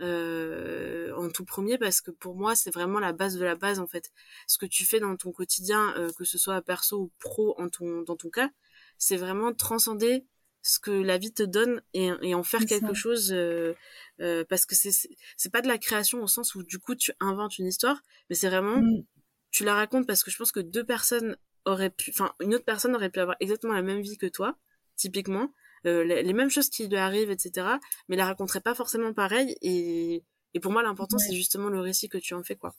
euh, 0.00 1.14
en 1.16 1.28
tout 1.28 1.44
premier 1.44 1.78
parce 1.78 2.00
que 2.00 2.10
pour 2.10 2.34
moi 2.34 2.54
c'est 2.54 2.72
vraiment 2.72 2.98
la 3.00 3.12
base 3.12 3.36
de 3.36 3.44
la 3.44 3.54
base 3.54 3.78
en 3.78 3.86
fait. 3.86 4.10
Ce 4.46 4.58
que 4.58 4.66
tu 4.66 4.84
fais 4.84 5.00
dans 5.00 5.16
ton 5.16 5.32
quotidien 5.32 5.94
euh, 5.96 6.10
que 6.16 6.24
ce 6.24 6.38
soit 6.38 6.60
perso 6.62 6.98
ou 6.98 7.10
pro 7.18 7.54
en 7.58 7.68
ton 7.68 8.02
dans 8.02 8.16
ton 8.16 8.30
cas 8.30 8.50
c'est 8.98 9.16
vraiment 9.16 9.52
transcender 9.52 10.24
ce 10.62 10.78
que 10.78 10.90
la 10.90 11.18
vie 11.18 11.32
te 11.32 11.42
donne 11.42 11.82
et, 11.94 12.10
et 12.22 12.34
en 12.34 12.42
faire 12.42 12.66
quelque 12.66 12.94
chose 12.94 13.32
euh, 13.32 13.74
euh, 14.20 14.44
parce 14.48 14.66
que 14.66 14.74
c'est 14.74 14.90
c'est 15.36 15.50
pas 15.50 15.62
de 15.62 15.68
la 15.68 15.78
création 15.78 16.22
au 16.22 16.26
sens 16.26 16.54
où 16.54 16.62
du 16.62 16.78
coup 16.78 16.94
tu 16.94 17.12
inventes 17.20 17.58
une 17.58 17.66
histoire 17.66 18.02
mais 18.28 18.36
c'est 18.36 18.48
vraiment 18.48 18.76
mm 18.76 19.04
tu 19.50 19.64
la 19.64 19.74
racontes 19.74 20.06
parce 20.06 20.22
que 20.22 20.30
je 20.30 20.36
pense 20.36 20.52
que 20.52 20.60
deux 20.60 20.84
personnes 20.84 21.36
auraient 21.64 21.90
pu, 21.90 22.10
enfin, 22.10 22.32
une 22.40 22.54
autre 22.54 22.64
personne 22.64 22.94
aurait 22.94 23.10
pu 23.10 23.20
avoir 23.20 23.36
exactement 23.40 23.74
la 23.74 23.82
même 23.82 24.00
vie 24.00 24.16
que 24.16 24.26
toi, 24.26 24.56
typiquement, 24.96 25.52
euh, 25.86 26.04
les, 26.04 26.32
mêmes 26.32 26.50
choses 26.50 26.68
qui 26.68 26.88
lui 26.88 26.96
arrivent, 26.96 27.30
etc., 27.30 27.66
mais 28.08 28.16
la 28.16 28.26
raconterait 28.26 28.60
pas 28.60 28.74
forcément 28.74 29.12
pareil. 29.12 29.56
Et, 29.62 30.24
et 30.54 30.60
pour 30.60 30.72
moi, 30.72 30.82
l'important, 30.82 31.18
c'est 31.18 31.34
justement 31.34 31.68
le 31.68 31.80
récit 31.80 32.08
que 32.08 32.18
tu 32.18 32.34
en 32.34 32.42
fais, 32.42 32.56
quoi. 32.56 32.74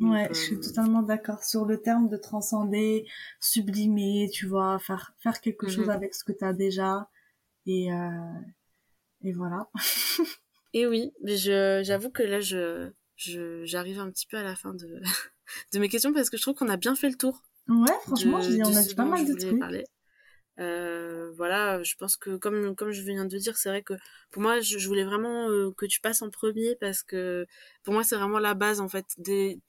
ouais, 0.00 0.28
je 0.30 0.34
suis 0.34 0.56
euh, 0.56 0.60
totalement 0.60 1.02
d'accord 1.02 1.42
sur 1.42 1.64
le 1.64 1.80
terme 1.80 2.08
de 2.08 2.16
transcender, 2.16 3.06
sublimer, 3.40 4.28
tu 4.32 4.46
vois, 4.46 4.78
faire 4.78 5.14
faire 5.20 5.40
quelque 5.40 5.68
chose 5.68 5.86
mhm. 5.86 5.90
avec 5.90 6.14
ce 6.14 6.24
que 6.24 6.32
tu 6.32 6.44
as 6.44 6.52
déjà, 6.52 7.08
et 7.66 7.92
euh, 7.92 8.40
et 9.22 9.32
voilà. 9.32 9.70
et 10.74 10.86
oui, 10.86 11.12
mais 11.22 11.36
je 11.36 11.82
j'avoue 11.84 12.10
que 12.10 12.22
là, 12.22 12.40
je 12.40 12.92
j'arrive 13.64 14.00
un 14.00 14.10
petit 14.10 14.26
peu 14.26 14.36
à 14.36 14.42
la 14.42 14.56
fin 14.56 14.74
de 14.74 15.00
de 15.72 15.78
mes 15.78 15.88
questions 15.88 16.12
parce 16.12 16.30
que 16.30 16.36
je 16.36 16.42
trouve 16.42 16.54
qu'on 16.54 16.68
a 16.68 16.76
bien 16.76 16.94
fait 16.94 17.08
le 17.08 17.16
tour. 17.16 17.42
Ouais, 17.68 17.92
franchement, 18.02 18.38
on 18.40 18.76
a 18.76 18.82
dit 18.82 18.94
pas 18.94 19.04
mal 19.04 19.24
de 19.24 19.34
trucs. 19.34 19.86
Euh, 20.60 21.32
voilà, 21.32 21.82
je 21.82 21.94
pense 21.96 22.16
que 22.16 22.36
comme 22.36 22.76
comme 22.76 22.92
je 22.92 23.02
viens 23.02 23.24
de 23.24 23.38
dire, 23.38 23.56
c'est 23.56 23.70
vrai 23.70 23.82
que 23.82 23.94
pour 24.30 24.42
moi, 24.42 24.60
je, 24.60 24.86
voulais 24.86 25.04
vraiment 25.04 25.48
euh, 25.48 25.72
que 25.72 25.86
tu 25.86 26.00
passes 26.00 26.20
en 26.20 26.30
premier 26.30 26.76
parce 26.76 27.02
que 27.02 27.46
pour 27.82 27.94
moi, 27.94 28.04
c'est 28.04 28.16
vraiment 28.16 28.38
la 28.38 28.54
base 28.54 28.80
en 28.80 28.88
fait 28.88 29.06
des 29.18 29.60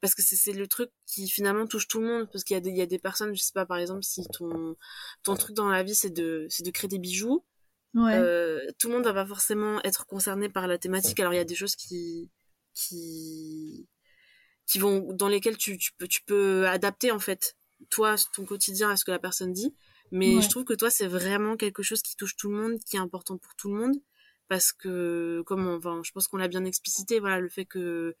parce 0.00 0.14
que 0.14 0.22
c'est 0.22 0.52
le 0.52 0.68
truc 0.68 0.90
qui 1.06 1.28
finalement 1.28 1.66
touche 1.66 1.88
tout 1.88 2.00
le 2.00 2.06
monde 2.06 2.28
parce 2.30 2.44
qu'il 2.44 2.54
y 2.54 2.58
a 2.58 2.60
des 2.60 2.70
il 2.70 2.76
y 2.76 2.82
a 2.82 2.86
des 2.86 2.98
personnes, 2.98 3.34
je 3.34 3.40
sais 3.40 3.52
pas 3.54 3.66
par 3.66 3.78
exemple 3.78 4.02
si 4.04 4.26
ton 4.32 4.76
ton 5.22 5.34
truc 5.34 5.56
dans 5.56 5.68
la 5.68 5.82
vie 5.82 5.94
c'est 5.94 6.10
de 6.10 6.46
c'est 6.50 6.64
de 6.64 6.70
créer 6.70 6.88
des 6.88 6.98
bijoux. 6.98 7.44
Ouais. 7.94 8.14
Euh, 8.14 8.60
tout 8.78 8.88
le 8.88 8.94
monde 8.94 9.04
va 9.04 9.14
pas 9.14 9.26
forcément 9.26 9.80
être 9.82 10.06
concerné 10.06 10.48
par 10.50 10.66
la 10.68 10.78
thématique. 10.78 11.18
Alors 11.20 11.32
il 11.32 11.36
y 11.36 11.40
a 11.40 11.44
des 11.44 11.54
choses 11.54 11.74
qui 11.74 12.30
qui 12.74 13.88
qui 14.68 14.78
vont 14.78 15.12
dans 15.12 15.28
lesquels 15.28 15.56
tu, 15.56 15.78
tu 15.78 15.92
peux 15.96 16.06
tu 16.06 16.22
peux 16.22 16.68
adapter 16.68 17.10
en 17.10 17.18
fait 17.18 17.56
toi 17.90 18.16
ton 18.34 18.44
quotidien 18.44 18.90
à 18.90 18.96
ce 18.96 19.04
que 19.04 19.10
la 19.10 19.18
personne 19.18 19.52
dit. 19.52 19.74
Mais 20.10 20.40
je 20.40 20.48
trouve 20.48 20.64
que 20.64 20.74
toi 20.74 20.90
c'est 20.90 21.06
vraiment 21.06 21.56
quelque 21.56 21.82
chose 21.82 22.02
qui 22.02 22.16
touche 22.16 22.36
tout 22.36 22.50
le 22.50 22.56
monde 22.56 22.78
qui 22.86 22.96
est 22.96 23.00
important 23.00 23.36
pour 23.38 23.54
tout 23.56 23.72
le 23.72 23.78
monde. 23.80 23.96
Parce 24.48 24.72
que 24.72 25.42
comme 25.46 25.66
enfin 25.68 26.00
je 26.04 26.12
pense 26.12 26.28
qu'on 26.28 26.36
l'a 26.36 26.48
bien 26.48 26.64
explicité 26.64 27.18
voilà 27.18 27.40
le 27.40 27.48
fait 27.48 27.64
que 27.64 28.14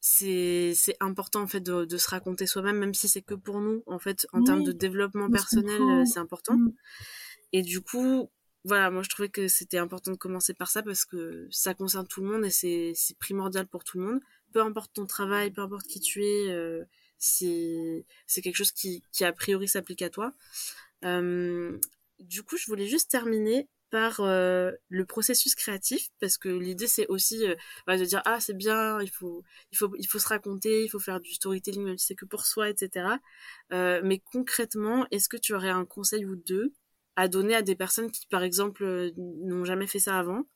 c'est 0.00 0.72
c'est 0.74 0.96
important 1.00 1.42
en 1.42 1.46
fait 1.46 1.60
de, 1.60 1.84
de 1.84 1.96
se 1.96 2.08
raconter 2.08 2.46
soi-même 2.46 2.78
même 2.78 2.94
si 2.94 3.08
c'est 3.08 3.22
que 3.22 3.34
pour 3.34 3.60
nous. 3.60 3.82
En 3.86 3.98
fait 3.98 4.26
en 4.32 4.42
termes 4.42 4.64
de 4.64 4.72
développement 4.72 5.30
personnel 5.30 6.06
c'est 6.06 6.18
important. 6.18 6.56
Mm. 6.56 6.72
et 7.52 7.62
du 7.62 7.82
coup 7.82 8.30
voilà 8.64 8.90
moi 8.90 9.02
je 9.02 9.08
trouvais 9.10 9.28
que 9.28 9.48
c'était 9.48 9.78
important 9.78 10.12
de 10.12 10.16
commencer 10.16 10.54
par 10.54 10.70
ça 10.70 10.82
parce 10.82 11.04
que 11.04 11.46
ça 11.50 11.74
concerne 11.74 12.06
tout 12.06 12.22
le 12.22 12.28
monde 12.30 12.44
et 12.46 12.50
c'est 12.50 12.92
c'est 12.94 13.18
primordial 13.18 13.66
pour 13.66 13.84
tout 13.84 13.98
le 13.98 14.04
monde 14.04 14.20
peu 14.52 14.60
importe 14.60 14.92
ton 14.94 15.06
travail, 15.06 15.50
peu 15.50 15.62
importe 15.62 15.86
qui 15.86 16.00
tu 16.00 16.24
es, 16.24 16.48
euh, 16.50 16.84
c'est 18.26 18.42
quelque 18.42 18.56
chose 18.56 18.72
qui, 18.72 19.02
qui 19.12 19.24
a 19.24 19.32
priori 19.32 19.68
s'applique 19.68 20.02
à 20.02 20.10
toi. 20.10 20.32
Euh, 21.04 21.78
du 22.20 22.42
coup, 22.42 22.56
je 22.56 22.66
voulais 22.66 22.86
juste 22.86 23.10
terminer 23.10 23.68
par 23.90 24.20
euh, 24.20 24.72
le 24.88 25.04
processus 25.04 25.54
créatif 25.54 26.08
parce 26.18 26.38
que 26.38 26.48
l'idée 26.48 26.86
c'est 26.86 27.06
aussi 27.08 27.44
bah, 27.86 27.98
de 27.98 28.04
dire 28.06 28.22
ah 28.24 28.40
c'est 28.40 28.56
bien 28.56 29.02
il 29.02 29.10
faut 29.10 29.44
il 29.70 29.76
faut 29.76 29.94
il 29.98 30.06
faut 30.06 30.18
se 30.18 30.28
raconter 30.28 30.82
il 30.84 30.88
faut 30.88 30.98
faire 30.98 31.20
du 31.20 31.34
storytelling 31.34 31.98
c'est 31.98 32.14
que 32.14 32.24
pour 32.24 32.46
soi 32.46 32.70
etc 32.70 33.16
mais 33.70 34.22
concrètement 34.32 35.06
est-ce 35.10 35.28
que 35.28 35.36
tu 35.36 35.52
aurais 35.52 35.68
un 35.68 35.84
conseil 35.84 36.24
ou 36.24 36.36
deux 36.36 36.72
à 37.16 37.28
donner 37.28 37.54
à 37.54 37.60
des 37.60 37.76
personnes 37.76 38.10
qui 38.10 38.26
par 38.28 38.42
exemple 38.42 39.12
n'ont 39.18 39.66
jamais 39.66 39.86
fait 39.86 39.98
ça 39.98 40.18
avant 40.18 40.46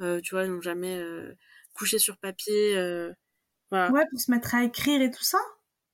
tu 0.00 0.30
vois 0.30 0.46
n'ont 0.46 0.62
jamais 0.62 0.98
couché 1.74 1.98
sur 1.98 2.16
papier 2.16 2.74
Ouais, 3.72 4.04
pour 4.10 4.20
se 4.20 4.30
mettre 4.30 4.54
à 4.54 4.64
écrire 4.64 5.02
et 5.02 5.10
tout 5.10 5.24
ça 5.24 5.38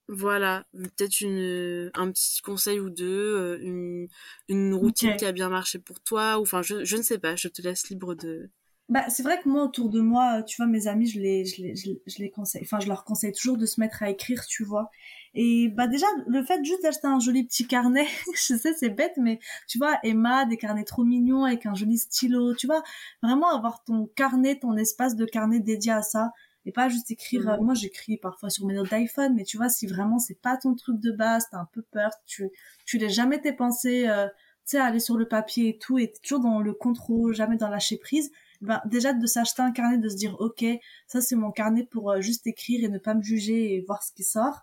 Voilà, 0.07 0.65
peut-être 0.73 1.21
une 1.21 1.89
un 1.95 2.11
petit 2.11 2.41
conseil 2.41 2.79
ou 2.79 2.91
deux, 2.91 3.59
une, 3.61 4.07
une 4.49 4.73
routine 4.75 5.15
qui 5.15 5.25
a 5.25 5.31
bien 5.31 5.49
marché 5.49 5.79
pour 5.79 5.99
toi, 5.99 6.37
ou 6.37 6.43
enfin 6.43 6.61
je, 6.61 6.85
je 6.85 6.95
ne 6.97 7.01
sais 7.01 7.17
pas, 7.17 7.35
je 7.35 7.47
te 7.47 7.61
laisse 7.63 7.89
libre 7.89 8.13
de, 8.13 8.51
bah, 8.87 9.09
c'est 9.09 9.23
vrai 9.23 9.41
que 9.41 9.49
moi, 9.49 9.63
autour 9.63 9.89
de 9.89 9.99
moi, 9.99 10.43
tu 10.43 10.57
vois, 10.57 10.67
mes 10.67 10.85
amis, 10.87 11.07
je 11.07 11.19
les, 11.19 11.43
je 11.43 11.61
les, 11.63 11.75
je, 11.75 12.19
les 12.19 12.29
conseille, 12.29 12.61
enfin, 12.63 12.79
je 12.79 12.87
leur 12.87 13.03
conseille 13.03 13.31
toujours 13.31 13.57
de 13.57 13.65
se 13.65 13.79
mettre 13.79 14.03
à 14.03 14.11
écrire, 14.11 14.45
tu 14.45 14.63
vois. 14.63 14.91
Et 15.33 15.69
bah, 15.69 15.87
déjà, 15.87 16.05
le 16.27 16.43
fait 16.43 16.63
juste 16.63 16.83
d'acheter 16.83 17.07
un 17.07 17.19
joli 17.19 17.43
petit 17.45 17.65
carnet, 17.65 18.05
je 18.35 18.55
sais, 18.55 18.73
c'est 18.75 18.89
bête, 18.89 19.13
mais 19.17 19.39
tu 19.67 19.79
vois, 19.79 19.97
Emma, 20.03 20.45
des 20.45 20.57
carnets 20.57 20.83
trop 20.83 21.03
mignons 21.03 21.45
avec 21.45 21.65
un 21.65 21.73
joli 21.73 21.97
stylo, 21.97 22.53
tu 22.53 22.67
vois, 22.67 22.83
vraiment 23.23 23.49
avoir 23.55 23.83
ton 23.83 24.05
carnet, 24.15 24.59
ton 24.59 24.77
espace 24.77 25.15
de 25.15 25.25
carnet 25.25 25.59
dédié 25.59 25.91
à 25.91 26.03
ça. 26.03 26.31
Et 26.65 26.71
pas 26.71 26.89
juste 26.89 27.11
écrire, 27.11 27.41
mmh. 27.43 27.63
moi 27.63 27.73
j'écris 27.75 28.17
parfois 28.17 28.49
sur 28.49 28.65
mes 28.65 28.73
notes 28.73 28.89
d'iPhone, 28.89 29.35
mais 29.35 29.43
tu 29.43 29.57
vois, 29.57 29.69
si 29.69 29.85
vraiment 29.85 30.17
c'est 30.17 30.41
pas 30.41 30.57
ton 30.57 30.73
truc 30.73 30.99
de 30.99 31.11
base, 31.11 31.45
t'as 31.51 31.59
un 31.59 31.69
peu 31.71 31.83
peur, 31.83 32.11
tu, 32.25 32.49
tu 32.85 32.97
laisses 32.97 33.13
jamais 33.13 33.39
tes 33.39 33.53
pensées, 33.53 34.07
euh, 34.07 34.27
tu 34.27 34.71
sais, 34.71 34.79
aller 34.79 34.99
sur 34.99 35.15
le 35.15 35.27
papier 35.27 35.69
et 35.69 35.77
tout, 35.77 35.99
et 35.99 36.11
t'es 36.11 36.19
toujours 36.21 36.39
dans 36.39 36.59
le 36.61 36.73
contrôle, 36.73 37.35
jamais 37.35 37.57
dans 37.57 37.69
lâcher 37.69 37.97
prise 37.97 38.31
ben, 38.61 38.81
déjà 38.85 39.13
de 39.13 39.25
s'acheter 39.25 39.61
un 39.61 39.71
carnet, 39.71 39.97
de 39.97 40.09
se 40.09 40.15
dire 40.15 40.35
ok, 40.39 40.65
ça 41.07 41.21
c'est 41.21 41.35
mon 41.35 41.51
carnet 41.51 41.83
pour 41.83 42.11
euh, 42.11 42.21
juste 42.21 42.47
écrire 42.47 42.83
et 42.83 42.89
ne 42.89 42.97
pas 42.97 43.13
me 43.13 43.21
juger 43.21 43.75
et 43.75 43.81
voir 43.81 44.03
ce 44.03 44.11
qui 44.13 44.23
sort. 44.23 44.61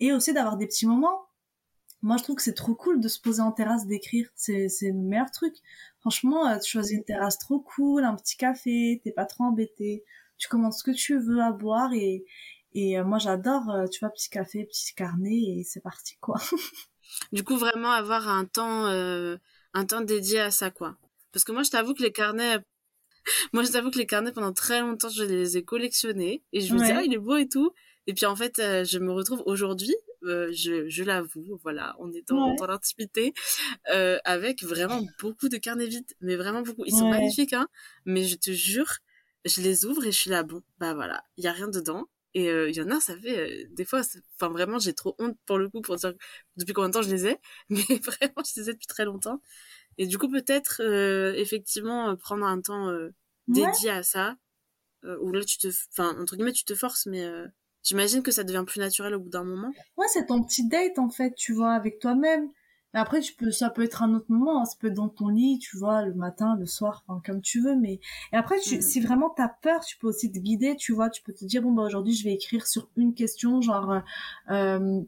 Et 0.00 0.12
aussi 0.12 0.32
d'avoir 0.32 0.56
des 0.56 0.66
petits 0.66 0.86
moments. 0.86 1.26
Moi 2.02 2.16
je 2.16 2.22
trouve 2.22 2.36
que 2.36 2.42
c'est 2.42 2.54
trop 2.54 2.74
cool 2.74 3.00
de 3.00 3.08
se 3.08 3.20
poser 3.20 3.42
en 3.42 3.52
terrasse 3.52 3.86
d'écrire, 3.86 4.30
c'est 4.36 4.68
c'est 4.68 4.88
le 4.88 4.94
meilleur 4.94 5.30
truc. 5.32 5.54
Franchement, 6.00 6.46
euh, 6.46 6.58
tu 6.58 6.70
choisis 6.70 6.96
une 6.96 7.04
terrasse 7.04 7.38
trop 7.38 7.60
cool, 7.60 8.04
un 8.04 8.14
petit 8.14 8.36
café, 8.36 9.00
t'es 9.02 9.12
pas 9.12 9.24
trop 9.26 9.44
embêté, 9.44 10.04
tu 10.38 10.48
commandes 10.48 10.72
ce 10.72 10.82
que 10.82 10.90
tu 10.90 11.18
veux 11.18 11.40
à 11.40 11.52
boire 11.52 11.92
et 11.92 12.24
et 12.74 12.98
euh, 12.98 13.04
moi 13.04 13.18
j'adore, 13.18 13.64
tu 13.90 14.00
vois, 14.00 14.10
petit 14.10 14.28
café, 14.30 14.64
petit 14.64 14.94
carnet 14.94 15.58
et 15.58 15.64
c'est 15.64 15.80
parti 15.80 16.16
quoi. 16.20 16.36
du 17.32 17.42
coup 17.42 17.56
vraiment 17.56 17.90
avoir 17.90 18.28
un 18.28 18.44
temps 18.44 18.86
un 18.86 19.84
temps 19.86 20.00
dédié 20.00 20.40
à 20.40 20.50
ça 20.50 20.70
quoi. 20.70 20.96
Parce 21.32 21.44
que 21.44 21.52
moi 21.52 21.62
je 21.62 21.70
t'avoue 21.70 21.94
que 21.94 22.02
les 22.02 22.12
carnets 22.12 22.58
moi, 23.52 23.62
je 23.62 23.70
t'avoue 23.70 23.90
que 23.90 23.98
les 23.98 24.06
carnets, 24.06 24.32
pendant 24.32 24.52
très 24.52 24.80
longtemps, 24.80 25.08
je 25.08 25.22
les 25.24 25.56
ai 25.56 25.64
collectionnés. 25.64 26.42
Et 26.52 26.60
je 26.60 26.74
me 26.74 26.78
disais, 26.80 26.92
ah, 26.92 27.02
il 27.02 27.12
est 27.12 27.18
beau 27.18 27.36
et 27.36 27.48
tout. 27.48 27.72
Et 28.06 28.14
puis, 28.14 28.26
en 28.26 28.36
fait, 28.36 28.58
euh, 28.58 28.84
je 28.84 28.98
me 28.98 29.12
retrouve 29.12 29.42
aujourd'hui, 29.44 29.94
euh, 30.24 30.50
je, 30.52 30.88
je 30.88 31.04
l'avoue, 31.04 31.58
voilà, 31.62 31.94
on 31.98 32.10
est 32.12 32.26
dans, 32.26 32.54
dans 32.54 32.66
l'intimité, 32.66 33.34
euh, 33.92 34.18
avec 34.24 34.62
vraiment 34.64 35.02
beaucoup 35.20 35.48
de 35.48 35.58
carnets 35.58 35.86
vides. 35.86 36.10
Mais 36.20 36.36
vraiment 36.36 36.62
beaucoup. 36.62 36.84
Ils 36.86 36.96
sont 36.96 37.10
magnifiques, 37.10 37.52
hein. 37.52 37.68
Mais 38.06 38.24
je 38.24 38.36
te 38.36 38.50
jure, 38.50 38.90
je 39.44 39.60
les 39.60 39.84
ouvre 39.84 40.04
et 40.04 40.12
je 40.12 40.18
suis 40.18 40.30
là, 40.30 40.42
bon, 40.42 40.62
bah 40.78 40.94
voilà, 40.94 41.24
il 41.36 41.44
y 41.44 41.46
a 41.48 41.52
rien 41.52 41.68
dedans. 41.68 42.06
Et 42.34 42.50
il 42.50 42.76
y 42.76 42.82
en 42.82 42.90
a, 42.90 43.00
ça 43.00 43.16
fait 43.16 43.66
des 43.70 43.84
fois, 43.84 44.02
enfin 44.36 44.52
vraiment, 44.52 44.78
j'ai 44.78 44.92
trop 44.92 45.16
honte 45.18 45.36
pour 45.46 45.58
le 45.58 45.68
coup 45.70 45.80
pour 45.80 45.96
dire 45.96 46.12
depuis 46.56 46.74
combien 46.74 46.90
de 46.90 46.94
temps 46.94 47.02
je 47.02 47.10
les 47.10 47.26
ai, 47.26 47.38
mais 47.70 47.80
vraiment, 47.80 48.44
je 48.44 48.60
les 48.60 48.70
ai 48.70 48.72
depuis 48.74 48.86
très 48.86 49.04
longtemps. 49.06 49.40
Et 49.96 50.06
du 50.06 50.18
coup, 50.18 50.28
peut-être 50.28 50.80
effectivement 51.36 52.14
prendre 52.16 52.44
un 52.44 52.60
temps 52.60 52.92
dédié 53.48 53.90
à 53.90 54.02
ça, 54.02 54.36
euh, 55.04 55.16
où 55.20 55.32
là 55.32 55.44
tu 55.44 55.58
te, 55.58 55.68
enfin 55.92 56.16
entre 56.20 56.34
guillemets 56.34 56.52
tu 56.52 56.64
te 56.64 56.74
forces, 56.74 57.06
mais 57.06 57.22
euh, 57.22 57.46
j'imagine 57.84 58.22
que 58.22 58.32
ça 58.32 58.42
devient 58.42 58.64
plus 58.66 58.80
naturel 58.80 59.14
au 59.14 59.20
bout 59.20 59.28
d'un 59.28 59.44
moment. 59.44 59.72
Ouais, 59.96 60.06
c'est 60.08 60.26
ton 60.26 60.42
petit 60.42 60.68
date 60.68 60.98
en 60.98 61.08
fait, 61.08 61.34
tu 61.36 61.52
vois, 61.52 61.72
avec 61.72 62.00
toi-même. 62.00 62.50
Et 62.94 62.98
après, 62.98 63.20
tu 63.20 63.34
peux, 63.34 63.50
ça 63.50 63.68
peut 63.68 63.82
être 63.82 64.02
un 64.02 64.14
autre 64.14 64.26
moment, 64.28 64.62
hein, 64.62 64.64
ça 64.64 64.76
peut 64.80 64.86
être 64.86 64.94
dans 64.94 65.10
ton 65.10 65.28
lit, 65.28 65.58
tu 65.58 65.76
vois, 65.76 66.02
le 66.02 66.14
matin, 66.14 66.56
le 66.58 66.64
soir, 66.64 67.04
enfin, 67.06 67.20
comme 67.24 67.42
tu 67.42 67.60
veux, 67.60 67.76
mais, 67.76 68.00
et 68.32 68.36
après, 68.36 68.58
tu, 68.60 68.78
mm. 68.78 68.80
si 68.80 69.00
vraiment 69.00 69.28
t'as 69.28 69.48
peur, 69.48 69.84
tu 69.84 69.98
peux 69.98 70.08
aussi 70.08 70.32
te 70.32 70.38
guider, 70.38 70.74
tu 70.76 70.94
vois, 70.94 71.10
tu 71.10 71.22
peux 71.22 71.34
te 71.34 71.44
dire, 71.44 71.62
bon, 71.62 71.72
bah, 71.72 71.82
aujourd'hui, 71.82 72.14
je 72.14 72.24
vais 72.24 72.32
écrire 72.32 72.66
sur 72.66 72.88
une 72.96 73.14
question, 73.14 73.60
genre, 73.60 73.92
euh, 73.92 74.00
euh 74.50 75.02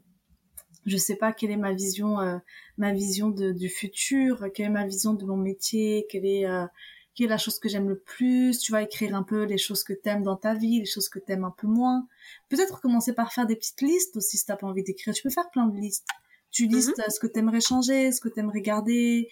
je 0.85 0.97
sais 0.97 1.15
pas 1.15 1.31
quelle 1.31 1.51
est 1.51 1.57
ma 1.57 1.73
vision, 1.73 2.19
euh, 2.19 2.37
ma 2.77 2.91
vision 2.91 3.29
de, 3.29 3.51
du 3.51 3.69
futur, 3.69 4.47
quelle 4.53 4.67
est 4.67 4.69
ma 4.69 4.87
vision 4.87 5.13
de 5.13 5.25
mon 5.25 5.37
métier, 5.37 6.07
quelle 6.09 6.25
est, 6.25 6.47
euh, 6.47 6.65
quelle 7.13 7.27
est 7.27 7.29
la 7.29 7.37
chose 7.37 7.59
que 7.59 7.69
j'aime 7.69 7.89
le 7.89 7.99
plus, 7.99 8.57
tu 8.59 8.71
vas 8.71 8.81
écrire 8.81 9.15
un 9.15 9.23
peu 9.23 9.43
les 9.43 9.57
choses 9.57 9.83
que 9.83 9.93
t'aimes 9.93 10.23
dans 10.23 10.37
ta 10.37 10.53
vie, 10.53 10.79
les 10.79 10.85
choses 10.85 11.09
que 11.09 11.19
t'aimes 11.19 11.43
un 11.43 11.53
peu 11.55 11.67
moins. 11.67 12.07
Peut-être 12.49 12.81
commencer 12.81 13.13
par 13.13 13.33
faire 13.33 13.45
des 13.45 13.55
petites 13.55 13.81
listes 13.81 14.17
aussi 14.17 14.37
si 14.37 14.45
t'as 14.45 14.55
pas 14.55 14.67
envie 14.67 14.83
d'écrire. 14.83 15.13
Tu 15.13 15.21
peux 15.21 15.29
faire 15.29 15.49
plein 15.51 15.67
de 15.67 15.77
listes. 15.77 16.07
Tu 16.51 16.67
mhm. 16.67 16.75
listes 16.75 17.01
ce 17.09 17.19
que 17.19 17.27
t'aimerais 17.27 17.61
changer, 17.61 18.11
ce 18.11 18.21
que 18.21 18.29
t'aimerais 18.29 18.61
garder, 18.61 19.29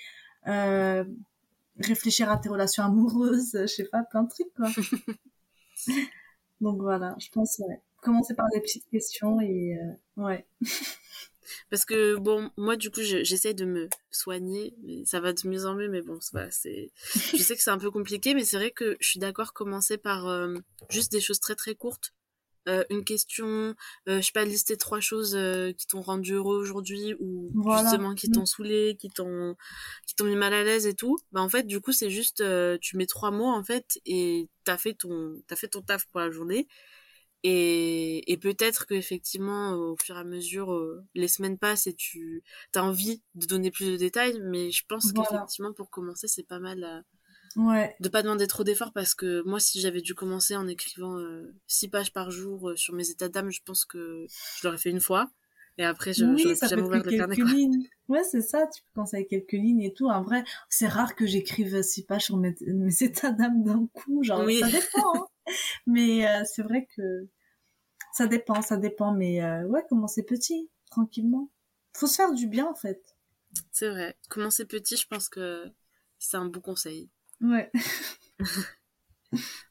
euh, 0.48 1.04
réfléchir 1.80 2.32
à 2.32 2.38
tes 2.38 2.50
relations 2.50 2.84
amoureuses, 2.84 3.52
je 3.54 3.68
sais 3.68 3.86
pas, 3.86 4.04
plein 4.04 4.24
de 4.24 4.30
trucs 4.30 4.54
quoi. 4.56 4.70
Donc 6.62 6.82
voilà, 6.82 7.16
je 7.20 7.30
pense 7.30 7.60
ouais. 7.60 7.82
Commencer 8.02 8.34
par 8.34 8.48
des 8.54 8.62
petites 8.62 8.90
questions 8.90 9.42
et 9.42 9.78
euh, 9.78 10.24
ouais. 10.24 10.46
Parce 11.70 11.86
que 11.86 12.16
bon, 12.16 12.50
moi 12.58 12.76
du 12.76 12.92
coup, 12.92 13.02
j'essaye 13.02 13.56
de 13.56 13.66
me 13.66 13.90
soigner, 14.12 14.76
mais 14.84 15.04
ça 15.06 15.20
va 15.20 15.34
de 15.34 15.48
mieux 15.48 15.66
en 15.66 15.76
mieux. 15.76 15.90
Mais 15.90 16.02
bon, 16.02 16.20
voilà, 16.32 16.50
c'est. 16.52 16.92
Je 17.14 17.38
sais 17.38 17.56
que 17.56 17.62
c'est 17.62 17.72
un 17.72 17.78
peu 17.78 17.92
compliqué, 17.92 18.34
mais 18.34 18.46
c'est 18.46 18.58
vrai 18.58 18.72
que 18.72 18.98
je 19.00 19.08
suis 19.08 19.20
d'accord 19.20 19.54
commencer 19.54 19.98
par 19.98 20.28
euh, 20.28 20.56
juste 20.90 21.12
des 21.12 21.22
choses 21.22 21.40
très 21.40 21.56
très 21.56 21.76
courtes. 21.76 22.14
Euh, 22.68 22.84
une 22.90 23.04
question, 23.04 23.48
euh, 24.08 24.18
je 24.18 24.22
sais 24.22 24.32
pas, 24.34 24.46
lister 24.46 24.78
trois 24.78 25.00
choses 25.00 25.36
euh, 25.36 25.72
qui 25.72 25.88
t'ont 25.88 26.02
rendu 26.02 26.34
heureux 26.34 26.58
aujourd'hui 26.58 27.16
ou 27.20 27.52
justement 27.78 28.14
qui 28.16 28.30
t'ont 28.30 28.42
mm. 28.42 28.46
saoulé, 28.46 28.98
qui 29.00 29.10
t'ont 29.10 29.56
qui 30.06 30.16
t'ont 30.16 30.26
mis 30.26 30.36
mal 30.36 30.54
à 30.54 30.64
l'aise 30.64 30.86
et 30.86 30.94
tout. 30.94 31.18
Bah 31.32 31.42
en 31.42 31.50
fait, 31.50 31.64
du 31.64 31.80
coup, 31.80 31.94
c'est 31.94 32.10
juste 32.10 32.44
tu 32.82 32.98
mets 32.98 33.08
trois 33.08 33.32
mots 33.32 33.50
en 33.50 33.64
fait 33.64 34.00
et 34.06 34.50
t'as 34.66 34.78
fait 34.78 34.94
ton 34.94 35.42
t'as 35.48 35.56
fait 35.56 35.70
ton 35.70 35.82
taf 35.82 36.06
pour 36.08 36.20
la 36.20 36.30
journée 36.30 36.68
et, 37.44 38.32
et 38.32 38.38
peut-être 38.38 38.86
qu'effectivement, 38.86 39.72
au 39.74 39.96
fur 39.96 40.18
et 40.18 40.20
à 40.20 40.24
mesure, 40.26 40.74
euh, 40.74 41.06
les 41.16 41.30
semaines 41.30 41.58
passent 41.58 41.88
et 41.88 41.94
tu 41.94 42.44
as 42.76 42.84
envie 42.84 43.22
de 43.36 43.46
donner 43.46 43.72
plus 43.72 43.86
de 43.86 43.96
détails, 43.96 44.40
mais 44.42 44.72
je 44.72 44.84
pense 44.86 45.14
qu'effectivement, 45.14 45.74
pour 45.74 45.90
commencer, 45.90 46.28
c'est 46.28 46.44
pas 46.44 46.60
mal 46.60 46.84
euh, 46.84 47.02
ouais. 47.56 47.96
de 48.00 48.10
pas 48.10 48.22
demander 48.22 48.48
trop 48.48 48.64
d'efforts 48.64 48.94
parce 48.94 49.16
que 49.16 49.42
moi, 49.46 49.60
si 49.60 49.80
j'avais 49.80 50.02
dû 50.02 50.16
commencer 50.16 50.56
en 50.56 50.68
écrivant 50.68 51.18
euh, 51.18 51.54
six 51.68 51.88
pages 51.88 52.14
par 52.14 52.32
jour 52.32 52.74
sur 52.76 52.94
mes 52.94 53.10
états 53.10 53.30
d'âme, 53.30 53.52
je 53.52 53.62
pense 53.64 53.86
que 53.86 54.26
je 54.58 54.68
l'aurais 54.68 54.78
fait 54.78 54.90
une 54.90 55.00
fois. 55.00 55.30
Et 55.80 55.86
après, 55.86 56.12
je 56.12 56.26
oui, 56.26 56.44
jamais 56.62 56.82
ouvert 56.82 57.02
le 57.02 57.18
carnet. 57.18 57.36
Lignes. 57.38 57.88
Ouais, 58.10 58.24
c'est 58.26 58.42
ça, 58.42 58.68
tu 58.68 58.82
peux 58.84 58.90
commencer 58.96 59.16
avec 59.16 59.30
quelques 59.30 59.54
lignes 59.54 59.82
et 59.82 59.94
tout. 59.94 60.10
En 60.10 60.22
vrai, 60.22 60.44
c'est 60.68 60.88
rare 60.88 61.16
que 61.16 61.26
j'écrive 61.26 61.82
six 61.84 62.04
pages 62.04 62.26
sur 62.26 62.36
mes, 62.36 62.54
mes 62.68 63.02
états 63.02 63.32
d'âme 63.32 63.64
d'un 63.64 63.88
coup. 63.94 64.22
Genre, 64.22 64.44
oui. 64.44 64.60
ça 64.60 64.68
dépend. 64.68 65.16
Hein. 65.16 65.28
mais 65.88 66.28
euh, 66.28 66.44
c'est 66.44 66.64
vrai 66.64 66.86
que 66.98 67.30
ça 68.12 68.28
dépend, 68.28 68.62
ça 68.62 68.76
dépend. 68.76 69.14
Mais 69.14 69.42
euh, 69.42 69.64
ouais, 69.68 69.86
commencer 69.90 70.24
petit, 70.24 70.70
tranquillement. 70.92 71.50
Faut 71.96 72.08
se 72.08 72.16
faire 72.16 72.34
du 72.34 72.48
bien 72.48 72.68
en 72.68 72.76
fait. 72.76 73.02
C'est 73.72 73.90
vrai. 73.90 74.18
Commencer 74.28 74.66
petit, 74.66 74.98
je 74.98 75.08
pense 75.08 75.30
que 75.30 75.64
c'est 76.18 76.36
un 76.36 76.46
bon 76.46 76.60
conseil. 76.60 77.10
Ouais. 77.42 77.72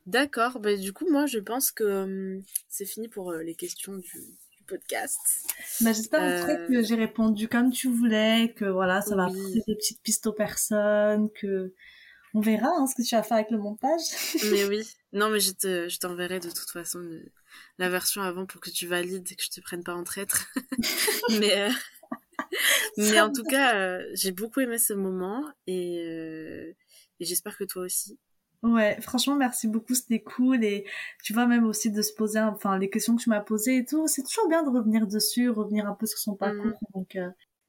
D'accord. 0.07 0.61
Bah, 0.61 0.77
du 0.77 0.93
coup, 0.93 1.11
moi, 1.11 1.27
je 1.27 1.39
pense 1.39 1.71
que 1.71 2.05
hum, 2.05 2.43
c'est 2.69 2.87
fini 2.87 3.09
pour 3.09 3.31
euh, 3.31 3.43
les 3.43 3.55
questions 3.55 3.97
du, 3.97 4.39
podcast. 4.69 5.19
Bah, 5.81 5.93
j'espère 5.93 6.69
que 6.69 6.83
j'ai 6.83 6.95
répondu 6.95 7.49
comme 7.49 7.71
tu 7.71 7.89
voulais, 7.89 8.53
que 8.55 8.67
voilà, 8.67 9.01
ça 9.01 9.17
va 9.17 9.25
apporter 9.25 9.63
des 9.67 9.75
petites 9.75 10.03
pistes 10.03 10.27
aux 10.27 10.33
personnes, 10.33 11.31
que 11.31 11.73
on 12.35 12.41
verra 12.41 12.69
hein, 12.69 12.87
ce 12.87 12.95
que 12.95 13.07
tu 13.07 13.15
vas 13.17 13.23
faire 13.23 13.39
avec 13.39 13.51
le 13.51 13.59
montage. 13.59 14.03
mais 14.53 14.65
oui. 14.67 14.87
Non, 15.13 15.31
mais 15.31 15.41
je 15.41 15.53
te, 15.53 15.89
je 15.89 15.99
t'enverrai 15.99 16.39
de 16.39 16.51
toute 16.51 16.71
façon 16.71 17.03
la 17.79 17.89
version 17.89 18.23
avant 18.23 18.47
pour 18.47 18.61
que 18.61 18.71
tu 18.71 18.87
valides 18.87 19.27
et 19.31 19.35
que 19.35 19.43
je 19.43 19.51
te 19.51 19.61
prenne 19.61 19.83
pas 19.83 19.95
en 19.95 20.05
traître. 20.05 20.47
mais, 21.41 21.59
euh, 21.59 21.71
mais 22.99 23.21
en 23.21 23.33
tout 23.33 23.45
cas, 23.45 23.77
euh, 23.77 24.05
j'ai 24.13 24.33
beaucoup 24.33 24.61
aimé 24.61 24.79
ce 24.79 24.93
moment 24.93 25.45
et, 25.67 26.05
euh, 26.07 26.73
et 27.21 27.25
j'espère 27.25 27.57
que 27.57 27.65
toi 27.65 27.83
aussi. 27.83 28.19
Ouais, 28.63 29.01
franchement, 29.01 29.37
merci 29.37 29.69
beaucoup, 29.69 29.95
c'était 29.95 30.21
cool. 30.21 30.65
Et 30.65 30.85
tu 31.23 31.33
vois, 31.33 31.47
même 31.47 31.65
aussi 31.65 31.91
de 31.91 32.03
se 32.03 32.13
poser, 32.13 32.41
enfin, 32.41 32.77
les 32.79 32.91
questions 32.91 33.15
que 33.17 33.23
tu 33.23 33.31
m'as 33.31 33.41
posées 33.41 33.79
et 33.79 33.85
tout, 33.85 34.07
c'est 34.09 34.23
toujours 34.23 34.49
bien 34.49 34.65
de 34.65 34.71
revenir 34.71 35.07
dessus, 35.07 35.49
revenir 35.49 35.87
un 35.87 35.95
peu 35.95 36.07
sur 36.07 36.19
son 36.19 36.35
parcours. 36.35 36.67
Mm. 36.67 36.95
Donc, 36.95 37.17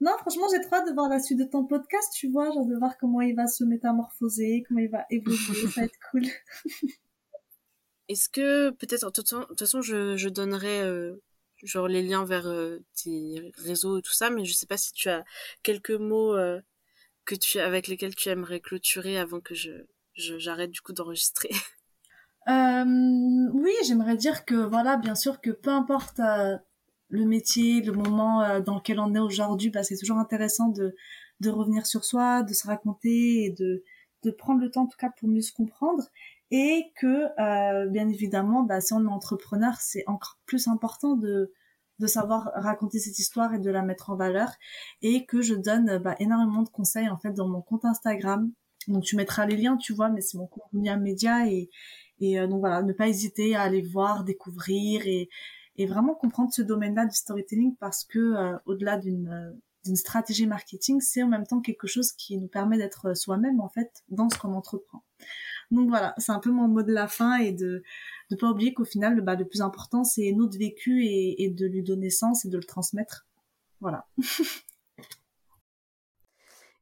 non, 0.02 0.14
franchement, 0.20 0.48
j'ai 0.52 0.62
trop 0.62 0.76
hâte 0.76 0.88
de 0.88 0.94
voir 0.94 1.10
la 1.10 1.20
suite 1.20 1.40
de 1.40 1.44
ton 1.44 1.66
podcast, 1.66 2.14
tu 2.16 2.30
vois, 2.30 2.52
genre 2.52 2.66
de 2.66 2.76
voir 2.78 2.98
comment 2.98 3.20
il 3.22 3.36
va 3.36 3.48
se 3.48 3.66
métamorphoser, 3.66 4.64
comment 4.68 4.80
il 4.80 4.90
va 4.90 5.06
évoluer, 5.10 5.38
ça 5.68 5.82
va 5.82 5.86
être 5.86 6.00
cool. 6.10 6.24
Est-ce 8.08 8.30
que 8.30 8.70
peut-être, 8.72 9.06
de 9.08 9.22
toute 9.22 9.60
façon, 9.60 9.82
je, 9.82 10.16
je 10.16 10.30
donnerai 10.30 10.82
euh, 10.82 11.22
genre 11.64 11.88
les 11.88 12.02
liens 12.02 12.24
vers 12.24 12.48
euh, 12.48 12.80
tes 12.96 13.52
réseaux 13.58 14.00
et 14.00 14.02
tout 14.02 14.14
ça, 14.14 14.30
mais 14.30 14.46
je 14.46 14.54
sais 14.54 14.66
pas 14.66 14.78
si 14.78 14.94
tu 14.94 15.10
as 15.10 15.26
quelques 15.64 15.92
mots 15.92 16.34
euh, 16.34 16.62
que 17.30 17.36
tu 17.36 17.60
avec 17.60 17.88
lesquels 17.88 18.16
tu 18.16 18.30
aimerais 18.30 18.60
clôturer 18.60 19.20
avant 19.20 19.40
que 19.40 19.54
je 19.54 19.72
j'arrête 20.16 20.72
du 20.72 20.82
coup 20.82 20.94
d'enregistrer. 20.94 21.50
oui, 22.48 23.72
j'aimerais 23.86 24.18
dire 24.18 24.44
que 24.46 24.56
voilà, 24.56 24.98
bien 24.98 25.14
sûr 25.14 25.40
que 25.40 25.52
peu 25.52 25.70
importe 25.70 26.20
le 27.10 27.26
métier, 27.26 27.82
le 27.82 27.92
moment 27.92 28.42
euh, 28.42 28.62
dans 28.62 28.76
lequel 28.76 29.00
on 29.00 29.14
est 29.14 29.20
aujourd'hui, 29.20 29.70
bah, 29.70 29.84
c'est 29.84 29.98
toujours 29.98 30.18
intéressant 30.18 30.70
de, 30.70 30.96
de 31.40 31.50
revenir 31.50 31.86
sur 31.86 32.04
soi, 32.04 32.44
de 32.44 32.54
se 32.54 32.68
raconter 32.68 33.46
et 33.46 33.50
de, 33.52 33.84
de 34.24 34.32
prendre 34.32 34.62
le 34.62 34.72
temps 34.72 34.84
en 34.84 34.88
tout 34.88 34.98
cas 34.98 35.12
pour 35.20 35.30
mieux 35.30 35.42
se 35.42 35.54
comprendre. 35.54 36.04
Et 36.52 36.92
que, 36.96 37.26
euh, 37.40 37.88
bien 37.88 38.10
évidemment, 38.10 38.64
bah, 38.64 38.82
si 38.82 38.94
on 38.94 39.04
est 39.04 39.08
entrepreneur, 39.08 39.76
c'est 39.80 40.04
encore 40.08 40.40
plus 40.46 40.68
important 40.68 41.16
de, 41.16 41.52
de 42.00 42.08
savoir 42.08 42.52
raconter 42.56 43.00
cette 43.00 43.20
histoire 43.20 43.54
et 43.54 43.60
de 43.60 43.70
la 43.70 43.82
mettre 43.82 44.10
en 44.10 44.16
valeur 44.16 44.50
et 45.02 45.26
que 45.26 45.42
je 45.42 45.54
donne 45.54 45.98
bah, 46.00 46.16
énormément 46.20 46.64
de 46.64 46.70
conseils 46.70 47.10
en 47.10 47.18
fait 47.18 47.34
dans 47.34 47.48
mon 47.48 47.62
compte 47.62 47.86
Instagram. 47.86 48.52
Donc 48.88 49.04
tu 49.04 49.16
mettras 49.16 49.46
les 49.46 49.58
liens, 49.58 49.78
tu 49.78 49.94
vois, 49.94 50.10
mais 50.10 50.22
c'est 50.22 50.38
mon 50.38 50.48
compte 50.48 50.64
Dunia 50.74 50.98
Média 50.98 51.48
et 51.48 51.70
et 52.22 52.40
euh, 52.40 52.48
donc 52.48 52.60
voilà, 52.60 52.82
ne 52.82 52.94
pas 52.94 53.08
hésiter 53.08 53.56
à 53.56 53.62
aller 53.62 53.82
voir, 53.82 54.24
découvrir 54.24 55.06
et 55.06 55.30
et 55.76 55.86
vraiment 55.86 56.14
comprendre 56.14 56.52
ce 56.52 56.62
domaine-là 56.62 57.06
du 57.06 57.16
storytelling 57.16 57.76
parce 57.80 58.04
que 58.04 58.20
euh, 58.20 58.58
au-delà 58.66 58.98
d'une 58.98 59.30
euh, 59.30 59.52
d'une 59.86 59.96
stratégie 59.96 60.46
marketing, 60.46 61.00
c'est 61.00 61.24
en 61.24 61.28
même 61.28 61.48
temps 61.48 61.62
quelque 61.62 61.88
chose 61.88 62.12
qui 62.12 62.38
nous 62.38 62.48
permet 62.48 62.78
d'être 62.78 63.16
soi-même 63.16 63.62
en 63.62 63.70
fait 63.70 64.04
dans 64.10 64.30
ce 64.30 64.38
qu'on 64.38 64.54
entreprend. 64.54 65.04
Donc 65.72 65.90
voilà, 65.90 66.16
c'est 66.18 66.32
un 66.32 66.40
peu 66.40 66.52
mon 66.52 66.68
mot 66.68 66.84
de 66.84 66.92
la 66.92 67.08
fin 67.08 67.38
et 67.38 67.54
de 67.54 67.84
ne 68.32 68.36
pas 68.36 68.50
oublier 68.50 68.74
qu'au 68.74 68.86
final, 68.86 69.22
bah, 69.22 69.36
le 69.36 69.46
plus 69.46 69.62
important, 69.62 70.04
c'est 70.04 70.32
notre 70.32 70.58
vécu 70.58 71.06
et, 71.06 71.50
de 71.50 71.66
lui 71.66 71.84
donner 71.84 72.10
sens 72.10 72.46
et 72.46 72.50
de 72.50 72.58
le 72.58 72.64
transmettre. 72.64 73.28
Voilà. 73.80 74.06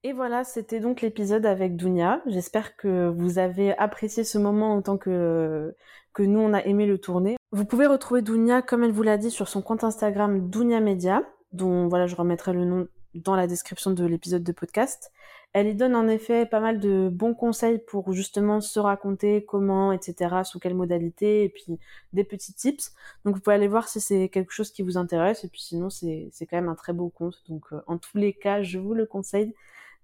Et 0.04 0.14
voilà, 0.14 0.44
c'était 0.44 0.80
donc 0.80 1.02
l'épisode 1.02 1.46
avec 1.46 1.76
Dounia. 1.76 2.22
J'espère 2.28 2.78
que 2.78 3.10
vous 3.10 3.40
avez 3.40 3.76
apprécié 3.78 4.24
ce 4.24 4.38
moment 4.38 4.74
en 4.74 4.82
tant 4.82 4.98
que, 4.98 5.76
que 6.14 6.24
nous, 6.24 6.40
on 6.40 6.54
a 6.54 6.64
aimé 6.64 6.86
le 6.86 6.98
tourner. 6.98 7.36
Vous 7.52 7.66
pouvez 7.66 7.88
retrouver 7.88 8.22
Dounia, 8.22 8.62
comme 8.62 8.84
elle 8.84 8.92
vous 8.92 9.04
l'a 9.04 9.18
dit, 9.18 9.32
sur 9.32 9.50
son 9.50 9.62
compte 9.62 9.84
Instagram 9.84 10.50
Dounia 10.50 10.80
Media, 10.80 11.24
dont 11.52 11.88
voilà, 11.88 12.06
je 12.06 12.16
remettrai 12.16 12.54
le 12.54 12.64
nom 12.64 12.88
dans 13.16 13.36
la 13.36 13.48
description 13.48 13.92
de 13.92 14.06
l'épisode 14.06 14.44
de 14.44 14.52
podcast. 14.52 15.12
Elle 15.54 15.68
y 15.68 15.76
donne 15.76 15.96
en 15.96 16.08
effet 16.08 16.46
pas 16.46 16.60
mal 16.60 16.80
de 16.80 17.10
bons 17.12 17.34
conseils 17.34 17.80
pour 17.80 18.14
justement 18.14 18.62
se 18.62 18.80
raconter 18.80 19.44
comment, 19.46 19.92
etc., 19.92 20.44
sous 20.44 20.60
quelle 20.60 20.76
modalité, 20.76 21.44
et 21.46 21.50
puis 21.50 21.80
des 22.14 22.24
petits 22.24 22.54
tips. 22.54 22.94
Donc 23.26 23.36
vous 23.36 23.42
pouvez 23.42 23.56
aller 23.56 23.68
voir 23.68 23.88
si 23.88 24.00
c'est 24.00 24.30
quelque 24.30 24.52
chose 24.52 24.72
qui 24.72 24.84
vous 24.84 24.98
intéresse, 24.98 25.44
et 25.44 25.48
puis 25.48 25.62
sinon 25.62 25.90
c'est 25.90 26.30
quand 26.42 26.58
même 26.58 26.70
un 26.70 26.76
très 26.76 26.94
beau 26.94 27.10
compte. 27.10 27.42
Donc 27.50 27.64
euh, 27.72 27.82
en 27.88 27.98
tous 27.98 28.18
les 28.18 28.34
cas, 28.34 28.62
je 28.62 28.78
vous 28.78 28.94
le 28.94 29.06
conseille 29.06 29.56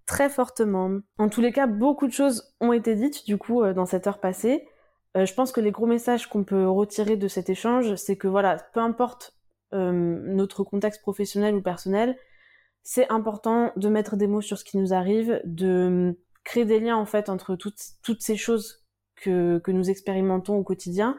très 0.05 0.29
fortement. 0.29 0.99
En 1.17 1.29
tous 1.29 1.41
les 1.41 1.51
cas, 1.51 1.67
beaucoup 1.67 2.07
de 2.07 2.13
choses 2.13 2.53
ont 2.59 2.73
été 2.73 2.95
dites 2.95 3.25
du 3.25 3.37
coup 3.37 3.63
euh, 3.63 3.73
dans 3.73 3.85
cette 3.85 4.07
heure 4.07 4.19
passée. 4.19 4.67
Euh, 5.15 5.25
je 5.25 5.33
pense 5.33 5.51
que 5.51 5.61
les 5.61 5.71
gros 5.71 5.85
messages 5.85 6.27
qu'on 6.27 6.43
peut 6.43 6.67
retirer 6.67 7.17
de 7.17 7.27
cet 7.27 7.49
échange, 7.49 7.93
c'est 7.95 8.15
que 8.15 8.27
voilà, 8.27 8.57
peu 8.73 8.79
importe 8.79 9.35
notre 9.75 10.63
contexte 10.63 11.01
professionnel 11.01 11.55
ou 11.55 11.61
personnel, 11.61 12.15
c'est 12.83 13.09
important 13.09 13.71
de 13.75 13.89
mettre 13.89 14.15
des 14.15 14.27
mots 14.27 14.41
sur 14.41 14.57
ce 14.57 14.65
qui 14.65 14.77
nous 14.77 14.93
arrive, 14.93 15.41
de 15.45 16.17
créer 16.43 16.65
des 16.65 16.79
liens 16.79 16.97
en 16.97 17.05
fait 17.05 17.29
entre 17.29 17.55
toutes, 17.55 17.81
toutes 18.03 18.21
ces 18.21 18.35
choses 18.35 18.85
que, 19.15 19.59
que 19.59 19.71
nous 19.71 19.89
expérimentons 19.89 20.55
au 20.55 20.63
quotidien 20.63 21.17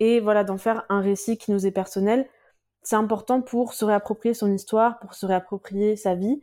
et 0.00 0.20
voilà 0.20 0.44
d'en 0.44 0.58
faire 0.58 0.84
un 0.88 1.00
récit 1.00 1.38
qui 1.38 1.52
nous 1.52 1.66
est 1.66 1.70
personnel. 1.70 2.28
C'est 2.82 2.96
important 2.96 3.42
pour 3.42 3.74
se 3.74 3.84
réapproprier 3.84 4.34
son 4.34 4.52
histoire, 4.52 4.98
pour 4.98 5.14
se 5.14 5.26
réapproprier 5.26 5.96
sa 5.96 6.14
vie 6.14 6.40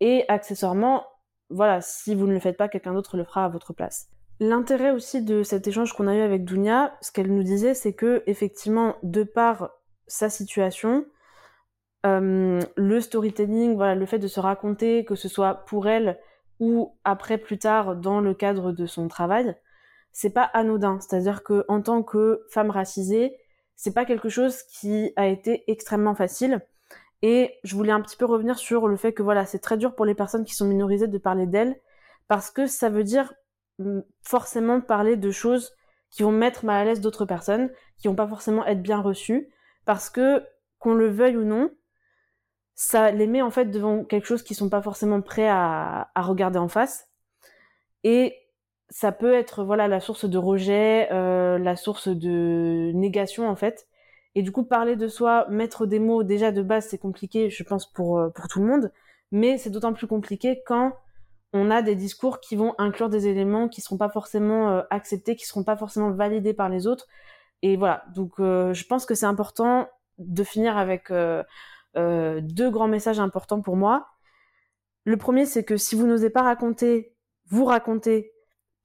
et 0.00 0.24
accessoirement, 0.28 1.04
voilà, 1.48 1.80
si 1.80 2.14
vous 2.14 2.26
ne 2.26 2.32
le 2.32 2.40
faites 2.40 2.56
pas, 2.56 2.68
quelqu'un 2.68 2.94
d'autre 2.94 3.16
le 3.16 3.24
fera 3.24 3.44
à 3.44 3.48
votre 3.48 3.72
place. 3.72 4.08
L'intérêt 4.38 4.90
aussi 4.90 5.22
de 5.22 5.42
cet 5.42 5.68
échange 5.68 5.92
qu'on 5.92 6.06
a 6.06 6.14
eu 6.14 6.20
avec 6.20 6.44
Dounia, 6.44 6.96
ce 7.02 7.12
qu'elle 7.12 7.32
nous 7.32 7.42
disait, 7.42 7.74
c'est 7.74 7.92
que 7.92 8.22
effectivement, 8.26 8.96
de 9.02 9.22
par 9.22 9.70
sa 10.06 10.30
situation, 10.30 11.04
euh, 12.06 12.60
le 12.76 13.00
storytelling, 13.00 13.76
voilà, 13.76 13.94
le 13.94 14.06
fait 14.06 14.18
de 14.18 14.28
se 14.28 14.40
raconter, 14.40 15.04
que 15.04 15.14
ce 15.14 15.28
soit 15.28 15.66
pour 15.66 15.88
elle 15.88 16.18
ou 16.58 16.94
après 17.04 17.38
plus 17.38 17.58
tard 17.58 17.96
dans 17.96 18.20
le 18.20 18.34
cadre 18.34 18.72
de 18.72 18.86
son 18.86 19.08
travail, 19.08 19.56
c'est 20.12 20.30
pas 20.30 20.42
anodin. 20.42 20.98
C'est-à-dire 21.00 21.42
que 21.42 21.64
en 21.68 21.82
tant 21.82 22.02
que 22.02 22.46
femme 22.50 22.70
racisée, 22.70 23.36
c'est 23.76 23.94
pas 23.94 24.04
quelque 24.04 24.28
chose 24.28 24.62
qui 24.64 25.12
a 25.16 25.26
été 25.26 25.64
extrêmement 25.70 26.14
facile. 26.14 26.60
Et 27.22 27.58
je 27.64 27.74
voulais 27.74 27.92
un 27.92 28.00
petit 28.00 28.16
peu 28.16 28.24
revenir 28.24 28.58
sur 28.58 28.88
le 28.88 28.96
fait 28.96 29.12
que 29.12 29.22
voilà, 29.22 29.44
c'est 29.44 29.58
très 29.58 29.76
dur 29.76 29.94
pour 29.94 30.06
les 30.06 30.14
personnes 30.14 30.44
qui 30.44 30.54
sont 30.54 30.66
minorisées 30.66 31.08
de 31.08 31.18
parler 31.18 31.46
d'elles 31.46 31.76
parce 32.28 32.50
que 32.50 32.66
ça 32.66 32.88
veut 32.88 33.04
dire 33.04 33.34
mm, 33.78 34.00
forcément 34.22 34.80
parler 34.80 35.16
de 35.16 35.30
choses 35.30 35.72
qui 36.10 36.22
vont 36.22 36.32
mettre 36.32 36.64
mal 36.64 36.82
à 36.82 36.84
l'aise 36.84 37.00
d'autres 37.00 37.24
personnes, 37.24 37.70
qui 37.98 38.08
vont 38.08 38.14
pas 38.14 38.26
forcément 38.26 38.64
être 38.66 38.82
bien 38.82 39.00
reçues 39.00 39.50
parce 39.84 40.10
que 40.10 40.42
qu'on 40.78 40.94
le 40.94 41.08
veuille 41.08 41.36
ou 41.36 41.44
non, 41.44 41.70
ça 42.82 43.10
les 43.10 43.26
met 43.26 43.42
en 43.42 43.50
fait 43.50 43.66
devant 43.66 44.04
quelque 44.04 44.26
chose 44.26 44.42
qu'ils 44.42 44.56
sont 44.56 44.70
pas 44.70 44.80
forcément 44.80 45.20
prêts 45.20 45.46
à, 45.46 46.10
à, 46.14 46.22
regarder 46.22 46.58
en 46.58 46.68
face. 46.68 47.10
Et 48.04 48.34
ça 48.88 49.12
peut 49.12 49.34
être 49.34 49.64
voilà 49.64 49.86
la 49.86 50.00
source 50.00 50.24
de 50.24 50.38
rejet, 50.38 51.06
euh, 51.12 51.58
la 51.58 51.76
source 51.76 52.08
de 52.08 52.90
négation 52.94 53.50
en 53.50 53.54
fait. 53.54 53.86
Et 54.34 54.40
du 54.40 54.50
coup 54.50 54.64
parler 54.64 54.96
de 54.96 55.08
soi, 55.08 55.46
mettre 55.50 55.84
des 55.84 55.98
mots 55.98 56.22
déjà 56.22 56.52
de 56.52 56.62
base 56.62 56.86
c'est 56.88 56.96
compliqué, 56.96 57.50
je 57.50 57.62
pense 57.64 57.84
pour 57.84 58.18
euh, 58.18 58.30
pour 58.30 58.48
tout 58.48 58.60
le 58.60 58.66
monde, 58.66 58.90
mais 59.30 59.58
c'est 59.58 59.68
d'autant 59.68 59.92
plus 59.92 60.06
compliqué 60.06 60.62
quand 60.64 60.94
on 61.52 61.70
a 61.70 61.82
des 61.82 61.94
discours 61.96 62.40
qui 62.40 62.56
vont 62.56 62.74
inclure 62.78 63.10
des 63.10 63.26
éléments 63.26 63.68
qui 63.68 63.82
seront 63.82 63.98
pas 63.98 64.08
forcément 64.08 64.70
euh, 64.70 64.82
acceptés, 64.88 65.36
qui 65.36 65.44
seront 65.44 65.64
pas 65.64 65.76
forcément 65.76 66.12
validés 66.12 66.54
par 66.54 66.70
les 66.70 66.86
autres. 66.86 67.08
Et 67.60 67.76
voilà, 67.76 68.04
donc 68.14 68.36
je 68.38 68.86
pense 68.86 69.04
que 69.04 69.14
c'est 69.14 69.26
important 69.26 69.86
de 70.16 70.42
finir 70.44 70.78
avec 70.78 71.10
deux 71.94 72.70
grands 72.70 72.88
messages 72.88 73.20
importants 73.20 73.60
pour 73.60 73.76
moi. 73.76 74.08
Le 75.04 75.16
premier, 75.16 75.46
c'est 75.46 75.64
que 75.64 75.76
si 75.76 75.94
vous 75.94 76.06
n'osez 76.06 76.30
pas 76.30 76.42
raconter, 76.42 77.16
vous 77.48 77.64
raconter 77.64 78.32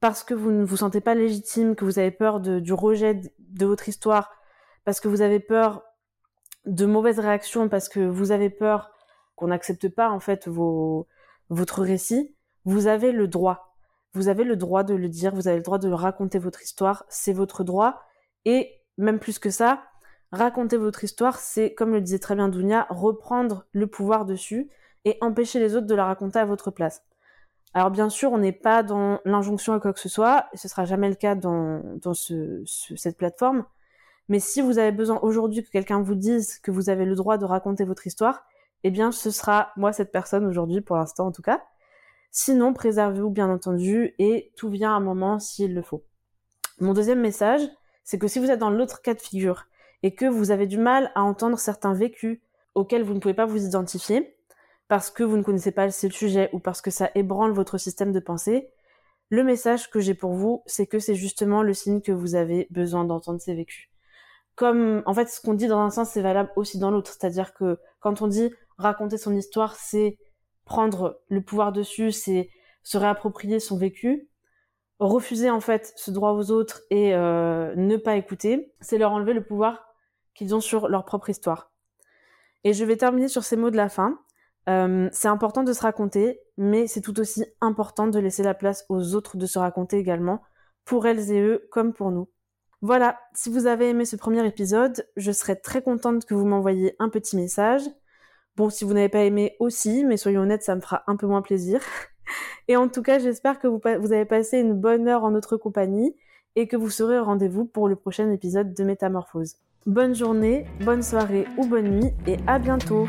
parce 0.00 0.24
que 0.24 0.34
vous 0.34 0.50
ne 0.50 0.64
vous 0.64 0.78
sentez 0.78 1.00
pas 1.00 1.14
légitime, 1.14 1.74
que 1.74 1.84
vous 1.84 1.98
avez 1.98 2.10
peur 2.10 2.40
du 2.40 2.72
rejet 2.72 3.20
de 3.38 3.66
votre 3.66 3.88
histoire, 3.88 4.30
parce 4.84 5.00
que 5.00 5.08
vous 5.08 5.22
avez 5.22 5.40
peur 5.40 5.82
de 6.64 6.84
mauvaises 6.84 7.18
réactions, 7.18 7.68
parce 7.68 7.88
que 7.88 8.00
vous 8.00 8.32
avez 8.32 8.50
peur 8.50 8.90
qu'on 9.34 9.48
n'accepte 9.48 9.88
pas 9.88 10.10
en 10.10 10.20
fait 10.20 10.48
votre 10.48 11.82
récit, 11.82 12.36
vous 12.64 12.86
avez 12.86 13.12
le 13.12 13.28
droit. 13.28 13.76
Vous 14.12 14.28
avez 14.28 14.44
le 14.44 14.56
droit 14.56 14.82
de 14.82 14.94
le 14.94 15.08
dire, 15.08 15.34
vous 15.34 15.48
avez 15.48 15.58
le 15.58 15.62
droit 15.62 15.78
de 15.78 15.90
raconter 15.90 16.38
votre 16.38 16.62
histoire, 16.62 17.04
c'est 17.08 17.32
votre 17.32 17.64
droit. 17.64 18.00
Et 18.44 18.82
même 18.96 19.18
plus 19.18 19.38
que 19.38 19.50
ça, 19.50 19.84
raconter 20.36 20.76
votre 20.76 21.02
histoire, 21.04 21.38
c'est, 21.38 21.74
comme 21.74 21.92
le 21.92 22.00
disait 22.00 22.18
très 22.18 22.34
bien 22.34 22.48
Dounia, 22.48 22.86
reprendre 22.90 23.66
le 23.72 23.86
pouvoir 23.86 24.24
dessus 24.24 24.70
et 25.04 25.18
empêcher 25.20 25.58
les 25.58 25.76
autres 25.76 25.86
de 25.86 25.94
la 25.94 26.04
raconter 26.04 26.38
à 26.38 26.44
votre 26.44 26.70
place. 26.70 27.02
Alors 27.74 27.90
bien 27.90 28.08
sûr, 28.08 28.32
on 28.32 28.38
n'est 28.38 28.52
pas 28.52 28.82
dans 28.82 29.20
l'injonction 29.24 29.72
à 29.74 29.80
quoi 29.80 29.92
que 29.92 30.00
ce 30.00 30.08
soit, 30.08 30.46
et 30.52 30.56
ce 30.56 30.68
sera 30.68 30.84
jamais 30.84 31.08
le 31.08 31.14
cas 31.14 31.34
dans, 31.34 31.82
dans 31.96 32.14
ce, 32.14 32.62
cette 32.64 33.18
plateforme. 33.18 33.64
Mais 34.28 34.40
si 34.40 34.62
vous 34.62 34.78
avez 34.78 34.92
besoin 34.92 35.20
aujourd'hui 35.20 35.62
que 35.62 35.70
quelqu'un 35.70 36.00
vous 36.00 36.14
dise 36.14 36.58
que 36.58 36.70
vous 36.70 36.88
avez 36.88 37.04
le 37.04 37.14
droit 37.14 37.38
de 37.38 37.44
raconter 37.44 37.84
votre 37.84 38.06
histoire, 38.06 38.46
eh 38.82 38.90
bien 38.90 39.12
ce 39.12 39.30
sera 39.30 39.72
moi 39.76 39.92
cette 39.92 40.10
personne 40.10 40.46
aujourd'hui, 40.46 40.80
pour 40.80 40.96
l'instant 40.96 41.26
en 41.26 41.32
tout 41.32 41.42
cas. 41.42 41.62
Sinon, 42.30 42.72
préservez-vous 42.72 43.30
bien 43.30 43.50
entendu, 43.50 44.14
et 44.18 44.52
tout 44.56 44.68
vient 44.68 44.92
à 44.92 44.96
un 44.96 45.00
moment 45.00 45.38
s'il 45.38 45.74
le 45.74 45.82
faut. 45.82 46.04
Mon 46.80 46.92
deuxième 46.92 47.20
message, 47.20 47.62
c'est 48.04 48.18
que 48.18 48.28
si 48.28 48.38
vous 48.38 48.50
êtes 48.50 48.58
dans 48.58 48.70
l'autre 48.70 49.00
cas 49.00 49.14
de 49.14 49.20
figure, 49.20 49.66
et 50.02 50.14
que 50.14 50.26
vous 50.26 50.50
avez 50.50 50.66
du 50.66 50.78
mal 50.78 51.10
à 51.14 51.22
entendre 51.22 51.58
certains 51.58 51.94
vécus 51.94 52.40
auxquels 52.74 53.02
vous 53.02 53.14
ne 53.14 53.18
pouvez 53.18 53.34
pas 53.34 53.46
vous 53.46 53.64
identifier 53.64 54.36
parce 54.88 55.10
que 55.10 55.22
vous 55.22 55.36
ne 55.36 55.42
connaissez 55.42 55.72
pas 55.72 55.86
le 55.86 55.92
sujet 55.92 56.50
ou 56.52 56.58
parce 56.58 56.80
que 56.80 56.90
ça 56.90 57.10
ébranle 57.14 57.52
votre 57.52 57.78
système 57.78 58.12
de 58.12 58.20
pensée, 58.20 58.68
le 59.28 59.42
message 59.42 59.90
que 59.90 59.98
j'ai 59.98 60.14
pour 60.14 60.32
vous, 60.32 60.62
c'est 60.66 60.86
que 60.86 60.98
c'est 60.98 61.16
justement 61.16 61.62
le 61.62 61.74
signe 61.74 62.00
que 62.00 62.12
vous 62.12 62.36
avez 62.36 62.68
besoin 62.70 63.04
d'entendre 63.04 63.40
ces 63.40 63.54
vécus. 63.54 63.88
Comme, 64.54 65.02
en 65.04 65.14
fait, 65.14 65.28
ce 65.28 65.40
qu'on 65.40 65.54
dit 65.54 65.66
dans 65.66 65.80
un 65.80 65.90
sens, 65.90 66.10
c'est 66.10 66.22
valable 66.22 66.50
aussi 66.56 66.78
dans 66.78 66.90
l'autre. 66.90 67.12
C'est-à-dire 67.12 67.52
que 67.52 67.78
quand 68.00 68.22
on 68.22 68.28
dit 68.28 68.52
raconter 68.78 69.18
son 69.18 69.34
histoire, 69.34 69.74
c'est 69.74 70.18
prendre 70.64 71.20
le 71.28 71.42
pouvoir 71.42 71.72
dessus, 71.72 72.12
c'est 72.12 72.50
se 72.82 72.98
réapproprier 72.98 73.58
son 73.58 73.76
vécu 73.76 74.28
refuser 74.98 75.50
en 75.50 75.60
fait 75.60 75.92
ce 75.96 76.10
droit 76.10 76.32
aux 76.32 76.50
autres 76.50 76.82
et 76.90 77.14
euh, 77.14 77.74
ne 77.76 77.96
pas 77.96 78.16
écouter, 78.16 78.72
c'est 78.80 78.98
leur 78.98 79.12
enlever 79.12 79.34
le 79.34 79.44
pouvoir 79.44 79.94
qu'ils 80.34 80.54
ont 80.54 80.60
sur 80.60 80.88
leur 80.88 81.04
propre 81.04 81.30
histoire. 81.30 81.72
Et 82.64 82.72
je 82.72 82.84
vais 82.84 82.96
terminer 82.96 83.28
sur 83.28 83.44
ces 83.44 83.56
mots 83.56 83.70
de 83.70 83.76
la 83.76 83.88
fin. 83.88 84.18
Euh, 84.68 85.08
c'est 85.12 85.28
important 85.28 85.62
de 85.62 85.72
se 85.72 85.82
raconter, 85.82 86.40
mais 86.56 86.86
c'est 86.86 87.00
tout 87.00 87.20
aussi 87.20 87.44
important 87.60 88.08
de 88.08 88.18
laisser 88.18 88.42
la 88.42 88.54
place 88.54 88.84
aux 88.88 89.14
autres 89.14 89.36
de 89.36 89.46
se 89.46 89.58
raconter 89.58 89.98
également, 89.98 90.42
pour 90.84 91.06
elles 91.06 91.30
et 91.30 91.40
eux 91.40 91.68
comme 91.70 91.92
pour 91.92 92.10
nous. 92.10 92.28
Voilà, 92.82 93.18
si 93.34 93.50
vous 93.50 93.66
avez 93.66 93.90
aimé 93.90 94.04
ce 94.04 94.16
premier 94.16 94.46
épisode, 94.46 95.06
je 95.16 95.32
serais 95.32 95.56
très 95.56 95.82
contente 95.82 96.24
que 96.24 96.34
vous 96.34 96.46
m'envoyiez 96.46 96.94
un 96.98 97.08
petit 97.08 97.36
message. 97.36 97.82
Bon, 98.56 98.70
si 98.70 98.84
vous 98.84 98.94
n'avez 98.94 99.08
pas 99.08 99.24
aimé 99.24 99.56
aussi, 99.60 100.04
mais 100.04 100.16
soyons 100.16 100.42
honnêtes, 100.42 100.62
ça 100.62 100.74
me 100.74 100.80
fera 100.80 101.04
un 101.06 101.16
peu 101.16 101.26
moins 101.26 101.42
plaisir. 101.42 101.80
Et 102.68 102.76
en 102.76 102.88
tout 102.88 103.02
cas, 103.02 103.18
j'espère 103.18 103.58
que 103.58 103.66
vous, 103.66 103.80
avez 103.84 104.24
passé 104.24 104.58
une 104.58 104.74
bonne 104.74 105.08
heure 105.08 105.24
en 105.24 105.30
notre 105.30 105.56
compagnie 105.56 106.14
et 106.54 106.66
que 106.66 106.76
vous 106.76 106.90
serez 106.90 107.18
au 107.18 107.24
rendez-vous 107.24 107.64
pour 107.64 107.88
le 107.88 107.96
prochain 107.96 108.30
épisode 108.30 108.74
de 108.74 108.84
Métamorphose. 108.84 109.56
Bonne 109.86 110.14
journée, 110.14 110.64
bonne 110.80 111.02
soirée 111.02 111.46
ou 111.56 111.66
bonne 111.66 112.00
nuit 112.00 112.12
et 112.26 112.38
à 112.46 112.58
bientôt 112.58 113.06